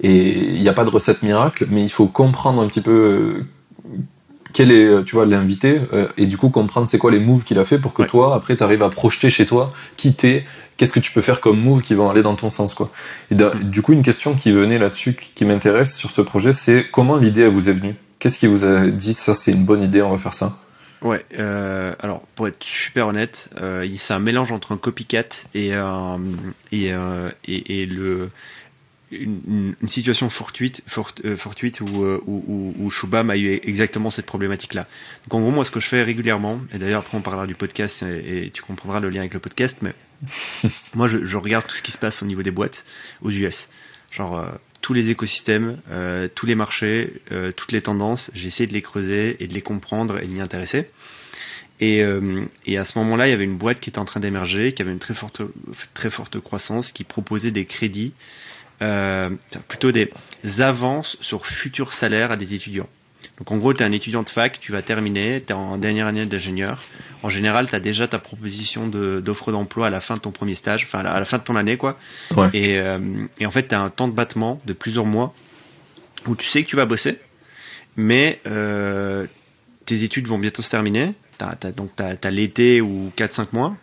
et 0.02 0.54
il 0.54 0.60
n'y 0.60 0.68
a 0.68 0.72
pas 0.72 0.84
de 0.84 0.90
recette 0.90 1.22
miracle, 1.22 1.66
mais 1.70 1.82
il 1.82 1.88
faut 1.90 2.08
comprendre 2.08 2.60
un 2.62 2.66
petit 2.68 2.80
peu 2.80 3.44
quel 4.54 4.70
est 4.72 4.86
euh, 4.86 5.02
tu 5.02 5.16
vois 5.16 5.26
l'invité 5.26 5.82
euh, 5.92 6.06
et 6.16 6.26
du 6.26 6.38
coup 6.38 6.48
comprendre 6.48 6.88
c'est 6.88 6.96
quoi 6.98 7.10
les 7.10 7.18
moves 7.18 7.44
qu'il 7.44 7.58
a 7.58 7.66
fait 7.66 7.78
pour 7.78 7.92
que 7.92 8.00
Ouais. 8.02 8.08
toi 8.08 8.34
après 8.34 8.56
tu 8.56 8.62
arrives 8.62 8.82
à 8.82 8.88
projeter 8.88 9.28
chez 9.28 9.44
toi 9.44 9.72
qui 9.98 10.14
t'es 10.14 10.46
qu'est-ce 10.78 10.92
que 10.92 11.00
tu 11.00 11.12
peux 11.12 11.20
faire 11.22 11.40
comme 11.40 11.60
move 11.60 11.82
qui 11.82 11.94
vont 11.94 12.08
aller 12.08 12.22
dans 12.22 12.34
ton 12.36 12.48
sens 12.48 12.74
quoi. 12.74 12.90
Et 13.30 13.34
da- 13.34 13.54
du 13.54 13.82
coup 13.82 13.92
une 13.92 14.02
question 14.02 14.34
qui 14.34 14.50
venait 14.52 14.78
là-dessus 14.78 15.14
qui 15.34 15.44
m'intéresse 15.44 15.94
sur 15.96 16.10
ce 16.10 16.22
projet 16.22 16.52
c'est 16.54 16.86
comment 16.90 17.16
l'idée 17.16 17.46
vous 17.48 17.68
est 17.68 17.72
venue? 17.74 17.94
Qu'est-ce 18.18 18.38
qui 18.38 18.46
vous 18.46 18.64
a 18.64 18.86
dit 18.86 19.12
ça 19.12 19.34
c'est 19.34 19.52
une 19.52 19.64
bonne 19.64 19.82
idée 19.82 20.00
on 20.02 20.10
va 20.12 20.18
faire 20.18 20.34
ça? 20.34 20.56
Ouais, 21.02 21.22
euh, 21.38 21.92
alors 22.00 22.22
pour 22.34 22.48
être 22.48 22.62
super 22.64 23.08
honnête, 23.08 23.50
euh, 23.60 23.86
c'est 23.96 24.14
un 24.14 24.18
mélange 24.18 24.52
entre 24.52 24.72
un 24.72 24.78
copycat 24.78 25.24
et, 25.54 25.72
et, 26.72 26.92
et 27.82 27.86
le, 27.86 28.30
une, 29.20 29.74
une- 29.80 29.88
situation 29.88 30.28
fortuite, 30.30 30.82
fort- 30.86 31.14
euh, 31.24 31.36
fortuite 31.36 31.80
où, 31.80 32.02
euh, 32.04 32.20
où, 32.26 32.44
où, 32.46 32.74
où 32.84 32.90
Shubham 32.90 33.30
a 33.30 33.36
eu 33.36 33.60
exactement 33.62 34.10
cette 34.10 34.26
problématique-là. 34.26 34.86
Donc 35.24 35.34
en 35.34 35.40
gros, 35.40 35.50
moi 35.50 35.64
ce 35.64 35.70
que 35.70 35.80
je 35.80 35.86
fais 35.86 36.02
régulièrement, 36.02 36.60
et 36.72 36.78
d'ailleurs 36.78 37.00
après 37.00 37.16
on 37.18 37.22
parlera 37.22 37.46
du 37.46 37.54
podcast 37.54 38.02
et, 38.02 38.46
et 38.46 38.50
tu 38.50 38.62
comprendras 38.62 39.00
le 39.00 39.10
lien 39.10 39.20
avec 39.20 39.34
le 39.34 39.40
podcast, 39.40 39.78
mais 39.82 39.92
moi 40.94 41.08
je, 41.08 41.24
je 41.24 41.36
regarde 41.36 41.66
tout 41.66 41.76
ce 41.76 41.82
qui 41.82 41.92
se 41.92 41.98
passe 41.98 42.22
au 42.22 42.26
niveau 42.26 42.42
des 42.42 42.50
boîtes 42.50 42.84
aux 43.22 43.30
US. 43.30 43.68
Genre 44.10 44.38
euh, 44.38 44.46
tous 44.80 44.92
les 44.92 45.10
écosystèmes, 45.10 45.78
euh, 45.90 46.28
tous 46.34 46.46
les 46.46 46.54
marchés, 46.54 47.14
euh, 47.32 47.52
toutes 47.52 47.72
les 47.72 47.82
tendances, 47.82 48.30
j'essaie 48.34 48.66
de 48.66 48.72
les 48.74 48.82
creuser 48.82 49.36
et 49.42 49.46
de 49.46 49.54
les 49.54 49.62
comprendre 49.62 50.18
et 50.22 50.26
de 50.26 50.30
m'y 50.32 50.40
intéresser. 50.40 50.88
Et, 51.80 52.04
euh, 52.04 52.44
et 52.66 52.78
à 52.78 52.84
ce 52.84 52.98
moment-là, 53.00 53.26
il 53.26 53.30
y 53.30 53.32
avait 53.32 53.44
une 53.44 53.56
boîte 53.56 53.80
qui 53.80 53.90
était 53.90 53.98
en 53.98 54.04
train 54.04 54.20
d'émerger, 54.20 54.72
qui 54.72 54.82
avait 54.82 54.92
une 54.92 55.00
très 55.00 55.14
forte, 55.14 55.42
très 55.92 56.08
forte 56.08 56.38
croissance, 56.38 56.92
qui 56.92 57.02
proposait 57.02 57.50
des 57.50 57.64
crédits, 57.64 58.12
euh, 58.84 59.30
plutôt 59.68 59.92
des 59.92 60.10
avances 60.58 61.16
sur 61.20 61.46
futurs 61.46 61.92
salaires 61.92 62.30
à 62.30 62.36
des 62.36 62.54
étudiants. 62.54 62.88
Donc 63.38 63.50
en 63.50 63.56
gros, 63.56 63.74
tu 63.74 63.82
es 63.82 63.86
un 63.86 63.92
étudiant 63.92 64.22
de 64.22 64.28
fac, 64.28 64.60
tu 64.60 64.70
vas 64.70 64.82
terminer, 64.82 65.42
tu 65.44 65.52
es 65.52 65.56
en 65.56 65.76
dernière 65.76 66.06
année 66.06 66.24
d'ingénieur. 66.24 66.80
En 67.22 67.28
général, 67.28 67.68
tu 67.68 67.74
as 67.74 67.80
déjà 67.80 68.06
ta 68.06 68.18
proposition 68.18 68.86
de- 68.86 69.20
d'offre 69.20 69.50
d'emploi 69.50 69.88
à 69.88 69.90
la 69.90 70.00
fin 70.00 70.14
de 70.14 70.20
ton 70.20 70.30
premier 70.30 70.54
stage, 70.54 70.84
enfin 70.84 71.00
à 71.00 71.18
la, 71.18 71.24
fin 71.24 71.38
de 71.38 71.42
ton 71.42 71.56
année, 71.56 71.76
quoi. 71.76 71.98
Ouais. 72.36 72.50
Et, 72.52 72.78
euh, 72.78 72.98
et 73.40 73.46
en 73.46 73.50
fait, 73.50 73.68
tu 73.68 73.74
as 73.74 73.80
un 73.80 73.90
temps 73.90 74.06
de 74.06 74.12
battement 74.12 74.60
de 74.66 74.72
plusieurs 74.72 75.06
mois 75.06 75.34
où 76.26 76.36
tu 76.36 76.46
sais 76.46 76.62
que 76.62 76.68
tu 76.68 76.76
vas 76.76 76.86
bosser, 76.86 77.18
mais 77.96 78.40
euh, 78.46 79.26
tes 79.84 80.04
études 80.04 80.28
vont 80.28 80.38
bientôt 80.38 80.62
se 80.62 80.70
terminer. 80.70 81.12
Donc, 81.76 81.90
tu 81.96 82.02
as, 82.02 82.30
l'été 82.30 82.80
ou 82.80 83.12
4-5 83.16 83.48
mois. 83.52 83.76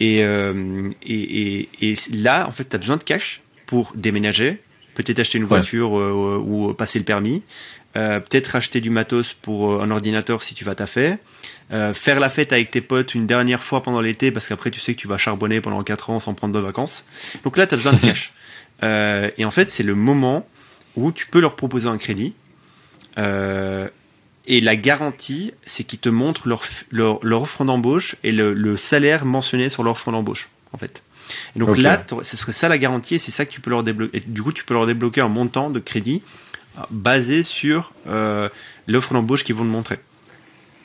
Et, 0.00 0.24
euh, 0.24 0.90
et, 1.02 1.60
et, 1.60 1.68
et 1.92 1.94
là, 2.12 2.46
en 2.48 2.52
fait, 2.52 2.68
tu 2.68 2.76
as 2.76 2.78
besoin 2.78 2.96
de 2.96 3.04
cash 3.04 3.40
pour 3.66 3.92
déménager, 3.94 4.60
peut-être 4.94 5.18
acheter 5.18 5.38
une 5.38 5.44
Ouais. 5.44 5.48
voiture 5.48 5.98
euh, 5.98 6.36
ou 6.38 6.72
passer 6.74 6.98
le 6.98 7.04
permis, 7.04 7.42
euh, 7.96 8.20
peut-être 8.20 8.56
acheter 8.56 8.80
du 8.80 8.90
matos 8.90 9.32
pour 9.34 9.72
euh, 9.74 9.82
un 9.82 9.90
ordinateur 9.90 10.42
si 10.42 10.54
tu 10.54 10.64
vas 10.64 10.74
taffer, 10.74 11.16
euh, 11.72 11.92
faire 11.94 12.20
la 12.20 12.30
fête 12.30 12.52
avec 12.52 12.70
tes 12.70 12.80
potes 12.80 13.14
une 13.14 13.26
dernière 13.26 13.62
fois 13.64 13.82
pendant 13.82 14.00
l'été 14.00 14.30
parce 14.30 14.46
qu'après 14.48 14.70
tu 14.70 14.78
sais 14.80 14.94
que 14.94 15.00
tu 15.00 15.08
vas 15.08 15.18
charbonner 15.18 15.60
pendant 15.60 15.82
4 15.82 16.10
ans 16.10 16.20
sans 16.20 16.32
prendre 16.34 16.54
de 16.54 16.60
vacances. 16.60 17.04
Donc 17.44 17.56
là, 17.56 17.66
tu 17.66 17.74
as 17.74 17.76
besoin 17.76 17.92
de 17.94 17.98
cash. 18.00 18.32
Euh, 18.82 19.30
et 19.38 19.44
en 19.44 19.50
fait, 19.50 19.70
c'est 19.70 19.82
le 19.82 19.94
moment 19.94 20.46
où 20.96 21.10
tu 21.12 21.26
peux 21.26 21.40
leur 21.40 21.56
proposer 21.56 21.88
un 21.88 21.98
crédit. 21.98 22.34
Euh, 23.18 23.88
et 24.46 24.60
la 24.60 24.76
garantie, 24.76 25.52
c'est 25.64 25.82
qu'ils 25.84 25.98
te 25.98 26.08
montrent 26.08 26.46
leur, 26.48 26.62
leur, 26.90 27.18
leur 27.24 27.42
offre 27.42 27.64
d'embauche 27.64 28.16
et 28.22 28.30
le, 28.32 28.52
le 28.54 28.76
salaire 28.76 29.24
mentionné 29.24 29.68
sur 29.70 29.82
l'offre 29.82 30.12
d'embauche, 30.12 30.48
en 30.72 30.78
fait. 30.78 31.02
Et 31.54 31.58
donc 31.58 31.68
là, 31.82 32.04
ce 32.22 32.36
serait 32.36 32.52
ça 32.52 32.68
la 32.68 32.78
garantie 32.78 33.16
et 33.16 33.18
c'est 33.18 33.30
ça 33.32 33.44
que 33.44 33.50
tu 33.52 33.60
peux 33.60 33.70
leur 33.70 33.82
débloquer. 33.82 34.18
Et 34.18 34.20
du 34.20 34.42
coup, 34.42 34.52
tu 34.52 34.64
peux 34.64 34.74
leur 34.74 34.86
débloquer 34.86 35.20
un 35.20 35.28
montant 35.28 35.70
de 35.70 35.80
crédit 35.80 36.22
euh, 36.78 36.82
basé 36.90 37.42
sur 37.42 37.92
euh, 38.08 38.48
l'offre 38.86 39.12
d'embauche 39.14 39.44
qu'ils 39.44 39.54
vont 39.56 39.64
te 39.64 39.68
montrer. 39.70 39.98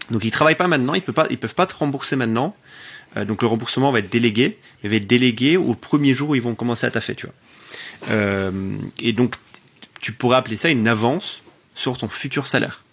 Donc 0.10 0.24
ils 0.26 0.32
travaillent 0.32 0.56
pas 0.56 0.68
maintenant, 0.68 0.94
ils 0.94 1.02
peuvent 1.02 1.16
pas, 1.16 1.28
ils 1.30 1.38
peuvent 1.38 1.56
pas 1.56 1.66
te 1.68 1.76
rembourser 1.76 2.16
maintenant. 2.16 2.56
Euh, 3.18 3.26
donc 3.26 3.42
le 3.42 3.48
remboursement 3.48 3.92
va 3.92 4.00
être 4.00 4.10
délégué, 4.12 4.58
il 4.84 4.90
va 4.90 4.96
être 4.96 5.08
délégué 5.08 5.58
au 5.58 5.74
premier 5.76 6.14
jour 6.14 6.30
où 6.30 6.36
ils 6.36 6.42
vont 6.42 6.56
commencer 6.56 6.86
à 6.88 6.92
taffer, 6.92 7.16
tu 7.16 7.26
vois. 7.28 7.36
Euh, 8.10 8.52
et 9.00 9.14
donc 9.14 9.36
tu 10.02 10.12
pourrais 10.12 10.38
appeler 10.38 10.56
ça 10.58 10.70
une 10.70 10.88
avance 10.88 11.42
sur 11.76 11.98
ton 11.98 12.10
futur 12.10 12.48
salaire. 12.48 12.84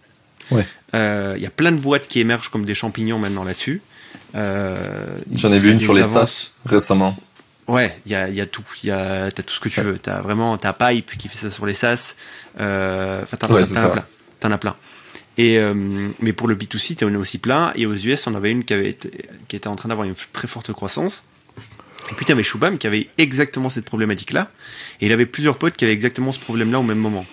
Ouais. 0.51 0.67
Euh, 0.95 1.35
Il 1.37 1.43
y 1.43 1.47
a 1.47 1.51
plein 1.51 1.73
de 1.73 1.79
boîtes 1.81 2.09
qui 2.09 2.21
émergent 2.21 2.49
comme 2.51 2.65
des 2.65 2.75
champignons 2.75 3.19
maintenant 3.19 3.45
là-dessus. 3.45 3.81
Euh, 4.35 5.03
j'en 5.35 5.53
ai 5.53 5.57
il 5.57 5.63
vu 5.63 5.71
une 5.73 5.79
sur 5.79 5.95
les 5.95 6.03
avances- 6.03 6.31
SAS 6.31 6.55
récemment 6.67 7.17
Ouais, 7.69 7.97
il 8.07 8.13
y 8.13 8.15
a, 8.15 8.29
y 8.31 8.41
a 8.41 8.47
tout. 8.47 8.65
Y 8.83 8.91
a, 8.91 9.31
t'as 9.31 9.43
tout 9.43 9.55
ce 9.55 9.61
que 9.61 9.69
tu 9.69 9.81
veux. 9.83 9.99
T'as 9.99 10.21
vraiment, 10.21 10.57
t'as 10.57 10.73
Pipe 10.73 11.17
qui 11.19 11.29
fait 11.29 11.37
ça 11.37 11.51
sur 11.51 11.67
les 11.67 11.75
SaaS. 11.75 12.15
Euh, 12.59 13.23
Enfin, 13.23 13.37
t'en 13.37 13.53
Ouais, 13.53 13.63
t'en 13.65 13.77
as 13.77 13.89
plein. 13.91 14.07
T'en 14.41 14.51
as 14.53 14.59
plein. 14.59 14.77
Et 15.37 15.59
euh, 15.59 15.75
mais 16.21 16.33
pour 16.33 16.49
le 16.49 16.57
B2C, 16.57 16.97
t'en 16.97 17.15
as 17.15 17.19
aussi 17.19 17.39
plein. 17.39 17.73
Et 17.77 17.85
aux 17.87 17.95
US, 17.95 18.27
on 18.27 18.35
avait 18.35 18.51
une 18.51 18.65
qui 18.65 18.73
avait 18.73 18.89
été, 18.91 19.29
qui 19.49 19.57
était 19.57 19.69
en 19.69 19.77
train 19.77 19.91
d'avoir 19.91 20.07
une 20.09 20.15
très 20.33 20.49
forte 20.49 20.73
croissance. 20.73 21.25
Et 22.11 22.15
puis 22.15 22.25
t'avais 22.25 22.43
Shubham 22.43 22.79
qui 22.79 22.87
avait 22.87 23.09
exactement 23.19 23.69
cette 23.69 23.85
problématique-là. 23.85 24.51
Et 25.03 25.07
il 25.07 25.13
avait 25.13 25.27
plusieurs 25.27 25.59
potes 25.59 25.77
qui 25.77 25.85
avaient 25.85 25.93
exactement 25.93 26.33
ce 26.33 26.41
problème-là 26.41 26.81
au 26.81 26.83
même 26.83 26.99
moment. 26.99 27.27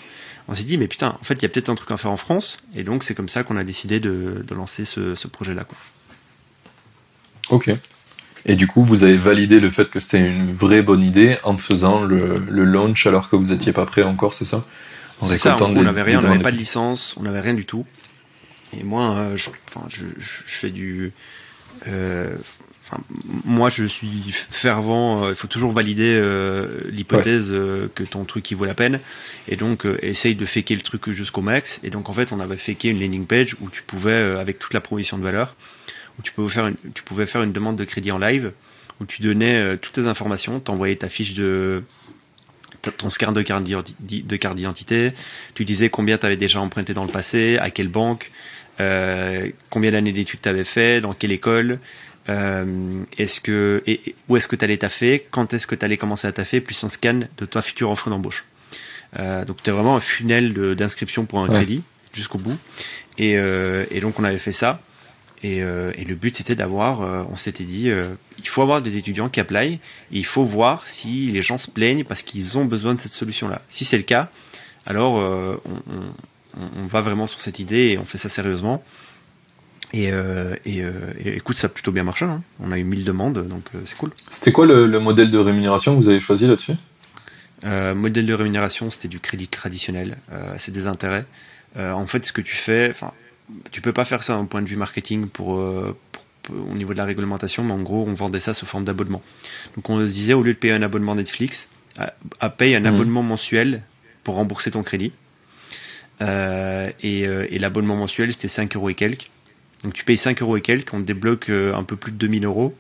On 0.49 0.53
s'est 0.53 0.63
dit, 0.63 0.77
mais 0.77 0.88
putain, 0.88 1.17
en 1.19 1.23
fait, 1.23 1.36
il 1.36 1.41
y 1.43 1.45
a 1.45 1.49
peut-être 1.49 1.69
un 1.69 1.75
truc 1.75 1.89
à 1.91 1.97
faire 1.97 2.11
en 2.11 2.17
France. 2.17 2.59
Et 2.75 2.83
donc, 2.83 3.03
c'est 3.03 3.15
comme 3.15 3.29
ça 3.29 3.43
qu'on 3.43 3.57
a 3.57 3.63
décidé 3.63 3.99
de, 3.99 4.43
de 4.45 4.53
lancer 4.53 4.83
ce, 4.86 5.15
ce 5.15 5.27
projet-là. 5.27 5.63
quoi. 5.63 5.77
ok 7.49 7.71
et 8.45 8.55
du 8.55 8.67
coup 8.67 8.85
vous 8.85 9.03
avez 9.03 9.17
validé 9.17 9.59
le 9.59 9.69
fait 9.69 9.89
que 9.89 9.99
c'était 9.99 10.21
une 10.29 10.53
vraie 10.53 10.81
bonne 10.81 11.03
idée 11.03 11.37
en 11.43 11.57
faisant 11.57 12.01
le, 12.03 12.37
le 12.49 12.63
launch 12.63 13.07
alors 13.07 13.29
que 13.29 13.35
vous 13.35 13.51
étiez 13.51 13.73
pas 13.73 13.85
prêt 13.85 14.03
encore 14.03 14.33
c'est 14.33 14.45
ça 14.45 14.65
En 15.21 15.25
C'est 15.27 15.37
ça, 15.37 15.57
on 15.61 15.69
n'avait 15.83 16.01
rien, 16.03 16.19
on 16.19 16.23
n'avait 16.23 16.39
pas 16.39 16.51
de 16.51 16.57
licence, 16.57 17.15
on 17.17 17.23
n'avait 17.23 17.39
rien 17.39 17.53
du 17.53 17.65
tout. 17.65 17.85
Et 18.77 18.83
moi, 18.83 19.11
euh, 19.15 19.37
je, 19.37 19.49
enfin, 19.69 19.87
je, 19.89 20.03
je, 20.17 20.27
fais 20.45 20.69
du. 20.71 21.11
euh, 21.87 22.35
Enfin, 22.87 23.01
moi, 23.45 23.69
je 23.69 23.83
suis 23.85 24.11
fervent. 24.31 25.25
euh, 25.25 25.29
Il 25.29 25.35
faut 25.35 25.47
toujours 25.47 25.71
valider 25.71 26.15
euh, 26.15 26.81
l'hypothèse 26.91 27.47
euh, 27.51 27.87
que 27.95 28.03
ton 28.03 28.25
truc 28.25 28.51
il 28.51 28.55
vaut 28.57 28.65
la 28.65 28.75
peine. 28.75 28.99
Et 29.47 29.55
donc, 29.55 29.85
euh, 29.87 29.97
essaye 30.03 30.35
de 30.35 30.45
faker 30.45 30.75
le 30.75 30.83
truc 30.83 31.09
jusqu'au 31.11 31.41
max. 31.41 31.79
Et 31.83 31.89
donc, 31.89 32.09
en 32.09 32.13
fait, 32.13 32.31
on 32.31 32.39
avait 32.39 32.57
faké 32.57 32.89
une 32.89 32.99
landing 32.99 33.25
page 33.25 33.55
où 33.59 33.69
tu 33.71 33.81
pouvais, 33.81 34.13
avec 34.39 34.59
toute 34.59 34.73
la 34.75 34.81
proposition 34.81 35.17
de 35.17 35.23
valeur, 35.23 35.55
où 36.20 36.22
tu 36.22 36.32
pouvais 36.32 36.49
faire 36.53 36.68
une, 36.68 36.76
tu 36.93 37.03
pouvais 37.03 37.26
faire 37.26 37.43
une 37.43 37.51
demande 37.51 37.76
de 37.76 37.84
crédit 37.84 38.11
en 38.11 38.18
live, 38.18 38.51
où 38.99 39.05
tu 39.05 39.22
donnais 39.22 39.55
euh, 39.55 39.78
toutes 39.78 39.93
tes 39.93 40.07
informations, 40.07 40.59
t'envoyais 40.59 40.95
ta 40.95 41.09
fiche 41.09 41.34
de 41.34 41.84
ton 42.97 43.09
scan 43.09 43.32
de 43.32 43.41
carte 43.41 43.63
d'identi- 43.63 43.95
de 44.24 44.36
carte 44.36 44.55
d'identité, 44.55 45.11
tu 45.55 45.66
disais 45.66 45.89
combien 45.89 46.18
tu 46.18 46.26
avais 46.28 46.38
déjà 46.38 46.59
emprunté 46.59 46.93
dans 46.93 47.03
le 47.03 47.11
passé, 47.11 47.57
à 47.57 47.72
quelle 47.72 47.88
banque, 47.88 48.32
euh, 48.80 49.49
combien 49.72 49.91
d'années 49.91 50.11
d'études 50.11 50.41
tu 50.41 50.49
avais 50.49 50.63
fait, 50.63 51.01
dans 51.01 51.13
quelle 51.13 51.32
école, 51.32 51.80
est-ce 52.28 53.39
que 53.41 53.84
et, 53.86 54.16
où 54.30 54.38
est-ce 54.38 54.47
que 54.47 54.55
tu 54.55 54.63
allais 54.63 54.78
taffer, 54.78 55.28
quand 55.32 55.53
est-ce 55.53 55.68
que 55.68 55.76
tu 55.76 55.84
allais 55.86 55.97
commencer 55.97 56.28
à 56.28 56.32
taffer, 56.32 56.59
plus 56.61 56.84
un 56.84 56.89
scan 56.89 57.22
de 57.38 57.45
ta 57.45 57.61
future 57.61 57.89
offre 57.89 58.09
d'embauche. 58.09 58.45
donc 59.16 59.61
tu 59.63 59.72
vraiment 59.72 59.95
un 59.95 59.99
funnel 59.99 60.53
d'inscription 60.76 61.26
pour 61.26 61.39
un 61.39 61.47
crédit 61.49 61.84
jusqu'au 62.13 62.38
bout. 62.39 62.57
Et, 63.18 63.34
et, 63.34 63.99
donc 63.99 64.20
on 64.20 64.24
avait 64.24 64.39
fait 64.39 64.51
ça. 64.51 64.82
Et, 65.45 65.57
et 65.57 66.05
le 66.05 66.15
but 66.15 66.35
c'était 66.35 66.55
d'avoir, 66.55 67.01
on 67.29 67.35
s'était 67.35 67.65
dit, 67.65 67.91
il 68.39 68.47
faut 68.47 68.61
avoir 68.61 68.81
des 68.81 68.97
étudiants 68.97 69.29
qui 69.29 69.39
apply, 69.39 69.73
et 69.73 69.79
il 70.11 70.25
faut 70.25 70.43
voir 70.43 70.87
si 70.87 71.27
les 71.27 71.41
gens 71.41 71.57
se 71.57 71.69
plaignent 71.69 72.03
parce 72.03 72.23
qu'ils 72.23 72.57
ont 72.57 72.65
besoin 72.65 72.95
de 72.95 72.99
cette 72.99 73.11
solution-là. 73.11 73.61
Si 73.67 73.85
c'est 73.85 73.97
le 73.97 74.03
cas, 74.03 74.31
alors 74.85 75.15
on, 75.15 75.59
on, 76.57 76.85
va 76.87 77.01
vraiment 77.01 77.27
sur 77.27 77.41
cette 77.41 77.59
idée 77.59 77.91
et 77.91 77.97
on 77.97 78.05
fait 78.05 78.17
ça 78.17 78.29
sérieusement. 78.29 78.83
Et, 79.93 80.11
euh, 80.11 80.55
euh, 80.67 81.13
et, 81.19 81.37
écoute, 81.37 81.57
ça 81.57 81.67
a 81.67 81.69
plutôt 81.69 81.91
bien 81.91 82.03
marché. 82.03 82.25
Hein. 82.25 82.41
On 82.59 82.71
a 82.71 82.77
eu 82.77 82.83
1000 82.83 83.03
demandes, 83.03 83.47
donc 83.47 83.63
euh, 83.73 83.79
c'est 83.85 83.97
cool. 83.97 84.11
C'était 84.29 84.51
quoi 84.51 84.65
le, 84.65 84.99
modèle 84.99 85.31
de 85.31 85.37
rémunération 85.37 85.95
que 85.95 86.01
vous 86.01 86.09
avez 86.09 86.19
choisi 86.19 86.47
là-dessus? 86.47 86.73
Modèle 87.63 88.27
de 88.27 88.33
rémunération, 88.33 88.91
c'était 88.91 89.07
du 89.07 89.19
crédit 89.19 89.47
traditionnel. 89.47 90.17
c'est 90.57 90.71
des 90.71 90.85
intérêts. 90.85 91.25
en 91.75 92.05
fait, 92.05 92.23
ce 92.23 92.31
que 92.31 92.41
tu 92.41 92.55
fais, 92.55 92.89
enfin, 92.91 93.11
tu 93.71 93.81
peux 93.81 93.93
pas 93.93 94.05
faire 94.05 94.23
ça 94.23 94.35
d'un 94.35 94.45
point 94.45 94.61
de 94.61 94.67
vue 94.67 94.75
marketing 94.75 95.27
pour, 95.27 95.49
au 95.49 96.73
niveau 96.73 96.93
de 96.93 96.97
la 96.97 97.05
réglementation, 97.05 97.63
mais 97.63 97.73
en 97.73 97.81
gros, 97.81 98.05
on 98.07 98.13
vendait 98.13 98.39
ça 98.39 98.53
sous 98.53 98.65
forme 98.65 98.85
d'abonnement. 98.85 99.21
Donc 99.75 99.89
on 99.89 100.03
disait, 100.03 100.33
au 100.33 100.43
lieu 100.43 100.53
de 100.53 100.57
payer 100.57 100.73
un 100.73 100.81
abonnement 100.81 101.15
Netflix, 101.15 101.69
à, 101.97 102.49
payer 102.49 102.75
un 102.75 102.81
mmh. 102.81 102.85
abonnement 102.85 103.23
mensuel 103.23 103.83
pour 104.23 104.35
rembourser 104.35 104.71
ton 104.71 104.83
crédit. 104.83 105.11
et, 106.21 107.21
et 107.21 107.59
l'abonnement 107.59 107.95
mensuel, 107.95 108.31
c'était 108.31 108.47
5 108.47 108.75
euros 108.75 108.89
et 108.89 108.95
quelques. 108.95 109.29
Donc 109.85 109.93
tu 109.93 110.03
payes 110.03 110.17
5 110.17 110.41
euros 110.41 110.57
et 110.57 110.61
quelques, 110.61 110.91
on 110.93 110.97
te 110.97 111.05
débloque 111.05 111.49
euh, 111.49 111.75
un 111.75 111.83
peu 111.83 111.95
plus 111.95 112.11
de 112.11 112.17
2000 112.17 112.45
euros 112.45 112.75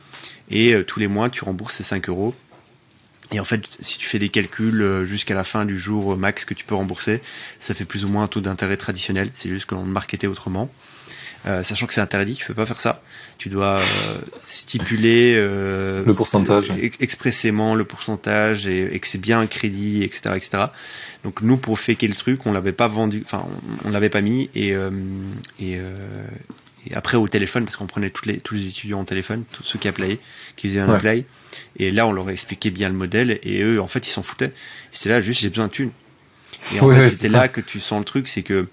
et 0.49 0.73
euh, 0.73 0.83
tous 0.83 0.99
les 0.99 1.07
mois 1.07 1.29
tu 1.29 1.43
rembourses 1.43 1.75
ces 1.75 1.83
5 1.83 2.09
euros. 2.09 2.33
Et 3.31 3.39
en 3.39 3.43
fait, 3.43 3.61
si 3.79 3.97
tu 3.97 4.07
fais 4.07 4.19
des 4.19 4.29
calculs 4.29 4.81
euh, 4.81 5.05
jusqu'à 5.05 5.35
la 5.35 5.43
fin 5.43 5.65
du 5.65 5.79
jour 5.79 6.15
max 6.17 6.45
que 6.45 6.53
tu 6.53 6.65
peux 6.65 6.75
rembourser, 6.75 7.21
ça 7.59 7.73
fait 7.73 7.85
plus 7.85 8.05
ou 8.05 8.07
moins 8.07 8.23
un 8.23 8.27
taux 8.27 8.41
d'intérêt 8.41 8.77
traditionnel. 8.77 9.29
C'est 9.33 9.49
juste 9.49 9.65
que 9.65 9.75
l'on 9.75 9.83
le 9.83 9.91
marketait 9.91 10.27
autrement. 10.27 10.69
sachant 11.45 11.85
que 11.85 11.93
c'est 11.93 12.01
interdit, 12.01 12.35
tu 12.35 12.45
peux 12.45 12.53
pas 12.53 12.65
faire 12.65 12.79
ça. 12.79 13.01
Tu 13.37 13.49
dois 13.49 13.79
stipuler 14.43 15.35
le 15.35 16.13
pourcentage, 16.13 16.71
expressément 16.99 17.75
le 17.75 17.85
pourcentage 17.85 18.67
et, 18.67 18.99
que 18.99 19.07
c'est 19.07 19.21
bien 19.21 19.39
un 19.39 19.47
crédit, 19.47 20.03
etc., 20.03 20.35
etc. 20.35 20.63
Donc 21.23 21.41
nous, 21.41 21.57
pour 21.57 21.79
faker 21.79 22.07
le 22.07 22.15
truc, 22.15 22.45
on 22.45 22.51
l'avait 22.51 22.71
pas 22.71 22.87
vendu, 22.87 23.21
enfin 23.25 23.45
on, 23.83 23.89
l'avait 23.89 24.09
pas 24.09 24.21
mis 24.21 24.49
et, 24.55 24.75
et, 25.59 25.79
et 26.87 26.93
après 26.93 27.17
au 27.17 27.27
téléphone, 27.27 27.65
parce 27.65 27.75
qu'on 27.75 27.87
prenait 27.87 28.09
toutes 28.09 28.25
les, 28.25 28.37
tous 28.37 28.55
les 28.55 28.67
étudiants 28.67 29.01
au 29.01 29.05
téléphone, 29.05 29.43
tous 29.51 29.63
ceux 29.63 29.79
qui 29.79 29.87
appelaient, 29.87 30.19
qui 30.55 30.67
faisaient 30.67 30.81
un 30.81 30.89
apply. 30.89 31.25
Et 31.77 31.91
là, 31.91 32.07
on 32.07 32.11
leur 32.11 32.29
expliquait 32.29 32.71
bien 32.71 32.89
le 32.89 32.95
modèle, 32.95 33.39
et 33.43 33.61
eux, 33.61 33.81
en 33.81 33.87
fait, 33.87 34.07
ils 34.07 34.11
s'en 34.11 34.23
foutaient. 34.23 34.51
C'était 34.91 35.09
là, 35.09 35.21
juste, 35.21 35.41
j'ai 35.41 35.49
besoin 35.49 35.67
de 35.67 35.71
thunes. 35.71 35.91
Et 36.73 36.79
en 36.79 36.89
fait, 36.89 37.09
c'était 37.09 37.29
là 37.29 37.47
que 37.47 37.61
tu 37.61 37.79
sens 37.79 37.99
le 37.99 38.05
truc, 38.05 38.27
c'est 38.27 38.43
que, 38.43 38.67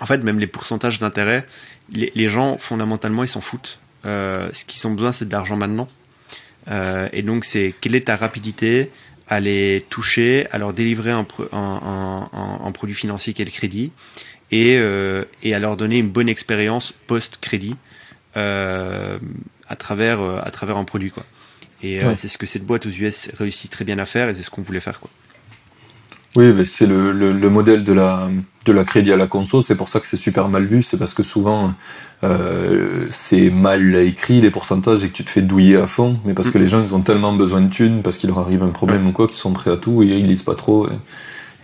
en 0.00 0.06
fait, 0.06 0.18
même 0.18 0.38
les 0.38 0.46
pourcentages 0.46 0.98
d'intérêt, 0.98 1.46
les, 1.92 2.28
gens, 2.28 2.58
fondamentalement, 2.58 3.24
ils 3.24 3.28
s'en 3.28 3.40
foutent. 3.40 3.78
Euh, 4.04 4.48
ce 4.52 4.64
qu'ils 4.64 4.86
ont 4.86 4.92
besoin, 4.92 5.12
c'est 5.12 5.26
de 5.26 5.32
l'argent 5.32 5.56
maintenant. 5.56 5.88
Euh, 6.68 7.08
et 7.12 7.22
donc, 7.22 7.44
c'est 7.44 7.74
quelle 7.80 7.94
est 7.94 8.06
ta 8.06 8.16
rapidité 8.16 8.90
à 9.28 9.40
les 9.40 9.82
toucher, 9.88 10.46
à 10.50 10.58
leur 10.58 10.72
délivrer 10.72 11.10
un, 11.10 11.26
un, 11.52 12.28
un, 12.32 12.60
un 12.64 12.72
produit 12.72 12.94
financier 12.94 13.32
qui 13.32 13.42
est 13.42 13.44
le 13.46 13.50
crédit, 13.50 13.92
et, 14.52 14.76
euh, 14.78 15.24
et 15.42 15.54
à 15.54 15.58
leur 15.58 15.76
donner 15.76 15.98
une 15.98 16.10
bonne 16.10 16.28
expérience 16.28 16.92
post-crédit 17.06 17.74
euh, 18.36 19.18
à, 19.66 19.76
travers, 19.76 20.20
euh, 20.20 20.38
à 20.42 20.50
travers 20.50 20.76
un 20.76 20.84
produit. 20.84 21.10
Quoi. 21.10 21.24
Et 21.82 22.00
c'est 22.14 22.28
ce 22.28 22.38
que 22.38 22.46
cette 22.46 22.64
boîte 22.64 22.86
aux 22.86 22.90
US 22.90 23.30
réussit 23.38 23.70
très 23.70 23.84
bien 23.84 23.98
à 23.98 24.04
faire 24.04 24.28
et 24.28 24.34
c'est 24.34 24.42
ce 24.42 24.50
qu'on 24.50 24.62
voulait 24.62 24.80
faire. 24.80 25.00
Quoi. 25.00 25.10
Oui, 26.36 26.52
mais 26.54 26.64
c'est 26.64 26.86
le, 26.86 27.12
le, 27.12 27.32
le, 27.32 27.50
modèle 27.50 27.84
de 27.84 27.92
la, 27.92 28.30
de 28.64 28.72
la 28.72 28.84
crédit 28.84 29.12
à 29.12 29.16
la 29.16 29.26
conso, 29.26 29.60
c'est 29.60 29.74
pour 29.74 29.88
ça 29.88 30.00
que 30.00 30.06
c'est 30.06 30.16
super 30.16 30.48
mal 30.48 30.64
vu, 30.64 30.82
c'est 30.82 30.96
parce 30.96 31.12
que 31.12 31.22
souvent 31.22 31.74
euh, 32.24 33.06
c'est 33.10 33.50
mal 33.50 33.94
écrit 33.96 34.40
les 34.40 34.50
pourcentages 34.50 35.04
et 35.04 35.08
que 35.08 35.12
tu 35.12 35.24
te 35.24 35.30
fais 35.30 35.42
douiller 35.42 35.76
à 35.76 35.86
fond, 35.86 36.18
mais 36.24 36.32
parce 36.32 36.48
que 36.48 36.56
mm. 36.56 36.62
les 36.62 36.66
gens 36.68 36.82
ils 36.82 36.94
ont 36.94 37.02
tellement 37.02 37.34
besoin 37.34 37.60
de 37.60 37.68
thunes, 37.68 38.02
parce 38.02 38.16
qu'il 38.16 38.30
leur 38.30 38.38
arrive 38.38 38.62
un 38.62 38.70
problème 38.70 39.06
ou 39.08 39.12
quoi, 39.12 39.26
qu'ils 39.26 39.36
sont 39.36 39.52
prêts 39.52 39.70
à 39.70 39.76
tout 39.76 40.02
et 40.02 40.06
ils 40.06 40.26
lisent 40.26 40.42
pas 40.42 40.54
trop. 40.54 40.88
Et... 40.88 40.92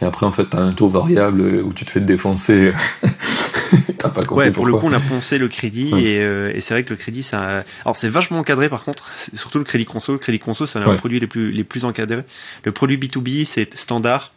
Et 0.00 0.04
après, 0.04 0.26
en 0.26 0.32
fait, 0.32 0.46
t'as 0.50 0.60
un 0.60 0.72
taux 0.72 0.88
variable 0.88 1.40
où 1.64 1.72
tu 1.72 1.84
te 1.84 1.90
fais 1.90 2.00
défoncer. 2.00 2.72
t'as 3.98 4.08
pas 4.08 4.24
compris. 4.24 4.46
Ouais, 4.46 4.50
pour 4.52 4.66
le 4.66 4.74
coup, 4.74 4.86
on 4.86 4.92
a 4.92 5.00
poncé 5.00 5.38
le 5.38 5.48
crédit 5.48 5.90
et, 5.96 6.20
euh, 6.20 6.52
et 6.54 6.60
c'est 6.60 6.74
vrai 6.74 6.84
que 6.84 6.90
le 6.90 6.96
crédit, 6.96 7.22
ça. 7.22 7.64
Alors, 7.84 7.96
c'est 7.96 8.08
vachement 8.08 8.38
encadré 8.38 8.68
par 8.68 8.84
contre. 8.84 9.12
Surtout 9.34 9.58
le 9.58 9.64
crédit 9.64 9.84
conso. 9.84 10.12
Le 10.12 10.18
crédit 10.18 10.38
conso, 10.38 10.66
c'est 10.66 10.78
un 10.78 10.90
des 10.90 10.96
produits 10.96 11.20
les 11.20 11.26
plus 11.26 11.50
les 11.50 11.64
plus 11.64 11.84
encadrés. 11.84 12.22
Le 12.64 12.72
produit 12.72 12.96
B2B, 12.96 13.44
c'est 13.44 13.74
standard. 13.74 14.32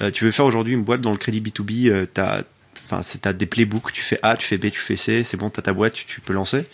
Euh, 0.00 0.10
tu 0.10 0.24
veux 0.24 0.30
faire 0.30 0.44
aujourd'hui 0.44 0.74
une 0.74 0.84
boîte 0.84 1.00
dans 1.00 1.10
le 1.10 1.16
crédit 1.16 1.40
B2B, 1.40 1.88
euh, 1.88 2.06
t'as 2.12 2.42
enfin 2.76 3.02
c'est 3.02 3.22
t'as 3.22 3.32
des 3.32 3.46
playbooks, 3.46 3.92
tu 3.92 4.02
fais 4.02 4.18
A, 4.22 4.36
tu 4.36 4.46
fais 4.46 4.56
B, 4.56 4.70
tu 4.70 4.78
fais 4.78 4.96
C, 4.96 5.24
c'est 5.24 5.36
bon, 5.36 5.50
t'as 5.50 5.62
ta 5.62 5.72
boîte, 5.72 5.94
tu, 5.94 6.06
tu 6.06 6.20
peux 6.20 6.32
lancer. 6.32 6.64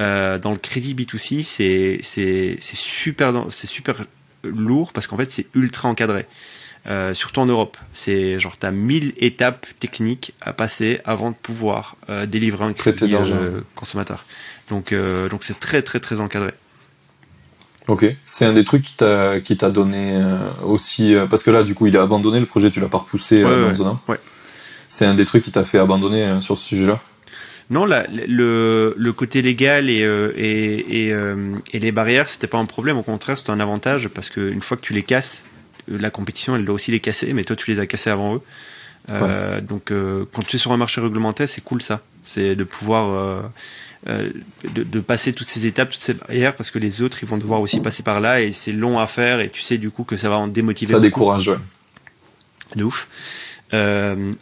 Euh, 0.00 0.38
dans 0.38 0.52
le 0.52 0.58
crédit 0.58 0.94
B2C, 0.94 1.42
c'est 1.42 1.98
c'est 2.02 2.56
c'est 2.60 2.76
super 2.76 3.32
c'est 3.50 3.66
super 3.66 4.04
lourd 4.44 4.92
parce 4.92 5.06
qu'en 5.06 5.16
fait 5.16 5.30
c'est 5.30 5.46
ultra 5.54 5.88
encadré. 5.88 6.26
Euh, 6.88 7.12
surtout 7.12 7.40
en 7.40 7.46
Europe. 7.46 7.76
C'est 7.92 8.40
genre, 8.40 8.58
tu 8.58 8.64
as 8.64 8.70
1000 8.70 9.12
étapes 9.18 9.66
techniques 9.78 10.32
à 10.40 10.54
passer 10.54 11.00
avant 11.04 11.30
de 11.30 11.36
pouvoir 11.36 11.96
euh, 12.08 12.24
délivrer 12.24 12.64
un 12.64 12.72
crédit 12.72 13.14
euh, 13.14 13.60
consommateur. 13.74 14.24
Donc, 14.70 14.94
donc 15.30 15.44
c'est 15.44 15.58
très, 15.60 15.82
très, 15.82 16.00
très 16.00 16.20
encadré. 16.20 16.52
Ok, 17.88 18.04
c'est 18.24 18.44
un 18.44 18.52
des 18.52 18.64
trucs 18.64 18.82
qui 18.82 18.94
t'a 18.94 19.40
qui 19.40 19.56
t'a 19.56 19.70
donné 19.70 20.22
aussi 20.62 21.16
parce 21.30 21.42
que 21.42 21.50
là 21.50 21.62
du 21.62 21.74
coup 21.74 21.86
il 21.86 21.96
a 21.96 22.02
abandonné 22.02 22.38
le 22.38 22.44
projet, 22.44 22.70
tu 22.70 22.80
l'as 22.80 22.88
pas 22.88 22.98
repoussé 22.98 23.40
dans 23.40 23.74
Zona. 23.74 23.98
Ouais. 24.08 24.20
C'est 24.88 25.06
un 25.06 25.14
des 25.14 25.24
trucs 25.24 25.42
qui 25.42 25.50
t'a 25.50 25.64
fait 25.64 25.78
abandonner 25.78 26.42
sur 26.42 26.58
ce 26.58 26.64
sujet-là? 26.64 27.00
Non, 27.70 27.86
la, 27.86 28.06
le, 28.08 28.94
le 28.94 29.12
côté 29.14 29.40
légal 29.40 29.88
et, 29.88 30.00
et, 30.36 31.06
et, 31.08 31.14
et 31.72 31.78
les 31.78 31.92
barrières, 31.92 32.28
c'était 32.28 32.46
pas 32.46 32.58
un 32.58 32.66
problème. 32.66 32.98
Au 32.98 33.02
contraire, 33.02 33.38
c'était 33.38 33.52
un 33.52 33.60
avantage 33.60 34.08
parce 34.08 34.28
qu'une 34.28 34.60
fois 34.60 34.76
que 34.76 34.82
tu 34.82 34.92
les 34.92 35.02
casses, 35.02 35.44
la 35.88 36.10
compétition, 36.10 36.56
elle 36.56 36.64
doit 36.64 36.74
aussi 36.74 36.90
les 36.90 37.00
casser, 37.00 37.32
mais 37.32 37.44
toi, 37.44 37.56
tu 37.56 37.70
les 37.70 37.78
as 37.78 37.86
cassés 37.86 38.10
avant 38.10 38.36
eux. 38.36 38.42
Euh, 39.10 39.60
donc, 39.60 39.90
euh, 39.90 40.24
quand 40.32 40.42
tu 40.42 40.56
es 40.56 40.58
sur 40.58 40.72
un 40.72 40.76
marché 40.76 41.00
réglementé, 41.00 41.46
c'est 41.46 41.62
cool 41.62 41.82
ça. 41.82 42.02
C'est 42.22 42.56
de 42.56 42.64
pouvoir 42.64 43.42
euh, 44.06 44.30
de, 44.74 45.00
passer 45.00 45.32
toutes 45.32 45.46
ces 45.46 45.66
étapes, 45.66 45.90
toutes 45.90 46.00
ces 46.00 46.14
barrières, 46.14 46.54
parce 46.56 46.70
que 46.70 46.78
les 46.78 47.02
autres, 47.02 47.18
ils 47.22 47.28
vont 47.28 47.38
devoir 47.38 47.60
aussi 47.60 47.80
passer 47.80 48.02
par 48.02 48.20
là 48.20 48.40
et 48.40 48.52
c'est 48.52 48.72
long 48.72 48.98
à 48.98 49.06
faire 49.06 49.40
et 49.40 49.48
tu 49.48 49.62
sais 49.62 49.78
du 49.78 49.90
coup 49.90 50.04
que 50.04 50.16
ça 50.16 50.28
va 50.28 50.38
en 50.38 50.48
démotiver. 50.48 50.92
Ça 50.92 51.00
décourage, 51.00 51.48
ouais. 51.48 51.58
De 52.76 52.84
ouf. 52.84 53.08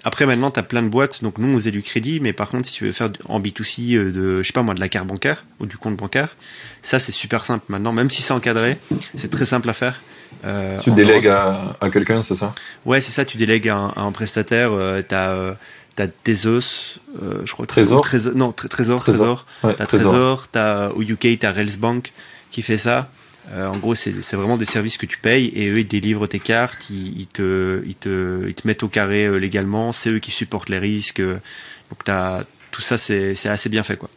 après 0.02 0.26
maintenant 0.26 0.50
tu 0.50 0.58
as 0.58 0.64
plein 0.64 0.82
de 0.82 0.88
boîtes 0.88 1.22
donc 1.22 1.38
nous 1.38 1.48
on 1.48 1.58
faisait 1.58 1.70
du 1.70 1.82
crédit 1.82 2.18
mais 2.18 2.32
par 2.32 2.48
contre 2.48 2.68
si 2.68 2.74
tu 2.74 2.86
veux 2.86 2.92
faire 2.92 3.10
en 3.26 3.40
B2C 3.40 4.10
de 4.10 4.42
je 4.42 4.46
sais 4.46 4.52
pas 4.52 4.62
moi 4.62 4.74
de 4.74 4.80
la 4.80 4.88
carte 4.88 5.06
bancaire 5.06 5.44
ou 5.60 5.66
du 5.66 5.76
compte 5.76 5.94
bancaire 5.94 6.36
ça 6.82 6.98
c'est 6.98 7.12
super 7.12 7.44
simple 7.44 7.64
maintenant 7.68 7.92
même 7.92 8.10
si 8.10 8.22
c'est 8.22 8.32
encadré 8.32 8.78
c'est 9.14 9.30
très 9.30 9.46
simple 9.46 9.70
à 9.70 9.74
faire 9.74 10.00
euh, 10.46 10.72
tu 10.80 10.92
délègues 10.92 11.28
à, 11.28 11.76
à 11.80 11.90
quelqu'un, 11.90 12.22
c'est 12.22 12.36
ça? 12.36 12.54
Ouais, 12.84 13.00
c'est 13.00 13.12
ça, 13.12 13.24
tu 13.24 13.36
délègues 13.36 13.68
à 13.68 13.92
un, 13.96 14.12
prestataire, 14.12 14.72
euh, 14.72 15.02
t'as 15.06 15.32
euh, 15.32 15.54
as 15.98 16.06
Tezos, 16.08 16.98
euh, 17.22 17.42
je 17.44 17.52
crois. 17.52 17.66
Trésor, 17.66 18.06
Non, 18.34 18.52
Trésor, 18.52 19.00
Trésor. 19.00 19.46
t'as 19.62 19.86
Trésor, 19.86 20.48
t'as, 20.48 20.90
au 20.90 21.02
UK, 21.02 21.38
t'as 21.40 21.50
Railsbank 21.52 22.12
qui 22.50 22.62
fait 22.62 22.78
ça. 22.78 23.10
en 23.54 23.76
gros, 23.76 23.94
c'est 23.94 24.12
vraiment 24.34 24.56
des 24.56 24.64
services 24.66 24.98
que 24.98 25.06
tu 25.06 25.18
payes 25.18 25.48
et 25.54 25.68
eux, 25.68 25.80
ils 25.80 25.88
délivrent 25.88 26.26
tes 26.26 26.38
cartes, 26.40 26.90
ils, 26.90 27.26
te, 27.26 27.82
ils, 27.86 27.94
te, 27.94 28.46
ils 28.46 28.54
te 28.54 28.66
mettent 28.66 28.82
au 28.82 28.88
carré 28.88 29.38
légalement, 29.40 29.92
c'est 29.92 30.10
eux 30.10 30.18
qui 30.18 30.30
supportent 30.30 30.68
les 30.68 30.78
risques. 30.78 31.20
donc, 31.20 32.08
as, 32.08 32.44
tout 32.70 32.82
ça, 32.82 32.98
c'est 32.98 33.34
assez 33.46 33.68
bien 33.68 33.82
fait. 33.82 33.96
quoi. 33.96 34.10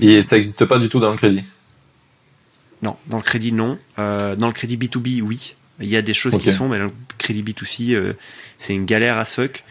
et 0.00 0.22
ça 0.22 0.36
n'existe 0.36 0.64
pas 0.66 0.78
du 0.78 0.88
tout 0.88 1.00
dans 1.00 1.10
le 1.10 1.16
crédit? 1.16 1.44
Non, 2.84 2.96
dans 3.06 3.16
le 3.16 3.22
crédit, 3.22 3.50
non. 3.50 3.78
Euh, 3.98 4.36
dans 4.36 4.46
le 4.46 4.52
crédit 4.52 4.76
B2B, 4.76 5.22
oui. 5.22 5.56
Il 5.80 5.88
y 5.88 5.96
a 5.96 6.02
des 6.02 6.12
choses 6.12 6.38
qui 6.38 6.52
sont, 6.52 6.68
mais 6.68 6.78
dans 6.78 6.84
le 6.84 6.92
crédit 7.18 7.42
B2C, 7.42 7.94
euh, 7.94 8.12
c'est 8.58 8.74
une 8.74 8.84
galère 8.84 9.16
à 9.16 9.24
fuck. 9.24 9.64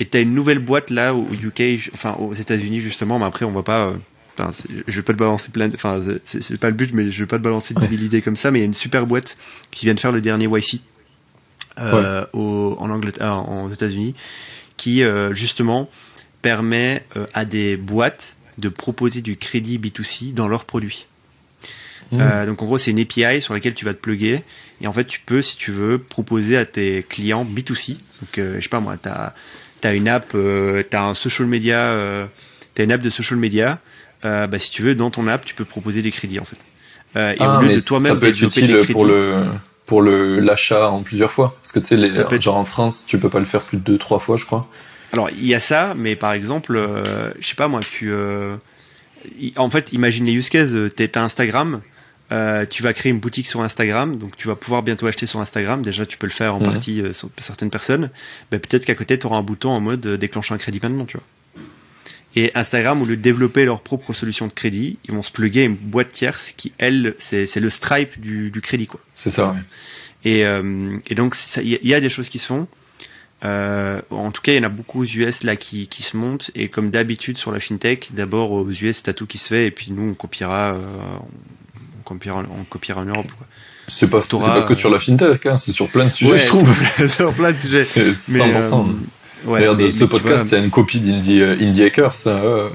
Et 0.00 0.06
t'as 0.06 0.20
une 0.20 0.34
nouvelle 0.34 0.58
boîte 0.58 0.90
là 0.90 1.14
au 1.14 1.26
UK, 1.32 1.90
enfin 1.94 2.14
aux 2.18 2.34
États-Unis 2.34 2.80
justement, 2.80 3.18
mais 3.18 3.24
après 3.24 3.44
on 3.44 3.50
va 3.52 3.62
pas. 3.62 3.86
Euh, 3.86 4.50
je 4.86 4.96
vais 4.96 5.02
pas 5.02 5.12
te 5.12 5.18
balancer 5.18 5.50
plein. 5.50 5.68
Enfin, 5.72 6.00
c'est 6.24 6.60
pas 6.60 6.68
le 6.68 6.74
but, 6.74 6.92
mais 6.92 7.10
je 7.10 7.20
vais 7.20 7.26
pas 7.26 7.38
te 7.38 7.42
balancer 7.42 7.74
de 7.74 7.80
mille 7.86 8.02
idées 8.02 8.22
comme 8.22 8.36
ça. 8.36 8.50
Mais 8.50 8.58
il 8.58 8.62
y 8.62 8.64
a 8.64 8.66
une 8.66 8.74
super 8.74 9.06
boîte 9.06 9.36
qui 9.70 9.86
vient 9.86 9.94
de 9.94 10.00
faire 10.00 10.12
le 10.12 10.20
dernier 10.20 10.46
YC 10.46 10.80
au, 12.32 12.76
en 12.78 12.90
Angleterre, 12.90 13.48
aux 13.48 13.68
États-Unis, 13.70 14.14
qui 14.76 15.02
justement 15.32 15.90
permet 16.40 17.04
à 17.34 17.44
des 17.44 17.76
boîtes 17.76 18.36
de 18.58 18.68
proposer 18.68 19.22
du 19.22 19.36
crédit 19.36 19.78
B2C 19.78 20.34
dans 20.34 20.46
leurs 20.46 20.66
produits. 20.66 21.06
Mmh. 22.10 22.20
Euh, 22.20 22.46
donc 22.46 22.62
en 22.62 22.66
gros, 22.66 22.78
c'est 22.78 22.90
une 22.90 23.00
API 23.00 23.40
sur 23.40 23.54
laquelle 23.54 23.74
tu 23.74 23.84
vas 23.84 23.94
te 23.94 24.00
plugger. 24.00 24.42
Et 24.80 24.86
en 24.86 24.92
fait, 24.92 25.04
tu 25.04 25.20
peux, 25.20 25.42
si 25.42 25.56
tu 25.56 25.72
veux, 25.72 25.98
proposer 25.98 26.56
à 26.56 26.64
tes 26.64 27.04
clients 27.08 27.44
B2C. 27.44 27.96
Donc, 28.20 28.38
euh, 28.38 28.56
je 28.56 28.60
sais 28.62 28.68
pas 28.68 28.80
moi, 28.80 28.96
tu 29.00 29.08
as, 29.08 29.94
une 29.94 30.08
app, 30.08 30.32
euh, 30.34 30.82
tu 30.88 30.96
as 30.96 31.04
un 31.04 31.14
social 31.14 31.48
media, 31.48 31.94
tu 32.74 32.82
as 32.82 32.84
une 32.84 32.92
app 32.92 33.02
de 33.02 33.10
social 33.10 33.38
media. 33.38 33.80
bah, 34.22 34.58
si 34.58 34.70
tu 34.70 34.82
veux, 34.82 34.94
dans 34.94 35.10
ton 35.10 35.26
app, 35.28 35.44
tu 35.44 35.54
peux 35.54 35.64
proposer 35.64 36.02
des 36.02 36.10
crédits 36.10 36.40
en 36.40 36.44
fait. 36.44 36.56
et 37.16 37.36
ah, 37.40 37.58
au 37.58 37.62
lieu 37.62 37.74
de 37.74 37.80
toi-même 37.80 38.14
ça 38.14 38.20
peut 38.20 38.28
être 38.28 38.42
utile 38.42 38.78
pour 38.90 39.04
le 39.04 39.46
pour 39.86 40.02
le 40.02 40.38
l'achat 40.40 40.90
en 40.90 41.02
plusieurs 41.02 41.32
fois. 41.32 41.56
Parce 41.62 41.72
que 41.72 41.78
tu 41.78 41.86
sais, 41.86 41.96
les, 41.96 42.40
genre 42.40 42.58
en 42.58 42.66
France, 42.66 43.06
tu 43.06 43.18
peux 43.18 43.30
pas 43.30 43.38
le 43.38 43.46
faire 43.46 43.62
plus 43.62 43.78
de 43.78 43.82
deux, 43.82 43.96
trois 43.96 44.18
fois, 44.18 44.36
je 44.36 44.44
crois. 44.44 44.68
Alors 45.14 45.30
il 45.30 45.46
y 45.46 45.54
a 45.54 45.58
ça, 45.58 45.94
mais 45.96 46.14
par 46.14 46.32
exemple, 46.32 46.78
je 47.38 47.46
sais 47.46 47.54
pas 47.54 47.68
moi, 47.68 47.80
tu 47.80 48.12
en 49.56 49.70
fait, 49.70 49.92
imagine 49.92 50.26
les 50.26 50.32
use 50.32 50.48
cases. 50.48 50.74
T'es 50.96 51.18
Instagram, 51.18 51.80
euh, 52.30 52.66
tu 52.66 52.82
vas 52.82 52.92
créer 52.92 53.10
une 53.10 53.20
boutique 53.20 53.46
sur 53.46 53.62
Instagram, 53.62 54.18
donc 54.18 54.36
tu 54.36 54.48
vas 54.48 54.56
pouvoir 54.56 54.82
bientôt 54.82 55.06
acheter 55.06 55.26
sur 55.26 55.40
Instagram. 55.40 55.80
Déjà, 55.82 56.04
tu 56.04 56.18
peux 56.18 56.26
le 56.26 56.32
faire 56.32 56.54
en 56.54 56.60
mhm. 56.60 56.66
partie 56.66 57.00
euh, 57.00 57.12
sur 57.12 57.30
certaines 57.38 57.70
personnes. 57.70 58.10
Ben, 58.50 58.60
peut-être 58.60 58.84
qu'à 58.84 58.94
côté, 58.94 59.18
tu 59.18 59.26
auras 59.26 59.38
un 59.38 59.42
bouton 59.42 59.70
en 59.70 59.80
mode 59.80 60.04
euh, 60.04 60.16
déclencher 60.18 60.52
un 60.52 60.58
crédit 60.58 60.80
maintenant, 60.82 61.06
tu 61.06 61.16
vois. 61.16 61.26
Et 62.36 62.52
Instagram, 62.54 63.00
au 63.00 63.06
lieu 63.06 63.16
de 63.16 63.22
développer 63.22 63.64
leur 63.64 63.80
propre 63.80 64.12
solution 64.12 64.46
de 64.46 64.52
crédit, 64.52 64.98
ils 65.06 65.14
vont 65.14 65.22
se 65.22 65.32
plugger 65.32 65.64
une 65.64 65.74
boîte 65.74 66.12
tierce 66.12 66.52
qui, 66.52 66.72
elle, 66.76 67.14
c'est 67.16 67.56
le 67.56 67.70
Stripe 67.70 68.20
du, 68.20 68.52
crédit, 68.62 68.86
quoi. 68.86 69.00
C'est 69.14 69.30
ça, 69.30 69.56
et, 70.24 70.40
et, 70.40 71.14
donc, 71.14 71.34
il 71.62 71.78
y, 71.82 71.94
a 71.94 72.00
des 72.00 72.10
choses 72.10 72.28
qui 72.28 72.38
se 72.38 72.46
font. 72.46 72.68
en 73.42 74.30
tout 74.30 74.42
cas, 74.42 74.52
il 74.52 74.56
y 74.56 74.58
en 74.58 74.64
a 74.64 74.68
beaucoup 74.68 75.00
aux 75.00 75.06
US 75.06 75.42
là 75.42 75.56
qui, 75.56 75.88
qui 75.88 76.02
se 76.02 76.16
montent. 76.16 76.50
Et 76.54 76.68
comme 76.68 76.90
d'habitude 76.90 77.38
sur 77.38 77.50
la 77.50 77.60
fintech, 77.60 78.10
d'abord 78.12 78.52
aux 78.52 78.70
US, 78.70 79.02
t'as 79.02 79.14
tout 79.14 79.26
qui 79.26 79.38
se 79.38 79.48
fait. 79.48 79.66
Et 79.66 79.70
puis 79.70 79.90
nous, 79.90 80.10
on 80.10 80.14
copiera, 80.14 80.76
on 81.20 81.57
copiera 82.16 83.00
en 83.00 83.04
Europe. 83.04 83.30
C'est 83.88 84.10
pas, 84.10 84.20
pas 84.20 84.62
que 84.62 84.74
sur 84.74 84.90
la 84.90 85.00
fintech, 85.00 85.46
hein, 85.46 85.56
c'est 85.56 85.72
sur 85.72 85.88
plein 85.88 86.04
de 86.04 86.10
sujets, 86.10 86.38
je 86.38 86.46
trouve. 86.46 86.70
sur 87.08 87.32
plein 87.32 87.52
de 87.52 87.58
sujets. 87.58 87.84
C'est 87.84 88.10
100%. 88.10 88.86
Euh, 89.46 89.50
Regarde, 89.50 89.90
ce 89.90 90.04
podcast, 90.04 90.48
c'est 90.48 90.58
une 90.58 90.70
copie 90.70 91.00
d'Indie 91.00 91.40
euh, 91.40 91.56
Indie 91.58 91.84
Hackers. 91.84 92.12
Euh, 92.26 92.68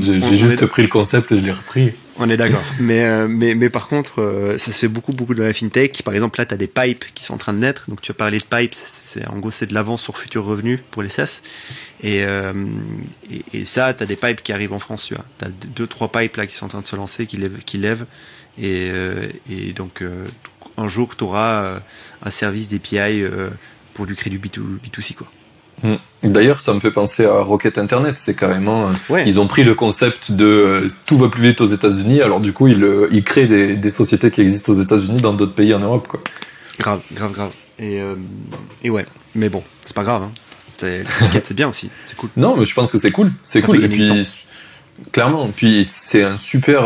J'ai 0.00 0.36
juste 0.36 0.64
pris 0.66 0.82
le 0.82 0.88
concept 0.88 1.32
et 1.32 1.38
je 1.38 1.44
l'ai 1.44 1.52
repris. 1.52 1.92
On 2.18 2.30
est 2.30 2.36
d'accord. 2.36 2.62
mais, 2.80 3.26
mais, 3.28 3.54
mais 3.54 3.68
par 3.68 3.88
contre, 3.88 4.54
ça 4.56 4.72
se 4.72 4.78
fait 4.78 4.88
beaucoup, 4.88 5.12
beaucoup 5.12 5.34
de 5.34 5.42
la 5.42 5.52
fintech. 5.52 6.02
Par 6.02 6.14
exemple, 6.14 6.38
là, 6.38 6.46
tu 6.46 6.54
as 6.54 6.56
des 6.56 6.66
pipes 6.66 7.04
qui 7.14 7.24
sont 7.24 7.34
en 7.34 7.38
train 7.38 7.52
de 7.52 7.58
naître. 7.58 7.90
Donc, 7.90 8.00
tu 8.00 8.10
as 8.10 8.14
parlé 8.14 8.38
de 8.38 8.44
pipes. 8.44 8.74
C'est, 8.74 9.26
en 9.28 9.38
gros, 9.38 9.50
c'est 9.50 9.66
de 9.66 9.74
l'avance 9.74 10.02
sur 10.02 10.16
futurs 10.16 10.44
revenus 10.44 10.78
pour 10.90 11.02
les 11.02 11.10
SaaS. 11.10 11.40
Et, 12.02 12.24
et, 13.52 13.64
ça, 13.64 13.92
tu 13.92 14.02
as 14.02 14.06
des 14.06 14.16
pipes 14.16 14.42
qui 14.42 14.52
arrivent 14.52 14.72
en 14.72 14.78
France. 14.78 15.08
Tu 15.08 15.14
as 15.14 15.48
deux, 15.50 15.86
trois 15.86 16.10
pipes 16.10 16.36
là 16.36 16.46
qui 16.46 16.54
sont 16.54 16.66
en 16.66 16.68
train 16.68 16.80
de 16.80 16.86
se 16.86 16.96
lancer, 16.96 17.26
qui 17.26 17.36
lèvent. 17.38 17.58
Qui 17.66 17.78
lèvent 17.78 18.06
et, 18.58 18.88
euh, 18.90 19.28
et 19.50 19.72
donc, 19.72 20.02
euh, 20.02 20.26
un 20.76 20.88
jour, 20.88 21.16
tu 21.16 21.24
auras 21.24 21.62
euh, 21.62 21.78
un 22.22 22.30
service 22.30 22.68
d'API 22.68 23.24
pour 23.94 24.06
du 24.06 24.14
crédit 24.14 24.38
B2, 24.38 25.00
c 25.00 25.14
Quoi. 25.14 25.26
Hmm. 25.82 25.96
D'ailleurs, 26.22 26.60
ça 26.60 26.72
me 26.74 26.80
fait 26.80 26.92
penser 26.92 27.24
à 27.24 27.40
Rocket 27.40 27.76
Internet. 27.76 28.16
C'est 28.16 28.36
carrément, 28.36 28.90
ils 29.26 29.40
ont 29.40 29.48
pris 29.48 29.64
le 29.64 29.74
concept 29.74 30.30
de 30.30 30.86
tout 31.06 31.18
va 31.18 31.28
plus 31.28 31.42
vite 31.42 31.60
aux 31.60 31.66
États-Unis. 31.66 32.22
Alors 32.22 32.40
du 32.40 32.52
coup, 32.52 32.68
ils, 32.68 32.86
ils 33.10 33.24
créent 33.24 33.48
des, 33.48 33.74
des, 33.76 33.90
sociétés 33.90 34.30
qui 34.30 34.42
existent 34.42 34.72
aux 34.72 34.80
États-Unis 34.80 35.20
dans 35.20 35.32
d'autres 35.32 35.54
pays 35.54 35.74
en 35.74 35.80
Europe, 35.80 36.06
quoi. 36.06 36.20
Grave, 36.78 37.00
grave, 37.12 37.32
grave. 37.32 37.50
Et, 37.80 38.00
et 38.84 38.90
ouais, 38.90 39.06
mais 39.34 39.48
bon, 39.48 39.64
c'est 39.84 39.96
pas 39.96 40.04
grave. 40.04 40.22
Hein. 40.22 40.30
Rocket, 41.20 41.46
c'est 41.46 41.54
bien 41.54 41.68
aussi. 41.68 41.90
C'est 42.06 42.16
cool. 42.16 42.30
Non, 42.36 42.56
mais 42.56 42.64
je 42.64 42.74
pense 42.74 42.92
que 42.92 42.98
c'est 42.98 43.10
cool. 43.10 43.32
C'est 43.42 43.62
cool. 43.62 43.82
Et 43.82 43.88
puis, 43.88 44.44
clairement, 45.10 45.48
puis 45.48 45.86
c'est 45.90 46.22
un 46.22 46.36
super 46.36 46.84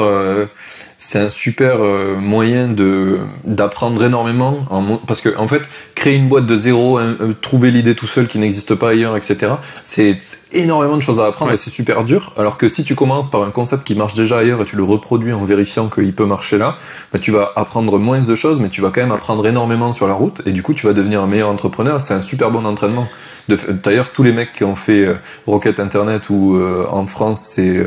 c'est 0.98 1.18
un 1.18 1.30
super 1.30 1.82
euh, 1.82 2.16
moyen 2.16 2.68
de 2.68 3.18
d'apprendre 3.44 4.02
énormément 4.02 4.66
en, 4.70 4.96
parce 4.96 5.20
que 5.20 5.36
en 5.36 5.46
fait 5.46 5.62
créer 5.94 6.16
une 6.16 6.28
boîte 6.28 6.46
de 6.46 6.56
zéro 6.56 6.98
euh, 6.98 7.34
trouver 7.42 7.70
l'idée 7.70 7.94
tout 7.94 8.06
seul 8.06 8.28
qui 8.28 8.38
n'existe 8.38 8.74
pas 8.74 8.90
ailleurs 8.90 9.16
etc 9.16 9.54
c'est 9.84 10.18
énormément 10.52 10.96
de 10.96 11.02
choses 11.02 11.20
à 11.20 11.26
apprendre 11.26 11.52
et 11.52 11.56
c'est 11.56 11.70
super 11.70 12.04
dur. 12.04 12.32
Alors 12.38 12.56
que 12.56 12.68
si 12.68 12.82
tu 12.84 12.94
commences 12.94 13.30
par 13.30 13.42
un 13.42 13.50
concept 13.50 13.84
qui 13.84 13.94
marche 13.94 14.14
déjà 14.14 14.38
ailleurs 14.38 14.62
et 14.62 14.64
tu 14.64 14.76
le 14.76 14.84
reproduis 14.84 15.32
en 15.32 15.44
vérifiant 15.44 15.88
qu'il 15.88 16.14
peut 16.14 16.24
marcher 16.24 16.56
là 16.56 16.76
bah, 17.12 17.18
tu 17.18 17.30
vas 17.30 17.52
apprendre 17.56 17.98
moins 17.98 18.20
de 18.20 18.34
choses 18.34 18.58
mais 18.60 18.68
tu 18.68 18.80
vas 18.80 18.90
quand 18.90 19.02
même 19.02 19.12
apprendre 19.12 19.46
énormément 19.46 19.92
sur 19.92 20.06
la 20.06 20.14
route 20.14 20.40
et 20.46 20.52
du 20.52 20.62
coup 20.62 20.72
tu 20.72 20.86
vas 20.86 20.92
devenir 20.92 21.22
un 21.22 21.26
meilleur 21.26 21.50
entrepreneur. 21.50 22.00
C'est 22.00 22.14
un 22.14 22.22
super 22.22 22.50
bon 22.50 22.64
entraînement. 22.64 23.08
D'ailleurs 23.48 24.10
tous 24.12 24.22
les 24.22 24.32
mecs 24.32 24.52
qui 24.52 24.64
ont 24.64 24.76
fait 24.76 25.04
euh, 25.04 25.14
Rocket 25.46 25.78
Internet 25.78 26.30
ou 26.30 26.58
en 26.88 27.06
France 27.06 27.42
c'est 27.54 27.84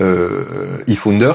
euh, 0.00 0.78
eFounder 0.88 1.32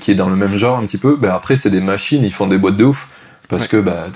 qui 0.00 0.10
est 0.10 0.14
dans 0.14 0.28
le 0.28 0.36
même 0.36 0.56
genre 0.56 0.78
un 0.78 0.86
petit 0.86 0.98
peu, 0.98 1.16
ben 1.16 1.30
après 1.30 1.56
c'est 1.56 1.70
des 1.70 1.80
machines, 1.80 2.22
ils 2.22 2.32
font 2.32 2.46
des 2.46 2.58
boîtes 2.58 2.76
de 2.76 2.84
ouf. 2.84 3.08
Parce 3.48 3.66
que 3.66 3.78
bah, 3.78 4.08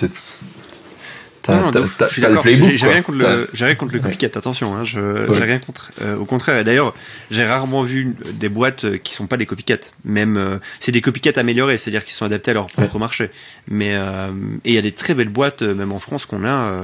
t'as 1.42 1.56
le 1.56 2.40
playbook. 2.40 2.72
J'ai 2.74 2.86
rien 2.86 3.00
contre 3.00 3.18
le, 3.18 3.48
rien 3.54 3.74
contre 3.74 3.94
le 3.94 4.00
copycat, 4.00 4.26
attention, 4.26 4.74
hein, 4.74 4.84
j'ai 4.84 5.00
rien 5.00 5.58
contre. 5.58 5.90
Euh, 6.02 6.16
au 6.16 6.26
contraire, 6.26 6.58
et 6.58 6.64
d'ailleurs, 6.64 6.94
j'ai 7.30 7.44
rarement 7.44 7.82
vu 7.82 8.14
des 8.34 8.50
boîtes 8.50 8.98
qui 8.98 9.14
sont 9.14 9.26
pas 9.26 9.38
des 9.38 9.46
copycats. 9.46 9.88
Même, 10.04 10.36
euh, 10.36 10.58
c'est 10.80 10.92
des 10.92 11.00
copycats 11.00 11.40
améliorés, 11.40 11.78
c'est-à-dire 11.78 12.04
qui 12.04 12.12
sont 12.12 12.26
adaptés 12.26 12.50
à 12.50 12.54
leur 12.54 12.66
propre 12.66 12.98
marché. 12.98 13.30
Mais, 13.68 13.94
euh, 13.94 14.28
et 14.64 14.72
il 14.72 14.74
y 14.74 14.78
a 14.78 14.82
des 14.82 14.92
très 14.92 15.14
belles 15.14 15.30
boîtes, 15.30 15.62
même 15.62 15.92
en 15.92 15.98
France, 15.98 16.26
qu'on 16.26 16.44
a, 16.44 16.74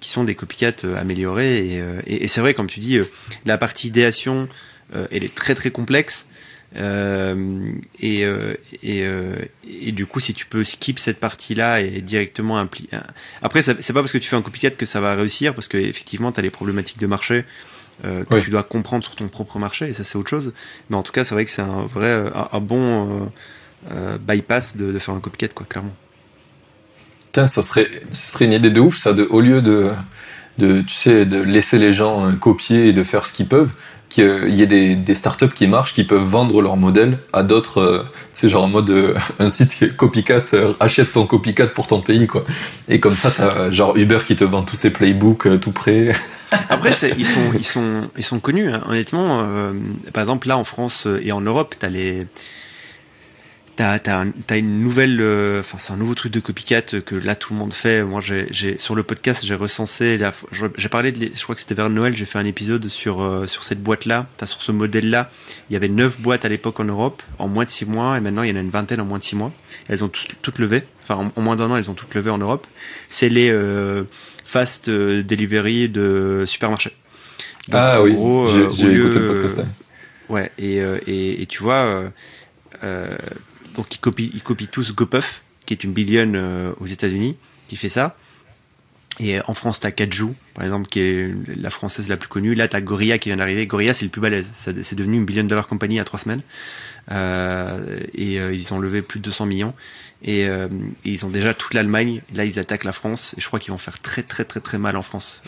qui 0.00 0.10
sont 0.10 0.22
des 0.22 0.36
copycats 0.36 0.86
améliorés. 0.96 1.58
Et, 1.58 1.82
et, 2.06 2.24
et 2.24 2.28
c'est 2.28 2.40
vrai, 2.40 2.54
comme 2.54 2.68
tu 2.68 2.78
dis, 2.78 3.00
la 3.44 3.58
partie 3.58 3.88
idéation, 3.88 4.46
elle 5.10 5.24
est 5.24 5.34
très 5.34 5.56
très 5.56 5.70
complexe. 5.70 6.28
Euh, 6.76 7.72
et, 8.00 8.24
euh, 8.24 8.54
et, 8.82 9.02
euh, 9.04 9.36
et, 9.68 9.92
du 9.92 10.06
coup, 10.06 10.20
si 10.20 10.32
tu 10.32 10.46
peux 10.46 10.64
skip 10.64 10.98
cette 10.98 11.20
partie-là 11.20 11.80
et 11.80 12.00
directement 12.00 12.58
impliquer. 12.58 12.98
Après, 13.42 13.62
c'est 13.62 13.74
pas 13.92 14.00
parce 14.00 14.12
que 14.12 14.18
tu 14.18 14.28
fais 14.28 14.36
un 14.36 14.42
copycat 14.42 14.70
que 14.70 14.86
ça 14.86 15.00
va 15.00 15.14
réussir, 15.14 15.54
parce 15.54 15.68
qu'effectivement, 15.68 16.32
tu 16.32 16.40
as 16.40 16.42
les 16.42 16.50
problématiques 16.50 16.98
de 16.98 17.06
marché 17.06 17.44
que 18.02 18.40
tu 18.40 18.50
dois 18.50 18.64
comprendre 18.64 19.04
sur 19.04 19.14
ton 19.14 19.28
propre 19.28 19.58
marché, 19.58 19.88
et 19.88 19.92
ça, 19.92 20.02
c'est 20.02 20.16
autre 20.16 20.30
chose. 20.30 20.52
Mais 20.90 20.96
en 20.96 21.02
tout 21.02 21.12
cas, 21.12 21.24
c'est 21.24 21.34
vrai 21.34 21.44
que 21.44 21.50
c'est 21.50 21.62
un 21.62 21.82
vrai, 21.82 22.32
un, 22.34 22.60
bon 22.60 23.30
bypass 24.20 24.76
de, 24.76 24.92
de, 24.92 24.98
faire 24.98 25.14
un 25.14 25.20
copycat, 25.20 25.48
quoi, 25.48 25.66
clairement. 25.68 25.94
Tiens, 27.32 27.46
ça 27.46 27.62
serait, 27.62 27.88
ça 28.12 28.32
serait 28.32 28.46
une 28.46 28.52
idée 28.52 28.70
de 28.70 28.80
ouf, 28.80 28.96
ça, 28.96 29.12
de, 29.12 29.24
au 29.24 29.40
lieu 29.40 29.62
de, 29.62 29.92
de, 30.58 30.80
tu 30.80 30.94
sais, 30.94 31.26
de 31.26 31.40
laisser 31.40 31.78
les 31.78 31.92
gens 31.92 32.34
copier 32.36 32.88
et 32.88 32.92
de 32.92 33.04
faire 33.04 33.26
ce 33.26 33.32
qu'ils 33.32 33.48
peuvent, 33.48 33.72
qu'il 34.12 34.54
y 34.54 34.62
ait 34.62 34.66
des, 34.66 34.94
des, 34.94 35.14
startups 35.14 35.54
qui 35.54 35.66
marchent, 35.66 35.94
qui 35.94 36.04
peuvent 36.04 36.22
vendre 36.22 36.60
leur 36.60 36.76
modèle 36.76 37.18
à 37.32 37.42
d'autres, 37.42 38.04
c'est 38.34 38.46
euh, 38.46 38.50
genre 38.50 38.64
en 38.64 38.68
mode 38.68 38.90
euh, 38.90 39.14
un 39.38 39.48
site 39.48 39.96
copycat, 39.96 40.44
euh, 40.52 40.74
achète 40.80 41.12
ton 41.12 41.26
copycat 41.26 41.68
pour 41.68 41.86
ton 41.86 42.02
pays 42.02 42.26
quoi. 42.26 42.44
Et 42.88 43.00
comme 43.00 43.14
ça 43.14 43.30
t'as 43.34 43.70
genre 43.70 43.96
Uber 43.96 44.18
qui 44.26 44.36
te 44.36 44.44
vend 44.44 44.62
tous 44.62 44.76
ses 44.76 44.92
playbooks 44.92 45.60
tout 45.60 45.72
près. 45.72 46.12
Après 46.68 46.92
ils 47.16 47.24
sont 47.24 47.52
ils 47.54 47.64
sont 47.64 48.10
ils 48.18 48.22
sont 48.22 48.38
connus 48.38 48.70
hein. 48.70 48.82
honnêtement. 48.86 49.38
par 50.12 50.22
exemple 50.22 50.46
là 50.48 50.58
en 50.58 50.64
France 50.64 51.08
et 51.22 51.32
en 51.32 51.40
Europe 51.40 51.74
t'as 51.78 51.88
les 51.88 52.26
T'as 53.74 53.98
as, 54.06 54.56
une 54.56 54.80
nouvelle, 54.80 55.18
euh, 55.22 55.60
enfin 55.60 55.78
c'est 55.80 55.94
un 55.94 55.96
nouveau 55.96 56.14
truc 56.14 56.30
de 56.30 56.40
copycat 56.40 56.82
que 56.82 57.14
là 57.14 57.34
tout 57.34 57.54
le 57.54 57.58
monde 57.58 57.72
fait. 57.72 58.04
Moi 58.04 58.20
j'ai 58.20 58.76
sur 58.76 58.94
le 58.94 59.02
podcast 59.02 59.46
j'ai 59.46 59.54
recensé, 59.54 60.20
j'ai 60.76 60.88
parlé 60.90 61.10
de, 61.10 61.30
je 61.34 61.42
crois 61.42 61.54
que 61.54 61.60
c'était 61.62 61.74
vers 61.74 61.88
Noël, 61.88 62.14
j'ai 62.14 62.26
fait 62.26 62.38
un 62.38 62.44
épisode 62.44 62.86
sur 62.88 63.22
euh, 63.22 63.46
sur 63.46 63.64
cette 63.64 63.82
boîte 63.82 64.04
là, 64.04 64.26
sur 64.44 64.60
ce 64.62 64.72
modèle 64.72 65.08
là. 65.08 65.30
Il 65.70 65.72
y 65.72 65.76
avait 65.76 65.88
neuf 65.88 66.20
boîtes 66.20 66.44
à 66.44 66.50
l'époque 66.50 66.80
en 66.80 66.84
Europe 66.84 67.22
en 67.38 67.48
moins 67.48 67.64
de 67.64 67.70
six 67.70 67.86
mois 67.86 68.18
et 68.18 68.20
maintenant 68.20 68.42
il 68.42 68.50
y 68.50 68.52
en 68.52 68.56
a 68.56 68.60
une 68.60 68.68
vingtaine 68.68 69.00
en 69.00 69.06
moins 69.06 69.18
de 69.18 69.24
six 69.24 69.36
mois. 69.36 69.52
Elles 69.88 70.04
ont 70.04 70.10
toutes, 70.10 70.58
levé, 70.58 70.82
enfin 71.02 71.32
en, 71.34 71.40
moins 71.40 71.56
d'un 71.56 71.70
an 71.70 71.76
elles 71.76 71.90
ont 71.90 71.94
toutes 71.94 72.14
levé 72.14 72.28
en 72.30 72.38
Europe. 72.38 72.66
C'est 73.08 73.30
les 73.30 73.48
euh, 73.50 74.04
fast 74.44 74.90
delivery 74.90 75.88
de 75.88 76.44
supermarché. 76.46 76.94
ah 77.72 78.02
oui, 78.02 78.14
j'ai 78.72 78.92
écouté 78.92 79.18
le 79.18 79.26
podcast. 79.28 79.62
Ouais 80.28 80.52
et, 80.58 80.76
et, 81.06 81.40
et 81.40 81.46
tu 81.46 81.62
vois. 81.62 82.10
Euh, 82.84 83.16
donc 83.74 83.94
ils 83.94 83.98
copient, 83.98 84.30
ils 84.32 84.42
copient 84.42 84.68
tous 84.70 84.94
GoPuff, 84.94 85.42
qui 85.66 85.74
est 85.74 85.84
une 85.84 85.92
billion 85.92 86.32
euh, 86.34 86.72
aux 86.80 86.86
États-Unis, 86.86 87.36
qui 87.68 87.76
fait 87.76 87.88
ça. 87.88 88.16
Et 89.20 89.40
en 89.46 89.54
France, 89.54 89.78
t'as 89.80 89.90
Kajou, 89.90 90.34
par 90.54 90.64
exemple, 90.64 90.88
qui 90.88 91.00
est 91.00 91.34
la 91.54 91.70
française 91.70 92.08
la 92.08 92.16
plus 92.16 92.28
connue. 92.28 92.54
Là, 92.54 92.66
t'as 92.66 92.80
Gorilla 92.80 93.18
qui 93.18 93.28
vient 93.28 93.36
d'arriver. 93.36 93.66
Gorilla, 93.66 93.92
c'est 93.92 94.06
le 94.06 94.10
plus 94.10 94.22
balèze. 94.22 94.50
C'est 94.54 94.94
devenu 94.94 95.18
une 95.18 95.26
billion 95.26 95.44
dollar 95.44 95.68
compagnie 95.68 96.00
à 96.00 96.04
trois 96.04 96.18
semaines. 96.18 96.40
Euh, 97.10 97.98
et 98.14 98.40
euh, 98.40 98.54
ils 98.54 98.72
ont 98.72 98.78
levé 98.78 99.02
plus 99.02 99.20
de 99.20 99.24
200 99.24 99.46
millions. 99.46 99.74
Et, 100.24 100.48
ils 101.04 101.26
ont 101.26 101.28
déjà 101.28 101.52
toute 101.52 101.74
l'Allemagne. 101.74 102.22
Là, 102.34 102.46
ils 102.46 102.58
attaquent 102.58 102.84
la 102.84 102.92
France. 102.92 103.34
Et 103.36 103.40
je 103.40 103.46
crois 103.46 103.60
qu'ils 103.60 103.72
vont 103.72 103.78
faire 103.78 104.00
très, 104.00 104.22
très, 104.22 104.44
très, 104.44 104.60
très 104.60 104.78
mal 104.78 104.96
en 104.96 105.02
France. 105.02 105.42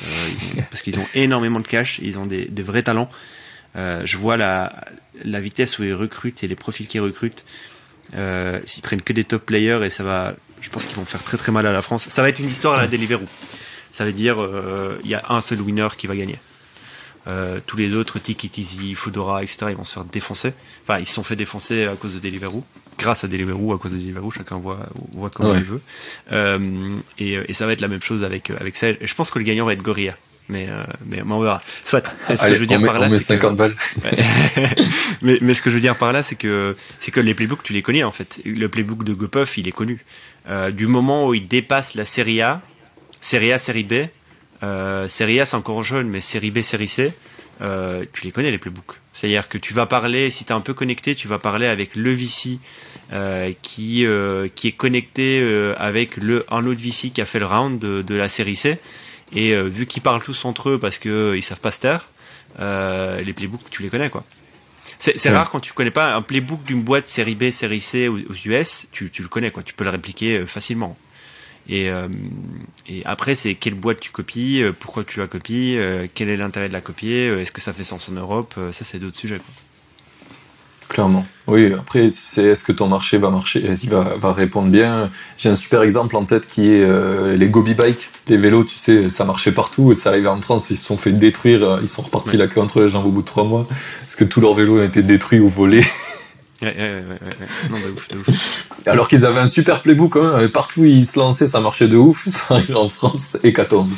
parce 0.70 0.82
qu'ils 0.82 0.98
ont 0.98 1.06
énormément 1.14 1.60
de 1.60 1.66
cash. 1.66 2.00
Ils 2.02 2.18
ont 2.18 2.26
des, 2.26 2.50
vrais 2.58 2.82
talents. 2.82 3.08
je 3.74 4.16
vois 4.18 4.36
la 4.36 5.40
vitesse 5.40 5.78
où 5.78 5.84
ils 5.84 5.94
recrutent 5.94 6.44
et 6.44 6.48
les 6.48 6.56
profils 6.56 6.86
qu'ils 6.86 7.00
recrutent. 7.00 7.46
Euh, 8.14 8.60
s'ils 8.64 8.82
prennent 8.82 9.02
que 9.02 9.12
des 9.12 9.24
top 9.24 9.46
players 9.46 9.80
et 9.82 9.90
ça 9.90 10.04
va, 10.04 10.34
je 10.60 10.68
pense 10.70 10.84
qu'ils 10.84 10.96
vont 10.96 11.04
faire 11.04 11.22
très 11.22 11.36
très 11.36 11.52
mal 11.52 11.66
à 11.66 11.72
la 11.72 11.82
France. 11.82 12.08
Ça 12.08 12.22
va 12.22 12.28
être 12.28 12.38
une 12.38 12.48
histoire 12.48 12.74
à 12.74 12.82
la 12.82 12.86
Deliveroo. 12.86 13.26
Ça 13.90 14.04
veut 14.04 14.12
dire 14.12 14.42
euh, 14.42 14.98
il 15.04 15.10
y 15.10 15.14
a 15.14 15.22
un 15.28 15.40
seul 15.40 15.60
winner 15.60 15.88
qui 15.96 16.06
va 16.06 16.16
gagner. 16.16 16.38
Euh, 17.26 17.60
tous 17.66 17.76
les 17.76 17.96
autres, 17.96 18.18
Tiki 18.18 18.50
Easy, 18.60 18.94
Foodora, 18.94 19.42
etc., 19.42 19.66
ils 19.70 19.76
vont 19.76 19.84
se 19.84 19.94
faire 19.94 20.04
défoncer. 20.04 20.52
Enfin, 20.82 20.98
ils 20.98 21.06
se 21.06 21.14
sont 21.14 21.24
fait 21.24 21.36
défoncer 21.36 21.84
à 21.84 21.96
cause 21.96 22.14
de 22.14 22.18
Deliveroo, 22.18 22.64
grâce 22.98 23.24
à 23.24 23.28
Deliveroo, 23.28 23.72
à 23.72 23.78
cause 23.78 23.92
de 23.92 23.96
Deliveroo, 23.96 24.30
chacun 24.30 24.58
voit, 24.58 24.86
voit 25.12 25.30
comme 25.30 25.56
il 25.56 25.64
veut. 25.64 25.80
Euh, 26.32 26.98
et, 27.18 27.38
et, 27.48 27.52
ça 27.54 27.64
va 27.64 27.72
être 27.72 27.80
la 27.80 27.88
même 27.88 28.02
chose 28.02 28.24
avec, 28.24 28.50
avec 28.50 28.76
ça. 28.76 28.88
Et 28.90 28.98
je 29.00 29.14
pense 29.14 29.30
que 29.30 29.38
le 29.38 29.44
gagnant 29.44 29.64
va 29.64 29.72
être 29.72 29.82
Gorilla. 29.82 30.16
Mais, 30.48 30.68
euh, 30.68 30.82
mais, 31.06 31.22
on 31.22 31.40
verra. 31.40 31.60
Soit. 31.84 32.16
Ce 32.28 32.46
que 32.46 32.54
je 32.54 32.60
veux 32.60 32.66
dire 32.66 32.82
par 32.82 32.98
là, 32.98 33.08
c'est 33.18 33.40
balles. 33.54 33.74
mais, 35.22 35.38
mais 35.40 35.54
ce 35.54 35.62
que 35.62 35.70
je 35.70 35.74
veux 35.74 35.80
dire 35.80 35.96
par 35.96 36.12
là, 36.12 36.22
c'est 36.22 36.34
que 36.34 36.76
c'est 36.98 37.10
que 37.10 37.20
les 37.20 37.34
playbooks, 37.34 37.62
tu 37.62 37.72
les 37.72 37.82
connais 37.82 38.04
en 38.04 38.10
fait. 38.10 38.40
Le 38.44 38.68
playbook 38.68 39.04
de 39.04 39.14
GoPuff, 39.14 39.56
il 39.56 39.68
est 39.68 39.72
connu. 39.72 40.04
Euh, 40.48 40.70
du 40.70 40.86
moment 40.86 41.28
où 41.28 41.34
il 41.34 41.48
dépasse 41.48 41.94
la 41.94 42.04
série 42.04 42.42
A, 42.42 42.60
série 43.20 43.52
A, 43.52 43.58
série 43.58 43.84
B, 43.84 43.94
euh, 44.62 45.08
série 45.08 45.40
A 45.40 45.46
c'est 45.46 45.56
encore 45.56 45.82
jeune, 45.82 46.08
mais 46.08 46.20
série 46.20 46.50
B, 46.50 46.60
série 46.60 46.88
C, 46.88 47.14
euh, 47.62 48.04
tu 48.12 48.24
les 48.24 48.32
connais 48.32 48.50
les 48.50 48.58
playbooks. 48.58 49.00
C'est-à-dire 49.14 49.48
que 49.48 49.56
tu 49.58 49.72
vas 49.72 49.86
parler, 49.86 50.30
si 50.30 50.44
tu 50.44 50.52
es 50.52 50.56
un 50.56 50.60
peu 50.60 50.74
connecté, 50.74 51.14
tu 51.14 51.28
vas 51.28 51.38
parler 51.38 51.68
avec 51.68 51.94
le 51.94 52.12
VC 52.12 52.58
euh, 53.12 53.52
qui, 53.62 54.06
euh, 54.06 54.48
qui 54.54 54.68
est 54.68 54.72
connecté 54.72 55.40
euh, 55.40 55.72
avec 55.78 56.16
le, 56.16 56.44
un 56.50 56.64
autre 56.64 56.80
VC 56.80 57.10
qui 57.10 57.20
a 57.20 57.24
fait 57.24 57.38
le 57.38 57.46
round 57.46 57.78
de, 57.78 58.02
de 58.02 58.14
la 58.16 58.28
série 58.28 58.56
C. 58.56 58.78
Et 59.32 59.56
vu 59.56 59.86
qu'ils 59.86 60.02
parlent 60.02 60.22
tous 60.22 60.44
entre 60.44 60.70
eux 60.70 60.78
parce 60.78 60.98
qu'ils 60.98 61.42
savent 61.42 61.60
pas 61.60 61.70
se 61.70 61.80
taire, 61.80 62.08
les 62.58 63.32
playbooks, 63.32 63.70
tu 63.70 63.82
les 63.82 63.88
connais 63.88 64.10
quoi. 64.10 64.24
C'est 64.98 65.30
rare 65.30 65.50
quand 65.50 65.60
tu 65.60 65.72
connais 65.72 65.90
pas 65.90 66.14
un 66.14 66.22
playbook 66.22 66.62
d'une 66.64 66.82
boîte 66.82 67.06
série 67.06 67.34
B, 67.34 67.50
série 67.50 67.80
C 67.80 68.06
aux, 68.08 68.18
US, 68.18 68.86
tu, 68.92 69.10
tu, 69.10 69.22
le 69.22 69.28
connais 69.28 69.50
quoi, 69.50 69.62
tu 69.62 69.74
peux 69.74 69.84
le 69.84 69.90
répliquer 69.90 70.46
facilement. 70.46 70.96
Et, 71.68 71.90
et 72.86 73.02
après, 73.06 73.34
c'est 73.34 73.54
quelle 73.54 73.74
boîte 73.74 73.98
tu 73.98 74.10
copies, 74.10 74.62
pourquoi 74.78 75.02
tu 75.04 75.18
la 75.18 75.26
copies, 75.26 75.78
quel 76.14 76.28
est 76.28 76.36
l'intérêt 76.36 76.68
de 76.68 76.74
la 76.74 76.82
copier, 76.82 77.26
est-ce 77.26 77.50
que 77.50 77.60
ça 77.60 77.72
fait 77.72 77.84
sens 77.84 78.08
en 78.08 78.12
Europe, 78.12 78.54
ça 78.70 78.84
c'est 78.84 78.98
d'autres 78.98 79.18
sujets. 79.18 79.38
Quoi. 79.38 79.54
Clairement. 80.88 81.26
Oui, 81.46 81.72
après, 81.72 82.10
c'est 82.12 82.44
est-ce 82.44 82.64
que 82.64 82.72
ton 82.72 82.88
marché 82.88 83.18
va 83.18 83.28
marcher, 83.28 83.76
il 83.82 83.90
va, 83.90 84.14
va 84.18 84.32
répondre 84.32 84.68
bien. 84.68 85.10
J'ai 85.36 85.50
un 85.50 85.56
super 85.56 85.82
exemple 85.82 86.16
en 86.16 86.24
tête 86.24 86.46
qui 86.46 86.72
est 86.72 86.82
euh, 86.82 87.36
les 87.36 87.48
Gobi 87.48 87.74
Bike, 87.74 88.10
les 88.28 88.36
vélos, 88.36 88.64
tu 88.64 88.76
sais, 88.76 89.10
ça 89.10 89.24
marchait 89.24 89.52
partout, 89.52 89.92
et 89.92 89.94
ça 89.94 90.10
arrivait 90.10 90.28
en 90.28 90.40
France, 90.40 90.70
ils 90.70 90.78
se 90.78 90.86
sont 90.86 90.96
fait 90.96 91.12
détruire, 91.12 91.62
euh, 91.62 91.78
ils 91.82 91.88
sont 91.88 92.02
repartis 92.02 92.36
la 92.36 92.46
queue 92.46 92.60
entre 92.60 92.80
les 92.80 92.88
jambes 92.88 93.06
au 93.06 93.10
bout 93.10 93.22
de 93.22 93.26
trois 93.26 93.44
mois, 93.44 93.66
parce 94.00 94.16
que 94.16 94.24
tous 94.24 94.40
leurs 94.40 94.54
vélos 94.54 94.78
ont 94.78 94.84
été 94.84 95.02
détruits 95.02 95.40
ou 95.40 95.48
volés? 95.48 95.84
Ouais, 96.62 96.74
ouais, 96.78 97.02
ouais, 97.10 97.70
non, 97.70 97.76
ouf, 97.76 98.08
ouf. 98.28 98.68
Alors 98.86 99.08
qu'ils 99.08 99.26
avaient 99.26 99.40
un 99.40 99.48
super 99.48 99.82
playbook, 99.82 100.16
hein, 100.16 100.48
partout 100.52 100.82
où 100.82 100.84
ils 100.84 101.04
se 101.04 101.18
lançaient, 101.18 101.46
ça 101.46 101.60
marchait 101.60 101.88
de 101.88 101.96
ouf, 101.96 102.26
ça 102.26 102.54
arrive 102.54 102.76
en 102.76 102.88
France, 102.88 103.36
hécatombe. 103.42 103.90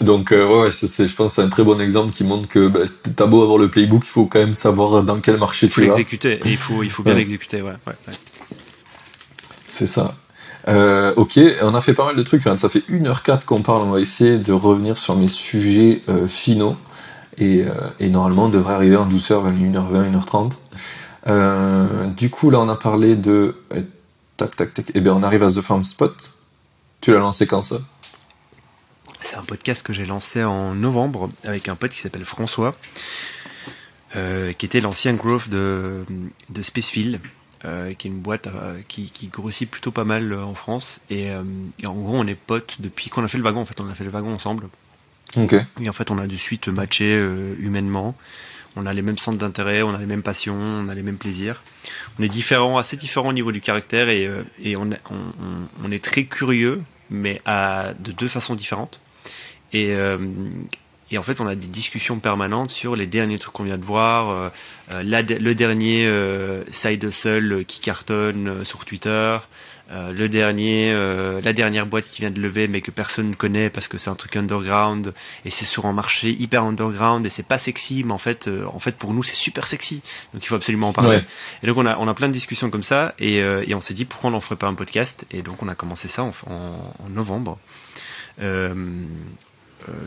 Donc 0.00 0.32
euh, 0.32 0.62
ouais, 0.62 0.72
c'est, 0.72 1.06
je 1.06 1.14
pense 1.14 1.30
que 1.30 1.36
c'est 1.36 1.42
un 1.42 1.48
très 1.48 1.64
bon 1.64 1.80
exemple 1.80 2.12
qui 2.12 2.22
montre 2.22 2.48
que 2.48 2.68
bah, 2.68 2.80
t'as 3.16 3.26
beau 3.26 3.42
avoir 3.42 3.58
le 3.58 3.70
playbook, 3.70 4.02
il 4.04 4.08
faut 4.08 4.26
quand 4.26 4.38
même 4.38 4.54
savoir 4.54 5.02
dans 5.02 5.20
quel 5.20 5.38
marché 5.38 5.66
il 5.66 5.72
faut 5.72 5.80
l'exécuter. 5.80 6.40
il 6.44 6.56
faut, 6.56 6.82
il 6.82 6.90
faut 6.90 7.02
bien 7.02 7.14
l'exécuter. 7.14 7.62
Ouais, 7.62 7.72
C'est 9.68 9.86
ça. 9.86 10.14
Euh, 10.68 11.12
ok, 11.16 11.38
on 11.62 11.74
a 11.74 11.80
fait 11.80 11.94
pas 11.94 12.04
mal 12.04 12.16
de 12.16 12.22
trucs. 12.22 12.42
ça 12.42 12.68
fait 12.68 12.84
1h04 12.88 13.44
qu'on 13.44 13.62
parle. 13.62 13.82
On 13.82 13.90
va 13.90 14.00
essayer 14.00 14.38
de 14.38 14.52
revenir 14.52 14.98
sur 14.98 15.16
mes 15.16 15.28
sujets 15.28 16.02
euh, 16.08 16.26
finaux. 16.26 16.76
Et, 17.38 17.62
euh, 17.62 17.70
et, 18.00 18.08
normalement, 18.08 18.44
on 18.44 18.48
devrait 18.48 18.74
arriver 18.74 18.96
en 18.96 19.06
douceur 19.06 19.42
vers 19.42 19.52
les 19.52 19.60
1h20, 19.60 20.10
1h30. 21.26 22.14
du 22.16 22.30
coup, 22.30 22.50
là, 22.50 22.60
on 22.60 22.68
a 22.68 22.76
parlé 22.76 23.14
de. 23.14 23.56
tac, 24.36 24.56
tac, 24.56 24.74
tac. 24.74 24.90
Et 24.90 24.92
eh 24.96 25.00
bien, 25.00 25.14
on 25.14 25.22
arrive 25.22 25.42
à 25.42 25.50
The 25.50 25.60
Farm 25.60 25.84
Spot. 25.84 26.14
Tu 27.00 27.12
l'as 27.12 27.18
lancé 27.18 27.46
quand 27.46 27.62
ça? 27.62 27.78
C'est 29.26 29.36
un 29.36 29.42
podcast 29.42 29.84
que 29.84 29.92
j'ai 29.92 30.06
lancé 30.06 30.44
en 30.44 30.76
novembre 30.76 31.30
avec 31.42 31.68
un 31.68 31.74
pote 31.74 31.90
qui 31.90 32.00
s'appelle 32.00 32.24
François, 32.24 32.76
euh, 34.14 34.52
qui 34.52 34.66
était 34.66 34.80
l'ancien 34.80 35.14
growth 35.14 35.48
de, 35.48 36.04
de 36.48 36.62
Spacefield, 36.62 37.18
euh, 37.64 37.92
qui 37.94 38.06
est 38.06 38.10
une 38.12 38.20
boîte 38.20 38.46
euh, 38.46 38.78
qui, 38.86 39.10
grossit 39.32 39.68
plutôt 39.68 39.90
pas 39.90 40.04
mal 40.04 40.32
en 40.32 40.54
France. 40.54 41.00
Et, 41.10 41.28
en 41.32 41.92
gros, 41.94 42.16
on 42.16 42.26
est 42.28 42.36
potes 42.36 42.76
depuis 42.78 43.10
qu'on 43.10 43.24
a 43.24 43.28
fait 43.28 43.36
le 43.36 43.42
wagon. 43.42 43.62
En 43.62 43.64
fait, 43.64 43.80
on 43.80 43.90
a 43.90 43.94
fait 43.94 44.04
le 44.04 44.10
wagon 44.10 44.32
ensemble. 44.32 44.68
Et 45.80 45.88
en 45.88 45.92
fait, 45.92 46.12
on 46.12 46.18
a 46.18 46.28
de 46.28 46.36
suite 46.36 46.68
matché 46.68 47.20
humainement. 47.58 48.14
On 48.76 48.86
a 48.86 48.92
les 48.92 49.02
mêmes 49.02 49.18
centres 49.18 49.38
d'intérêt, 49.38 49.82
on 49.82 49.92
a 49.92 49.98
les 49.98 50.06
mêmes 50.06 50.22
passions, 50.22 50.54
on 50.54 50.88
a 50.88 50.94
les 50.94 51.02
mêmes 51.02 51.18
plaisirs. 51.18 51.64
On 52.20 52.22
est 52.22 52.28
différents, 52.28 52.78
assez 52.78 52.96
différents 52.96 53.30
au 53.30 53.32
niveau 53.32 53.50
du 53.50 53.60
caractère 53.60 54.08
et, 54.08 54.30
et 54.62 54.76
on, 54.76 54.90
on, 55.82 55.90
est 55.90 56.04
très 56.04 56.24
curieux, 56.24 56.82
mais 57.10 57.40
à, 57.44 57.92
de 57.98 58.12
deux 58.12 58.28
façons 58.28 58.54
différentes. 58.54 59.00
Et, 59.76 59.94
euh, 59.94 60.16
et 61.10 61.18
en 61.18 61.22
fait, 61.22 61.40
on 61.40 61.46
a 61.46 61.54
des 61.54 61.66
discussions 61.66 62.18
permanentes 62.18 62.70
sur 62.70 62.96
les 62.96 63.06
derniers 63.06 63.38
trucs 63.38 63.52
qu'on 63.52 63.64
vient 63.64 63.76
de 63.76 63.84
voir, 63.84 64.30
euh, 64.30 64.48
euh, 64.92 65.02
le 65.02 65.54
dernier 65.54 66.10
Side 66.70 67.04
Hustle 67.04 67.64
qui 67.66 67.80
cartonne 67.80 68.64
sur 68.64 68.84
Twitter, 68.84 69.38
le 69.92 70.26
dernier, 70.26 70.92
la 71.44 71.52
dernière 71.52 71.86
boîte 71.86 72.06
qui 72.06 72.22
vient 72.22 72.32
de 72.32 72.40
lever 72.40 72.66
mais 72.66 72.80
que 72.80 72.90
personne 72.90 73.30
ne 73.30 73.34
connaît 73.34 73.70
parce 73.70 73.86
que 73.86 73.98
c'est 73.98 74.10
un 74.10 74.16
truc 74.16 74.34
underground 74.34 75.14
et 75.44 75.50
c'est 75.50 75.64
sur 75.64 75.86
un 75.86 75.92
marché 75.92 76.30
hyper 76.30 76.64
underground 76.64 77.24
et 77.24 77.28
c'est 77.28 77.46
pas 77.46 77.58
sexy, 77.58 78.02
mais 78.04 78.12
en 78.12 78.18
fait, 78.18 78.50
en 78.72 78.80
fait 78.80 78.96
pour 78.96 79.12
nous 79.12 79.22
c'est 79.22 79.36
super 79.36 79.68
sexy, 79.68 80.02
donc 80.32 80.42
il 80.42 80.48
faut 80.48 80.56
absolument 80.56 80.88
en 80.88 80.92
parler. 80.92 81.20
Et 81.62 81.68
donc 81.68 81.76
on 81.76 81.86
a, 81.86 81.96
on 81.98 82.08
a 82.08 82.14
plein 82.14 82.26
de 82.26 82.32
discussions 82.32 82.68
comme 82.68 82.82
ça 82.82 83.14
et, 83.20 83.36
et 83.36 83.74
on 83.76 83.80
s'est 83.80 83.94
dit 83.94 84.06
pourquoi 84.06 84.30
on 84.30 84.32
n'en 84.32 84.40
ferait 84.40 84.56
pas 84.56 84.66
un 84.66 84.74
podcast? 84.74 85.24
Et 85.30 85.42
donc 85.42 85.62
on 85.62 85.68
a 85.68 85.76
commencé 85.76 86.08
ça 86.08 86.24
en, 86.24 86.32
en, 86.48 87.08
novembre. 87.10 87.58
Euh, 88.40 88.74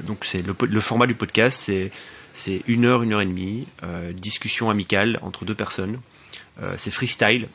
donc 0.03 0.25
c'est 0.25 0.43
le, 0.45 0.81
format 0.81 1.07
du 1.07 1.15
podcast, 1.15 1.57
c'est 1.59 1.91
c'est 2.33 2.61
une 2.67 2.85
heure, 2.85 3.03
une 3.03 3.13
heure 3.13 3.21
et 3.21 3.25
demie, 3.25 3.67
euh, 3.83 4.13
discussion 4.13 4.69
amicale 4.69 5.19
entre 5.21 5.45
deux 5.45 5.55
personnes. 5.55 5.99
Euh, 6.61 6.73
c'est 6.77 6.91
freestyle. 6.91 7.47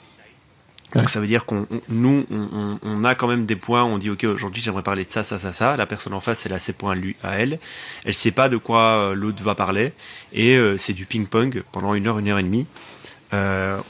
Donc 0.95 1.11
ça 1.11 1.19
veut 1.19 1.27
dire 1.27 1.45
qu'on 1.45 1.67
nous 1.89 2.25
on, 2.31 3.05
a 3.05 3.17
quand 3.17 3.27
même 3.27 3.47
des 3.47 3.57
points. 3.57 3.83
On 3.83 3.99
dit 3.99 4.11
ok 4.11 4.25
aujourd'hui 4.25 4.63
j'aimerais 4.63 4.85
parler 4.85 5.05
de 5.05 5.11
ça 5.11 5.25
ça 5.25 5.39
ça 5.39 5.53
ça. 5.53 5.77
La 5.77 5.87
personne 5.87 6.15
en 6.15 6.21
face 6.21 6.47
elle 6.47 6.53
a 6.53 6.59
ses 6.61 6.73
points 6.73 6.95
lui 6.95 7.17
à 7.25 7.39
elle. 7.39 7.59
Elle 8.05 8.15
sait 8.15 8.31
pas 8.31 8.49
de 8.49 8.57
quoi 8.57 9.13
l'autre 9.15 9.43
va 9.43 9.57
parler 9.57 9.93
et 10.33 10.57
c'est 10.77 10.93
du 10.93 11.05
ping 11.05 11.27
pong 11.27 11.65
pendant 11.73 11.95
une 11.95 12.07
heure 12.07 12.21
une 12.21 12.29
heure 12.29 12.39
et 12.39 12.45
demie. 12.45 12.67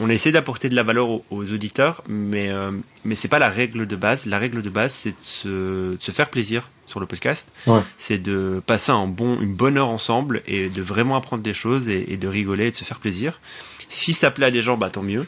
On 0.00 0.10
a 0.10 0.12
essayé 0.12 0.32
d'apporter 0.32 0.68
de 0.68 0.74
la 0.74 0.82
valeur 0.82 1.08
aux, 1.10 1.22
auditeurs, 1.30 2.02
mais 2.08 2.50
mais 3.04 3.14
c'est 3.14 3.28
pas 3.28 3.38
la 3.38 3.48
règle 3.48 3.86
de 3.86 3.96
base. 3.96 4.26
La 4.26 4.38
règle 4.38 4.62
de 4.62 4.70
base 4.70 4.92
c'est 4.92 5.14
de 5.46 5.96
se 6.00 6.12
faire 6.12 6.30
plaisir 6.30 6.68
sur 6.86 7.00
le 7.00 7.06
podcast, 7.06 7.48
c'est 7.96 8.18
de 8.18 8.62
passer 8.66 8.92
un 8.92 9.06
bon, 9.06 9.40
une 9.40 9.54
bonne 9.54 9.78
heure 9.78 9.88
ensemble 9.88 10.42
et 10.46 10.68
de 10.68 10.82
vraiment 10.82 11.16
apprendre 11.16 11.42
des 11.42 11.54
choses 11.54 11.88
et, 11.88 12.16
de 12.16 12.28
rigoler 12.28 12.68
et 12.68 12.70
de 12.70 12.76
se 12.76 12.84
faire 12.84 13.00
plaisir. 13.00 13.40
Si 13.88 14.12
ça 14.12 14.30
plaît 14.30 14.46
à 14.46 14.50
des 14.50 14.62
gens, 14.62 14.76
bah 14.76 14.90
tant 14.90 15.02
mieux. 15.02 15.26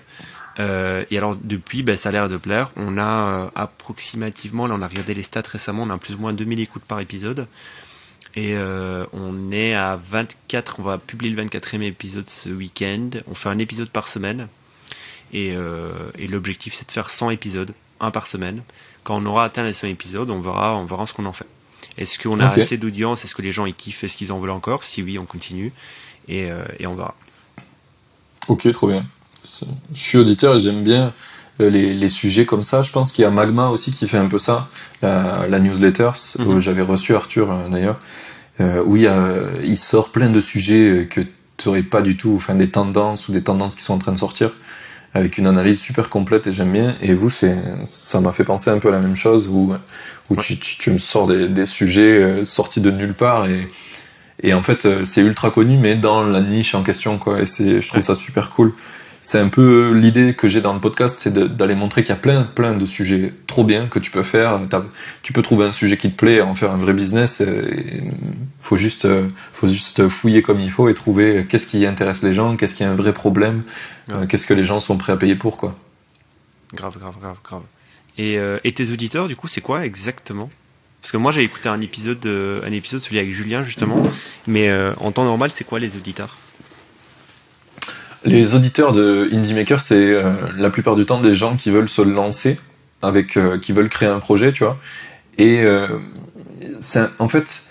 Euh, 0.59 1.05
et 1.11 1.19
alors 1.19 1.37
depuis, 1.37 1.83
bah, 1.83 1.97
ça 1.97 2.09
a 2.09 2.13
l'air 2.13 2.29
de 2.29 2.37
plaire. 2.37 2.71
On 2.77 2.99
a 2.99 3.29
euh, 3.29 3.49
approximativement, 3.55 4.67
là 4.67 4.75
on 4.79 4.83
a 4.83 4.89
regardé 4.89 5.15
les 5.15 5.23
stats 5.23 5.43
récemment, 5.47 5.83
on 5.83 5.91
a 5.91 5.99
plus 5.99 6.15
ou 6.15 6.19
moins 6.19 6.33
2000 6.33 6.61
écoutes 6.61 6.85
par 6.85 7.01
épisode. 7.01 7.47
Et 8.37 8.55
euh, 8.55 9.07
on 9.13 9.51
est 9.51 9.75
à 9.75 9.97
24, 9.97 10.77
on 10.81 10.83
va 10.83 10.99
publier 10.99 11.35
le 11.35 11.43
24e 11.43 11.83
épisode 11.83 12.29
ce 12.29 12.51
week-end. 12.51 13.11
On 13.29 13.35
fait 13.35 13.49
un 13.49 13.59
épisode 13.59 13.89
par 13.89 14.09
semaine. 14.09 14.49
Et, 15.33 15.55
et 16.19 16.29
l'objectif 16.29 16.75
c'est 16.75 16.87
de 16.87 16.93
faire 16.93 17.11
100 17.11 17.31
épisodes, 17.31 17.73
un 17.99 18.13
par 18.13 18.29
semaine 18.29 18.63
quand 19.07 19.23
on 19.23 19.27
aura 19.27 19.45
atteint 19.45 19.63
les 19.63 19.73
100 19.73 19.87
épisodes, 19.87 20.29
on 20.31 20.41
verra, 20.41 20.77
on 20.77 20.85
verra 20.85 21.07
ce 21.07 21.15
qu'on 21.15 21.27
en 21.27 21.33
fait. 21.33 21.47
Est-ce 21.97 22.19
qu'on 22.19 22.41
a 22.41 22.49
assez 22.49 22.77
d'audience? 22.77 23.25
Est-ce 23.25 23.37
que 23.37 23.43
les 23.43 23.53
gens 23.53 23.65
ils 23.65 23.75
kiffent? 23.75 24.03
Est-ce 24.03 24.17
qu'ils 24.17 24.33
en 24.33 24.41
veulent 24.41 24.51
encore? 24.51 24.83
Si 24.83 25.01
oui, 25.01 25.17
on 25.17 25.25
continue 25.25 25.73
et, 26.27 26.51
euh, 26.51 26.65
et, 26.81 26.89
on 26.89 26.95
verra. 26.95 27.15
Ok, 28.49 28.71
trop 28.73 28.89
bien. 28.89 29.07
Je 29.45 29.65
suis 29.95 30.19
auditeur 30.19 30.57
et 30.57 30.59
j'aime 30.59 30.83
bien 30.83 31.05
euh, 31.05 31.11
les, 31.59 31.95
les, 31.95 32.09
sujets 32.09 32.47
comme 32.47 32.63
ça. 32.63 32.83
Je 32.83 32.91
pense 32.91 33.13
qu'il 33.13 33.23
y 33.23 33.27
a 33.27 33.31
Magma 33.31 33.69
aussi 33.69 33.93
qui 33.93 34.07
fait 34.09 34.19
un 34.19 34.27
peu 34.27 34.39
ça, 34.39 34.69
la, 35.03 35.47
la 35.49 35.59
newsletter. 35.59 36.11
Mhm. 36.39 36.61
J'avais 36.61 36.83
reçu 36.83 37.15
Arthur 37.15 37.51
euh, 37.51 37.69
d'ailleurs, 37.69 37.99
où 38.87 38.97
il, 38.97 39.11
il, 39.65 39.79
sort 39.79 40.11
plein 40.11 40.31
de 40.31 40.41
sujets 40.41 41.07
que 41.11 41.21
tu 41.21 41.69
n'aurais 41.69 41.83
pas 41.83 42.03
du 42.03 42.17
tout, 42.17 42.33
enfin 42.35 42.55
des 42.55 42.69
tendances 42.69 43.29
ou 43.29 43.33
des 43.33 43.43
tendances 43.43 43.75
qui 43.75 43.83
sont 43.83 43.95
en 43.95 43.99
train 43.99 44.13
de 44.13 44.19
sortir 44.19 44.53
avec 45.17 45.39
une 45.39 45.47
analyse 45.47 45.81
super 45.81 46.11
complète 46.11 46.47
et 46.47 46.53
j'aime 46.53 46.73
bien. 46.73 46.95
Et 47.03 47.15
vous, 47.15 47.31
ça 47.31 48.21
m'a 48.21 48.33
fait 48.33 48.45
penser 48.45 48.71
un 48.71 48.79
peu 48.79 48.89
à 48.89 48.93
la 48.93 49.01
même 49.01 49.17
chose 49.17 49.49
où, 49.49 49.75
où 50.31 50.37
tu, 50.37 50.59
tu, 50.59 50.91
me 50.91 50.99
sors 50.99 51.27
des, 51.27 51.49
des 51.49 51.67
sujets 51.67 52.23
euh, 52.23 52.45
sortis 52.45 52.81
de 52.81 52.91
nulle 52.91 53.15
part 53.15 53.47
et, 53.47 53.69
et 54.43 54.53
en 54.55 54.63
fait, 54.63 54.85
euh, 54.85 55.05
c'est 55.05 55.23
ultra 55.23 55.51
connu, 55.51 55.79
mais 55.79 55.97
dans 55.97 56.23
la 56.23 56.41
niche 56.41 56.75
en 56.75 56.83
question, 56.83 57.19
quoi. 57.19 57.41
Et 57.41 57.47
je 57.47 57.89
trouve 57.89 58.03
ça 58.03 58.15
super 58.15 58.51
cool 58.51 58.73
c'est 59.27 59.41
un 59.41 59.49
peu 59.49 59.93
l'idée 59.93 60.35
que 60.35 60.49
j'ai 60.49 60.61
dans 60.61 60.73
le 60.73 60.79
podcast, 60.79 61.19
c'est 61.19 61.35
d'aller 61.35 61.75
montrer 61.75 62.05
qu'il 62.05 62.11
y 62.15 62.17
a 62.17 62.21
plein, 62.21 62.45
plein 62.45 62.77
de 62.77 62.87
sujets 62.87 63.35
trop 63.49 63.65
bien 63.65 63.89
que 63.89 63.99
tu 63.99 64.13
peux 64.13 64.23
faire. 64.23 64.61
Tu 65.25 65.33
peux 65.33 65.43
trouver 65.43 65.67
un 65.67 65.73
sujet 65.73 65.97
qui 65.97 66.13
te 66.13 66.17
plaît, 66.17 66.41
en 66.41 66.55
faire 66.55 66.71
un 66.71 66.77
vrai 66.77 66.93
business. 66.93 67.43
Il 67.45 68.13
faut 68.61 68.77
juste, 68.77 69.09
faut 69.53 69.67
juste 69.67 70.07
fouiller 70.07 70.43
comme 70.43 70.61
il 70.61 70.71
faut 70.71 70.89
et 70.89 70.95
trouver 70.95 71.45
qu'est-ce 71.49 71.67
qui 71.67 71.85
intéresse 71.87 72.23
les 72.23 72.35
gens, 72.35 72.57
qu'est-ce 72.57 72.77
qui 72.77 72.85
est 72.85 72.87
un 72.87 72.95
vrai 72.95 73.13
problème, 73.13 73.65
euh, 74.13 74.27
qu'est-ce 74.29 74.47
que 74.47 74.55
les 74.55 74.65
gens 74.65 74.79
sont 74.79 74.97
prêts 74.97 75.13
à 75.13 75.17
payer 75.17 75.35
pour, 75.35 75.57
quoi. 75.57 75.75
Grave, 76.73 76.97
grave, 76.97 77.17
grave, 77.21 77.39
grave. 77.43 77.63
Et, 78.19 78.39
euh, 78.39 78.61
et 78.63 78.73
tes 78.73 78.93
auditeurs, 78.93 79.27
du 79.27 79.35
coup, 79.35 79.49
c'est 79.49 79.61
quoi 79.61 79.85
exactement? 79.85 80.51
Parce 81.03 81.11
que 81.11 81.17
moi, 81.17 81.33
j'ai 81.33 81.43
écouté 81.43 81.69
un 81.69 81.81
épisode, 81.81 82.25
un 82.65 82.71
épisode 82.71 83.01
celui 83.01 83.19
avec 83.19 83.33
Julien 83.33 83.65
justement, 83.65 84.01
mais 84.47 84.69
euh, 84.69 84.95
en 84.99 85.11
temps 85.11 85.25
normal, 85.25 85.51
c'est 85.51 85.65
quoi 85.65 85.81
les 85.81 85.97
auditeurs? 85.97 86.37
Les 88.27 88.55
auditeurs 88.55 88.93
de 88.93 89.29
Indie 89.33 89.55
Maker, 89.55 89.81
c'est 89.81 89.95
euh, 89.95 90.35
la 90.57 90.71
plupart 90.71 90.97
du 90.97 91.07
temps 91.07 91.21
des 91.21 91.35
gens 91.35 91.57
qui 91.57 91.71
veulent 91.71 91.89
se 91.89 92.03
lancer, 92.03 92.59
avec, 93.03 93.37
euh, 93.37 93.59
qui 93.59 93.73
veulent 93.73 93.89
créer 93.89 94.09
un 94.09 94.19
projet, 94.19 94.53
tu 94.53 94.65
vois. 94.65 94.79
Et 95.39 95.63
euh, 95.63 95.89
en 97.19 97.29
fait, 97.29 97.65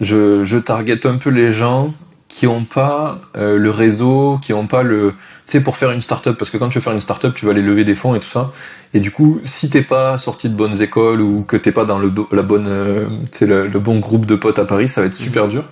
je, 0.00 0.44
je 0.44 0.58
target 0.58 1.06
un 1.06 1.16
peu 1.16 1.30
les 1.30 1.52
gens 1.52 1.94
qui 2.28 2.46
ont 2.46 2.64
pas 2.64 3.20
euh, 3.36 3.58
le 3.58 3.70
réseau, 3.70 4.38
qui 4.42 4.52
ont 4.52 4.66
pas 4.66 4.82
le, 4.82 5.12
tu 5.12 5.16
sais, 5.46 5.60
pour 5.60 5.76
faire 5.76 5.92
une 5.92 6.00
startup, 6.00 6.36
parce 6.36 6.50
que 6.50 6.56
quand 6.56 6.68
tu 6.68 6.78
veux 6.78 6.82
faire 6.82 6.92
une 6.92 7.00
startup, 7.00 7.32
tu 7.32 7.46
vas 7.46 7.52
aller 7.52 7.62
lever 7.62 7.84
des 7.84 7.94
fonds 7.94 8.14
et 8.14 8.20
tout 8.20 8.26
ça. 8.26 8.50
Et 8.92 9.00
du 9.00 9.12
coup, 9.12 9.40
si 9.44 9.70
t'es 9.70 9.82
pas 9.82 10.18
sorti 10.18 10.48
de 10.48 10.54
bonnes 10.54 10.82
écoles 10.82 11.20
ou 11.20 11.44
que 11.44 11.56
t'es 11.56 11.70
pas 11.70 11.84
dans 11.84 11.98
le, 11.98 12.12
la 12.32 12.42
bonne, 12.42 12.68
le, 12.68 13.68
le, 13.68 13.78
bon 13.78 14.00
groupe 14.00 14.26
de 14.26 14.34
potes 14.34 14.58
à 14.58 14.64
Paris, 14.64 14.88
ça 14.88 15.00
va 15.00 15.06
être 15.06 15.14
super 15.14 15.44
mhm. 15.44 15.50
dur. 15.50 15.64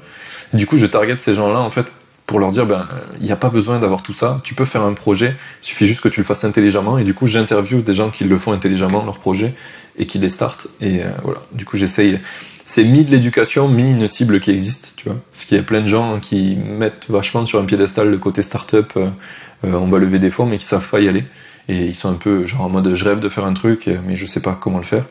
du 0.52 0.66
coup, 0.66 0.78
je 0.78 0.86
target 0.86 1.16
ces 1.16 1.34
gens-là, 1.34 1.58
en 1.58 1.70
fait, 1.70 1.86
pour 2.32 2.40
leur 2.40 2.50
dire, 2.50 2.64
ben, 2.64 2.86
il 3.20 3.26
n'y 3.26 3.30
a 3.30 3.36
pas 3.36 3.50
besoin 3.50 3.78
d'avoir 3.78 4.02
tout 4.02 4.14
ça. 4.14 4.40
Tu 4.42 4.54
peux 4.54 4.64
faire 4.64 4.80
un 4.80 4.94
projet, 4.94 5.36
il 5.62 5.66
suffit 5.66 5.86
juste 5.86 6.00
que 6.00 6.08
tu 6.08 6.20
le 6.20 6.24
fasses 6.24 6.44
intelligemment. 6.44 6.96
Et 6.96 7.04
du 7.04 7.12
coup, 7.12 7.26
j'interviewe 7.26 7.82
des 7.82 7.92
gens 7.92 8.08
qui 8.08 8.24
le 8.24 8.38
font 8.38 8.52
intelligemment, 8.52 9.04
leur 9.04 9.18
projet, 9.18 9.52
et 9.98 10.06
qui 10.06 10.18
les 10.18 10.30
startent. 10.30 10.66
Et 10.80 11.02
euh, 11.02 11.10
voilà. 11.24 11.42
Du 11.52 11.66
coup, 11.66 11.76
j'essaye 11.76 12.20
c'est 12.64 12.84
mis 12.84 13.04
de 13.04 13.10
l'éducation, 13.10 13.68
mis 13.68 13.90
une 13.90 14.08
cible 14.08 14.40
qui 14.40 14.50
existe, 14.50 14.94
tu 14.96 15.10
vois. 15.10 15.18
Parce 15.30 15.44
qu'il 15.44 15.58
y 15.58 15.60
a 15.60 15.62
plein 15.62 15.82
de 15.82 15.86
gens 15.86 16.20
qui 16.20 16.56
mettent 16.56 17.04
vachement 17.10 17.44
sur 17.44 17.60
un 17.60 17.66
piédestal 17.66 18.08
le 18.08 18.16
côté 18.16 18.42
start-up, 18.42 18.94
euh, 18.96 19.10
euh, 19.64 19.74
on 19.74 19.88
va 19.88 19.98
lever 19.98 20.18
des 20.18 20.30
fonds, 20.30 20.46
mais 20.46 20.56
qui 20.56 20.64
savent 20.64 20.88
pas 20.88 21.00
y 21.00 21.08
aller. 21.08 21.24
Et 21.68 21.84
ils 21.84 21.94
sont 21.94 22.08
un 22.08 22.14
peu 22.14 22.46
genre 22.46 22.62
en 22.62 22.70
mode 22.70 22.94
je 22.94 23.04
rêve 23.04 23.20
de 23.20 23.28
faire 23.28 23.44
un 23.44 23.52
truc, 23.52 23.90
mais 24.06 24.16
je 24.16 24.24
sais 24.24 24.40
pas 24.40 24.58
comment 24.58 24.78
le 24.78 24.84
faire. 24.84 25.04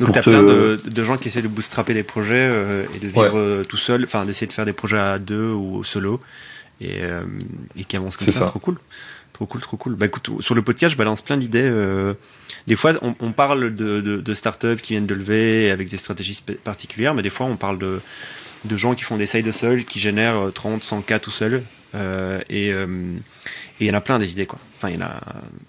Donc 0.00 0.12
t'as 0.12 0.22
plein 0.22 0.42
de, 0.42 0.80
de, 0.84 1.04
gens 1.04 1.16
qui 1.16 1.28
essaient 1.28 1.42
de 1.42 1.48
bootstrapper 1.48 1.94
des 1.94 2.02
projets 2.02 2.48
euh, 2.50 2.84
et 2.94 2.98
de 2.98 3.06
vivre 3.06 3.62
tout 3.64 3.76
seul, 3.76 4.04
enfin 4.04 4.24
d'essayer 4.24 4.46
de 4.46 4.52
faire 4.52 4.64
des 4.64 4.72
projets 4.72 4.98
à 4.98 5.18
deux 5.18 5.50
ou 5.50 5.76
au 5.76 5.84
solo 5.84 6.20
et, 6.80 7.00
et 7.76 7.84
qui 7.84 7.96
avancent 7.96 8.16
comme 8.16 8.26
ça, 8.28 8.40
ça, 8.40 8.46
trop 8.46 8.58
cool. 8.58 8.76
Trop 9.34 9.46
cool, 9.46 9.60
trop 9.60 9.76
cool. 9.76 9.94
Bah 9.96 10.06
écoute, 10.06 10.30
sur 10.40 10.54
le 10.54 10.62
podcast, 10.62 10.92
je 10.92 10.96
balance 10.96 11.20
plein 11.20 11.36
d'idées. 11.36 11.68
Euh, 11.68 12.14
des 12.68 12.76
fois, 12.76 12.92
on, 13.02 13.16
on 13.18 13.32
parle 13.32 13.74
de, 13.74 14.00
de, 14.00 14.20
de, 14.20 14.34
startups 14.34 14.76
qui 14.80 14.92
viennent 14.92 15.08
de 15.08 15.14
lever 15.14 15.72
avec 15.72 15.88
des 15.88 15.96
stratégies 15.96 16.40
particulières, 16.62 17.14
mais 17.14 17.22
des 17.22 17.30
fois, 17.30 17.46
on 17.46 17.56
parle 17.56 17.80
de, 17.80 18.00
de 18.64 18.76
gens 18.76 18.94
qui 18.94 19.02
font 19.02 19.16
des 19.16 19.26
side 19.26 19.44
hustles, 19.44 19.84
qui 19.84 19.98
génèrent 19.98 20.52
30, 20.54 20.84
100 20.84 21.02
k 21.02 21.20
tout 21.20 21.32
seuls. 21.32 21.64
Euh, 21.96 22.40
il 23.84 23.88
y 23.88 23.90
en 23.90 23.96
a 23.96 24.00
plein 24.00 24.18
des 24.18 24.30
idées, 24.30 24.46
quoi. 24.46 24.58
Enfin, 24.76 24.90
il 24.90 24.96
y 24.96 24.98
en 24.98 25.06
a, 25.06 25.20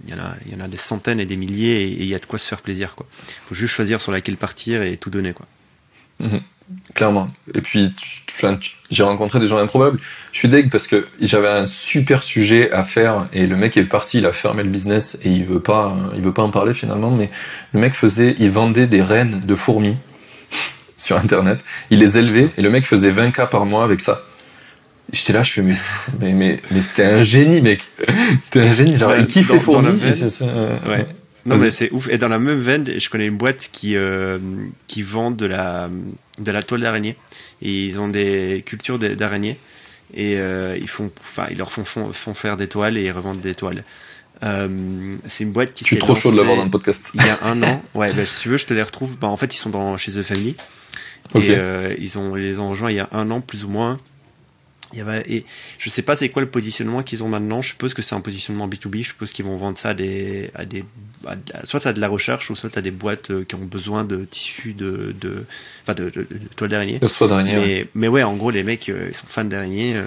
il 0.06 0.54
y 0.54 0.56
en 0.56 0.64
a, 0.64 0.68
des 0.68 0.78
centaines 0.78 1.20
et 1.20 1.26
des 1.26 1.38
milliers, 1.38 1.84
et 1.84 2.02
il 2.02 2.08
y 2.08 2.16
a 2.16 2.20
de 2.20 2.26
quoi 2.26 2.40
se 2.40 2.48
faire 2.48 2.62
plaisir, 2.62 2.96
quoi. 2.96 3.06
Faut 3.48 3.56
juste 3.56 3.74
choisir 3.74 4.02
sur 4.02 4.12
laquelle 4.12 4.38
partir 4.38 4.82
et 4.84 4.98
tout 4.98 5.10
donner, 5.10 5.34
quoi. 5.34 5.46
Mhm. 6.20 6.42
Clairement. 6.96 7.30
Et 7.54 7.62
puis, 7.62 7.94
j'ai 8.90 9.04
rencontré 9.04 9.40
des 9.40 9.46
gens 9.46 9.58
improbables. 9.58 10.00
Je 10.32 10.40
suis 10.40 10.48
deg 10.48 10.72
parce 10.72 10.88
que 10.88 11.08
j'avais 11.22 11.48
un 11.48 11.68
super 11.68 12.24
sujet 12.24 12.72
à 12.72 12.84
faire 12.84 13.28
et 13.34 13.46
le 13.46 13.56
mec 13.56 13.78
est 13.78 13.84
parti, 13.84 14.18
il 14.18 14.26
a 14.26 14.32
fermé 14.32 14.64
le 14.64 14.70
business 14.70 15.18
et 15.22 15.30
il 15.30 15.46
veut 15.46 15.60
pas, 15.60 15.96
il 16.16 16.24
veut 16.24 16.34
pas 16.34 16.42
en 16.42 16.50
parler 16.50 16.74
finalement. 16.74 17.12
Mais 17.12 17.30
le 17.74 17.80
mec 17.80 17.94
faisait, 17.94 18.36
il 18.40 18.50
vendait 18.50 18.88
des 18.88 19.04
reines 19.04 19.42
de 19.46 19.56
fourmis 19.56 19.98
sur 20.98 21.18
internet. 21.18 21.60
Il 21.92 22.00
les 22.00 22.18
élevait 22.18 22.50
et 22.58 22.64
le 22.64 22.70
mec 22.72 22.84
faisait 22.84 23.12
20 23.12 23.32
k 23.32 23.48
par 23.48 23.66
mois 23.66 23.84
avec 23.84 24.00
ça. 24.00 24.24
J'étais 25.14 25.34
là, 25.34 25.44
je 25.44 25.52
fais 25.52 25.62
mais 25.62 25.76
mais 26.20 26.34
mais, 26.34 26.60
mais 26.72 26.82
c'était 26.82 27.06
un 27.06 27.24
génie, 27.24 27.62
mec. 27.62 27.82
T'es 28.52 28.62
un 28.62 28.74
génie. 28.74 28.98
Genre, 28.98 29.16
il 29.16 29.28
kiffe 29.28 29.52
les 29.52 29.60
fourmis. 29.60 30.00
ouais. 30.00 31.06
Non 31.46 31.58
mais 31.58 31.70
c'est 31.70 31.92
ouf. 31.92 32.10
Et 32.10 32.18
dans 32.18 32.28
la 32.28 32.40
même 32.40 32.60
veine, 32.60 32.90
je 32.98 33.10
connais 33.10 33.28
une 33.28 33.38
boîte 33.38 33.70
qui 33.72 33.96
euh, 33.96 34.40
qui 34.88 35.04
vend 35.04 35.30
de 35.30 35.46
la 35.46 35.90
de 36.40 36.52
la 36.52 36.64
toile 36.64 36.82
d'araignée. 36.82 37.16
Et 37.62 37.86
ils 37.86 38.00
ont 38.00 38.08
des 38.08 38.64
cultures 38.66 38.98
d'araignées 38.98 39.58
et 40.14 40.38
euh, 40.38 40.78
ils 40.80 40.90
font, 40.90 41.12
enfin 41.20 41.48
ils 41.52 41.58
leur 41.58 41.72
font, 41.72 41.86
font, 41.86 42.12
font, 42.14 42.34
faire 42.34 42.58
des 42.58 42.68
toiles 42.68 42.98
et 42.98 43.04
ils 43.04 43.12
revendent 43.12 43.42
des 43.42 43.54
toiles. 43.54 43.84
Euh, 44.44 44.68
c'est 45.28 45.44
une 45.44 45.52
boîte 45.52 45.74
qui. 45.74 45.84
Je 45.84 45.90
suis 45.90 46.00
trop 46.00 46.16
chaud 46.16 46.32
de 46.32 46.38
l'avoir 46.38 46.58
dans 46.58 46.66
le 46.66 46.72
podcast. 46.72 47.12
Il 47.14 47.22
y 47.24 47.30
a 47.30 47.38
un 47.44 47.62
an. 47.62 47.84
Ouais, 47.94 48.12
bah, 48.12 48.26
si 48.26 48.42
tu 48.42 48.50
veux, 48.50 48.58
je 48.58 48.66
te 48.66 48.74
les 48.74 48.84
retrouve. 48.84 49.16
Bah, 49.18 49.28
en 49.28 49.38
fait, 49.38 49.54
ils 49.54 49.58
sont 49.58 49.70
dans 49.70 49.96
chez 49.98 50.12
The 50.12 50.24
Family. 50.24 50.56
Et 51.36 51.56
ils 52.00 52.18
ont 52.18 52.34
les 52.34 52.58
ont 52.58 52.70
rejoints 52.70 52.90
il 52.90 52.98
y 52.98 53.00
a 53.00 53.10
un 53.12 53.30
an 53.30 53.42
plus 53.42 53.64
ou 53.66 53.70
moins. 53.70 53.98
Il 54.94 55.00
y 55.00 55.02
avait, 55.02 55.24
et 55.28 55.46
je 55.80 55.90
sais 55.90 56.04
pas 56.04 56.16
c'est 56.16 56.30
quoi 56.30 56.42
le 56.42 56.50
positionnement 56.50 57.02
qu'ils 57.02 57.24
ont 57.24 57.28
maintenant. 57.28 57.62
Je 57.62 57.70
suppose 57.70 57.94
que 57.94 58.02
c'est 58.02 58.16
un 58.16 58.22
positionnement 58.22 58.68
B2B. 58.68 59.00
Je 59.02 59.10
suppose 59.10 59.32
qu'ils 59.32 59.46
vont 59.46 59.58
vendre 59.58 59.78
ça 59.78 59.90
à 59.90 59.94
des, 59.94 60.52
à 60.54 60.64
des, 60.66 60.86
soit 61.64 61.86
à 61.88 61.94
de 61.94 62.00
la 62.00 62.08
recherche 62.08 62.52
ou 62.52 62.56
soit 62.56 62.78
à 62.78 62.82
des 62.82 62.92
boîtes 62.92 63.32
euh, 63.32 63.44
qui 63.44 63.56
ont 63.56 63.66
besoin 63.66 64.04
de 64.04 64.26
tissus 64.26 64.74
de, 64.74 65.16
de, 65.20 65.44
enfin 65.82 65.96
de, 65.96 66.12
de, 66.12 66.22
de 66.22 66.40
toile 66.56 66.70
d'araignée. 66.70 67.00
Mais, 67.56 67.88
mais 67.96 68.08
ouais, 68.08 68.24
en 68.24 68.36
gros, 68.36 68.52
les 68.52 68.64
mecs, 68.64 68.88
euh, 68.90 69.08
ils 69.10 69.16
sont 69.16 69.26
fans 69.28 69.44
d'araignées. 69.44 69.96
Euh, 69.96 70.06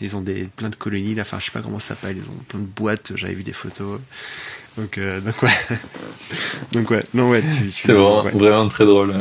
ils 0.00 0.16
ont 0.16 0.20
des, 0.20 0.44
plein 0.44 0.70
de 0.70 0.76
colonies 0.76 1.16
là. 1.16 1.22
Enfin, 1.22 1.38
je 1.40 1.46
sais 1.46 1.50
pas 1.50 1.60
comment 1.60 1.80
ça 1.80 1.88
s'appelle. 1.88 2.16
Ils 2.16 2.30
ont 2.30 2.42
plein 2.48 2.60
de 2.60 2.64
boîtes. 2.64 3.12
J'avais 3.16 3.34
vu 3.34 3.42
des 3.42 3.52
photos. 3.52 4.00
Donc, 4.76 5.00
donc 5.00 5.42
ouais. 5.42 5.78
donc 6.72 6.90
ouais. 6.90 7.04
Non 7.12 7.30
ouais. 7.30 7.42
C'est 7.74 7.92
vraiment, 7.92 8.22
vraiment 8.22 8.68
très 8.68 8.86
drôle 8.86 9.12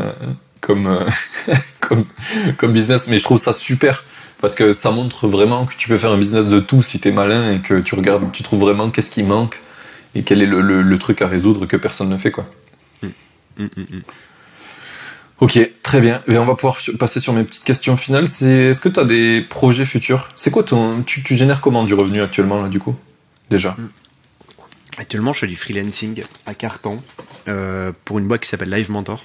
comme, 0.61 1.05
comme, 1.79 2.05
comme 2.57 2.73
business. 2.73 3.07
Mais 3.07 3.17
je 3.17 3.23
trouve 3.23 3.39
ça 3.39 3.53
super 3.53 4.03
parce 4.41 4.55
que 4.55 4.73
ça 4.73 4.91
montre 4.91 5.27
vraiment 5.27 5.65
que 5.65 5.73
tu 5.75 5.87
peux 5.87 5.97
faire 5.97 6.11
un 6.11 6.17
business 6.17 6.47
de 6.47 6.59
tout 6.59 6.81
si 6.81 6.99
t'es 6.99 7.11
malin 7.11 7.51
et 7.51 7.59
que 7.59 7.79
tu 7.79 7.95
regardes, 7.95 8.31
tu 8.31 8.43
trouves 8.43 8.61
vraiment 8.61 8.89
qu'est-ce 8.91 9.11
qui 9.11 9.23
manque 9.23 9.59
et 10.15 10.23
quel 10.23 10.41
est 10.41 10.45
le, 10.45 10.61
le, 10.61 10.99
truc 10.99 11.21
à 11.21 11.27
résoudre 11.27 11.65
que 11.65 11.77
personne 11.77 12.09
ne 12.09 12.17
fait 12.17 12.31
quoi. 12.31 12.49
Mm. 13.01 13.07
Mm, 13.57 13.69
mm, 13.75 14.01
ok, 15.39 15.71
très 15.83 16.01
bien. 16.01 16.21
Et 16.27 16.37
on 16.37 16.45
va 16.45 16.55
pouvoir 16.55 16.77
passer 16.99 17.19
sur 17.19 17.33
mes 17.33 17.43
petites 17.43 17.63
questions 17.63 17.97
finales. 17.97 18.27
C'est 18.27 18.67
est-ce 18.69 18.79
que 18.79 18.89
tu 18.89 18.99
as 18.99 19.05
des 19.05 19.41
projets 19.41 19.85
futurs? 19.85 20.29
C'est 20.35 20.51
quoi 20.51 20.63
ton 20.63 21.03
tu, 21.03 21.23
tu, 21.23 21.35
génères 21.35 21.61
comment 21.61 21.83
du 21.83 21.93
revenu 21.93 22.21
actuellement 22.21 22.61
là 22.61 22.69
du 22.69 22.79
coup? 22.79 22.95
Déjà. 23.49 23.75
Actuellement, 24.97 25.33
je 25.33 25.39
fais 25.39 25.47
du 25.47 25.55
freelancing 25.55 26.23
à 26.45 26.53
carton 26.53 27.01
euh, 27.47 27.91
pour 28.05 28.17
une 28.19 28.27
boîte 28.27 28.41
qui 28.41 28.49
s'appelle 28.49 28.71
Live 28.71 28.89
Mentor. 28.89 29.23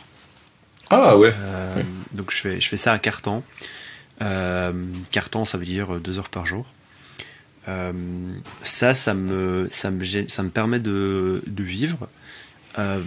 Ah 0.90 1.16
ouais. 1.16 1.32
Euh, 1.34 1.82
donc 2.12 2.30
je 2.30 2.36
fais 2.36 2.60
je 2.60 2.68
fais 2.68 2.76
ça 2.76 2.92
à 2.92 2.98
carton. 2.98 3.42
Euh, 4.22 4.72
carton, 5.10 5.44
ça 5.44 5.58
veut 5.58 5.64
dire 5.64 6.00
deux 6.00 6.18
heures 6.18 6.28
par 6.28 6.46
jour. 6.46 6.66
Euh, 7.68 7.92
ça, 8.62 8.94
ça 8.94 9.14
me, 9.14 9.68
ça 9.70 9.90
me, 9.90 10.28
ça 10.28 10.42
me 10.42 10.50
permet 10.50 10.78
de, 10.78 11.42
de 11.46 11.62
vivre. 11.62 12.08
Euh, 12.78 13.02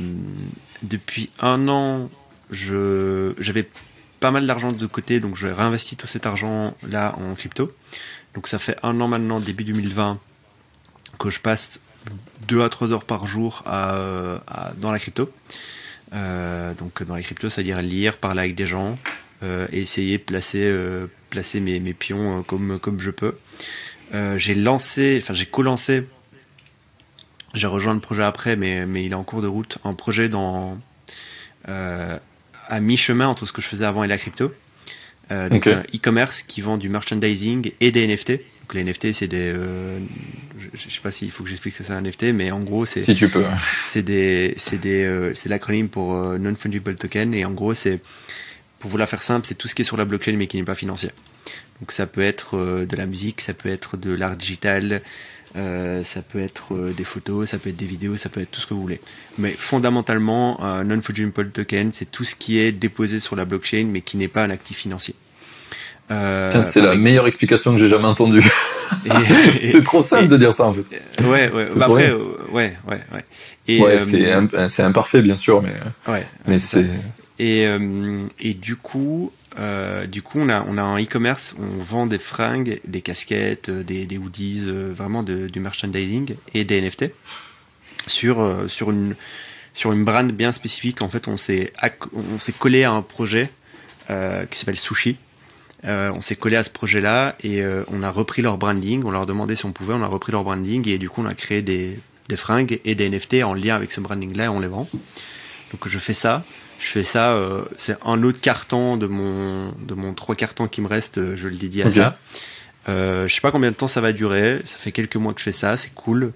depuis 0.83 1.29
un 1.39 1.67
an, 1.67 2.09
j'avais 2.51 3.69
pas 4.19 4.31
mal 4.31 4.45
d'argent 4.45 4.71
de 4.71 4.87
côté, 4.87 5.19
donc 5.19 5.35
je 5.35 5.47
réinvesti 5.47 5.95
tout 5.95 6.07
cet 6.07 6.25
argent-là 6.25 7.15
en 7.17 7.33
crypto. 7.35 7.73
Donc 8.33 8.47
ça 8.47 8.59
fait 8.59 8.77
un 8.83 8.99
an 8.99 9.07
maintenant, 9.07 9.39
début 9.39 9.63
2020, 9.63 10.19
que 11.17 11.29
je 11.29 11.39
passe 11.39 11.79
2 12.47 12.61
à 12.61 12.69
3 12.69 12.91
heures 12.91 13.05
par 13.05 13.25
jour 13.25 13.63
dans 13.65 14.91
la 14.91 14.99
crypto. 14.99 15.31
donc 16.11 17.03
dans 17.03 17.15
la 17.15 17.21
crypto, 17.21 17.49
c'est-à-dire 17.49 17.81
lire, 17.81 18.17
parler 18.17 18.41
avec 18.41 18.55
des 18.55 18.65
gens, 18.65 18.95
euh, 18.95 19.24
et 19.43 19.81
essayer 19.81 20.17
de 20.17 20.23
placer, 20.23 20.63
euh, 20.63 21.07
placer 21.29 21.59
mes, 21.59 21.79
mes 21.79 21.93
pions 21.93 22.39
euh, 22.39 22.41
comme, 22.41 22.79
comme 22.79 22.99
je 22.99 23.11
peux. 23.11 23.35
j'ai 24.37 24.55
lancé, 24.55 25.19
enfin 25.21 25.33
j'ai 25.33 25.45
co-lancé, 25.45 26.07
j'ai 27.53 27.67
rejoint 27.67 27.93
le 27.93 27.99
projet 27.99 28.23
après, 28.23 28.55
mais, 28.55 28.85
mais 28.85 29.05
il 29.05 29.11
est 29.11 29.15
en 29.15 29.23
cours 29.23 29.41
de 29.41 29.47
route, 29.47 29.77
un 29.83 29.93
projet 29.93 30.29
dans, 30.29 30.79
à 31.67 32.79
mi-chemin 32.79 33.27
entre 33.27 33.45
ce 33.45 33.51
que 33.51 33.61
je 33.61 33.67
faisais 33.67 33.85
avant 33.85 34.03
et 34.03 34.07
la 34.07 34.17
crypto. 34.17 34.53
donc 35.29 35.63
c'est 35.63 35.73
un 35.73 35.83
e-commerce 35.93 36.43
qui 36.43 36.61
vend 36.61 36.77
du 36.77 36.89
merchandising 36.89 37.71
et 37.81 37.91
des 37.91 38.07
NFT. 38.07 38.31
Donc 38.61 38.73
les 38.73 38.83
NFT, 38.83 39.13
c'est 39.13 39.27
des, 39.27 39.53
je, 40.73 40.89
sais 40.89 41.01
pas 41.03 41.11
s'il 41.11 41.29
faut 41.29 41.43
que 41.43 41.49
j'explique 41.49 41.75
ce 41.75 41.79
que 41.79 41.83
c'est 41.83 41.93
un 41.93 42.01
NFT, 42.01 42.33
mais 42.33 42.51
en 42.51 42.61
gros 42.61 42.85
c'est. 42.85 42.99
Si 42.99 43.13
tu 43.13 43.29
peux. 43.29 43.43
C'est 43.85 44.01
des, 44.01 44.53
c'est 44.57 44.79
des, 44.79 45.31
c'est 45.33 45.49
l'acronyme 45.49 45.89
pour 45.89 46.15
non 46.39 46.55
fungible 46.55 46.95
token 46.95 47.33
et 47.33 47.45
en 47.45 47.51
gros 47.51 47.73
c'est 47.73 47.99
pour 48.85 48.91
vous 48.91 48.97
la 48.97 49.07
faire 49.07 49.23
simple, 49.23 49.47
c'est 49.47 49.55
tout 49.55 49.67
ce 49.67 49.73
qui 49.73 49.81
est 49.81 49.85
sur 49.85 49.97
la 49.97 50.05
blockchain 50.05 50.33
mais 50.37 50.45
qui 50.45 50.57
n'est 50.57 50.63
pas 50.63 50.75
financier. 50.75 51.09
Donc 51.81 51.91
ça 51.91 52.05
peut 52.05 52.21
être 52.21 52.55
euh, 52.55 52.85
de 52.85 52.95
la 52.95 53.07
musique, 53.07 53.41
ça 53.41 53.55
peut 53.55 53.69
être 53.69 53.97
de 53.97 54.11
l'art 54.11 54.35
digital, 54.35 55.01
euh, 55.55 56.03
ça 56.03 56.21
peut 56.21 56.37
être 56.37 56.75
euh, 56.75 56.93
des 56.95 57.03
photos, 57.03 57.49
ça 57.49 57.57
peut 57.57 57.71
être 57.71 57.77
des 57.77 57.87
vidéos, 57.87 58.15
ça 58.15 58.29
peut 58.29 58.41
être 58.41 58.51
tout 58.51 58.61
ce 58.61 58.67
que 58.67 58.75
vous 58.75 58.81
voulez. 58.81 59.01
Mais 59.39 59.55
fondamentalement, 59.57 60.63
un 60.63 60.83
non-fungible 60.83 61.49
token, 61.49 61.93
c'est 61.93 62.11
tout 62.11 62.23
ce 62.23 62.35
qui 62.35 62.59
est 62.59 62.71
déposé 62.71 63.19
sur 63.19 63.35
la 63.35 63.45
blockchain 63.45 63.87
mais 63.91 64.01
qui 64.01 64.17
n'est 64.17 64.27
pas 64.27 64.43
un 64.43 64.51
actif 64.51 64.77
financier. 64.77 65.15
c'est 66.07 66.81
la 66.81 66.93
meilleure 66.93 67.25
explication 67.25 67.71
que 67.71 67.77
j'ai 67.77 67.87
jamais 67.87 68.05
entendue. 68.05 68.47
c'est 69.63 69.83
trop 69.83 70.03
simple 70.03 70.27
de 70.27 70.37
dire 70.37 70.53
ça 70.53 70.65
en 70.65 70.75
fait. 70.75 71.23
Ouais, 71.23 71.51
ouais. 71.51 71.65
Bah 71.75 71.87
après, 71.87 72.13
ouais, 72.51 72.77
ouais, 72.87 73.01
ouais. 73.11 73.25
Et, 73.67 73.81
ouais, 73.81 74.69
c'est 74.69 74.83
imparfait 74.83 75.23
bien 75.23 75.37
sûr, 75.37 75.63
mais, 75.63 75.73
ouais, 76.07 76.27
mais 76.45 76.59
c'est 76.59 76.85
et, 77.39 77.65
euh, 77.67 78.27
et 78.39 78.53
du 78.53 78.75
coup, 78.75 79.31
euh, 79.57 80.05
du 80.07 80.21
coup, 80.21 80.39
on 80.39 80.49
a, 80.49 80.63
on 80.67 80.77
a 80.77 80.81
un 80.81 81.01
e-commerce, 81.01 81.55
on 81.59 81.81
vend 81.81 82.05
des 82.07 82.19
fringues, 82.19 82.79
des 82.85 83.01
casquettes, 83.01 83.69
des, 83.69 84.05
des 84.05 84.17
hoodies, 84.17 84.63
euh, 84.67 84.93
vraiment 84.95 85.23
du 85.23 85.59
merchandising 85.59 86.35
et 86.53 86.63
des 86.63 86.81
NFT 86.81 87.11
sur, 88.07 88.41
euh, 88.41 88.67
sur, 88.67 88.91
une, 88.91 89.15
sur 89.73 89.91
une 89.91 90.03
brand 90.03 90.29
bien 90.31 90.51
spécifique. 90.51 91.01
En 91.01 91.09
fait, 91.09 91.27
on 91.27 91.37
s'est, 91.37 91.71
collé 92.59 92.83
à 92.83 92.91
un 92.91 93.01
projet 93.01 93.49
euh, 94.09 94.45
qui 94.45 94.59
s'appelle 94.59 94.77
Sushi. 94.77 95.17
Euh, 95.85 96.11
on 96.15 96.21
s'est 96.21 96.35
collé 96.35 96.55
à 96.55 96.63
ce 96.63 96.71
projet-là 96.71 97.35
et 97.43 97.63
on 97.89 98.01
a 98.01 98.09
repris 98.09 98.41
leur 98.41 98.57
branding. 98.57 99.03
On 99.05 99.11
leur 99.11 99.25
demandait 99.25 99.55
si 99.55 99.65
on 99.65 99.71
pouvait, 99.71 99.93
on 99.93 100.01
a 100.01 100.07
repris 100.07 100.31
leur 100.31 100.43
branding 100.43 100.87
et 100.89 100.97
du 100.97 101.09
coup, 101.09 101.21
on 101.21 101.27
a 101.27 101.35
créé 101.35 101.61
des, 101.61 101.99
des 102.27 102.37
fringues 102.37 102.79
et 102.85 102.95
des 102.95 103.09
NFT 103.09 103.43
en 103.43 103.53
lien 103.53 103.75
avec 103.75 103.91
ce 103.91 104.01
branding-là 104.01 104.45
et 104.45 104.47
on 104.47 104.59
les 104.59 104.67
vend. 104.67 104.87
Donc 105.71 105.87
je 105.87 105.99
fais 105.99 106.13
ça. 106.13 106.43
Je 106.80 106.88
fais 106.88 107.03
ça, 107.03 107.31
euh, 107.31 107.64
c'est 107.77 107.97
un 108.06 108.22
autre 108.23 108.39
carton 108.39 108.97
de 108.97 109.07
mon 109.07 109.72
de 109.80 109.93
mon 109.93 110.14
trois 110.14 110.35
cartons 110.35 110.68
qui 110.68 110.81
me 110.81 110.88
reste, 110.88 111.18
euh, 111.18 111.35
je 111.35 111.47
le 111.47 111.56
dédie 111.56 111.81
à 111.81 111.89
ça. 111.89 112.18
Euh, 112.88 113.27
je 113.27 113.34
sais 113.34 113.41
pas 113.41 113.52
combien 113.52 113.72
de 113.72 113.76
temps 113.76 113.88
ça 113.88 114.02
va 114.02 114.11
durer. 114.11 114.61
Ça 114.65 114.77
fait 114.77 114.91
quelques 114.91 115.15
mois 115.15 115.34
que 115.34 115.39
je 115.39 115.45
fais 115.45 115.52
ça, 115.52 115.76
c'est 115.77 115.93
cool. 115.95 116.31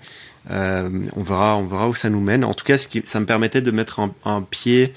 Euh, 0.49 0.90
on 1.16 1.22
verra, 1.22 1.57
on 1.57 1.66
verra 1.66 1.88
où 1.90 1.94
ça 1.94 2.10
nous 2.10 2.22
mène. 2.22 2.44
En 2.44 2.53
tout 2.56 2.66
cas, 2.66 2.78
ce 2.78 2.88
qui, 2.88 3.03
ça 3.06 3.20
me 3.20 3.26
permettait 3.26 3.61
de 3.61 3.70
mettre 3.70 3.99
un, 3.99 4.11
un 4.26 4.41
pied 4.41 4.94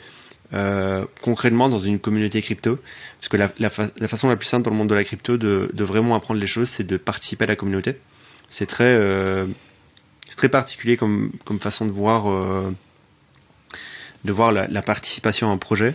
euh, 0.54 1.04
concrètement 1.20 1.68
dans 1.68 1.80
une 1.80 1.98
communauté 1.98 2.40
crypto, 2.40 2.78
parce 3.18 3.28
que 3.28 3.36
la, 3.36 3.50
la, 3.58 3.68
fa- 3.68 3.90
la 3.98 4.08
façon 4.08 4.28
la 4.28 4.36
plus 4.36 4.46
simple 4.48 4.64
dans 4.64 4.70
le 4.70 4.76
monde 4.76 4.88
de 4.88 4.94
la 4.94 5.04
crypto 5.04 5.36
de, 5.36 5.70
de 5.72 5.84
vraiment 5.84 6.14
apprendre 6.14 6.40
les 6.40 6.46
choses, 6.46 6.68
c'est 6.68 6.86
de 6.86 6.96
participer 6.96 7.44
à 7.44 7.48
la 7.48 7.56
communauté. 7.56 7.96
C'est 8.48 8.66
très, 8.66 8.84
euh, 8.84 9.46
c'est 10.28 10.36
très 10.36 10.48
particulier 10.48 10.96
comme, 10.96 11.32
comme 11.44 11.58
façon 11.58 11.84
de 11.84 11.90
voir, 11.90 12.30
euh, 12.30 12.70
de 14.24 14.32
voir 14.32 14.52
la, 14.52 14.66
la 14.68 14.82
participation 14.82 15.50
à 15.50 15.52
un 15.52 15.58
projet. 15.58 15.94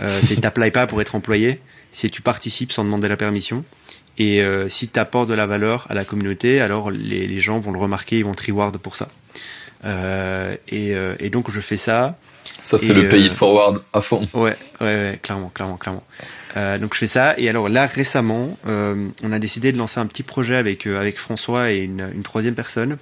Euh, 0.00 0.20
c'est 0.22 0.40
t'applies 0.40 0.70
pas 0.70 0.86
pour 0.86 1.00
être 1.00 1.14
employé, 1.14 1.60
c'est 1.92 2.10
tu 2.10 2.22
participes 2.22 2.72
sans 2.72 2.84
demander 2.84 3.08
la 3.08 3.16
permission. 3.16 3.64
Et 4.18 4.42
euh, 4.42 4.68
si 4.68 4.88
tu 4.88 4.98
apportes 4.98 5.28
de 5.28 5.34
la 5.34 5.46
valeur 5.46 5.86
à 5.88 5.94
la 5.94 6.04
communauté, 6.04 6.60
alors 6.60 6.90
les, 6.90 7.26
les 7.26 7.40
gens 7.40 7.58
vont 7.60 7.72
le 7.72 7.78
remarquer, 7.78 8.18
ils 8.18 8.24
vont 8.24 8.34
te 8.34 8.46
reward 8.46 8.76
pour 8.78 8.96
ça. 8.96 9.08
Euh, 9.84 10.56
et, 10.68 10.94
euh, 10.94 11.14
et 11.20 11.30
donc 11.30 11.50
je 11.50 11.60
fais 11.60 11.76
ça. 11.76 12.18
Ça, 12.62 12.78
c'est 12.78 12.94
le 12.94 13.08
pays 13.08 13.26
euh, 13.26 13.28
de 13.28 13.34
forward 13.34 13.82
à 13.92 14.00
fond. 14.00 14.26
Ouais, 14.32 14.56
ouais, 14.80 14.86
ouais, 14.86 15.20
clairement, 15.22 15.50
clairement, 15.50 15.76
clairement. 15.76 16.04
Euh, 16.56 16.78
donc 16.78 16.94
je 16.94 16.98
fais 17.00 17.06
ça. 17.06 17.34
Et 17.38 17.48
alors 17.48 17.68
là, 17.68 17.86
récemment, 17.86 18.56
euh, 18.66 19.08
on 19.22 19.32
a 19.32 19.38
décidé 19.38 19.72
de 19.72 19.78
lancer 19.78 20.00
un 20.00 20.06
petit 20.06 20.22
projet 20.22 20.56
avec, 20.56 20.86
euh, 20.86 20.98
avec 20.98 21.18
François 21.18 21.70
et 21.70 21.78
une, 21.78 22.10
une 22.14 22.22
troisième 22.22 22.54
personne. 22.54 22.96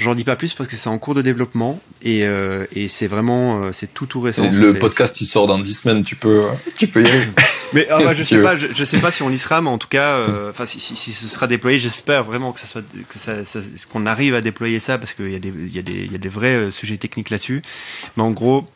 J'en 0.00 0.14
dis 0.14 0.24
pas 0.24 0.34
plus 0.34 0.54
parce 0.54 0.68
que 0.68 0.76
c'est 0.76 0.88
en 0.88 0.98
cours 0.98 1.14
de 1.14 1.22
développement 1.22 1.78
et, 2.02 2.24
euh, 2.24 2.66
et 2.74 2.88
c'est 2.88 3.06
vraiment, 3.06 3.62
euh, 3.62 3.70
c'est 3.72 3.92
tout 3.92 4.06
tout 4.06 4.20
récent. 4.20 4.48
Le 4.50 4.72
podcast, 4.74 5.20
il 5.20 5.26
sort 5.26 5.46
dans 5.46 5.58
10 5.58 5.74
semaines, 5.74 6.02
tu 6.04 6.16
peux, 6.16 6.44
tu 6.76 6.88
peux 6.88 7.02
y 7.04 7.08
aller. 7.08 7.28
Mais 7.74 7.86
ah, 7.90 7.98
bah, 8.04 8.14
je 8.14 8.22
sais 8.24 8.42
pas, 8.42 8.56
je, 8.56 8.68
je 8.74 8.84
sais 8.84 8.98
pas 8.98 9.10
si 9.10 9.22
on 9.22 9.30
y 9.30 9.38
sera, 9.38 9.60
mais 9.60 9.68
en 9.70 9.78
tout 9.78 9.86
cas, 9.88 10.14
euh, 10.16 10.50
enfin 10.50 10.66
si, 10.66 10.80
si, 10.80 10.96
si 10.96 11.12
ce 11.12 11.28
sera 11.28 11.46
déployé, 11.46 11.78
j'espère 11.78 12.24
vraiment 12.24 12.50
que 12.52 12.58
ça 12.58 12.66
soit 12.66 12.82
que 13.08 13.18
ça, 13.18 13.44
ça- 13.44 13.60
qu'on 13.92 14.06
arrive 14.06 14.34
à 14.34 14.40
déployer 14.40 14.80
ça 14.80 14.98
parce 14.98 15.12
qu'il 15.12 15.30
y 15.30 15.36
a 15.36 15.38
des 15.38 15.50
il 15.56 15.72
y 15.72 15.78
a 15.78 15.82
des 15.82 15.92
il 16.04 16.10
y 16.10 16.14
a 16.16 16.18
des 16.18 16.28
vrais 16.28 16.56
euh, 16.56 16.70
sujets 16.72 16.96
techniques 16.96 17.30
là-dessus. 17.30 17.62
Mais 18.16 18.22
en 18.24 18.30
gros, 18.32 18.66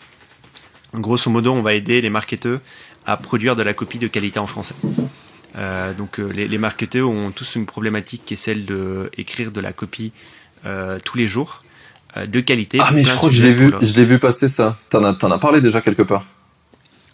grosso 0.94 1.30
modo, 1.30 1.52
on 1.52 1.62
va 1.62 1.74
aider 1.74 2.00
les 2.00 2.10
marketeurs 2.10 2.60
à 3.06 3.16
produire 3.16 3.56
de 3.56 3.62
la 3.62 3.72
copie 3.74 3.98
de 3.98 4.06
qualité 4.06 4.38
en 4.38 4.46
français. 4.46 4.74
Euh, 5.56 5.92
donc 5.94 6.18
euh, 6.18 6.28
les, 6.32 6.48
les 6.48 6.58
marketeurs 6.58 7.08
ont 7.08 7.30
tous 7.30 7.54
une 7.56 7.66
problématique 7.66 8.22
qui 8.26 8.34
est 8.34 8.36
celle 8.36 8.64
de 8.64 9.10
écrire 9.16 9.50
de 9.52 9.60
la 9.60 9.72
copie 9.72 10.12
euh, 10.16 10.18
tous 11.04 11.18
les 11.18 11.26
jours 11.26 11.60
euh, 12.16 12.26
de 12.26 12.40
qualité. 12.40 12.78
Ah, 12.80 12.90
mais 12.92 13.02
je 13.02 13.12
crois 13.12 13.28
que 13.28 13.34
je 13.34 13.44
l'ai 13.44 13.52
vu, 13.52 13.72
je 13.80 13.94
l'ai 13.94 14.04
vu 14.04 14.18
passer 14.20 14.46
ça. 14.46 14.78
T'en 14.88 15.02
as, 15.02 15.14
t'en 15.14 15.30
as 15.32 15.38
parlé 15.38 15.60
déjà 15.60 15.80
quelque 15.80 16.02
part. 16.02 16.24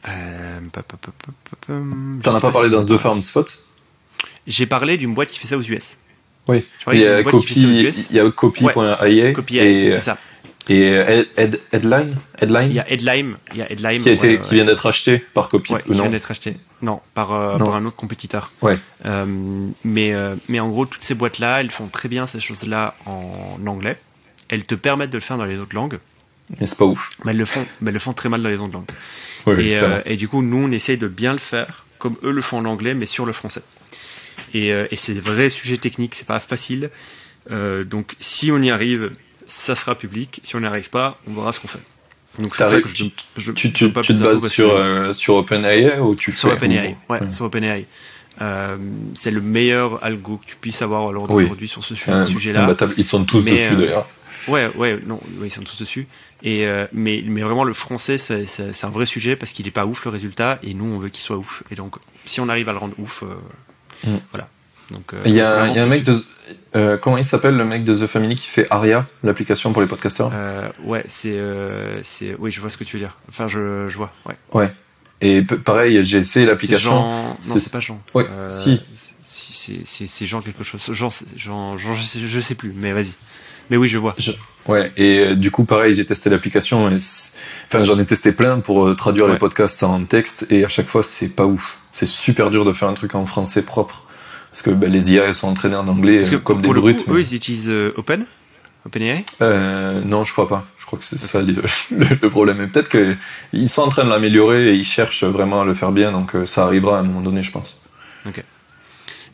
Euh, 0.09 0.61
T'en 2.23 2.35
as 2.35 2.41
pas 2.41 2.51
parlé 2.51 2.69
dans 2.69 2.83
The 2.83 2.99
Farm 2.99 3.21
Spot. 3.23 3.63
J'ai 4.47 4.67
parlé 4.67 4.99
d'une 4.99 5.15
boîte 5.15 5.31
qui 5.31 5.39
fait 5.39 5.49
ça 5.49 5.57
aux 5.57 5.63
US. 5.63 5.99
Oui. 6.49 6.65
Il 6.93 6.99
y 6.99 7.07
a 7.07 7.21
il 7.21 7.25
y 7.25 8.33
copy.ia 8.33 9.33
Copy 9.33 9.59
et, 9.59 9.93
c'est 9.93 10.01
ça. 10.01 10.19
Et 10.69 10.83
head, 10.93 11.29
head- 11.37 11.61
headline, 11.73 12.17
headline? 12.41 12.71
Il 12.71 12.75
y 12.77 12.81
a 12.81 12.91
Headlime, 12.91 13.37
il 13.53 13.59
y 13.59 13.63
a 13.63 13.71
Headlime 13.73 14.03
qui 14.03 14.09
a 14.09 14.13
été, 14.13 14.29
ouais, 14.37 14.41
qui 14.41 14.55
vient 14.55 14.65
d'être 14.65 14.87
acheté 14.87 15.19
par 15.35 15.49
copy 15.49 15.73
ouais, 15.73 15.81
ou 15.87 15.93
qui 15.93 15.97
non? 15.97 16.03
vient 16.05 16.11
d'être 16.13 16.31
acheté. 16.31 16.57
Non, 16.83 17.01
par, 17.15 17.33
euh, 17.33 17.59
Non. 17.59 17.67
par 17.67 17.75
un 17.77 17.85
autre 17.87 17.97
compétiteur. 17.97 18.53
Ouais. 18.63 18.79
Euh, 19.05 19.25
mais, 19.85 20.13
euh, 20.13 20.35
mais 20.49 20.61
en 20.61 20.69
gros, 20.69 20.87
toutes 20.87 21.03
ces 21.03 21.15
boîtes-là, 21.15 21.61
elles 21.61 21.71
font 21.71 21.89
très 21.89 22.09
bien 22.09 22.27
ces 22.27 22.41
choses-là 22.41 22.95
en 23.07 23.59
anglais. 23.67 23.99
Elles 24.49 24.63
te 24.67 24.75
permettent 24.75 25.11
de 25.11 25.17
le 25.19 25.23
faire 25.23 25.37
dans 25.39 25.45
les 25.45 25.59
autres 25.59 25.75
langues, 25.75 25.99
Mais 26.59 26.67
c'est 26.67 26.79
pas 26.79 26.85
ouf. 26.87 27.11
mais 27.25 27.33
elles 27.33 27.39
le 27.39 27.45
font, 27.45 27.67
mais 27.81 27.89
elles 27.91 27.95
le 27.95 28.01
font 28.01 28.13
très 28.13 28.29
mal 28.29 28.43
dans 28.43 28.49
les 28.49 28.59
autres 28.59 28.73
langues. 28.73 28.91
Ouais, 29.47 29.65
et, 29.65 29.79
euh, 29.79 30.01
et 30.07 30.17
du 30.17 30.29
coup, 30.29 30.43
nous, 30.43 30.57
on 30.69 30.71
essaye 30.71 30.97
de 30.99 31.09
bien 31.09 31.33
le 31.33 31.39
faire, 31.39 31.85
comme 31.99 32.17
eux 32.23 32.31
le 32.33 32.43
font 32.43 32.59
en 32.59 32.65
anglais, 32.65 32.95
mais 32.95 33.07
sur 33.07 33.27
le 33.27 33.33
français. 33.33 33.63
Et, 34.55 34.73
euh, 34.73 34.87
et 34.91 34.97
c'est 34.97 35.13
des 35.15 35.21
vrais 35.21 35.51
sujets 35.51 35.77
techniques, 35.77 36.15
c'est 36.15 36.27
pas 36.27 36.41
facile. 36.41 36.91
Euh, 37.51 37.85
donc, 37.85 38.15
si 38.19 38.51
on 38.53 38.61
y 38.63 38.71
arrive, 38.71 39.11
ça 39.51 39.75
sera 39.75 39.95
public. 39.97 40.41
Si 40.45 40.55
on 40.57 40.61
n'y 40.61 40.67
arrive 40.67 40.91
pas, 40.91 41.19
on 41.29 41.35
verra 41.35 41.53
ce 41.53 41.61
qu'on 41.61 41.69
fait. 41.69 41.81
Donc, 42.39 42.55
c'est 42.55 42.69
ça 42.69 42.81
que 42.81 42.89
je, 42.89 43.05
je, 43.37 43.51
tu, 43.51 43.91
pas 43.91 44.03
tu 44.03 44.15
te 44.15 44.23
bases 44.23 44.47
sur, 44.49 44.71
euh, 44.71 45.13
sur 45.13 45.35
OpenAI 45.35 45.99
ou 45.99 46.15
tu 46.15 46.31
sur 46.33 46.49
fais 46.51 46.55
OpenAI, 46.57 46.97
ouais, 47.09 47.21
Ouais. 47.21 47.29
sur 47.31 47.47
OpenAI. 47.47 47.85
Euh, 48.41 48.77
c'est 49.17 49.33
le 49.33 49.41
meilleur 49.41 50.03
algo 50.05 50.37
que 50.37 50.47
tu 50.47 50.57
puisses 50.57 50.81
avoir 50.83 51.09
Oui. 51.09 51.43
d'aujourd'hui 51.43 51.69
sur 51.69 51.85
ce 51.85 51.95
sujet-là. 51.97 52.75
Ils 52.97 53.05
sont 53.05 53.25
tous 53.25 53.43
Mais, 53.43 53.51
dessus 53.51 53.75
euh, 53.75 53.77
d'ailleurs. 53.77 54.09
Ouais, 54.47 54.71
ouais, 54.77 54.99
non, 55.05 55.21
ouais, 55.39 55.49
ils 55.49 55.51
sont 55.51 55.63
tous 55.63 55.79
dessus. 55.81 56.07
Et 56.43 56.67
mais, 56.93 57.23
mais 57.27 57.43
vraiment 57.43 57.65
le 57.65 57.73
français, 57.75 58.17
c'est, 58.17 58.47
un 58.85 58.89
vrai 58.89 59.05
sujet 59.07 59.35
parce 59.37 59.51
qu'il 59.53 59.67
est 59.67 59.73
pas 59.73 59.85
ouf 59.85 60.05
le 60.05 60.11
résultat 60.13 60.59
et 60.63 60.73
nous 60.73 60.87
on 60.87 60.99
veut 60.99 61.09
qu'il 61.09 61.23
soit 61.23 61.37
ouf. 61.37 61.63
Et 61.71 61.75
donc 61.75 61.97
si 62.25 62.41
on 62.41 62.49
arrive 62.49 62.69
à 62.69 62.73
le 62.73 62.79
rendre 62.79 62.95
ouf, 62.99 63.25
Mm. 64.05 64.17
voilà. 64.33 64.49
Donc 64.91 65.15
euh, 65.15 65.19
Il 65.25 65.33
y 65.33 65.41
a, 65.41 65.67
y 65.69 65.79
un 65.79 65.87
mec 65.87 66.05
de. 66.05 66.17
euh, 66.77 66.97
comment 66.97 67.17
il 67.19 67.25
s'appelle 67.25 67.57
le 67.57 67.65
mec 67.65 67.85
de 67.85 67.95
The 67.95 68.07
Family 68.07 68.35
qui 68.35 68.47
fait 68.49 68.67
Aria, 68.71 69.07
l'application 69.23 69.73
pour 69.73 69.83
les 69.83 69.89
podcasters 69.89 70.31
Euh, 70.33 70.69
ouais, 70.85 71.05
c'est, 71.07 71.33
euh, 71.39 72.01
c'est, 72.03 72.35
oui, 72.39 72.51
je 72.51 72.61
vois 72.61 72.71
ce 72.71 72.77
que 72.77 72.85
tu 72.85 72.97
veux 72.97 73.01
dire. 73.03 73.17
Enfin, 73.29 73.49
je, 73.49 73.89
je 73.89 73.97
vois. 73.97 74.13
Ouais. 74.27 74.37
Ouais. 74.53 74.73
Et 75.21 75.43
pareil, 75.43 76.03
j'ai 76.05 76.19
essayé 76.19 76.47
l'application. 76.47 76.91
Jean... 76.93 77.25
Non, 77.25 77.37
c'est- 77.41 77.71
pas 77.73 77.81
Jean. 77.81 78.01
Ouais, 78.15 78.27
si. 78.49 78.81
c'est, 79.27 80.27
Jean 80.27 80.41
quelque 80.41 80.65
chose. 80.65 80.83
Jean, 80.93 81.11
Jean, 81.37 81.77
Jean 81.77 81.95
je, 81.95 82.03
sais, 82.03 82.19
je 82.21 82.41
sais 82.41 82.55
plus. 82.55 82.73
Mais 82.75 82.93
vas-y. 82.93 83.13
Mais 83.69 83.77
oui, 83.77 83.87
je 83.89 83.99
vois. 83.99 84.17
Ouais, 84.67 84.91
et 84.97 85.37
du 85.37 85.51
coup, 85.53 85.65
pareil, 85.65 85.95
j'ai 85.95 86.05
testé 86.05 86.29
l'application. 86.31 86.87
Enfin, 86.87 87.85
j'en 87.85 87.99
ai 87.99 88.05
testé 88.07 88.33
plein 88.33 88.59
pour 88.61 88.97
traduire 88.97 89.27
Ouais. 89.27 89.33
les 89.33 89.39
podcasts 89.39 89.83
en 89.85 90.05
texte, 90.05 90.47
et 90.51 90.65
à 90.65 90.69
chaque 90.69 90.89
fois, 90.89 91.03
c'est 91.05 91.29
pas 91.29 91.47
ouf. 91.47 91.79
C'est 91.93 92.07
super 92.07 92.51
dur 92.51 92.65
de 92.65 92.73
faire 92.73 92.89
un 92.89 92.95
truc 92.95 93.15
en 93.15 93.27
français 93.27 93.65
propre. 93.65 94.05
Parce 94.51 94.63
que 94.63 94.71
ben, 94.71 94.91
les 94.91 95.13
IA, 95.13 95.25
elles 95.25 95.35
sont 95.35 95.49
entraînées 95.49 95.77
en 95.77 95.87
anglais 95.87 96.33
euh, 96.33 96.39
comme 96.39 96.61
des 96.61 96.69
brutes. 96.69 97.05
coup, 97.05 97.15
eux, 97.15 97.21
ils 97.21 97.35
utilisent 97.35 97.71
euh, 97.71 97.95
Open, 97.97 98.25
OpenAI. 98.85 99.25
Euh, 99.43 100.03
non, 100.05 100.25
je 100.25 100.33
crois 100.33 100.49
pas. 100.49 100.67
Je 100.77 100.87
crois 100.87 100.99
que 100.99 101.05
c'est 101.05 101.19
ça 101.19 101.41
le, 101.41 102.29
problème. 102.29 102.61
Et 102.61 102.67
peut-être 102.67 102.89
qu'ils 102.89 103.69
sont 103.69 103.83
en 103.83 103.89
train 103.89 104.05
de 104.05 104.11
l'améliorer 104.11 104.71
et 104.71 104.75
ils 104.75 104.85
cherchent 104.85 105.25
vraiment 105.25 105.63
à 105.63 105.65
le 105.65 105.75
faire 105.75 105.93
bien, 105.93 106.11
donc 106.11 106.35
euh, 106.35 106.47
ça 106.47 106.65
arrivera 106.65 106.99
à 106.99 107.01
un 107.01 107.05
moment 107.05 107.21
donné, 107.21 107.43
je 107.43 107.53
pense. 107.53 107.81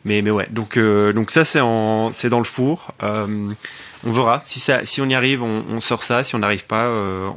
Mais, 0.04 0.22
mais 0.22 0.30
ouais, 0.30 0.46
donc, 0.50 0.78
donc 0.78 1.32
ça 1.32 1.44
c'est 1.44 1.60
en, 1.60 2.12
c'est 2.12 2.28
dans 2.28 2.38
le 2.38 2.44
four. 2.44 2.94
On 3.02 4.12
verra. 4.12 4.40
Si, 4.44 4.60
ça, 4.60 4.84
si 4.84 5.00
on 5.00 5.08
y 5.08 5.14
arrive, 5.14 5.42
on, 5.42 5.64
on 5.68 5.80
sort 5.80 6.04
ça. 6.04 6.22
Si 6.22 6.36
on 6.36 6.38
n'arrive 6.38 6.64
pas, 6.66 6.88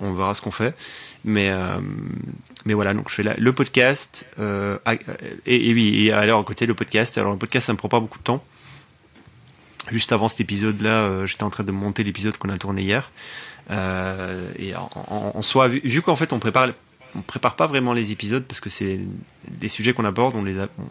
on 0.02 0.14
verra 0.14 0.36
ce 0.36 0.42
qu'on 0.42 0.52
fait. 0.52 0.76
Mais, 1.26 1.52
mais 2.70 2.76
voilà, 2.76 2.94
donc 2.94 3.10
je 3.10 3.16
fais 3.16 3.24
le 3.24 3.52
podcast. 3.54 4.28
euh, 4.40 4.78
et, 5.48 5.74
oui, 5.74 6.06
et 6.06 6.12
alors 6.12 6.40
à 6.40 6.44
côté 6.44 6.68
le 6.68 6.76
podcast. 6.76 7.18
Alors 7.18 7.32
le 7.32 7.38
podcast, 7.38 7.66
ça 7.66 7.74
me 7.74 7.78
prend 7.78 7.90
pas 7.90 8.00
beaucoup 8.00 8.20
de 8.20 8.24
temps. 8.24 8.44
Juste 9.90 10.12
avant 10.12 10.28
cet 10.28 10.42
épisode-là, 10.42 11.02
euh, 11.02 11.26
j'étais 11.26 11.42
en 11.42 11.50
train 11.50 11.64
de 11.64 11.72
monter 11.72 12.04
l'épisode 12.04 12.38
qu'on 12.38 12.50
a 12.50 12.58
tourné 12.60 12.84
hier. 12.84 13.12
Euh, 13.72 14.52
et 14.60 14.74
en, 14.76 15.42
soi, 15.42 15.68
vu 15.68 16.04
qu'en 16.04 16.16
fait 16.16 16.32
on 16.32 16.38
prépare, 16.38 16.70
on 17.16 17.22
prépare 17.22 17.56
pas 17.56 17.68
vraiment 17.68 17.94
les 17.94 18.12
épisodes 18.12 18.44
parce 18.44 18.60
que 18.60 18.70
c'est 18.70 19.00
les 19.62 19.68
sujets 19.68 19.94
qu'on 19.94 20.06
aborde, 20.06 20.36
on 20.36 20.44
les 20.44 20.60
a, 20.60 20.68
on- 20.78 20.84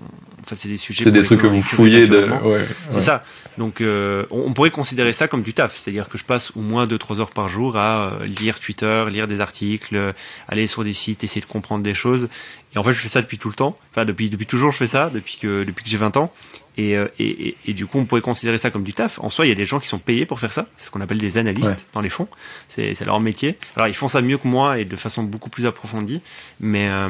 enfin 0.42 0.56
c'est 0.56 0.68
des 0.68 0.78
sujets. 0.78 1.04
C'est 1.04 1.10
des 1.10 1.22
trucs 1.22 1.40
que 1.40 1.46
vous 1.46 1.62
fouillez 1.62 2.06
de. 2.08 2.28
Ouais, 2.42 2.66
C'est 2.90 3.00
ça. 3.00 3.24
Donc, 3.56 3.80
euh, 3.80 4.24
on, 4.30 4.40
on 4.46 4.52
pourrait 4.52 4.70
considérer 4.70 5.12
ça 5.12 5.28
comme 5.28 5.42
du 5.42 5.52
taf. 5.54 5.76
C'est-à-dire 5.76 6.08
que 6.08 6.18
je 6.18 6.24
passe 6.24 6.52
au 6.56 6.60
moins 6.60 6.86
2-3 6.86 7.20
heures 7.20 7.30
par 7.30 7.48
jour 7.48 7.76
à 7.76 8.14
euh, 8.20 8.26
lire 8.26 8.58
Twitter, 8.60 9.04
lire 9.10 9.28
des 9.28 9.40
articles, 9.40 9.94
euh, 9.96 10.12
aller 10.48 10.66
sur 10.66 10.84
des 10.84 10.92
sites, 10.92 11.22
essayer 11.24 11.40
de 11.40 11.46
comprendre 11.46 11.82
des 11.84 11.94
choses. 11.94 12.28
Et 12.74 12.78
en 12.78 12.82
fait, 12.84 12.92
je 12.92 12.98
fais 12.98 13.08
ça 13.08 13.22
depuis 13.22 13.38
tout 13.38 13.48
le 13.48 13.54
temps. 13.54 13.78
Enfin, 13.90 14.04
depuis, 14.04 14.30
depuis 14.30 14.46
toujours, 14.46 14.72
je 14.72 14.76
fais 14.78 14.86
ça, 14.86 15.10
depuis 15.12 15.38
que, 15.40 15.64
depuis 15.64 15.84
que 15.84 15.90
j'ai 15.90 15.96
20 15.96 16.16
ans. 16.16 16.32
Et, 16.78 16.96
euh, 16.96 17.08
et, 17.18 17.48
et, 17.48 17.56
et 17.66 17.72
du 17.74 17.86
coup, 17.86 17.98
on 17.98 18.04
pourrait 18.06 18.20
considérer 18.20 18.56
ça 18.56 18.70
comme 18.70 18.84
du 18.84 18.94
taf. 18.94 19.18
En 19.18 19.28
soi, 19.28 19.44
il 19.46 19.48
y 19.48 19.52
a 19.52 19.54
des 19.56 19.66
gens 19.66 19.80
qui 19.80 19.88
sont 19.88 19.98
payés 19.98 20.24
pour 20.26 20.38
faire 20.40 20.52
ça. 20.52 20.66
C'est 20.78 20.86
ce 20.86 20.90
qu'on 20.92 21.00
appelle 21.00 21.18
des 21.18 21.36
analystes 21.36 21.68
Ouais. 21.68 21.76
dans 21.92 22.00
les 22.00 22.08
fonds. 22.08 22.28
C'est 22.68 22.98
leur 23.04 23.18
métier. 23.20 23.58
Alors, 23.76 23.88
ils 23.88 23.94
font 23.94 24.06
ça 24.08 24.22
mieux 24.22 24.38
que 24.38 24.46
moi 24.46 24.78
et 24.78 24.84
de 24.84 24.96
façon 24.96 25.24
beaucoup 25.24 25.50
plus 25.50 25.66
approfondie. 25.66 26.22
Mais, 26.60 26.88
euh, 26.88 27.08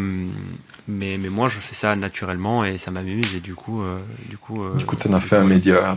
mais, 0.89 1.19
mais 1.19 1.29
moi, 1.29 1.49
je 1.51 1.59
fais 1.59 1.75
ça 1.75 1.95
naturellement 1.97 2.65
et 2.65 2.79
ça 2.79 2.91
m'amuse. 2.91 3.35
Et 3.37 3.41
du 3.41 3.55
coup, 3.55 3.83
euh, 3.83 3.99
du 4.29 4.39
coup, 4.39 4.65
euh, 4.65 4.75
Du 4.77 4.87
coup, 4.87 4.97
t'en 4.97 5.13
as 5.13 5.21
fait 5.21 5.37
un 5.37 5.45
média. 5.45 5.97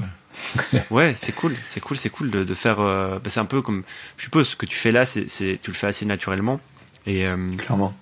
Ouais, 0.89 1.13
c'est 1.17 1.33
cool, 1.33 1.53
c'est 1.65 1.79
cool, 1.81 1.97
c'est 1.97 2.09
cool 2.09 2.29
de, 2.29 2.43
de 2.43 2.53
faire. 2.53 2.79
euh, 2.79 3.19
bah, 3.19 3.29
c'est 3.29 3.39
un 3.39 3.45
peu 3.45 3.61
comme, 3.61 3.83
je 4.17 4.23
suppose, 4.23 4.49
ce 4.49 4.55
que 4.55 4.65
tu 4.65 4.77
fais 4.77 4.91
là, 4.91 5.05
c'est, 5.05 5.25
tu 5.27 5.71
le 5.71 5.73
fais 5.73 5.87
assez 5.87 6.05
naturellement, 6.05 6.59
et, 7.05 7.25
Clairement. 7.57 7.93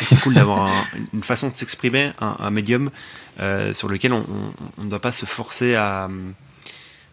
c'est 0.00 0.18
cool 0.20 0.34
d'avoir 0.34 0.66
un- 0.68 0.84
une 1.12 1.22
façon 1.22 1.48
de 1.48 1.54
s'exprimer, 1.54 2.12
un, 2.20 2.36
un 2.38 2.50
médium 2.50 2.90
sur 3.72 3.88
lequel 3.88 4.12
on 4.12 4.24
ne 4.78 4.88
doit 4.88 5.00
pas 5.00 5.12
se 5.12 5.26
forcer 5.26 5.74
à, 5.74 6.04
euh, 6.04 6.08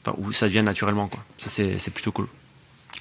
enfin, 0.05 0.15
où 0.19 0.31
ça 0.31 0.47
devient 0.47 0.63
naturellement, 0.63 1.07
quoi. 1.07 1.19
Ça, 1.37 1.49
c'est, 1.49 1.93
plutôt 1.93 2.11
cool. 2.11 2.27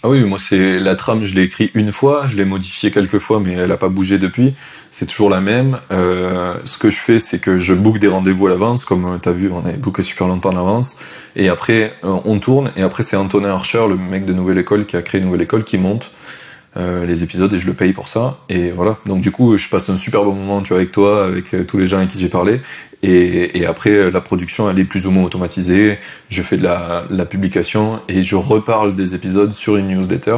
Ah 0.02 0.08
oui, 0.08 0.24
moi, 0.24 0.38
c'est 0.38 0.80
la 0.80 0.96
trame, 0.96 1.24
je 1.24 1.34
l'ai 1.34 1.42
écrit 1.42 1.70
une 1.74 1.92
fois, 1.92 2.26
je 2.26 2.36
l'ai 2.36 2.46
modifiée 2.46 2.90
quelques 2.90 3.18
fois, 3.18 3.38
mais 3.38 3.52
elle 3.52 3.70
a 3.72 3.76
pas 3.76 3.90
bougé 3.90 4.18
depuis. 4.18 4.54
C'est 4.90 5.06
toujours 5.06 5.28
la 5.28 5.40
même. 5.42 5.78
Euh, 5.92 6.56
ce 6.64 6.78
que 6.78 6.88
je 6.88 6.98
fais, 6.98 7.18
c'est 7.18 7.38
que 7.38 7.58
je 7.58 7.74
book 7.74 7.98
des 7.98 8.08
rendez-vous 8.08 8.46
à 8.46 8.50
l'avance, 8.50 8.84
comme 8.84 9.20
tu 9.22 9.28
as 9.28 9.32
vu, 9.32 9.50
on 9.52 9.64
avait 9.64 9.76
booké 9.76 10.02
super 10.02 10.26
longtemps 10.26 10.50
en 10.50 10.56
avance. 10.56 10.96
Et 11.36 11.48
après, 11.48 11.94
euh, 12.04 12.18
on 12.24 12.38
tourne, 12.38 12.72
et 12.76 12.82
après, 12.82 13.02
c'est 13.02 13.16
Antonin 13.16 13.50
Archer, 13.50 13.86
le 13.88 13.96
mec 13.96 14.24
de 14.24 14.32
Nouvelle 14.32 14.58
École, 14.58 14.86
qui 14.86 14.96
a 14.96 15.02
créé 15.02 15.20
Nouvelle 15.20 15.42
École, 15.42 15.64
qui 15.64 15.76
monte. 15.78 16.10
euh, 16.76 17.04
les 17.04 17.22
épisodes 17.22 17.52
et 17.52 17.58
je 17.58 17.66
le 17.66 17.74
paye 17.74 17.92
pour 17.92 18.08
ça. 18.08 18.38
Et 18.48 18.70
voilà. 18.70 18.98
Donc 19.06 19.20
du 19.20 19.30
coup, 19.32 19.56
je 19.58 19.68
passe 19.68 19.90
un 19.90 19.96
super 19.96 20.24
bon 20.24 20.34
moment, 20.34 20.62
tu 20.62 20.68
vois, 20.68 20.78
avec 20.78 20.92
toi, 20.92 21.26
avec 21.26 21.52
euh, 21.54 21.64
tous 21.64 21.78
les 21.78 21.86
gens 21.86 21.98
avec 21.98 22.10
qui 22.10 22.18
j'ai 22.18 22.28
parlé. 22.28 22.60
Et, 23.02 23.58
et, 23.58 23.66
après, 23.66 24.10
la 24.10 24.20
production, 24.20 24.68
elle 24.68 24.78
est 24.78 24.84
plus 24.84 25.06
ou 25.06 25.10
moins 25.10 25.24
automatisée. 25.24 25.98
Je 26.28 26.42
fais 26.42 26.58
de 26.58 26.62
la, 26.62 27.04
la 27.08 27.24
publication 27.24 28.00
et 28.08 28.22
je 28.22 28.36
reparle 28.36 28.94
des 28.94 29.14
épisodes 29.14 29.52
sur 29.54 29.76
une 29.76 29.88
newsletter 29.88 30.36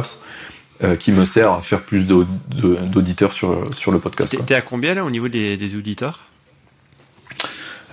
euh, 0.83 0.95
qui 0.95 1.11
me 1.11 1.25
sert 1.25 1.51
à 1.51 1.61
faire 1.61 1.81
plus 1.81 2.07
d'auditeurs 2.07 3.33
sur, 3.33 3.73
sur 3.75 3.91
le 3.91 3.99
podcast. 3.99 4.37
T'es 4.45 4.55
à 4.55 4.61
combien 4.61 4.93
là 4.93 5.03
au 5.05 5.09
niveau 5.11 5.27
des, 5.27 5.55
des 5.55 5.75
auditeurs? 5.75 6.21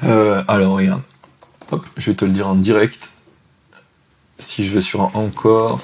Euh, 0.05 0.43
Alors 0.49 0.77
regarde, 0.77 1.03
Hop, 1.73 1.87
je 1.97 2.11
vais 2.11 2.17
te 2.17 2.25
le 2.25 2.33
dire 2.33 2.49
en 2.49 2.55
direct. 2.55 3.11
Si 4.39 4.67
je 4.67 4.75
vais 4.75 4.81
sur 4.81 5.15
encore, 5.15 5.81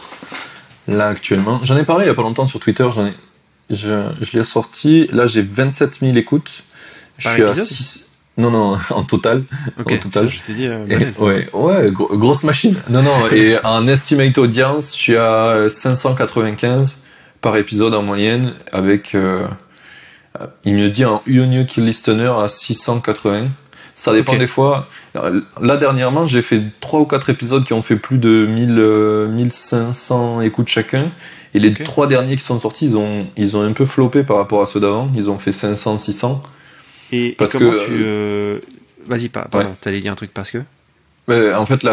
là 0.88 1.08
actuellement, 1.08 1.60
j'en 1.62 1.76
ai 1.76 1.84
parlé 1.84 2.06
il 2.06 2.08
y 2.08 2.10
a 2.10 2.14
pas 2.14 2.22
longtemps 2.22 2.46
sur 2.46 2.58
Twitter, 2.58 2.88
j'en 2.92 3.06
ai, 3.06 3.14
je, 3.70 4.08
je 4.20 4.38
l'ai 4.38 4.44
sorti. 4.44 5.06
Là 5.12 5.26
j'ai 5.26 5.42
27 5.42 5.98
000 6.00 6.16
écoutes. 6.16 6.64
je 7.18 7.28
suis 7.28 7.42
à 7.42 7.54
6, 7.54 8.05
non, 8.38 8.50
non, 8.50 8.76
en 8.90 9.02
total. 9.02 9.44
en 9.78 9.96
total. 9.96 10.28
Je, 10.28 10.52
dit, 10.52 10.66
euh, 10.66 10.84
ouais, 11.20 11.48
ouais, 11.52 11.90
grosse 11.90 12.42
machine. 12.42 12.74
Non, 12.90 13.02
non, 13.02 13.14
et 13.32 13.56
en 13.64 13.88
estimate 13.88 14.36
audience, 14.36 14.94
je 14.94 15.00
suis 15.00 15.16
à 15.16 15.68
595 15.70 17.04
par 17.40 17.56
épisode 17.56 17.94
en 17.94 18.02
moyenne, 18.02 18.52
avec, 18.72 19.14
euh, 19.14 19.46
il 20.64 20.74
me 20.74 20.90
dit 20.90 21.04
un 21.04 21.22
unique 21.26 21.76
listener 21.76 22.32
à 22.36 22.48
680. 22.48 23.48
Ça 23.94 24.12
dépend 24.12 24.36
des 24.36 24.46
fois. 24.46 24.88
Là, 25.14 25.78
dernièrement, 25.78 26.26
j'ai 26.26 26.42
fait 26.42 26.60
trois 26.80 27.00
ou 27.00 27.06
quatre 27.06 27.30
épisodes 27.30 27.64
qui 27.64 27.72
ont 27.72 27.80
fait 27.80 27.96
plus 27.96 28.18
de 28.18 28.44
1000, 28.46 29.34
1500 29.34 30.40
euh, 30.40 30.42
écoutes 30.42 30.68
chacun. 30.68 31.10
Et 31.54 31.58
les 31.58 31.72
trois 31.72 32.06
derniers 32.06 32.36
qui 32.36 32.42
sont 32.42 32.58
sortis, 32.58 32.84
ils 32.84 32.96
ont, 32.98 33.26
ils 33.38 33.56
ont 33.56 33.62
un 33.62 33.72
peu 33.72 33.86
floppé 33.86 34.22
par 34.22 34.36
rapport 34.36 34.60
à 34.60 34.66
ceux 34.66 34.80
d'avant. 34.80 35.08
Ils 35.16 35.30
ont 35.30 35.38
fait 35.38 35.52
500, 35.52 35.96
600. 35.96 36.42
Et, 37.12 37.34
parce 37.38 37.52
comment 37.52 37.70
que, 37.70 37.86
tu. 37.86 38.02
Euh... 38.04 38.58
Vas-y, 39.06 39.28
pardon, 39.28 39.58
ouais. 39.58 39.66
t'allais 39.80 40.00
dire 40.00 40.12
un 40.12 40.16
truc 40.16 40.32
parce 40.34 40.50
que? 40.50 40.58
En 41.28 41.66
fait, 41.66 41.84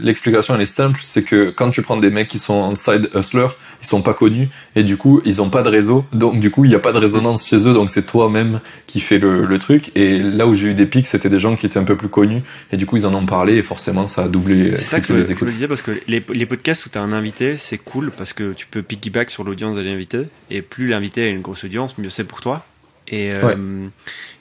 l'explication 0.00 0.54
elle 0.54 0.60
est 0.60 0.66
simple, 0.66 1.00
c'est 1.02 1.22
que 1.22 1.48
quand 1.48 1.70
tu 1.70 1.80
prends 1.80 1.96
des 1.96 2.10
mecs 2.10 2.28
qui 2.28 2.38
sont 2.38 2.76
side 2.76 3.08
hustler, 3.14 3.46
ils 3.80 3.86
sont 3.86 4.02
pas 4.02 4.12
connus 4.12 4.50
et 4.76 4.82
du 4.82 4.98
coup 4.98 5.22
ils 5.24 5.40
ont 5.40 5.48
pas 5.48 5.62
de 5.62 5.70
réseau, 5.70 6.04
donc 6.12 6.38
du 6.38 6.50
coup 6.50 6.66
il 6.66 6.68
n'y 6.68 6.74
a 6.74 6.78
pas 6.78 6.92
de 6.92 6.98
résonance 6.98 7.48
chez 7.48 7.66
eux, 7.66 7.72
donc 7.72 7.88
c'est 7.88 8.04
toi-même 8.04 8.60
qui 8.86 9.00
fais 9.00 9.18
le, 9.18 9.46
le, 9.46 9.58
truc. 9.58 9.90
Et 9.94 10.18
là 10.18 10.46
où 10.46 10.54
j'ai 10.54 10.68
eu 10.68 10.74
des 10.74 10.84
pics, 10.84 11.06
c'était 11.06 11.30
des 11.30 11.38
gens 11.38 11.56
qui 11.56 11.64
étaient 11.64 11.78
un 11.78 11.84
peu 11.84 11.96
plus 11.96 12.10
connus 12.10 12.42
et 12.70 12.76
du 12.76 12.84
coup 12.84 12.98
ils 12.98 13.06
en 13.06 13.14
ont 13.14 13.24
parlé 13.24 13.54
et 13.54 13.62
forcément 13.62 14.06
ça 14.06 14.24
a 14.24 14.28
doublé. 14.28 14.76
C'est 14.76 14.84
ça 14.84 15.00
que 15.00 15.06
je 15.06 15.34
voulais 15.34 15.52
dire 15.52 15.68
parce 15.68 15.82
que 15.82 15.98
les, 16.06 16.22
les 16.34 16.46
podcasts 16.46 16.84
où 16.84 16.90
tu 16.90 16.98
as 16.98 17.02
un 17.02 17.14
invité, 17.14 17.56
c'est 17.56 17.78
cool 17.78 18.10
parce 18.10 18.34
que 18.34 18.52
tu 18.52 18.66
peux 18.66 18.82
piggyback 18.82 19.30
sur 19.30 19.44
l'audience 19.44 19.76
de 19.76 19.80
l'invité 19.80 20.24
et 20.50 20.60
plus 20.60 20.88
l'invité 20.88 21.24
a 21.24 21.28
une 21.28 21.40
grosse 21.40 21.64
audience, 21.64 21.96
mieux 21.96 22.10
c'est 22.10 22.24
pour 22.24 22.42
toi. 22.42 22.66
Et 23.08 23.30
euh, 23.32 23.88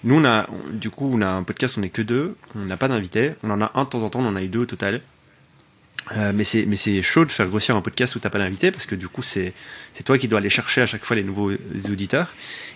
nous, 0.04 0.16
on 0.16 0.26
a, 0.26 0.48
du 0.72 0.90
coup, 0.90 1.10
on 1.12 1.22
a 1.22 1.28
un 1.28 1.44
podcast, 1.44 1.78
on 1.78 1.82
n'est 1.82 1.90
que 1.90 2.02
deux, 2.02 2.36
on 2.56 2.66
n'a 2.66 2.78
pas 2.78 2.88
d'invité, 2.88 3.32
on 3.44 3.50
en 3.50 3.62
a 3.62 3.72
un 3.76 3.84
de 3.86 3.90
temps 3.90 4.04
en 4.04 4.10
temps, 4.10 4.20
on 4.20 4.28
en 4.28 4.36
a 4.36 4.44
eu 4.44 4.48
deux 4.50 4.60
au 4.60 4.66
total. 4.66 5.02
Euh, 6.16 6.32
mais 6.34 6.46
c'est 6.46 6.66
mais 6.66 6.78
c'est 6.78 7.02
chaud 7.02 7.26
de 7.26 7.32
faire 7.32 7.48
grossir 7.48 7.76
un 7.76 7.82
podcast 7.82 8.16
où 8.16 8.20
t'as 8.20 8.30
pas 8.30 8.38
d'invité 8.38 8.72
parce 8.72 8.86
que 8.86 8.96
du 8.96 9.10
coup 9.10 9.22
c'est 9.22 9.52
c'est 9.94 10.04
toi 10.04 10.18
qui 10.18 10.30
dois 10.30 10.40
aller 10.40 10.50
chercher 10.50 10.82
à 10.82 10.86
chaque 10.86 11.04
fois 11.04 11.18
les 11.18 11.24
nouveaux 11.24 11.52
auditeurs. 11.90 12.34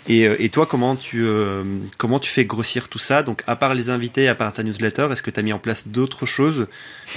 Et, 0.09 0.27
euh, 0.27 0.35
et 0.39 0.49
toi 0.49 0.65
comment 0.65 0.97
tu 0.97 1.23
euh, 1.23 1.63
comment 1.97 2.19
tu 2.19 2.29
fais 2.29 2.43
grossir 2.43 2.89
tout 2.89 2.99
ça? 2.99 3.23
Donc 3.23 3.43
à 3.47 3.55
part 3.55 3.73
les 3.73 3.89
invités 3.89 4.27
à 4.27 4.35
part 4.35 4.51
ta 4.51 4.63
newsletter 4.63 5.07
est-ce 5.11 5.23
que 5.23 5.31
tu 5.31 5.39
as 5.39 5.43
mis 5.43 5.53
en 5.53 5.59
place 5.59 5.87
d'autres 5.87 6.25
choses? 6.25 6.67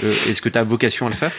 Euh, 0.03 0.13
est-ce 0.29 0.41
que 0.41 0.47
tu 0.47 0.57
as 0.57 0.63
vocation 0.63 1.07
à 1.07 1.09
le 1.09 1.15
faire? 1.15 1.33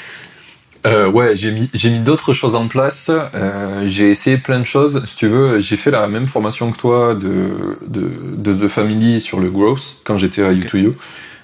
Euh, 0.87 1.11
ouais, 1.11 1.35
j'ai 1.35 1.51
mis, 1.51 1.69
j'ai 1.75 1.91
mis 1.91 1.99
d'autres 1.99 2.33
choses 2.33 2.55
en 2.55 2.69
place. 2.69 3.11
Euh, 3.11 3.83
j'ai 3.87 4.11
essayé 4.11 4.39
plein 4.39 4.61
de 4.61 4.65
choses. 4.65 5.03
Si 5.05 5.17
tu 5.17 5.27
veux, 5.27 5.59
j'ai 5.59 5.77
fait 5.77 5.91
la 5.91 6.07
même 6.07 6.27
formation 6.27 6.71
que 6.71 6.77
toi 6.77 7.15
de, 7.15 7.77
de, 7.87 8.11
de 8.37 8.67
The 8.67 8.69
Family 8.69 9.21
sur 9.21 9.41
le 9.41 9.51
growth 9.51 9.99
quand 10.05 10.17
j'étais 10.17 10.43
à 10.43 10.51
okay. 10.51 10.61
U2U. 10.61 10.93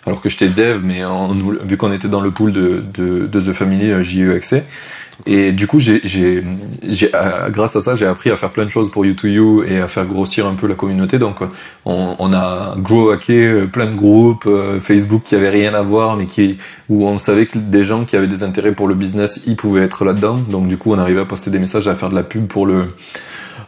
Alors 0.04 0.20
que 0.20 0.28
j'étais 0.28 0.48
dev, 0.48 0.80
mais 0.82 1.04
en, 1.04 1.32
vu 1.34 1.76
qu'on 1.76 1.92
était 1.92 2.08
dans 2.08 2.20
le 2.20 2.32
pool 2.32 2.52
de, 2.52 2.82
de, 2.92 3.26
de 3.26 3.40
The 3.40 3.52
Family, 3.52 3.90
euh, 3.90 4.02
j'y 4.02 4.20
ai 4.20 4.24
eu 4.24 4.32
accès. 4.32 4.64
Et 5.26 5.52
du 5.52 5.66
coup, 5.66 5.78
j'ai, 5.78 6.02
euh, 7.14 7.48
grâce 7.50 7.76
à 7.76 7.80
ça, 7.80 7.94
j'ai 7.94 8.06
appris 8.06 8.30
à 8.30 8.36
faire 8.36 8.50
plein 8.50 8.64
de 8.64 8.70
choses 8.70 8.90
pour 8.90 9.04
U2U 9.04 9.64
et 9.68 9.80
à 9.80 9.86
faire 9.86 10.06
grossir 10.06 10.46
un 10.46 10.54
peu 10.54 10.66
la 10.66 10.74
communauté. 10.74 11.18
Donc, 11.18 11.40
on, 11.84 12.16
on 12.18 12.32
a 12.32 12.74
grow 12.78 13.10
hacké 13.10 13.46
euh, 13.46 13.66
plein 13.66 13.86
de 13.86 13.94
groupes 13.94 14.46
euh, 14.46 14.80
Facebook 14.80 15.22
qui 15.24 15.34
avaient 15.34 15.48
rien 15.48 15.74
à 15.74 15.82
voir, 15.82 16.16
mais 16.16 16.26
qui 16.26 16.58
où 16.88 17.06
on 17.06 17.18
savait 17.18 17.46
que 17.46 17.58
des 17.58 17.84
gens 17.84 18.04
qui 18.04 18.16
avaient 18.16 18.26
des 18.26 18.42
intérêts 18.42 18.72
pour 18.72 18.88
le 18.88 18.94
business, 18.94 19.44
ils 19.46 19.56
pouvaient 19.56 19.82
être 19.82 20.04
là-dedans. 20.04 20.38
Donc, 20.50 20.66
du 20.66 20.76
coup, 20.76 20.92
on 20.92 20.98
arrivait 20.98 21.20
à 21.20 21.24
poster 21.24 21.50
des 21.50 21.60
messages, 21.60 21.86
à 21.86 21.94
faire 21.94 22.10
de 22.10 22.16
la 22.16 22.24
pub 22.24 22.46
pour 22.46 22.66
le 22.66 22.88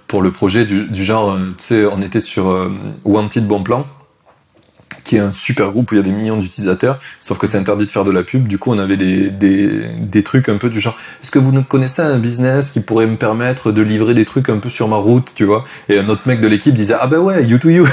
pour 0.07 0.21
le 0.21 0.31
projet 0.31 0.67
du, 0.67 0.85
du 0.85 1.03
genre, 1.03 1.37
tu 1.57 1.65
sais, 1.65 1.87
on 1.87 2.03
était 2.03 2.21
sur 2.21 2.71
Wanted 3.05 3.49
Bon 3.49 3.63
Plan 3.63 3.87
qui 5.05 5.17
est 5.17 5.21
un 5.21 5.33
super 5.33 5.71
groupe 5.71 5.93
où 5.93 5.95
il 5.95 5.99
y 5.99 6.01
a 6.01 6.05
des 6.05 6.11
millions 6.11 6.39
d'utilisateurs, 6.39 6.99
sauf 7.21 7.39
que 7.39 7.47
c'est 7.47 7.59
interdit 7.59 7.87
de 7.87 7.91
faire 7.91 8.05
de 8.05 8.11
la 8.11 8.23
pub. 8.23 8.49
Du 8.49 8.59
coup, 8.59 8.73
on 8.73 8.79
avait 8.79 8.97
des, 8.97 9.31
des, 9.31 9.89
des 10.01 10.23
trucs 10.25 10.49
un 10.49 10.57
peu 10.57 10.71
du 10.71 10.81
genre, 10.81 10.97
est-ce 11.23 11.31
que 11.31 11.39
vous 11.39 11.53
connaissez 11.63 12.03
un 12.03 12.19
business 12.19 12.71
qui 12.71 12.81
pourrait 12.81 13.07
me 13.07 13.17
permettre 13.17 13.71
de 13.71 13.83
livrer 13.83 14.15
des 14.15 14.25
trucs 14.25 14.49
un 14.49 14.59
peu 14.59 14.71
sur 14.71 14.89
ma 14.89 14.97
route, 14.97 15.33
tu 15.35 15.45
vois? 15.45 15.65
Et 15.89 15.99
un 15.99 16.09
autre 16.09 16.23
mec 16.27 16.41
de 16.41 16.49
l'équipe 16.49 16.75
disait, 16.75 16.97
ah 16.99 17.07
ben 17.07 17.19
ouais, 17.19 17.45
you 17.45 17.59
to 17.59 17.69
you. 17.69 17.87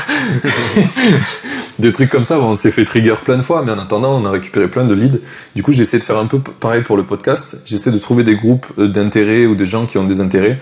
des 1.79 1.91
trucs 1.91 2.09
comme 2.09 2.23
ça, 2.23 2.37
bon, 2.37 2.51
on 2.51 2.55
s'est 2.55 2.71
fait 2.71 2.85
trigger 2.85 3.15
plein 3.23 3.37
de 3.37 3.41
fois, 3.41 3.63
mais 3.65 3.71
en 3.71 3.79
attendant, 3.79 4.15
on 4.19 4.25
a 4.25 4.31
récupéré 4.31 4.67
plein 4.67 4.85
de 4.85 4.93
leads. 4.93 5.19
Du 5.55 5.63
coup, 5.63 5.71
j'essaie 5.71 5.99
de 5.99 6.03
faire 6.03 6.17
un 6.17 6.27
peu 6.27 6.39
pareil 6.39 6.83
pour 6.83 6.97
le 6.97 7.03
podcast. 7.03 7.57
J'essaie 7.65 7.91
de 7.91 7.97
trouver 7.97 8.23
des 8.23 8.35
groupes 8.35 8.67
d'intérêt 8.79 9.45
ou 9.45 9.55
des 9.55 9.65
gens 9.65 9.85
qui 9.85 9.97
ont 9.97 10.05
des 10.05 10.21
intérêts 10.21 10.59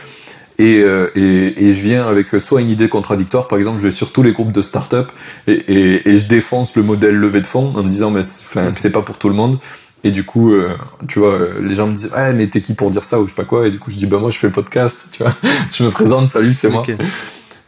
et, 0.60 0.84
euh, 0.84 1.10
et, 1.16 1.66
et, 1.66 1.74
je 1.74 1.82
viens 1.82 2.06
avec 2.06 2.30
soit 2.30 2.62
une 2.62 2.70
idée 2.70 2.90
contradictoire, 2.90 3.48
par 3.48 3.58
exemple, 3.58 3.80
je 3.80 3.84
vais 3.84 3.92
sur 3.92 4.12
tous 4.12 4.22
les 4.22 4.34
groupes 4.34 4.52
de 4.52 4.62
start-up 4.62 5.12
et, 5.48 5.54
et, 5.54 6.10
et, 6.10 6.18
je 6.18 6.28
défonce 6.28 6.76
le 6.76 6.84
modèle 6.84 7.16
levée 7.16 7.42
de 7.42 7.48
fonds 7.48 7.74
en 7.76 7.84
disant 7.84 8.12
mais 8.12 8.24
c'est 8.24 8.92
pas 8.92 9.02
pour 9.02 9.18
tout 9.18 9.30
le 9.30 9.36
monde. 9.36 9.58
Et 10.04 10.12
du 10.12 10.24
coup, 10.24 10.54
euh, 10.54 10.76
tu 11.08 11.20
vois, 11.20 11.40
les 11.62 11.76
gens 11.76 11.88
me 11.88 11.94
disent 11.94 12.12
ouais 12.16 12.34
mais 12.34 12.48
t'es 12.48 12.62
qui 12.62 12.74
pour 12.74 12.92
dire 12.92 13.04
ça 13.04 13.20
ou 13.20 13.26
je 13.26 13.30
sais 13.32 13.36
pas 13.36 13.46
quoi. 13.46 13.68
Et 13.68 13.72
du 13.72 13.80
coup 13.80 13.90
je 13.92 13.98
dis 13.98 14.06
bah 14.06 14.20
moi 14.20 14.32
je 14.32 14.38
fais 14.38 14.48
le 14.48 14.54
podcast, 14.54 15.06
tu 15.12 15.24
vois, 15.24 15.34
je 15.72 15.84
me 15.84 15.90
présente, 15.90 16.30
salut 16.30 16.54
c'est 16.54 16.70
moi. 16.70 16.84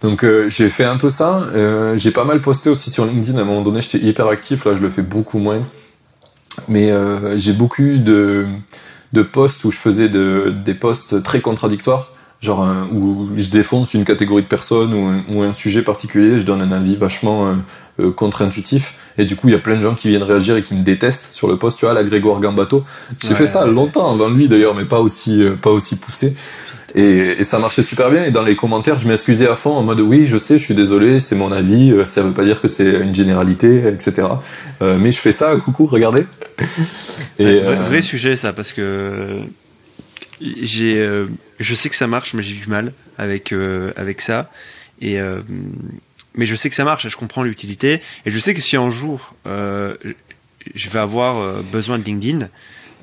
Donc 0.02 0.24
euh, 0.24 0.50
j'ai 0.50 0.70
fait 0.70 0.84
un 0.84 0.98
peu 0.98 1.10
ça. 1.10 1.44
Euh, 1.54 1.96
j'ai 1.96 2.12
pas 2.12 2.26
mal 2.26 2.42
posté 2.42 2.70
aussi 2.70 2.90
sur 2.90 3.06
LinkedIn. 3.06 3.38
À 3.38 3.42
un 3.42 3.46
moment 3.46 3.62
donné, 3.62 3.82
j'étais 3.82 4.00
hyper 4.00 4.28
actif. 4.28 4.66
Là, 4.66 4.76
je 4.76 4.82
le 4.82 4.90
fais 4.90 5.04
beaucoup 5.04 5.38
moins. 5.38 5.62
Mais 6.68 6.92
euh, 6.92 7.38
j'ai 7.38 7.54
beaucoup 7.54 7.98
de 7.98 8.48
de 9.14 9.22
posts 9.22 9.66
où 9.66 9.72
je 9.72 9.78
faisais 9.78 10.08
de, 10.08 10.56
des 10.64 10.74
posts 10.74 11.22
très 11.22 11.42
contradictoires 11.42 12.14
genre 12.42 12.64
euh, 12.64 12.86
où 12.92 13.30
je 13.36 13.50
défonce 13.50 13.94
une 13.94 14.04
catégorie 14.04 14.42
de 14.42 14.48
personnes 14.48 14.94
ou, 14.94 15.36
ou, 15.36 15.44
un 15.44 15.54
sujet 15.54 15.84
particulier, 15.84 16.40
je 16.40 16.46
donne 16.46 16.62
un 16.62 16.72
avis 16.72 16.96
vachement 16.96 17.48
euh, 17.48 17.54
euh, 18.00 18.12
contre-intuitif, 18.12 18.96
et 19.18 19.26
du 19.26 19.36
coup 19.36 19.48
il 19.48 19.52
y 19.52 19.56
a 19.56 19.60
plein 19.60 19.76
de 19.76 19.82
gens 19.82 19.94
qui 19.94 20.10
viennent 20.10 20.24
réagir 20.24 20.56
et 20.56 20.64
qui 20.64 20.74
me 20.74 20.82
détestent 20.82 21.34
sur 21.34 21.48
le 21.48 21.58
post, 21.58 21.78
tu 21.78 21.86
vois, 21.86 21.94
la 21.94 22.04
Grégoire 22.04 22.40
Gambato. 22.40 22.84
J'ai 23.20 23.30
ouais. 23.30 23.36
fait 23.36 23.46
ça 23.46 23.66
longtemps 23.66 24.12
avant 24.12 24.30
lui 24.30 24.48
d'ailleurs, 24.48 24.74
mais 24.74 24.86
pas 24.86 25.00
aussi 25.00 25.44
pas 25.62 25.70
aussi 25.70 25.96
poussé. 25.98 26.34
Et, 26.94 27.40
et, 27.40 27.44
ça 27.46 27.58
marchait 27.58 27.84
super 27.84 28.10
bien. 28.10 28.26
Et 28.26 28.32
dans 28.32 28.44
les 28.44 28.58
commentaires, 28.58 28.98
je 28.98 29.08
m'excusais 29.08 29.48
à 29.48 29.56
fond 29.56 29.72
en 29.72 29.82
mode 29.82 30.02
oui, 30.02 30.28
je 30.28 30.38
sais, 30.38 30.58
je 30.58 30.64
suis 30.64 30.74
désolé, 30.76 31.22
c'est 31.22 31.36
mon 31.36 31.50
avis, 31.54 31.94
ça 32.06 32.22
veut 32.22 32.34
pas 32.34 32.44
dire 32.44 32.60
que 32.60 32.68
c'est 32.68 32.84
une 32.84 33.16
généralité, 33.16 33.88
etc. 33.88 34.28
Euh, 34.82 34.98
mais 35.00 35.14
je 35.14 35.20
fais 35.20 35.32
ça, 35.32 35.56
coucou, 35.56 35.86
regardez. 35.86 36.26
Et, 37.40 37.60
vrai, 37.62 37.76
vrai 37.76 38.02
sujet 38.02 38.36
ça, 38.36 38.52
parce 38.52 38.74
que 38.74 39.40
j'ai, 40.42 41.00
euh, 41.00 41.28
je 41.60 41.76
sais 41.76 41.90
que 41.90 41.96
ça 41.96 42.08
marche, 42.08 42.34
mais 42.34 42.44
j'ai 42.44 42.56
du 42.56 42.68
mal 42.68 42.94
avec 43.18 43.52
euh, 43.52 43.92
avec 43.96 44.22
ça. 44.22 44.52
Et 45.02 45.20
euh, 45.20 45.42
mais 46.36 46.46
je 46.46 46.56
sais 46.56 46.70
que 46.70 46.76
ça 46.76 46.84
marche, 46.84 47.08
je 47.08 47.16
comprends 47.16 47.44
l'utilité. 47.44 48.02
Et 48.26 48.32
je 48.32 48.40
sais 48.40 48.54
que 48.54 48.62
si 48.62 48.78
un 48.78 48.90
jour 48.90 49.36
je 50.76 50.90
vais 50.90 51.00
avoir 51.00 51.62
besoin 51.72 51.98
de 51.98 52.04
LinkedIn, 52.04 52.50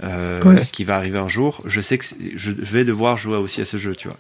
ouais. 0.03 0.63
ce 0.63 0.71
qui 0.71 0.85
va 0.85 0.97
arriver 0.97 1.19
un 1.19 1.29
jour, 1.29 1.63
je 1.67 1.81
sais 1.81 1.99
que 1.99 2.05
je 2.37 2.53
vais 2.53 2.85
devoir 2.85 3.19
jouer 3.19 3.37
aussi 3.37 3.61
à 3.61 3.65
ce 3.65 3.79
jeu, 3.79 3.97
tu 3.97 4.09
vois. 4.09 4.17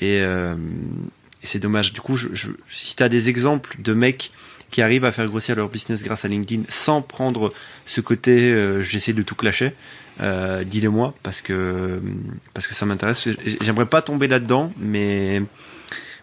Et, 0.00 0.16
et 0.20 1.46
c'est 1.46 1.58
dommage. 1.58 1.92
Du 1.92 2.00
coup, 2.00 2.16
je, 2.16 2.28
je, 2.32 2.48
si 2.70 2.96
tu 2.96 3.02
as 3.02 3.10
des 3.10 3.28
exemples 3.28 3.76
de 3.78 3.92
mecs 3.92 4.32
qui 4.72 4.82
arrivent 4.82 5.04
à 5.04 5.12
faire 5.12 5.26
grossir 5.26 5.54
leur 5.54 5.68
business 5.68 6.02
grâce 6.02 6.24
à 6.24 6.28
LinkedIn 6.28 6.62
sans 6.68 7.02
prendre 7.02 7.52
ce 7.86 8.00
côté 8.00 8.48
euh, 8.48 8.82
j'essaie 8.82 9.12
de 9.12 9.22
tout 9.22 9.36
clasher, 9.36 9.72
euh, 10.20 10.64
dis-le 10.64 10.90
moi 10.90 11.14
parce 11.22 11.40
que 11.40 12.00
parce 12.54 12.66
que 12.66 12.74
ça 12.74 12.86
m'intéresse. 12.86 13.26
J'aimerais 13.60 13.86
pas 13.86 14.02
tomber 14.02 14.28
là-dedans, 14.28 14.72
mais 14.78 15.42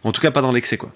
en 0.03 0.11
tout 0.11 0.21
cas 0.21 0.31
pas 0.31 0.41
dans 0.41 0.51
l'excès 0.51 0.77
quoi. 0.77 0.91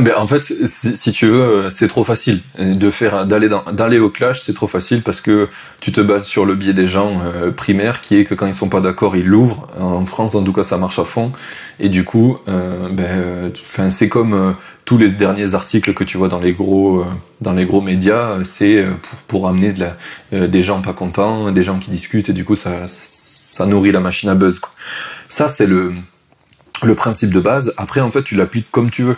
Mais 0.00 0.12
en 0.12 0.26
fait, 0.26 0.42
si, 0.42 1.12
tu 1.12 1.26
veux, 1.28 1.70
c'est 1.70 1.86
trop 1.86 2.02
facile 2.02 2.42
de 2.58 2.90
faire 2.90 3.26
d'aller 3.26 3.48
d'aller 3.72 4.00
au 4.00 4.10
clash. 4.10 4.40
C'est 4.40 4.52
trop 4.52 4.66
facile 4.66 5.02
parce 5.02 5.20
que 5.20 5.48
tu 5.80 5.92
te 5.92 6.00
bases 6.00 6.26
sur 6.26 6.44
le 6.44 6.56
biais 6.56 6.72
des 6.72 6.88
gens 6.88 7.20
euh, 7.22 7.52
primaires, 7.52 8.00
qui 8.00 8.16
est 8.16 8.24
que 8.24 8.34
quand 8.34 8.46
ils 8.46 8.54
sont 8.54 8.68
pas 8.68 8.80
d'accord, 8.80 9.14
ils 9.14 9.24
l'ouvrent. 9.24 9.68
En 9.78 10.04
France, 10.04 10.34
en 10.34 10.42
tout 10.42 10.52
cas, 10.52 10.64
ça 10.64 10.78
marche 10.78 10.98
à 10.98 11.04
fond. 11.04 11.30
Et 11.78 11.88
du 11.88 12.02
coup, 12.02 12.38
euh, 12.48 12.88
ben, 12.90 13.52
c'est 13.90 14.08
comme 14.08 14.34
euh, 14.34 14.52
tous 14.84 14.98
les 14.98 15.12
derniers 15.12 15.54
articles 15.54 15.94
que 15.94 16.04
tu 16.04 16.18
vois 16.18 16.28
dans 16.28 16.40
les 16.40 16.52
gros 16.52 17.00
euh, 17.00 17.06
dans 17.40 17.52
les 17.52 17.64
gros 17.64 17.80
médias. 17.80 18.44
C'est 18.44 18.76
euh, 18.76 18.94
pour, 19.02 19.18
pour 19.20 19.48
amener 19.48 19.72
de 19.72 19.80
la, 19.80 19.96
euh, 20.32 20.46
des 20.46 20.62
gens 20.62 20.82
pas 20.82 20.92
contents, 20.92 21.50
des 21.52 21.62
gens 21.62 21.78
qui 21.78 21.90
discutent, 21.90 22.28
et 22.28 22.32
du 22.32 22.44
coup, 22.44 22.56
ça 22.56 22.86
ça 22.86 23.66
nourrit 23.66 23.92
la 23.92 24.00
machine 24.00 24.28
à 24.28 24.34
buzz. 24.34 24.58
Quoi. 24.58 24.70
Ça, 25.28 25.48
c'est 25.48 25.66
le 25.66 25.94
le 26.82 26.94
principe 26.94 27.32
de 27.32 27.40
base. 27.40 27.72
Après, 27.76 28.00
en 28.00 28.10
fait, 28.10 28.22
tu 28.22 28.36
l'appliques 28.36 28.70
comme 28.70 28.90
tu 28.90 29.02
veux. 29.02 29.16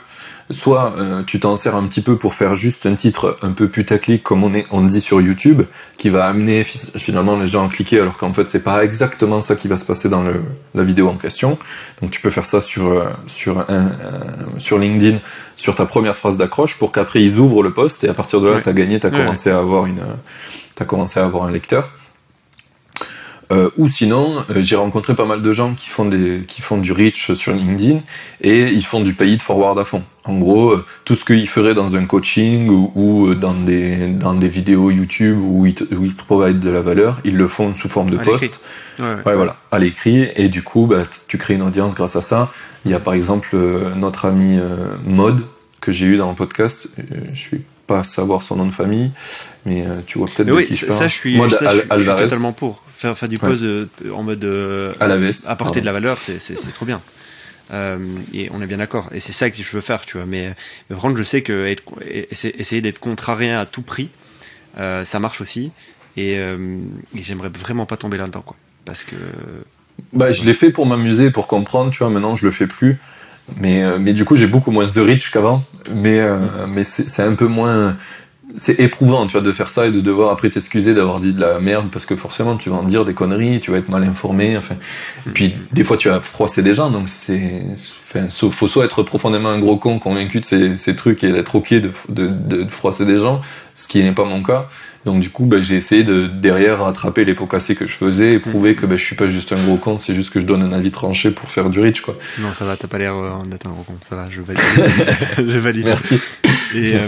Soit 0.50 0.94
euh, 0.96 1.24
tu 1.24 1.40
t'en 1.40 1.56
sers 1.56 1.74
un 1.74 1.84
petit 1.88 2.02
peu 2.02 2.16
pour 2.16 2.34
faire 2.34 2.54
juste 2.54 2.86
un 2.86 2.94
titre 2.94 3.36
un 3.42 3.50
peu 3.50 3.68
putaclic, 3.68 4.22
comme 4.22 4.44
on, 4.44 4.54
est, 4.54 4.64
on 4.70 4.82
dit 4.82 5.00
sur 5.00 5.20
YouTube, 5.20 5.62
qui 5.98 6.08
va 6.08 6.26
amener 6.26 6.62
finalement 6.62 7.36
les 7.36 7.48
gens 7.48 7.66
à 7.66 7.68
cliquer, 7.68 7.98
alors 7.98 8.16
qu'en 8.16 8.32
fait, 8.32 8.46
c'est 8.46 8.62
pas 8.62 8.84
exactement 8.84 9.40
ça 9.40 9.56
qui 9.56 9.66
va 9.66 9.76
se 9.76 9.84
passer 9.84 10.08
dans 10.08 10.22
le, 10.22 10.40
la 10.74 10.84
vidéo 10.84 11.08
en 11.08 11.16
question. 11.16 11.58
Donc, 12.00 12.12
tu 12.12 12.20
peux 12.20 12.30
faire 12.30 12.46
ça 12.46 12.60
sur 12.60 12.86
euh, 12.86 13.10
sur 13.26 13.58
un, 13.68 13.90
sur 14.58 14.78
LinkedIn, 14.78 15.18
sur 15.56 15.74
ta 15.74 15.84
première 15.84 16.16
phrase 16.16 16.36
d'accroche, 16.36 16.78
pour 16.78 16.92
qu'après 16.92 17.22
ils 17.22 17.38
ouvrent 17.38 17.62
le 17.62 17.74
post 17.74 18.04
et 18.04 18.08
à 18.08 18.14
partir 18.14 18.40
de 18.40 18.48
là, 18.48 18.60
tu 18.60 18.68
as 18.68 18.72
gagné, 18.72 19.00
tu 19.00 19.06
as 19.08 19.10
commencé 19.10 19.50
à 19.50 19.58
avoir 19.58 19.86
une, 19.86 20.02
t'as 20.76 20.84
commencé 20.84 21.18
à 21.18 21.24
avoir 21.24 21.44
un 21.44 21.50
lecteur. 21.50 21.88
Euh, 23.52 23.70
ou 23.76 23.86
sinon, 23.86 24.44
euh, 24.50 24.60
j'ai 24.60 24.74
rencontré 24.74 25.14
pas 25.14 25.24
mal 25.24 25.40
de 25.40 25.52
gens 25.52 25.74
qui 25.74 25.88
font 25.88 26.04
des, 26.04 26.40
qui 26.48 26.62
font 26.62 26.78
du 26.78 26.90
reach 26.90 27.32
sur 27.34 27.54
LinkedIn 27.54 28.00
et 28.40 28.68
ils 28.72 28.84
font 28.84 29.00
du 29.00 29.14
paid 29.14 29.40
forward 29.40 29.78
à 29.78 29.84
fond. 29.84 30.02
En 30.24 30.36
gros, 30.38 30.70
euh, 30.70 30.84
tout 31.04 31.14
ce 31.14 31.24
qu'ils 31.24 31.48
feraient 31.48 31.74
dans 31.74 31.94
un 31.94 32.06
coaching 32.06 32.68
ou, 32.68 32.90
ou, 32.96 33.34
dans 33.34 33.54
des 33.54 34.08
dans 34.08 34.34
des 34.34 34.48
vidéos 34.48 34.90
YouTube 34.90 35.38
où 35.40 35.64
ils 35.64 35.74
te, 35.74 35.84
où 35.94 36.04
ils 36.04 36.14
te 36.14 36.24
provident 36.24 36.58
de 36.58 36.70
la 36.70 36.80
valeur, 36.80 37.20
ils 37.24 37.36
le 37.36 37.46
font 37.46 37.72
sous 37.74 37.88
forme 37.88 38.10
de 38.10 38.16
post. 38.16 38.60
Ouais, 38.98 39.14
ouais, 39.24 39.34
voilà, 39.34 39.56
à 39.70 39.78
l'écrit 39.78 40.28
et 40.34 40.48
du 40.48 40.62
coup, 40.62 40.86
bah, 40.86 41.02
tu 41.28 41.38
crées 41.38 41.54
une 41.54 41.62
audience 41.62 41.94
grâce 41.94 42.16
à 42.16 42.22
ça. 42.22 42.52
Il 42.84 42.90
y 42.90 42.94
a 42.94 43.00
par 43.00 43.14
exemple 43.14 43.56
notre 43.96 44.24
ami 44.24 44.58
Mode 45.04 45.44
que 45.80 45.92
j'ai 45.92 46.06
eu 46.06 46.16
dans 46.16 46.30
le 46.30 46.34
podcast. 46.34 46.90
je 47.32 47.38
suis 47.38 47.62
pas 47.86 48.02
savoir 48.02 48.42
son 48.42 48.56
nom 48.56 48.66
de 48.66 48.72
famille, 48.72 49.12
mais 49.64 49.84
tu 50.06 50.18
vois 50.18 50.26
peut-être. 50.26 50.50
Oui, 50.50 50.72
ça, 50.74 51.06
je 51.06 51.14
suis, 51.14 51.38
ça, 51.50 51.72
je 51.72 51.98
suis 51.98 52.06
totalement 52.06 52.52
pour 52.52 52.82
faire, 53.06 53.18
faire 53.18 53.28
du 53.28 53.38
pause 53.38 53.62
euh, 53.62 53.88
en 54.12 54.22
mode 54.22 54.44
euh, 54.44 54.92
à 55.00 55.06
la 55.06 55.16
veste, 55.16 55.46
apporter 55.46 55.80
de 55.80 55.86
la 55.86 55.92
valeur, 55.92 56.18
c'est 56.20 56.72
trop 56.72 56.86
bien. 56.86 57.00
Euh, 57.72 57.98
et 58.32 58.48
on 58.52 58.62
est 58.62 58.66
bien 58.66 58.78
d'accord. 58.78 59.08
Et 59.12 59.20
c'est 59.20 59.32
ça 59.32 59.50
que 59.50 59.56
je 59.56 59.70
veux 59.72 59.80
faire, 59.80 60.04
tu 60.06 60.16
vois. 60.16 60.26
Mais, 60.26 60.54
mais 60.88 60.94
par 60.94 61.00
contre, 61.00 61.16
je 61.16 61.22
sais 61.22 61.42
que 61.42 61.66
être, 61.66 61.82
essayer 62.08 62.80
d'être 62.80 63.00
contrarié 63.00 63.52
à 63.52 63.66
tout 63.66 63.82
prix, 63.82 64.10
ça 64.76 65.18
marche 65.18 65.40
aussi. 65.40 65.72
Et, 66.16 66.38
j'aimerais 67.14 67.50
vraiment 67.50 67.86
pas 67.86 67.96
tomber 67.96 68.16
là-dedans, 68.16 68.42
quoi. 68.42 68.56
Parce 68.84 69.04
que. 69.04 69.16
Bah, 70.12 70.30
je 70.30 70.44
l'ai 70.44 70.54
fait 70.54 70.70
pour 70.70 70.86
m'amuser, 70.86 71.30
pour 71.30 71.48
comprendre, 71.48 71.90
tu 71.90 71.98
vois. 71.98 72.10
Maintenant, 72.10 72.36
je 72.36 72.44
le 72.44 72.50
fais 72.50 72.66
plus. 72.66 72.98
Mais, 73.56 73.98
mais 73.98 74.12
du 74.12 74.24
coup, 74.24 74.34
j'ai 74.34 74.46
beaucoup 74.46 74.70
moins 74.70 74.86
de 74.86 75.00
reach 75.00 75.30
qu'avant. 75.30 75.64
Mais, 75.94 76.20
mais 76.68 76.84
c'est 76.84 77.22
un 77.22 77.34
peu 77.34 77.46
moins 77.46 77.96
c'est 78.56 78.80
éprouvant, 78.80 79.26
tu 79.26 79.32
vois, 79.32 79.42
de 79.42 79.52
faire 79.52 79.68
ça 79.68 79.86
et 79.86 79.90
de 79.90 80.00
devoir 80.00 80.30
après 80.30 80.48
t'excuser 80.48 80.94
d'avoir 80.94 81.20
dit 81.20 81.34
de 81.34 81.40
la 81.40 81.60
merde 81.60 81.90
parce 81.92 82.06
que 82.06 82.16
forcément 82.16 82.56
tu 82.56 82.70
vas 82.70 82.76
en 82.76 82.82
dire 82.82 83.04
des 83.04 83.14
conneries, 83.14 83.60
tu 83.60 83.70
vas 83.70 83.78
être 83.78 83.90
mal 83.90 84.02
informé, 84.02 84.56
enfin. 84.56 84.76
Et 85.26 85.30
puis 85.30 85.54
des 85.72 85.84
fois 85.84 85.96
tu 85.96 86.08
vas 86.08 86.20
froisser 86.22 86.62
des 86.62 86.74
gens, 86.74 86.90
donc 86.90 87.08
c'est, 87.08 87.62
enfin, 88.02 88.28
faut 88.30 88.68
soit 88.68 88.84
être 88.86 89.02
profondément 89.02 89.50
un 89.50 89.58
gros 89.58 89.76
con 89.76 89.98
convaincu 89.98 90.40
de 90.40 90.76
ces, 90.76 90.96
trucs 90.96 91.22
et 91.22 91.32
d'être 91.32 91.56
ok 91.56 91.74
de, 91.74 91.90
de, 92.08 92.28
de, 92.28 92.66
froisser 92.66 93.04
des 93.04 93.18
gens, 93.18 93.42
ce 93.76 93.86
qui 93.86 94.02
n'est 94.02 94.12
pas 94.12 94.24
mon 94.24 94.42
cas. 94.42 94.66
Donc 95.06 95.20
du 95.20 95.30
coup, 95.30 95.46
ben, 95.46 95.62
j'ai 95.62 95.76
essayé 95.76 96.02
de 96.02 96.26
derrière 96.26 96.80
rattraper 96.80 97.24
les 97.24 97.34
pots 97.34 97.46
cassés 97.46 97.76
que 97.76 97.86
je 97.86 97.92
faisais 97.92 98.34
et 98.34 98.38
prouver 98.40 98.74
que 98.74 98.86
ben, 98.86 98.98
je 98.98 99.04
suis 99.04 99.14
pas 99.14 99.28
juste 99.28 99.52
un 99.52 99.64
gros 99.64 99.76
con, 99.76 99.98
c'est 99.98 100.14
juste 100.14 100.30
que 100.30 100.40
je 100.40 100.46
donne 100.46 100.64
un 100.64 100.72
avis 100.72 100.90
tranché 100.90 101.30
pour 101.30 101.48
faire 101.48 101.70
du 101.70 101.78
rich, 101.78 102.00
quoi. 102.00 102.16
Non, 102.40 102.52
ça 102.52 102.64
va, 102.64 102.76
t'as 102.76 102.88
pas 102.88 102.98
l'air 102.98 103.14
euh, 103.14 103.30
d'être 103.48 103.68
un 103.68 103.70
gros 103.70 103.84
con, 103.84 103.94
ça 104.02 104.16
va, 104.16 104.26
je 104.28 104.40
valide. 104.40 104.60
je 105.52 105.58
valide. 105.58 105.84
Merci. 105.84 106.20
Euh, 106.74 107.00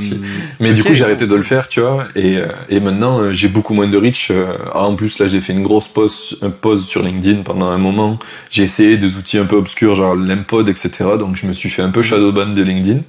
Mais 0.60 0.74
du 0.74 0.84
coup, 0.84 0.94
j'ai 0.94 1.02
arrêté 1.02 1.26
de 1.26 1.34
le 1.34 1.42
faire, 1.42 1.66
tu 1.66 1.80
vois, 1.80 2.06
et, 2.14 2.36
euh, 2.36 2.46
et 2.68 2.78
maintenant, 2.78 3.32
j'ai 3.32 3.48
beaucoup 3.48 3.74
moins 3.74 3.88
de 3.88 3.98
reach. 3.98 4.30
Ah, 4.72 4.84
en 4.84 4.94
plus, 4.94 5.18
là, 5.18 5.26
j'ai 5.26 5.40
fait 5.40 5.52
une 5.52 5.64
grosse 5.64 5.88
pause, 5.88 6.38
un 6.40 6.50
pause 6.50 6.86
sur 6.86 7.02
LinkedIn 7.02 7.42
pendant 7.42 7.66
un 7.66 7.78
moment. 7.78 8.20
J'ai 8.50 8.62
essayé 8.62 8.96
des 8.96 9.16
outils 9.16 9.38
un 9.38 9.46
peu 9.46 9.56
obscurs, 9.56 9.96
genre 9.96 10.14
l'Empod, 10.14 10.68
etc. 10.68 10.90
Donc, 11.18 11.34
je 11.34 11.46
me 11.46 11.52
suis 11.52 11.68
fait 11.68 11.82
un 11.82 11.90
peu 11.90 12.02
shadowban 12.02 12.54
de 12.54 12.62
LinkedIn. 12.62 13.00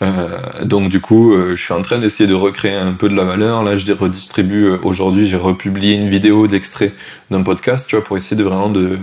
Euh, 0.00 0.64
donc 0.64 0.90
du 0.90 1.00
coup, 1.00 1.32
euh, 1.32 1.56
je 1.56 1.62
suis 1.62 1.74
en 1.74 1.82
train 1.82 1.98
d'essayer 1.98 2.28
de 2.28 2.34
recréer 2.34 2.74
un 2.76 2.92
peu 2.92 3.08
de 3.08 3.14
la 3.14 3.24
valeur. 3.24 3.62
Là, 3.62 3.76
je 3.76 3.92
redistribue 3.92 4.66
euh, 4.66 4.78
aujourd'hui, 4.82 5.26
j'ai 5.26 5.36
republié 5.36 5.94
une 5.94 6.08
vidéo 6.08 6.46
d'extrait 6.46 6.92
d'un 7.30 7.42
podcast, 7.42 7.88
tu 7.88 7.96
vois, 7.96 8.04
pour 8.04 8.16
essayer 8.16 8.36
de 8.36 8.44
vraiment 8.44 8.70
de, 8.70 8.98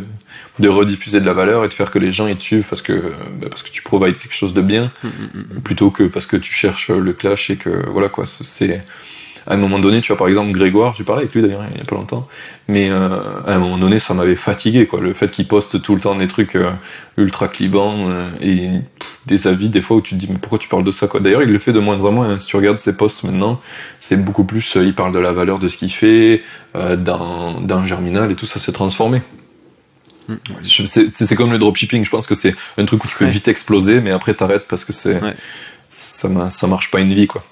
de 0.59 0.69
rediffuser 0.69 1.19
de 1.19 1.25
la 1.25 1.33
valeur 1.33 1.65
et 1.65 1.67
de 1.67 1.73
faire 1.73 1.91
que 1.91 1.99
les 1.99 2.11
gens 2.11 2.27
y 2.27 2.35
te 2.35 2.41
suivent 2.41 2.65
parce 2.69 2.81
que 2.81 2.93
bah, 3.39 3.47
parce 3.49 3.63
que 3.63 3.71
tu 3.71 3.81
provides 3.81 4.17
quelque 4.17 4.35
chose 4.35 4.53
de 4.53 4.61
bien, 4.61 4.91
mm, 5.03 5.07
mm, 5.07 5.39
mm, 5.57 5.61
plutôt 5.61 5.91
que 5.91 6.03
parce 6.03 6.27
que 6.27 6.37
tu 6.37 6.53
cherches 6.53 6.89
le 6.89 7.13
clash 7.13 7.49
et 7.49 7.57
que 7.57 7.89
voilà 7.89 8.07
quoi. 8.07 8.25
C'est 8.25 8.83
à 9.47 9.53
un 9.53 9.57
moment 9.57 9.79
donné, 9.79 10.01
tu 10.01 10.07
vois, 10.07 10.17
par 10.17 10.27
exemple, 10.27 10.51
Grégoire, 10.51 10.95
j'ai 10.97 11.03
parlé 11.03 11.23
avec 11.23 11.33
lui 11.35 11.41
d'ailleurs 11.41 11.63
il 11.71 11.77
y 11.77 11.81
a 11.81 11.85
pas 11.85 11.95
longtemps, 11.95 12.27
mais 12.67 12.89
euh, 12.89 13.19
à 13.45 13.53
un 13.53 13.59
moment 13.59 13.77
donné, 13.77 13.99
ça 13.99 14.13
m'avait 14.13 14.35
fatigué, 14.35 14.87
quoi. 14.87 14.99
Le 14.99 15.13
fait 15.13 15.29
qu'il 15.29 15.47
poste 15.47 15.81
tout 15.81 15.93
le 15.95 16.01
temps 16.01 16.15
des 16.15 16.27
trucs 16.27 16.55
euh, 16.55 16.71
ultra 17.17 17.47
clivants 17.47 18.09
euh, 18.09 18.29
et 18.41 18.69
des 19.27 19.47
avis, 19.47 19.69
des 19.69 19.81
fois, 19.81 19.97
où 19.97 20.01
tu 20.01 20.15
te 20.15 20.19
dis, 20.19 20.27
mais 20.29 20.39
pourquoi 20.39 20.57
tu 20.57 20.67
parles 20.67 20.83
de 20.83 20.91
ça, 20.91 21.07
quoi? 21.07 21.19
D'ailleurs, 21.19 21.43
il 21.43 21.49
le 21.49 21.59
fait 21.59 21.73
de 21.73 21.79
moins 21.79 22.03
en 22.05 22.11
moins. 22.11 22.29
Hein. 22.29 22.39
Si 22.39 22.47
tu 22.47 22.55
regardes 22.55 22.77
ses 22.77 22.97
posts 22.97 23.23
maintenant, 23.23 23.61
c'est 23.99 24.23
beaucoup 24.23 24.45
plus, 24.45 24.75
il 24.75 24.95
parle 24.95 25.13
de 25.13 25.19
la 25.19 25.31
valeur 25.31 25.59
de 25.59 25.67
ce 25.67 25.77
qu'il 25.77 25.91
fait, 25.91 26.43
dans, 26.73 27.61
dans 27.61 27.85
Germinal 27.85 28.31
et 28.31 28.35
tout, 28.35 28.47
ça 28.47 28.59
s'est 28.59 28.73
transformé. 28.73 29.21
Mm. 30.27 30.35
C'est 30.63 31.35
comme 31.35 31.51
le 31.51 31.57
dropshipping, 31.59 32.03
je 32.03 32.09
pense 32.09 32.27
que 32.27 32.35
c'est 32.35 32.55
un 32.77 32.85
truc 32.85 33.03
où 33.03 33.07
tu 33.07 33.15
peux 33.15 33.25
vite 33.25 33.47
exploser, 33.47 34.01
mais 34.01 34.11
après 34.11 34.33
t'arrêtes 34.33 34.65
parce 34.67 34.83
que 34.83 34.91
c'est 34.91 35.19
ça, 35.87 36.49
ça 36.49 36.67
marche 36.67 36.91
pas 36.91 36.99
une 36.99 37.13
vie, 37.13 37.27
quoi. 37.27 37.43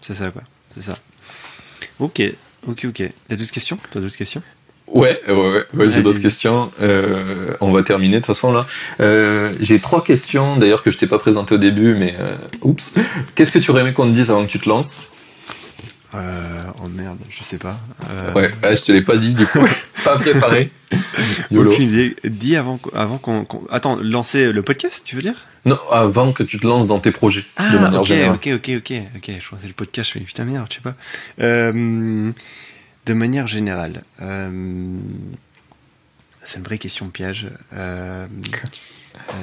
C'est 0.00 0.14
ça, 0.14 0.30
quoi. 0.30 0.42
C'est 0.74 0.82
ça. 0.82 0.96
Ok, 2.00 2.22
ok, 2.68 2.86
ok. 2.88 3.10
T'as 3.28 3.36
d'autres 3.36 3.52
questions? 3.52 3.78
T'as 3.90 4.00
d'autres 4.00 4.16
questions? 4.16 4.42
Ouais, 4.86 5.20
ouais, 5.28 5.64
ouais, 5.74 5.90
j'ai 5.90 6.02
d'autres 6.02 6.20
questions. 6.20 6.70
Euh, 6.80 7.54
on 7.60 7.72
va 7.72 7.82
terminer 7.82 8.16
de 8.16 8.20
toute 8.20 8.26
façon 8.26 8.52
là. 8.52 8.64
Euh, 9.00 9.52
j'ai 9.58 9.80
trois 9.80 10.02
questions 10.04 10.56
d'ailleurs 10.56 10.82
que 10.82 10.92
je 10.92 10.98
t'ai 10.98 11.08
pas 11.08 11.18
présenté 11.18 11.54
au 11.54 11.58
début, 11.58 11.96
mais 11.96 12.14
euh, 12.20 12.36
oups. 12.62 12.94
Qu'est-ce 13.34 13.50
que 13.50 13.58
tu 13.58 13.70
aurais 13.72 13.80
aimé 13.80 13.92
qu'on 13.92 14.06
te 14.06 14.14
dise 14.14 14.30
avant 14.30 14.46
que 14.46 14.50
tu 14.50 14.60
te 14.60 14.68
lances? 14.68 15.02
Euh, 16.16 16.62
oh 16.82 16.88
merde, 16.88 17.18
je 17.30 17.42
sais 17.42 17.58
pas. 17.58 17.78
Euh... 18.10 18.32
Ouais, 18.32 18.50
je 18.62 18.82
te 18.82 18.92
l'ai 18.92 19.02
pas 19.02 19.16
dit 19.16 19.34
du 19.34 19.46
coup, 19.46 19.66
pas 20.04 20.16
préparé. 20.18 20.68
Aucune 21.54 21.90
idée. 21.90 22.16
Dis 22.24 22.56
avant, 22.56 22.78
avant 22.94 23.18
qu'on, 23.18 23.46
Attends, 23.70 23.96
lancer 23.96 24.52
le 24.52 24.62
podcast, 24.62 25.02
tu 25.04 25.16
veux 25.16 25.22
dire? 25.22 25.46
Non, 25.64 25.78
avant 25.90 26.32
que 26.32 26.42
tu 26.42 26.58
te 26.58 26.66
lances 26.66 26.86
dans 26.86 27.00
tes 27.00 27.10
projets. 27.10 27.44
Ah, 27.56 27.70
de 27.70 27.78
manière 27.78 28.00
ok, 28.00 28.06
générale. 28.06 28.34
ok, 28.36 28.48
ok, 28.54 28.70
ok, 28.78 28.92
ok. 29.16 29.30
Je 29.40 29.48
pensais 29.48 29.66
le 29.66 29.72
podcast, 29.72 30.08
je 30.08 30.18
fais 30.18 30.24
putain 30.24 30.44
merde, 30.44 30.66
je 30.70 30.76
sais 30.76 30.80
pas. 30.80 30.94
Euh, 31.40 32.30
de 33.06 33.14
manière 33.14 33.46
générale, 33.46 34.02
euh, 34.22 34.98
c'est 36.44 36.58
une 36.58 36.64
vraie 36.64 36.78
question 36.78 37.08
piège. 37.08 37.48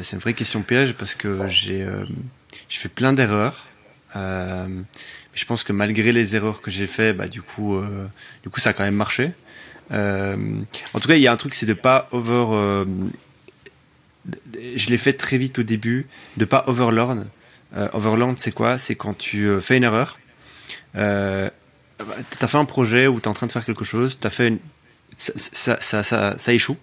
C'est 0.01 0.15
une 0.15 0.21
vraie 0.21 0.33
question 0.33 0.61
piège 0.61 0.93
parce 0.93 1.15
que 1.15 1.47
j'ai, 1.47 1.85
j'ai 2.69 2.79
fait 2.79 2.89
plein 2.89 3.11
d'erreurs. 3.11 3.67
Euh, 4.15 4.67
je 5.33 5.45
pense 5.45 5.63
que 5.63 5.73
malgré 5.73 6.11
les 6.11 6.35
erreurs 6.35 6.61
que 6.61 6.71
j'ai 6.71 6.87
fait, 6.87 7.13
bah, 7.13 7.27
du 7.27 7.41
coup, 7.41 7.75
euh, 7.75 8.07
du 8.43 8.49
coup, 8.49 8.59
ça 8.59 8.71
a 8.71 8.73
quand 8.73 8.83
même 8.83 8.95
marché. 8.95 9.31
Euh, 9.91 10.35
en 10.93 10.99
tout 10.99 11.07
cas, 11.07 11.15
il 11.15 11.21
y 11.21 11.27
a 11.27 11.31
un 11.31 11.37
truc, 11.37 11.53
c'est 11.53 11.65
de 11.65 11.73
pas 11.73 12.07
over. 12.11 12.45
Euh, 12.51 12.85
je 14.75 14.89
l'ai 14.89 14.97
fait 14.97 15.13
très 15.13 15.37
vite 15.37 15.59
au 15.59 15.63
début, 15.63 16.07
de 16.37 16.45
pas 16.45 16.63
overlearn. 16.67 17.25
overlearn, 17.93 18.37
c'est 18.37 18.51
quoi? 18.51 18.77
C'est 18.77 18.95
quand 18.95 19.17
tu 19.17 19.49
fais 19.61 19.77
une 19.77 19.83
erreur. 19.83 20.17
Euh, 20.95 21.49
tu 21.99 22.43
as 22.43 22.47
fait 22.47 22.57
un 22.57 22.65
projet 22.65 23.07
où 23.07 23.19
tu 23.19 23.25
es 23.25 23.27
en 23.27 23.33
train 23.33 23.47
de 23.47 23.51
faire 23.51 23.65
quelque 23.65 23.85
chose, 23.85 24.17
as 24.23 24.29
fait 24.29 24.47
une... 24.49 24.59
ça, 25.17 25.77
ça, 25.81 26.03
ça, 26.03 26.37
ça, 26.37 26.53
échoue 26.53 26.77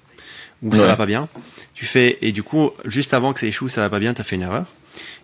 ou 0.62 0.74
ça 0.74 0.86
va 0.86 0.96
pas 0.96 1.06
bien. 1.06 1.28
Tu 1.74 1.86
fais 1.86 2.18
et 2.20 2.32
du 2.32 2.42
coup, 2.42 2.70
juste 2.84 3.14
avant 3.14 3.32
que 3.32 3.40
ça 3.40 3.46
échoue, 3.46 3.68
ça 3.68 3.80
va 3.80 3.90
pas 3.90 3.98
bien, 3.98 4.12
tu 4.14 4.20
as 4.20 4.24
fait 4.24 4.36
une 4.36 4.42
erreur. 4.42 4.66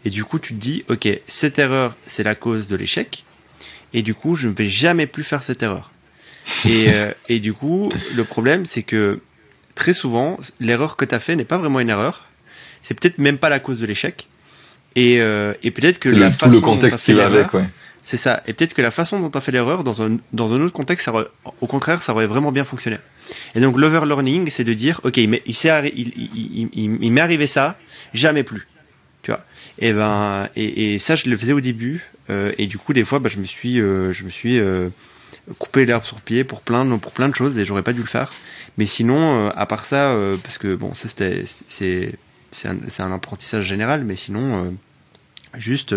Et 0.06 0.10
du 0.10 0.22
coup, 0.22 0.38
tu 0.38 0.54
te 0.54 0.60
dis, 0.60 0.84
ok, 0.88 1.08
cette 1.26 1.58
erreur, 1.58 1.96
c'est 2.06 2.22
la 2.22 2.36
cause 2.36 2.68
de 2.68 2.76
l'échec. 2.76 3.24
Et 3.92 4.02
du 4.02 4.14
coup, 4.14 4.36
je 4.36 4.46
ne 4.46 4.52
vais 4.52 4.68
jamais 4.68 5.08
plus 5.08 5.24
faire 5.24 5.42
cette 5.42 5.64
erreur. 5.64 5.90
Et, 6.64 6.86
euh, 6.94 7.12
et 7.28 7.40
du 7.40 7.52
coup, 7.52 7.90
le 8.14 8.22
problème, 8.22 8.66
c'est 8.66 8.84
que 8.84 9.18
très 9.74 9.92
souvent, 9.92 10.38
l'erreur 10.60 10.96
que 10.96 11.04
tu 11.04 11.12
as 11.12 11.18
fait 11.18 11.34
n'est 11.34 11.44
pas 11.44 11.58
vraiment 11.58 11.80
une 11.80 11.90
erreur. 11.90 12.26
C'est 12.82 12.94
peut-être 12.94 13.18
même 13.18 13.36
pas 13.36 13.48
la 13.48 13.58
cause 13.58 13.80
de 13.80 13.86
l'échec. 13.86 14.28
Et, 14.94 15.20
euh, 15.20 15.54
et 15.64 15.72
peut-être 15.72 15.98
que 15.98 16.08
la 16.08 16.30
tout 16.30 16.50
le 16.50 16.60
contexte 16.60 17.04
qui 17.04 17.12
va 17.12 17.26
avec, 17.26 17.52
ouais. 17.52 17.68
C'est 18.04 18.16
ça. 18.16 18.44
Et 18.46 18.52
peut-être 18.52 18.74
que 18.74 18.82
la 18.82 18.92
façon 18.92 19.18
dont 19.18 19.30
tu 19.30 19.36
as 19.36 19.40
fait 19.40 19.50
l'erreur, 19.50 19.82
dans 19.82 20.02
un, 20.02 20.18
dans 20.32 20.54
un 20.54 20.60
autre 20.60 20.72
contexte, 20.72 21.06
ça 21.06 21.12
au 21.60 21.66
contraire, 21.66 22.00
ça 22.00 22.12
aurait 22.12 22.28
vraiment 22.28 22.52
bien 22.52 22.64
fonctionné. 22.64 22.98
Et 23.56 23.60
donc, 23.60 23.76
l'overlearning, 23.76 24.50
c'est 24.50 24.62
de 24.62 24.72
dire, 24.72 25.00
OK, 25.02 25.16
il, 25.16 25.40
il, 25.46 26.68
il, 26.72 26.98
il 27.00 27.12
m'est 27.12 27.20
arrivé 27.20 27.48
ça, 27.48 27.76
jamais 28.14 28.44
plus. 28.44 28.68
Et 29.78 29.92
ben 29.92 30.48
et, 30.56 30.98
ça 30.98 31.16
je 31.16 31.28
le 31.28 31.36
faisais 31.36 31.52
au 31.52 31.60
début 31.60 32.10
euh, 32.30 32.52
et 32.58 32.66
du 32.66 32.78
coup 32.78 32.92
des 32.92 33.04
fois 33.04 33.18
bah, 33.18 33.28
je 33.32 33.38
me 33.38 33.44
suis 33.44 33.80
euh, 33.80 34.12
je 34.12 34.24
me 34.24 34.30
suis 34.30 34.58
euh, 34.58 34.88
coupé 35.58 35.84
l'herbe 35.84 36.04
sur 36.04 36.20
pied 36.20 36.44
pour 36.44 36.62
plein 36.62 36.84
de, 36.84 36.96
pour 36.96 37.12
plein 37.12 37.28
de 37.28 37.34
choses 37.34 37.58
et 37.58 37.64
j'aurais 37.64 37.82
pas 37.82 37.92
dû 37.92 38.00
le 38.00 38.06
faire. 38.06 38.32
Mais 38.78 38.86
sinon 38.86 39.48
à 39.48 39.66
part 39.66 39.84
ça 39.84 40.16
parce 40.42 40.58
que 40.58 40.74
bon 40.74 40.92
ça 40.92 41.08
c'était 41.08 41.44
c'est 41.68 42.14
c'est 42.50 42.68
un, 42.68 42.78
un, 42.98 43.12
apprentissage 43.12 43.64
général 43.64 44.04
mais 44.04 44.16
sinon 44.16 44.74
juste 45.56 45.94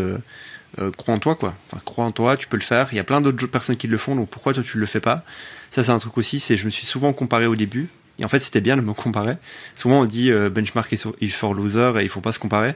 crois 0.98 1.16
en 1.16 1.20
toi 1.20 1.36
quoi. 1.36 1.56
Crois 1.86 2.06
en 2.06 2.12
toi 2.12 2.38
tu 2.38 2.48
peux 2.48 2.58
le 2.58 2.64
faire. 2.64 2.90
Il 2.92 2.96
y 2.96 3.00
a 3.00 3.04
plein 3.04 3.22
d'autres 3.22 3.48
personnes 3.48 3.78
qui 3.78 3.88
le 3.88 3.98
font 3.98 4.16
donc 4.16 4.30
pourquoi 4.30 4.54
toi 4.54 4.64
tu 4.64 4.78
le 4.78 4.86
fais 4.86 5.02
pas? 5.02 5.24
Ça 5.72 5.84
c'est 5.84 5.92
un 5.92 6.00
truc 6.00 6.18
aussi 6.18 6.40
c'est 6.40 6.58
je 6.58 6.66
me 6.66 6.70
suis 6.70 6.86
souvent 6.86 7.12
comparé 7.12 7.48
au 7.48 7.56
début 7.56 7.90
Et 8.20 8.26
en 8.26 8.28
fait, 8.28 8.40
c'était 8.40 8.62
bien 8.62 8.76
de 8.76 8.82
me 8.82 8.94
comparer. 8.94 9.38
Souvent, 9.76 10.02
on 10.02 10.06
dit 10.06 10.32
benchmark 10.32 10.92
is 11.22 11.30
for 11.30 11.54
loser 11.54 11.94
et 12.00 12.04
il 12.04 12.10
faut 12.10 12.22
pas 12.22 12.34
se 12.34 12.40
comparer. 12.40 12.76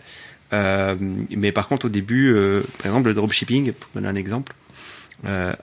Euh, 0.54 0.96
mais 1.00 1.52
par 1.52 1.68
contre, 1.68 1.88
au 1.88 1.90
début, 1.90 2.34
euh, 2.34 2.62
par 2.78 2.88
exemple, 2.88 3.08
le 3.08 3.14
dropshipping, 3.16 3.74
pour 3.74 3.90
donner 3.96 4.08
un 4.08 4.16
exemple, 4.16 4.54
euh, 5.26 5.54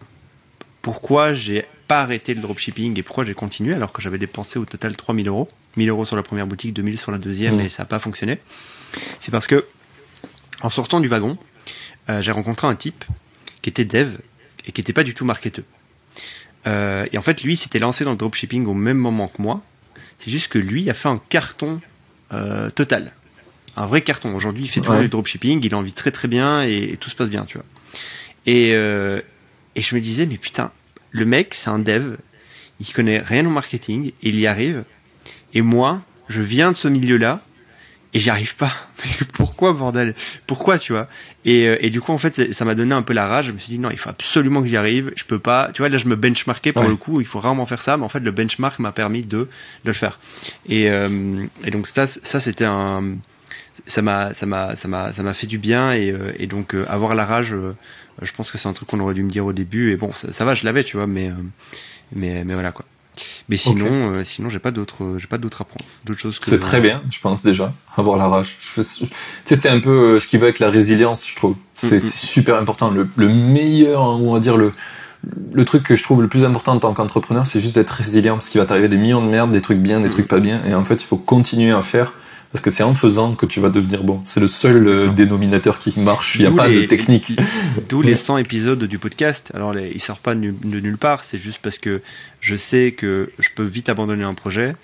pourquoi 0.83 1.35
j'ai 1.35 1.65
pas 1.87 2.03
arrêté 2.03 2.35
le 2.35 2.41
dropshipping 2.41 2.99
et 2.99 3.03
pourquoi 3.03 3.25
j'ai 3.25 3.35
continué 3.35 3.75
alors 3.75 3.93
que 3.93 4.03
j'avais 4.03 4.19
dépensé 4.19 4.59
au 4.59 4.65
total 4.65 4.97
3000 4.97 5.29
euros 5.29 5.49
1000 5.77 5.89
euros 5.89 6.05
sur 6.05 6.17
la 6.17 6.23
première 6.23 6.47
boutique, 6.47 6.73
2000 6.75 6.99
sur 6.99 7.13
la 7.13 7.19
deuxième 7.19 7.57
Mmh. 7.57 7.61
et 7.61 7.69
ça 7.69 7.85
n'a 7.85 7.87
pas 7.87 8.01
fonctionné. 8.01 8.39
C'est 9.21 9.31
parce 9.31 9.47
que 9.47 9.65
en 10.63 10.71
sortant 10.71 11.01
du 11.01 11.09
wagon, 11.09 11.39
j'ai 12.21 12.33
rencontré 12.33 12.67
un 12.67 12.75
type 12.75 13.05
qui 13.63 13.71
était 13.71 13.85
dev 13.85 14.17
et 14.67 14.73
qui 14.73 14.81
n'était 14.81 14.93
pas 14.93 15.05
du 15.05 15.15
tout 15.15 15.25
marketeur. 15.25 15.65
Et 16.67 17.17
en 17.17 17.23
fait, 17.23 17.43
lui, 17.45 17.57
s'était 17.57 17.79
lancé 17.79 18.05
dans 18.05 18.11
le 18.11 18.17
dropshipping 18.17 18.67
au 18.67 18.75
même 18.75 18.99
moment 18.99 19.29
que 19.29 19.41
moi. 19.41 19.63
C'est 20.19 20.31
juste 20.31 20.49
que 20.49 20.59
lui 20.59 20.91
a 20.91 20.95
fait 20.95 21.09
un 21.09 21.21
carton 21.29 21.81
total. 22.75 23.13
Un 23.77 23.87
vrai 23.87 24.03
carton. 24.03 24.35
Aujourd'hui, 24.35 24.65
il 24.65 24.69
fait 24.69 24.81
tout 24.81 24.91
Ouais. 24.91 25.03
le 25.03 25.09
dropshipping, 25.09 25.61
il 25.65 25.75
en 25.75 25.83
vit 25.83 25.93
très 25.93 26.11
très 26.11 26.29
bien 26.29 26.63
et, 26.65 26.91
et 26.93 26.97
tout 26.97 27.09
se 27.11 27.15
passe 27.17 27.31
bien, 27.31 27.45
tu 27.45 27.57
vois. 27.59 27.67
Et, 28.47 28.73
euh, 28.75 29.21
et 29.77 29.81
je 29.83 29.95
me 29.95 30.01
disais, 30.01 30.27
mais 30.27 30.37
putain, 30.37 30.71
le 31.11 31.25
mec, 31.25 31.55
c'est 31.55 31.71
un 31.71 31.79
dev, 31.79 32.17
il 32.81 32.93
connaît 32.93 33.19
rien 33.21 33.47
au 33.47 33.51
marketing, 33.51 34.13
il 34.23 34.39
y 34.39 34.47
arrive. 34.47 34.85
Et 35.55 35.63
moi, 35.63 36.03
je 36.29 36.41
viens 36.43 36.71
de 36.73 36.77
ce 36.77 36.89
milieu-là 36.89 37.41
et 38.13 38.19
j'y 38.19 38.31
arrive 38.31 38.57
pas. 38.57 38.73
Mais 39.05 39.27
pourquoi, 39.35 39.73
bordel? 39.73 40.15
Pourquoi, 40.47 40.79
tu 40.79 40.93
vois? 40.93 41.09
Et, 41.45 41.69
euh, 41.69 41.77
et 41.81 41.91
du 41.91 42.01
coup, 42.01 42.13
en 42.13 42.19
fait, 42.19 42.53
ça 42.53 42.65
m'a 42.65 42.75
donné 42.75 42.93
un 42.95 43.03
peu 43.03 43.13
la 43.13 43.27
rage. 43.27 43.47
Je 43.47 43.53
me 43.53 43.59
suis 43.59 43.71
dit, 43.73 43.79
non, 43.79 43.91
il 43.91 43.97
faut 43.99 44.11
absolument 44.11 44.63
que 44.63 44.69
j'y 44.69 44.77
arrive. 44.77 45.13
Je 45.17 45.25
peux 45.25 45.39
pas. 45.39 45.71
Tu 45.73 45.81
vois, 45.83 45.89
là, 45.89 45.97
je 45.99 46.07
me 46.07 46.17
benchmarkais 46.17 46.73
pour 46.73 46.83
Ouais. 46.83 46.89
le 46.89 46.97
coup. 46.97 47.21
Il 47.21 47.27
faut 47.27 47.39
rarement 47.41 47.67
faire 47.67 47.83
ça. 47.83 47.97
Mais 47.97 48.05
en 48.05 48.09
fait, 48.09 48.21
le 48.21 48.31
benchmark 48.33 48.79
m'a 48.81 48.91
permis 48.93 49.23
de, 49.23 49.39
de 49.39 49.49
le 49.87 49.93
faire. 49.93 50.19
Et, 50.69 50.91
euh, 50.91 51.45
et 51.65 51.71
donc, 51.71 51.87
ça, 51.87 52.07
ça 52.07 52.41
c'était 52.41 52.65
un. 52.65 53.15
Ça 53.87 54.03
m'a, 54.03 54.33
ça 54.35 54.47
m'a, 54.47 54.77
ça 54.77 54.89
m'a, 54.89 55.13
ça 55.13 55.23
m'a 55.23 55.35
fait 55.35 55.47
du 55.47 55.59
bien. 55.59 55.93
Et, 55.93 56.11
euh, 56.11 56.33
et 56.39 56.47
donc, 56.47 56.75
euh, 56.75 56.85
avoir 56.89 57.15
la 57.15 57.25
rage, 57.25 57.53
euh, 57.53 57.75
je 58.23 58.33
pense 58.33 58.51
que 58.51 58.59
c'est 58.59 58.69
un 58.69 58.73
truc 58.73 58.89
qu'on 58.89 59.01
aurait 59.01 59.15
dû 59.15 59.23
me 59.23 59.31
dire 59.31 59.47
au 59.47 59.53
début. 59.53 59.93
Et 59.93 59.97
bon, 59.97 60.13
ça, 60.13 60.33
ça 60.33 60.45
va, 60.45 60.55
je 60.55 60.65
l'avais, 60.65 60.85
tu 60.85 60.97
vois. 60.97 61.07
Mais, 61.07 61.31
mais, 62.15 62.45
mais 62.45 62.55
voilà, 62.55 62.73
quoi. 62.73 62.85
Mais 63.49 63.57
sinon, 63.57 64.23
sinon, 64.25 64.49
j'ai 64.49 64.61
pas 64.61 64.71
d'autres, 64.71 65.17
j'ai 65.19 65.27
pas 65.27 65.37
d'autres 65.37 65.61
apprendre, 65.63 65.85
d'autres 66.07 66.21
choses 66.21 66.39
que. 66.39 66.47
C'est 66.49 66.61
très 66.61 66.81
bien, 66.81 67.03
je 67.11 67.19
pense 67.21 67.43
déjà, 67.43 67.75
avoir 67.97 68.17
la 68.17 68.29
rage. 68.29 68.57
Tu 68.61 68.83
sais, 68.83 69.07
c'est 69.45 69.69
un 69.69 69.81
peu 69.81 70.19
ce 70.21 70.27
qui 70.27 70.39
va 70.39 70.45
avec 70.45 70.59
la 70.61 70.71
résilience, 70.71 71.29
je 71.29 71.35
trouve. 71.37 71.57
C'est 71.75 71.95
Mhm. 71.95 72.01
c'est 72.01 72.27
super 72.27 72.57
important. 72.57 72.91
Le, 72.91 73.09
le 73.17 73.29
meilleur, 73.29 74.01
hein, 74.03 74.19
on 74.23 74.33
va 74.33 74.41
dire 74.41 74.57
le 74.57 74.73
le 75.53 75.65
truc 75.67 75.83
que 75.83 75.97
je 75.97 76.03
trouve 76.03 76.23
le 76.23 76.29
plus 76.29 76.45
important 76.45 76.73
en 76.73 76.79
tant 76.79 76.95
qu'entrepreneur, 76.95 77.47
c'est 77.47 77.61
juste 77.61 77.75
d'être 77.75 77.91
résilient, 77.91 78.35
parce 78.37 78.49
qu'il 78.49 78.59
va 78.59 78.67
t'arriver 78.67 78.89
des 78.89 78.97
millions 78.97 79.23
de 79.23 79.29
merdes, 79.29 79.51
des 79.53 79.61
trucs 79.61 79.79
bien, 79.81 79.99
des 80.01 80.07
Mhm. 80.07 80.13
trucs 80.13 80.29
pas 80.29 80.41
bien, 80.41 80.65
et 80.65 80.73
en 80.75 80.85
fait, 80.85 81.03
il 81.03 81.07
faut 81.07 81.19
continuer 81.19 81.73
à 81.73 81.83
faire. 81.83 82.15
Parce 82.53 82.65
que 82.65 82.71
c'est 82.71 82.83
en 82.83 82.95
faisant 82.95 83.37
que 83.37 83.47
tu 83.47 83.61
vas 83.61 83.69
devenir 83.69 84.03
bon. 84.03 84.21
C'est 84.25 84.41
le 84.41 84.49
seul 84.49 84.89
euh, 84.89 85.09
dénominateur 85.09 85.79
qui 85.79 85.99
marche. 86.01 86.35
Il 86.35 86.41
n'y 86.43 86.47
a 86.49 86.51
pas 86.51 86.69
de 86.69 86.83
technique. 86.83 87.33
D'où 87.89 88.03
les 88.03 88.17
100 88.17 88.39
épisodes 88.47 88.83
du 88.83 88.99
podcast. 88.99 89.53
Alors, 89.55 89.73
les, 89.73 89.93
il 89.95 90.01
sort 90.01 90.19
pas 90.19 90.35
de, 90.35 90.41
nu- 90.41 90.55
de 90.65 90.81
nulle 90.81 90.99
part. 90.99 91.23
C'est 91.23 91.39
juste 91.39 91.61
parce 91.63 91.79
que 91.79 92.03
je 92.41 92.57
sais 92.57 92.91
que 92.91 93.31
je 93.39 93.49
peux 93.55 93.63
vite 93.63 93.89
abandonner 93.89 94.25
un 94.25 94.35
projet. 94.35 94.75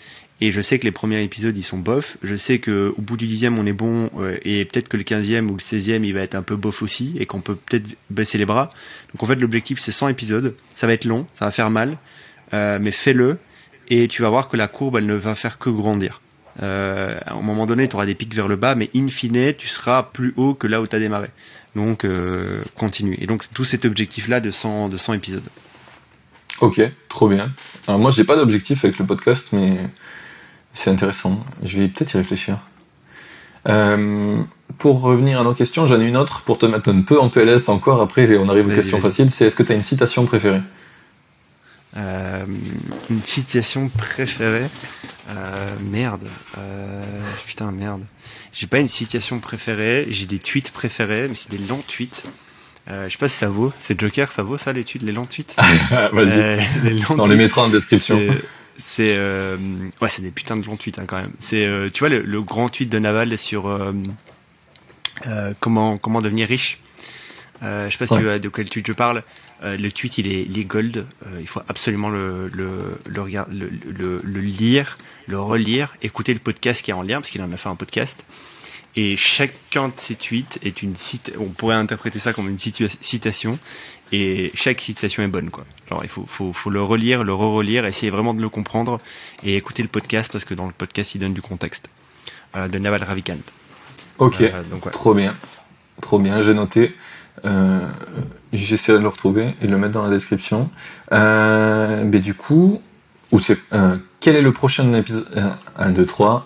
Et 0.40 0.52
je 0.52 0.60
sais 0.60 0.78
que 0.78 0.84
les 0.84 0.93
premiers 0.93 1.20
épisodes, 1.24 1.56
ils 1.59 1.62
sont 1.64 1.78
bof. 1.78 2.18
Je 2.22 2.36
sais 2.36 2.59
que 2.60 2.94
au 2.97 3.01
bout 3.02 3.16
du 3.16 3.26
dixième, 3.26 3.59
on 3.59 3.66
est 3.66 3.72
bon. 3.72 4.10
euh, 4.20 4.36
et 4.44 4.64
peut-être 4.64 4.86
que 4.88 4.97
le 4.97 5.02
quinzième 5.02 5.51
ou 5.51 5.55
le 5.55 5.60
seizième, 5.60 6.05
il 6.05 6.12
va 6.14 6.20
être 6.20 6.34
un 6.36 6.43
peu 6.43 6.55
bof 6.55 6.82
aussi. 6.82 7.16
Et 7.18 7.26
qu'on 7.26 7.40
peut 7.40 7.56
peut-être 7.56 7.97
baisser 8.10 8.38
les 8.38 8.47
bras. 8.47 8.70
Donc, 9.12 9.24
en 9.24 9.26
fait, 9.26 9.34
l'objectif, 9.36 9.80
c'est 9.80 9.90
100 9.93 10.09
épisodes. 10.10 10.55
Ça 10.76 10.86
va 10.86 10.93
être 10.93 11.05
long. 11.05 11.26
Ça 11.34 11.47
va 11.47 11.51
faire 11.51 11.70
mal. 11.70 11.97
euh, 12.55 12.78
mais 12.80 12.93
fais-le. 12.93 13.38
Et 13.88 14.06
tu 14.06 14.22
vas 14.22 14.28
voir 14.28 14.48
que 14.48 14.56
la 14.56 14.68
courbe, 14.68 14.98
elle 14.98 15.06
ne 15.06 15.14
va 15.14 15.34
faire 15.34 15.59
que 15.59 15.68
grandir. 15.70 16.20
Euh, 16.62 17.18
à 17.26 17.34
un 17.34 17.42
moment 17.42 17.66
donné, 17.66 17.88
tu 17.88 17.96
auras 17.96 18.06
des 18.06 18.14
pics 18.14 18.34
vers 18.34 18.48
le 18.48 18.56
bas, 18.56 18.74
mais 18.74 18.90
in 18.94 19.08
fine, 19.08 19.54
tu 19.54 19.68
seras 19.68 20.02
plus 20.04 20.32
haut 20.36 20.54
que 20.54 20.66
là 20.66 20.80
où 20.80 20.86
tu 20.86 20.96
as 20.96 20.98
démarré. 20.98 21.28
Donc, 21.74 22.04
euh, 22.04 22.62
continue. 22.76 23.16
Et 23.20 23.26
donc, 23.26 23.44
tout 23.52 23.64
cet 23.64 23.84
objectif-là 23.84 24.40
de 24.40 24.50
100, 24.50 24.88
de 24.88 24.96
100 24.96 25.14
épisodes. 25.14 25.48
Ok, 26.60 26.80
trop 27.08 27.28
bien. 27.28 27.48
Alors 27.86 28.00
moi, 28.00 28.10
j'ai 28.10 28.24
pas 28.24 28.36
d'objectif 28.36 28.84
avec 28.84 28.98
le 28.98 29.04
podcast, 29.04 29.48
mais 29.52 29.78
c'est 30.72 30.90
intéressant. 30.90 31.44
Je 31.62 31.78
vais 31.78 31.88
peut-être 31.88 32.14
y 32.14 32.16
réfléchir. 32.16 32.58
Euh, 33.68 34.38
pour 34.78 35.02
revenir 35.02 35.40
à 35.40 35.44
nos 35.44 35.52
questions, 35.52 35.86
j'en 35.86 36.00
ai 36.00 36.06
une 36.06 36.16
autre 36.16 36.42
pour 36.42 36.56
te 36.56 36.64
mettre 36.64 36.88
un 36.88 37.02
peu 37.02 37.20
en 37.20 37.28
PLS 37.28 37.68
encore. 37.68 38.00
Après, 38.00 38.36
on 38.38 38.48
arrive 38.48 38.68
aux 38.68 38.74
questions 38.74 39.00
faciles. 39.00 39.30
C'est 39.30 39.46
est-ce 39.46 39.56
que 39.56 39.62
tu 39.62 39.72
as 39.72 39.74
une 39.74 39.82
citation 39.82 40.24
préférée? 40.24 40.62
Euh, 41.97 42.44
une 43.09 43.24
citation 43.24 43.89
préférée 43.89 44.68
euh, 45.31 45.74
Merde. 45.81 46.28
Euh, 46.59 47.02
putain, 47.47 47.73
merde. 47.73 48.05
J'ai 48.52 48.66
pas 48.66 48.78
une 48.81 48.89
citation 48.89 49.39
préférée. 49.40 50.06
J'ai 50.10 50.27
des 50.27 50.39
tweets 50.39 50.70
préférés, 50.73 51.27
mais 51.28 51.35
c'est 51.35 51.51
des 51.51 51.59
longs 51.59 51.82
tweets. 51.86 52.24
Je 52.89 53.09
sais 53.09 53.18
pas 53.18 53.28
si 53.28 53.36
ça 53.36 53.48
vaut. 53.48 53.73
C'est 53.81 53.98
Joker, 53.98 54.31
ça 54.31 54.43
vaut 54.43 54.56
ça, 54.59 54.73
les 54.73 54.85
tweets, 54.85 55.02
les 55.02 55.12
longs 55.12 55.24
tweets 55.24 55.56
Vas-y. 56.12 56.59
Les 56.85 57.02
on 57.10 57.27
les 57.27 57.35
mettra 57.36 57.62
en 57.62 57.68
description. 57.68 58.20
C'est- 58.78 59.16
ouais, 59.18 60.09
c'est 60.09 60.23
des 60.23 60.31
putains 60.31 60.56
de 60.56 60.64
longs 60.66 60.77
tweets 60.77 60.98
hein, 60.98 61.05
quand 61.06 61.16
même. 61.20 61.32
C'est 61.39 61.66
tu 61.93 62.01
vois 62.01 62.09
le, 62.10 62.20
le 62.23 62.43
grand 62.43 62.68
tweet 62.68 62.89
de 62.90 62.98
Naval 62.98 63.36
sur 63.39 63.68
comment 65.60 65.98
comment 65.98 66.20
devenir 66.23 66.47
riche. 66.48 66.81
Je 67.62 67.89
sais 67.90 67.98
pas 67.98 68.06
si 68.06 68.14
Ouais. 68.14 68.39
de 68.39 68.48
quel 68.48 68.68
tweet 68.68 68.86
je 68.86 68.93
parle. 68.93 69.23
Euh, 69.62 69.76
le 69.76 69.90
tweet 69.90 70.18
il 70.18 70.26
est, 70.28 70.42
il 70.42 70.58
est 70.58 70.64
gold. 70.64 71.06
Euh, 71.26 71.38
il 71.40 71.46
faut 71.48 71.60
absolument 71.68 72.10
le 72.10 72.46
le 72.52 72.68
le, 73.06 73.24
le, 73.50 73.70
le, 73.90 74.20
le 74.22 74.40
lire, 74.40 74.96
le 75.26 75.38
relire, 75.40 75.94
écouter 76.02 76.34
le 76.34 76.40
podcast 76.40 76.82
qui 76.84 76.90
est 76.90 76.94
en 76.94 77.02
lien 77.02 77.20
parce 77.20 77.30
qu'il 77.30 77.42
en 77.42 77.50
a 77.52 77.56
fait 77.56 77.68
un 77.68 77.76
podcast. 77.76 78.24
Et 78.98 79.16
chacun 79.18 79.88
de 79.88 79.92
ces 79.96 80.14
tweets 80.14 80.58
est 80.62 80.82
une 80.82 80.96
cite. 80.96 81.32
On 81.38 81.46
pourrait 81.50 81.74
interpréter 81.76 82.18
ça 82.18 82.32
comme 82.32 82.48
une 82.48 82.56
citation. 82.58 83.58
Et 84.12 84.50
chaque 84.54 84.80
citation 84.80 85.22
est 85.22 85.28
bonne, 85.28 85.50
quoi. 85.50 85.64
Alors 85.90 86.02
il 86.04 86.08
faut, 86.08 86.24
faut, 86.26 86.52
faut 86.54 86.70
le 86.70 86.80
relire, 86.82 87.22
le 87.24 87.34
re-relire, 87.34 87.84
essayer 87.86 88.08
vraiment 88.10 88.32
de 88.34 88.40
le 88.40 88.48
comprendre 88.48 88.98
et 89.42 89.56
écouter 89.56 89.82
le 89.82 89.88
podcast 89.88 90.30
parce 90.32 90.44
que 90.46 90.54
dans 90.54 90.66
le 90.66 90.72
podcast 90.72 91.14
il 91.14 91.18
donne 91.18 91.34
du 91.34 91.42
contexte. 91.42 91.88
Euh, 92.54 92.68
de 92.68 92.78
Naval 92.78 93.02
Ravikant. 93.02 93.36
Ok, 94.18 94.40
Euh, 94.40 94.62
donc 94.70 94.86
ouais. 94.86 94.92
trop 94.92 95.12
bien. 95.12 95.34
Trop 96.00 96.18
bien, 96.18 96.40
j'ai 96.40 96.54
noté. 96.54 96.94
Euh, 97.44 97.86
J'essaierai 98.56 98.98
de 98.98 99.02
le 99.02 99.08
retrouver 99.08 99.54
et 99.60 99.66
de 99.66 99.70
le 99.70 99.78
mettre 99.78 99.92
dans 99.94 100.02
la 100.02 100.10
description. 100.10 100.70
Euh, 101.12 102.02
mais 102.04 102.18
du 102.20 102.34
coup, 102.34 102.80
ou 103.32 103.38
c'est, 103.38 103.58
euh, 103.72 103.96
quel 104.20 104.36
est 104.36 104.42
le 104.42 104.52
prochain 104.52 104.92
épisode 104.94 105.28
1, 105.76 105.90
2, 105.90 106.06
3. 106.06 106.44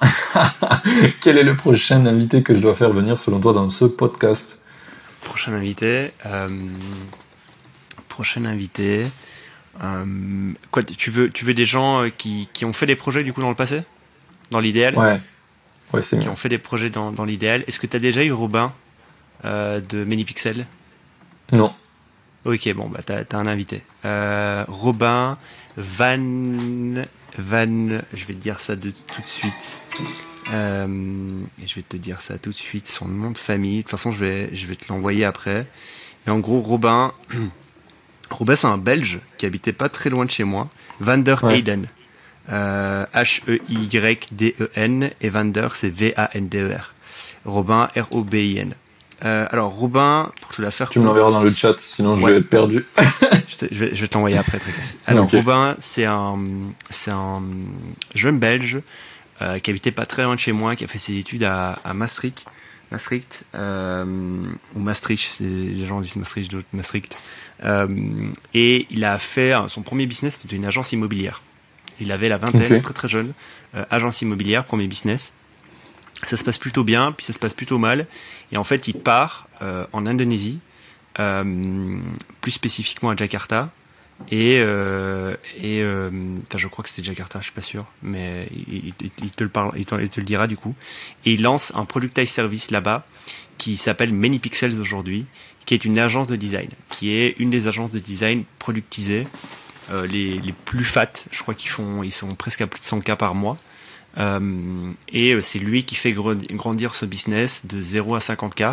quel 1.20 1.38
est 1.38 1.42
le 1.42 1.56
prochain 1.56 2.04
invité 2.06 2.42
que 2.42 2.54
je 2.54 2.60
dois 2.60 2.74
faire 2.74 2.90
venir 2.92 3.16
selon 3.18 3.40
toi 3.40 3.52
dans 3.52 3.68
ce 3.68 3.84
podcast? 3.84 4.58
Prochain 5.24 5.52
invité. 5.52 6.10
Euh, 6.26 6.48
prochain 8.08 8.44
invité. 8.44 9.06
Quoi, 10.70 10.82
tu 10.82 11.10
veux, 11.10 11.30
tu 11.30 11.44
veux 11.46 11.54
des 11.54 11.64
gens 11.64 12.04
qui, 12.18 12.48
qui 12.52 12.64
ont 12.66 12.72
fait 12.74 12.86
des 12.86 12.96
projets 12.96 13.22
du 13.22 13.32
coup 13.32 13.40
dans 13.40 13.48
le 13.48 13.54
passé? 13.54 13.82
Dans 14.50 14.60
l'idéal? 14.60 14.96
Ouais, 14.98 15.20
ouais, 15.94 16.02
c'est 16.02 16.16
Qui 16.18 16.24
bien. 16.24 16.32
ont 16.32 16.36
fait 16.36 16.50
des 16.50 16.58
projets 16.58 16.90
dans, 16.90 17.12
dans 17.12 17.24
l'idéal. 17.24 17.64
Est-ce 17.66 17.80
que 17.80 17.86
tu 17.86 17.96
as 17.96 18.00
déjà 18.00 18.22
eu 18.24 18.32
Robin 18.32 18.72
de 19.44 20.04
Minipixel 20.04 20.66
Non, 21.52 21.72
Ok, 22.44 22.72
bon, 22.74 22.88
bah 22.88 23.00
t'as 23.04 23.38
un 23.38 23.46
invité. 23.46 23.82
Euh, 24.04 24.64
Robin 24.68 25.36
Van. 25.76 27.02
Van. 27.38 28.00
Je 28.14 28.24
vais 28.24 28.34
te 28.34 28.42
dire 28.42 28.60
ça 28.60 28.76
de, 28.76 28.90
tout 28.90 29.20
de 29.20 29.26
suite. 29.26 29.78
Euh, 30.52 30.86
et 31.62 31.66
je 31.66 31.74
vais 31.74 31.82
te 31.82 31.96
dire 31.96 32.20
ça 32.20 32.38
tout 32.38 32.50
de 32.50 32.56
suite, 32.56 32.88
son 32.88 33.06
nom 33.06 33.30
de 33.30 33.38
famille. 33.38 33.78
De 33.78 33.82
toute 33.82 33.90
façon, 33.90 34.10
je 34.12 34.18
vais, 34.24 34.54
je 34.54 34.66
vais 34.66 34.74
te 34.74 34.90
l'envoyer 34.90 35.24
après. 35.24 35.66
Mais 36.26 36.32
en 36.32 36.38
gros, 36.38 36.60
Robin. 36.60 37.12
Robin, 38.30 38.54
c'est 38.56 38.66
un 38.68 38.78
Belge 38.78 39.18
qui 39.38 39.46
habitait 39.46 39.72
pas 39.72 39.88
très 39.88 40.08
loin 40.08 40.24
de 40.24 40.30
chez 40.30 40.44
moi. 40.44 40.68
Van 41.00 41.18
der 41.18 41.42
Ouais. 41.44 41.58
Heyden. 41.58 41.86
Euh, 42.50 43.04
H-E-Y-D-E-N. 43.14 45.10
Et 45.20 45.30
Van 45.30 45.44
der, 45.44 45.74
c'est 45.76 45.90
V-A-N-D-E-R. 45.90 46.94
Robin, 47.44 47.88
R-O-B-I-N. 47.96 48.74
Euh, 49.24 49.47
alors, 49.51 49.72
Robin, 49.72 50.32
pour 50.40 50.52
te 50.55 50.62
la 50.62 50.70
faire 50.70 50.88
tu 50.88 50.98
me 50.98 51.05
l'enverras 51.05 51.30
dans 51.30 51.42
le 51.42 51.51
chat, 51.51 51.74
sinon 51.78 52.16
je 52.16 52.26
vais 52.26 52.36
être 52.38 52.48
perdu. 52.48 52.86
je, 53.48 53.56
te- 53.56 53.66
je 53.74 53.84
vais, 53.84 53.94
je 53.94 54.01
vais 54.01 54.09
te 54.09 54.14
l'envoyer 54.14 54.38
après, 54.38 54.59
Trécasse. 54.59 54.97
Alors. 55.06 55.30
Robin, 55.30 55.76
c'est 55.78 56.06
un, 56.06 56.38
c'est 56.88 57.10
un 57.10 57.42
jeune 58.14 58.38
Belge 58.38 58.80
euh, 59.42 59.59
qui 59.59 59.70
habitait 59.70 59.90
pas 59.90 60.06
très 60.06 60.22
loin 60.24 60.34
de 60.34 60.40
chez 60.40 60.52
moi, 60.52 60.74
qui 60.74 60.84
a 60.84 60.86
fait 60.88 60.98
ses 60.98 61.18
études 61.18 61.44
à, 61.44 61.72
à 61.84 61.92
Maastricht. 61.92 62.44
Maastricht, 62.90 63.42
euh, 63.55 64.05
ou 64.74 64.80
Maastricht, 64.80 65.38
les 65.40 65.86
gens 65.86 66.01
disent 66.01 66.16
Maastricht, 66.16 66.51
d'autres 66.51 66.66
Maastricht. 66.72 67.14
Et 68.55 68.86
il 68.90 69.05
a 69.05 69.18
fait 69.18 69.52
son 69.68 69.82
premier 69.82 70.06
business, 70.06 70.38
c'était 70.40 70.56
une 70.56 70.64
agence 70.64 70.92
immobilière. 70.92 71.42
Il 72.01 72.10
avait 72.10 72.28
la 72.28 72.38
vingtaine, 72.38 72.80
très 72.82 72.94
très 72.94 73.09
jeune, 73.09 73.32
agence 73.90 74.22
immobilière, 74.22 74.64
premier 74.64 74.86
business. 74.88 75.32
Ça 76.26 76.36
se 76.36 76.44
passe 76.44 76.59
plutôt 76.59 76.84
bien, 76.84 77.12
puis 77.12 77.24
ça 77.24 77.32
se 77.32 77.38
passe 77.38 77.55
plutôt 77.55 77.78
mal. 77.78 78.06
Et 78.52 78.56
en 78.56 78.64
fait, 78.64 78.88
il 78.88 78.94
part 78.94 79.48
euh, 79.62 79.86
en 79.92 80.06
Indonésie, 80.06 80.60
euh, 81.18 81.98
plus 82.40 82.52
spécifiquement 82.52 83.10
à 83.10 83.16
Jakarta, 83.16 83.70
Et, 84.30 84.60
euh, 84.60 85.34
et 85.56 85.80
euh, 85.80 86.10
je 86.55 86.66
crois 86.68 86.82
que 86.82 86.90
c'était 86.90 87.02
Jakarta, 87.02 87.38
je 87.40 87.44
suis 87.44 87.52
pas 87.52 87.62
sûr, 87.62 87.86
mais 88.02 88.48
il, 88.52 88.92
te 88.94 89.42
le 89.42 89.48
parle, 89.48 89.72
il 89.76 89.86
te, 89.86 89.94
le 89.94 90.26
dira 90.26 90.47
du 90.47 90.56
coup. 90.56 90.74
Et 91.24 91.32
il 91.32 91.42
lance 91.42 91.72
un 91.74 91.84
productize 91.84 92.28
service 92.28 92.70
là-bas 92.70 93.06
qui 93.59 93.76
s'appelle 93.76 94.12
Many 94.12 94.38
Pixels 94.38 94.78
aujourd'hui, 94.80 95.26
qui 95.66 95.74
est 95.74 95.84
une 95.84 95.98
agence 95.98 96.28
de 96.28 96.36
design, 96.36 96.68
qui 96.90 97.12
est 97.12 97.34
une 97.38 97.51
des 97.51 97.66
agences 97.66 97.90
de 97.90 97.98
design 97.98 98.44
productisées 98.59 99.26
euh, 99.90 100.06
les, 100.06 100.38
les, 100.38 100.52
plus 100.52 100.84
fat. 100.84 101.12
Je 101.30 101.42
crois 101.42 101.55
qu'ils 101.55 101.70
font, 101.70 102.02
ils 102.02 102.12
sont 102.12 102.34
presque 102.34 102.60
à 102.60 102.66
plus 102.66 102.80
de 102.80 102.84
100 102.84 103.01
k 103.01 103.14
par 103.14 103.34
mois. 103.34 103.59
Euh, 104.18 104.90
et 105.08 105.40
c'est 105.40 105.58
lui 105.58 105.84
qui 105.84 105.94
fait 105.94 106.12
grandir 106.12 106.94
ce 106.94 107.06
business 107.06 107.62
de 107.64 107.80
0 107.80 108.14
à 108.14 108.20
50 108.20 108.54
k. 108.54 108.64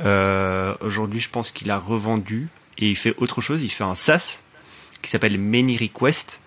Euh, 0.00 0.74
aujourd'hui, 0.80 1.20
je 1.20 1.28
pense 1.28 1.50
qu'il 1.50 1.70
a 1.70 1.78
revendu 1.78 2.48
et 2.78 2.88
il 2.88 2.96
fait 2.96 3.14
autre 3.18 3.40
chose. 3.40 3.62
Il 3.62 3.70
fait 3.70 3.84
un 3.84 3.94
SaaS 3.94 4.42
qui 5.02 5.10
s'appelle 5.10 5.38
Many 5.38 5.76
Request 5.76 6.40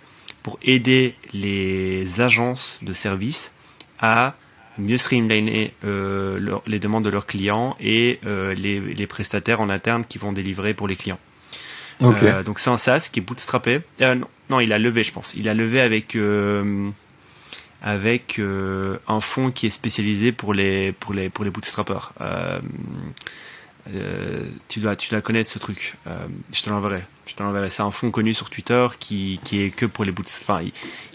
pour 0.44 0.58
aider 0.64 1.16
les 1.34 2.22
agences 2.22 2.80
de 2.82 2.94
services 2.94 3.52
à 4.00 4.36
mieux 4.78 4.98
streamliner 4.98 5.74
euh, 5.84 6.60
les 6.68 6.80
demandes 6.80 7.06
de 7.06 7.10
leurs 7.10 7.26
clients 7.26 7.76
et 7.80 8.20
euh, 8.26 8.54
les, 8.54 8.80
les, 8.80 9.08
prestataires 9.08 9.62
en 9.62 9.70
interne 9.70 10.04
qui 10.08 10.18
vont 10.18 10.34
délivrer 10.34 10.74
pour 10.74 10.88
les 10.88 10.96
clients. 10.96 11.20
Euh, 12.02 12.44
donc 12.44 12.60
c'est 12.60 12.70
un 12.70 12.78
SaaS 12.78 13.10
qui 13.12 13.20
est 13.20 13.24
bootstrappé. 13.24 13.82
Euh, 14.02 14.16
non, 14.16 14.28
non, 14.50 14.60
il 14.60 14.74
a 14.74 14.80
levé, 14.80 15.04
je 15.04 15.12
pense. 15.12 15.34
Il 15.36 15.48
a 15.48 15.54
levé 15.54 15.82
avec 15.82 16.18
avec 17.82 18.40
un 18.40 19.22
fonds 19.22 19.52
qui 19.52 19.68
est 19.68 19.72
spécialisé 19.72 20.32
pour 20.32 20.54
les 20.54 20.92
pour 20.92 21.14
les 21.14 21.30
pour 21.30 21.46
les 21.46 21.52
bootstrappers. 21.52 22.14
Euh, 23.94 24.42
tu 24.68 24.80
dois, 24.80 24.96
tu 24.96 25.10
dois 25.10 25.22
connaître 25.22 25.50
ce 25.50 25.60
truc. 25.60 25.96
Euh, 26.08 26.18
je 26.52 26.64
te 26.64 26.70
l'enverrai. 26.70 27.04
Je 27.28 27.36
te 27.36 27.44
l'enverrai. 27.44 27.70
C'est 27.70 27.84
un 27.84 27.92
fonds 27.92 28.10
connu 28.10 28.34
sur 28.34 28.50
Twitter 28.50 28.88
qui, 29.00 29.40
qui 29.44 29.62
est 29.62 29.70
que 29.70 29.86
pour 29.86 30.06
les 30.06 30.12
boots. 30.12 30.26
Enfin, 30.42 30.62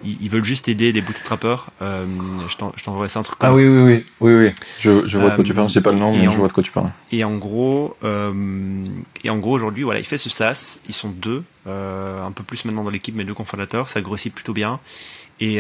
ils, 0.05 0.17
ils, 0.21 0.31
veulent 0.31 0.45
juste 0.45 0.69
aider 0.69 0.93
des 0.93 1.01
bootstrappers. 1.01 1.71
Euh, 1.83 2.07
je 2.49 2.83
t'enverrai 2.83 3.09
ça 3.09 3.21
un 3.21 3.23
truc. 3.23 3.39
Ah 3.41 3.53
oui, 3.53 3.67
oui, 3.67 3.83
oui, 3.83 4.05
oui, 4.21 4.35
oui. 4.35 4.53
Je, 4.79 5.07
je 5.07 5.19
vois 5.19 5.31
de 5.31 5.35
quoi 5.37 5.45
tu 5.45 5.55
parles. 5.55 5.69
Je 5.69 5.75
sais 5.75 5.81
pas 5.81 5.93
le 5.93 5.99
nom, 5.99 6.17
mais 6.17 6.31
je 6.31 6.37
vois 6.37 6.49
de 6.49 6.53
quoi 6.53 6.63
tu 6.63 6.71
parles. 6.71 6.91
Et 7.11 7.25
en 7.25 7.37
gros, 7.37 7.97
euh, 8.05 8.33
et 9.25 9.31
en 9.31 9.39
gros 9.39 9.53
aujourd'hui, 9.53 9.83
voilà, 9.83 9.99
il 9.99 10.07
fait 10.07 10.19
ce 10.19 10.31
SaaS. 10.31 10.79
Ils 10.89 10.95
sont 10.95 11.11
deux, 11.11 11.43
euh, 11.67 12.25
un 12.25 12.31
peu 12.31 12.45
plus 12.45 12.65
maintenant 12.65 12.85
dans 12.85 12.91
l'équipe, 12.91 13.17
mais 13.17 13.25
deux 13.25 13.35
cofondateurs. 13.35 13.89
Ça 13.89 14.01
grossit 14.01 14.33
plutôt 14.33 14.53
bien. 14.53 14.79
Et, 15.41 15.57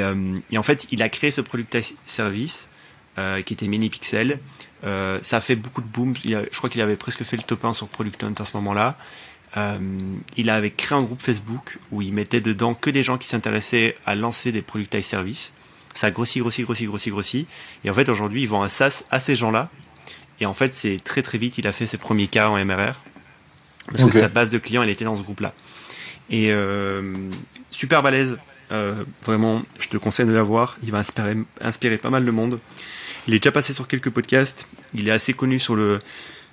et 0.51 0.59
en 0.59 0.62
fait, 0.62 0.86
il 0.90 1.02
a 1.02 1.09
créé 1.09 1.31
ce 1.31 1.40
product 1.40 1.94
service 2.05 2.69
qui 3.16 3.52
était 3.55 3.66
Mini 3.66 3.89
Pixel 3.89 4.39
euh, 4.85 5.19
ça 5.23 5.39
a 5.39 5.40
fait 5.40 5.57
beaucoup 5.57 5.82
de 5.82 5.86
boom. 5.86 6.15
je 6.24 6.57
crois 6.57 6.70
qu'il 6.70 6.81
avait 6.81 6.97
presque 6.97 7.23
fait 7.23 7.36
le 7.36 7.43
top 7.43 7.65
1 7.65 7.74
sur 7.74 7.89
Product 7.89 8.23
Hunt 8.24 8.35
à 8.39 8.44
ce 8.44 8.57
moment-là. 8.57 8.97
Euh, 9.57 9.78
il 10.36 10.48
avait 10.48 10.70
créé 10.70 10.97
un 10.97 11.02
groupe 11.02 11.20
Facebook 11.20 11.78
où 11.90 12.02
il 12.02 12.15
mettait 12.15 12.40
dedans 12.40 12.74
que 12.74 12.89
des 12.89 13.02
gens 13.02 13.19
qui 13.19 13.28
s'intéressaient 13.28 13.97
à 14.07 14.15
lancer 14.15 14.52
des 14.52 14.62
productize 14.62 15.05
services. 15.05 15.52
Ça 15.93 16.07
a 16.07 16.11
grossi, 16.11 16.39
grossi, 16.39 16.62
grossi, 16.62 16.86
grossi, 16.86 17.11
grossi. 17.11 17.47
Et 17.85 17.90
en 17.90 17.94
fait, 17.94 18.09
aujourd'hui, 18.09 18.43
ils 18.43 18.48
vend 18.48 18.62
un 18.62 18.69
SaaS 18.69 19.05
à 19.11 19.19
ces 19.19 19.35
gens-là. 19.35 19.69
Et 20.40 20.47
en 20.47 20.55
fait, 20.55 20.73
c'est 20.73 20.98
très 21.02 21.20
très 21.20 21.36
vite, 21.36 21.59
il 21.59 21.66
a 21.66 21.73
fait 21.73 21.86
ses 21.86 21.98
premiers 21.98 22.28
cas 22.28 22.48
en 22.48 22.65
MRR. 22.65 22.94
Parce 23.86 24.05
que 24.05 24.11
sa 24.11 24.28
base 24.28 24.51
de 24.51 24.59
clients, 24.59 24.82
elle 24.82 24.89
était 24.89 25.05
dans 25.05 25.16
ce 25.16 25.23
groupe-là. 25.23 25.52
Et 26.31 26.47
euh, 26.51 27.28
super 27.70 28.02
balèze. 28.02 28.39
Euh, 28.72 29.05
vraiment, 29.24 29.62
je 29.78 29.88
te 29.88 29.97
conseille 29.97 30.26
de 30.26 30.32
l'avoir. 30.32 30.76
Il 30.82 30.90
va 30.92 30.98
inspirer, 30.98 31.36
inspirer 31.60 31.98
pas 31.98 32.10
mal 32.10 32.24
de 32.24 32.30
monde. 32.30 32.59
Il 33.26 33.34
est 33.34 33.38
déjà 33.38 33.52
passé 33.52 33.72
sur 33.72 33.88
quelques 33.88 34.10
podcasts. 34.10 34.68
Il 34.94 35.09
est 35.09 35.12
assez 35.12 35.32
connu 35.32 35.59
sur 35.59 35.74
le, 35.74 35.98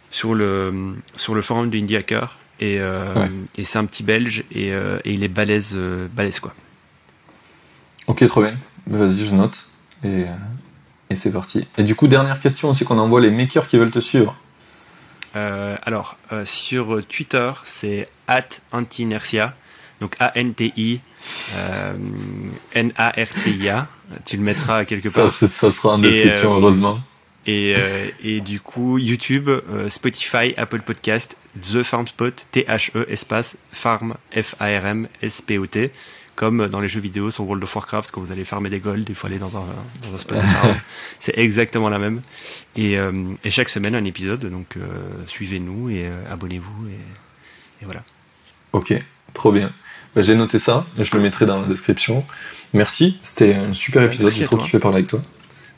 sur 0.10 0.34
le, 0.34 0.96
sur 1.16 1.36
le 1.36 1.42
forum 1.42 1.70
de 1.70 1.78
Indie 1.78 1.96
Hacker. 1.96 2.38
Et, 2.60 2.80
euh, 2.80 3.28
et 3.56 3.64
c'est 3.64 3.78
un 3.78 3.86
petit 3.86 4.02
belge 4.02 4.44
et, 4.52 4.74
euh, 4.74 4.98
et 5.06 5.14
il 5.14 5.24
est 5.24 5.28
balèze, 5.28 5.78
balèze 6.16 6.40
quoi. 6.40 6.56
Ok, 8.08 8.26
trop 8.26 8.42
bien. 8.42 8.56
Vas-y, 8.88 9.26
je 9.26 9.36
note. 9.36 9.68
Et, 10.04 10.26
et 11.12 11.16
c'est 11.16 11.32
parti. 11.32 11.68
Et 11.78 11.84
du 11.84 11.94
coup, 11.94 12.08
dernière 12.08 12.40
question 12.40 12.70
aussi 12.70 12.84
qu'on 12.84 12.98
envoie 12.98 13.22
les 13.22 13.30
makers 13.30 13.68
qui 13.68 13.78
veulent 13.78 13.92
te 13.92 14.00
suivre. 14.00 14.36
alors, 15.36 16.18
sur 16.46 17.06
Twitter, 17.08 17.52
c'est 17.64 18.10
at 18.28 18.48
antinertia, 18.72 19.56
donc 20.00 20.16
A-N-T-I 20.20 21.02
euh, 21.56 21.94
N-A-R-T-I-A. 22.74 23.88
Tu 24.26 24.38
le 24.38 24.44
mettras 24.44 24.86
quelque 24.86 25.14
part. 25.14 25.30
Ça, 25.30 25.48
ça 25.48 25.72
sera 25.72 25.96
en 25.96 26.00
description, 26.00 26.54
euh, 26.54 26.60
heureusement. 26.60 27.00
Et, 27.46 27.76
euh, 27.78 28.08
et, 28.24 28.42
du 28.42 28.60
coup, 28.60 28.98
YouTube, 28.98 29.50
Spotify, 29.90 30.54
Apple 30.58 30.82
Podcast, 30.82 31.38
The 31.62 31.84
Farm 31.84 32.08
Spot, 32.08 32.46
T-H-E, 32.52 33.06
espace, 33.10 33.58
Farm, 33.72 34.16
F-A-R-M, 34.34 35.08
S-P-O-T, 35.22 35.92
comme 36.36 36.68
dans 36.68 36.82
les 36.82 36.90
jeux 36.90 37.00
vidéo 37.00 37.32
sur 37.32 37.46
World 37.46 37.64
of 37.64 37.74
Warcraft, 37.74 38.12
quand 38.12 38.22
vous 38.22 38.32
allez 38.32 38.46
farmer 38.46 38.70
des 38.70 38.80
golds, 38.80 39.06
il 39.08 39.16
faut 39.16 39.28
aller 39.28 39.40
dans 39.40 39.58
un, 39.58 39.66
dans 40.04 40.14
un 40.14 40.18
spot 40.18 40.38
de 40.38 40.42
farm. 40.42 40.76
C'est 41.20 41.38
exactement 41.38 41.90
la 41.90 42.00
même. 42.00 42.22
Et, 42.76 42.98
et, 43.44 43.50
chaque 43.50 43.70
semaine, 43.70 43.96
un 43.96 44.06
épisode, 44.06 44.46
donc 44.46 44.76
suivez-nous 45.26 45.90
et 45.90 46.06
abonnez-vous, 46.30 46.90
et, 46.90 47.82
et 47.82 47.86
voilà. 47.86 48.04
Ok, 48.74 48.94
trop 49.34 49.52
bien. 49.54 49.72
Bah, 50.18 50.24
j'ai 50.24 50.34
noté 50.34 50.58
ça, 50.58 50.88
et 50.98 51.04
je 51.04 51.16
le 51.16 51.22
mettrai 51.22 51.46
dans 51.46 51.62
la 51.62 51.68
description. 51.68 52.24
Merci, 52.74 53.20
c'était 53.22 53.54
un 53.54 53.72
super 53.72 54.02
épisode, 54.02 54.32
j'ai 54.32 54.46
trop 54.46 54.58
kiffé 54.58 54.80
parler 54.80 54.98
avec 54.98 55.10
toi. 55.10 55.22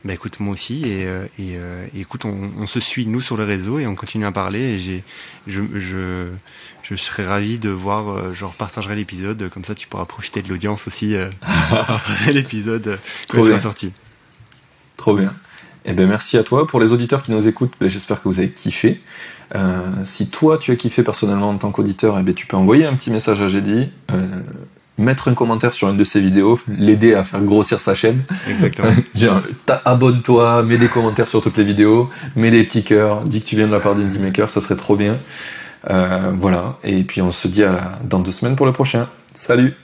Bah 0.05 0.13
écoute, 0.13 0.39
moi 0.39 0.53
aussi, 0.53 0.81
et, 0.85 1.05
euh, 1.05 1.25
euh, 1.41 1.85
et, 1.93 1.99
écoute, 1.99 2.23
on, 2.23 2.49
on, 2.57 2.65
se 2.65 2.79
suit 2.79 3.05
nous 3.05 3.19
sur 3.19 3.35
le 3.35 3.43
réseau 3.43 3.79
et 3.79 3.85
on 3.85 3.95
continue 3.95 4.25
à 4.25 4.31
parler. 4.31 4.59
Et 4.59 4.79
j'ai, 4.79 5.03
je, 5.45 5.59
je, 5.77 6.27
je 6.83 6.95
serais 6.95 7.27
ravi 7.27 7.59
de 7.59 7.67
voir, 7.67 8.11
euh, 8.11 8.31
je 8.33 8.45
repartagerai 8.45 8.95
l'épisode, 8.95 9.49
comme 9.49 9.65
ça 9.65 9.75
tu 9.75 9.89
pourras 9.89 10.05
profiter 10.05 10.41
de 10.41 10.47
l'audience 10.47 10.87
aussi, 10.87 11.15
euh, 11.15 11.29
l'épisode 12.31 12.97
quand 13.27 13.39
il 13.39 13.43
sera 13.43 13.59
sorti. 13.59 13.91
Trop 14.95 15.15
bien. 15.15 15.35
Eh 15.83 15.91
ben 15.91 16.07
merci 16.07 16.37
à 16.37 16.43
toi. 16.43 16.65
Pour 16.65 16.79
les 16.79 16.93
auditeurs 16.93 17.23
qui 17.23 17.31
nous 17.31 17.49
écoutent, 17.49 17.73
ben, 17.81 17.89
j'espère 17.89 18.21
que 18.21 18.29
vous 18.29 18.39
avez 18.39 18.51
kiffé. 18.51 19.01
Euh, 19.55 19.81
si 20.05 20.27
toi 20.27 20.57
tu 20.57 20.71
as 20.71 20.75
kiffé 20.75 21.03
personnellement 21.03 21.49
en 21.49 21.57
tant 21.57 21.71
qu'auditeur, 21.71 22.19
eh 22.19 22.33
tu 22.33 22.45
peux 22.45 22.57
envoyer 22.57 22.85
un 22.85 22.95
petit 22.95 23.11
message 23.11 23.41
à 23.41 23.47
Jedi, 23.47 23.89
euh, 24.11 24.27
mettre 24.97 25.27
un 25.27 25.33
commentaire 25.33 25.73
sur 25.73 25.89
une 25.89 25.97
de 25.97 26.03
ses 26.03 26.21
vidéos, 26.21 26.59
l'aider 26.67 27.15
à 27.15 27.23
faire 27.23 27.41
grossir 27.41 27.81
sa 27.81 27.95
chaîne. 27.95 28.23
Exactement. 28.49 28.89
abonne-toi, 29.85 30.63
mets 30.63 30.77
des 30.77 30.87
commentaires 30.87 31.27
sur 31.27 31.41
toutes 31.41 31.57
les 31.57 31.63
vidéos, 31.63 32.09
mets 32.35 32.51
des 32.51 32.63
petits 32.63 32.83
cœurs, 32.83 33.21
dis 33.25 33.41
que 33.41 33.47
tu 33.47 33.55
viens 33.55 33.67
de 33.67 33.71
la 33.71 33.79
part 33.79 33.95
d'Indie 33.95 34.19
Maker, 34.19 34.49
ça 34.49 34.61
serait 34.61 34.75
trop 34.75 34.95
bien. 34.95 35.17
Euh, 35.89 36.31
voilà. 36.35 36.77
Et 36.83 37.03
puis 37.03 37.21
on 37.21 37.31
se 37.31 37.47
dit 37.47 37.63
à 37.63 37.71
la... 37.71 37.99
dans 38.03 38.19
deux 38.19 38.31
semaines 38.31 38.55
pour 38.55 38.65
le 38.65 38.73
prochain. 38.73 39.07
Salut 39.33 39.75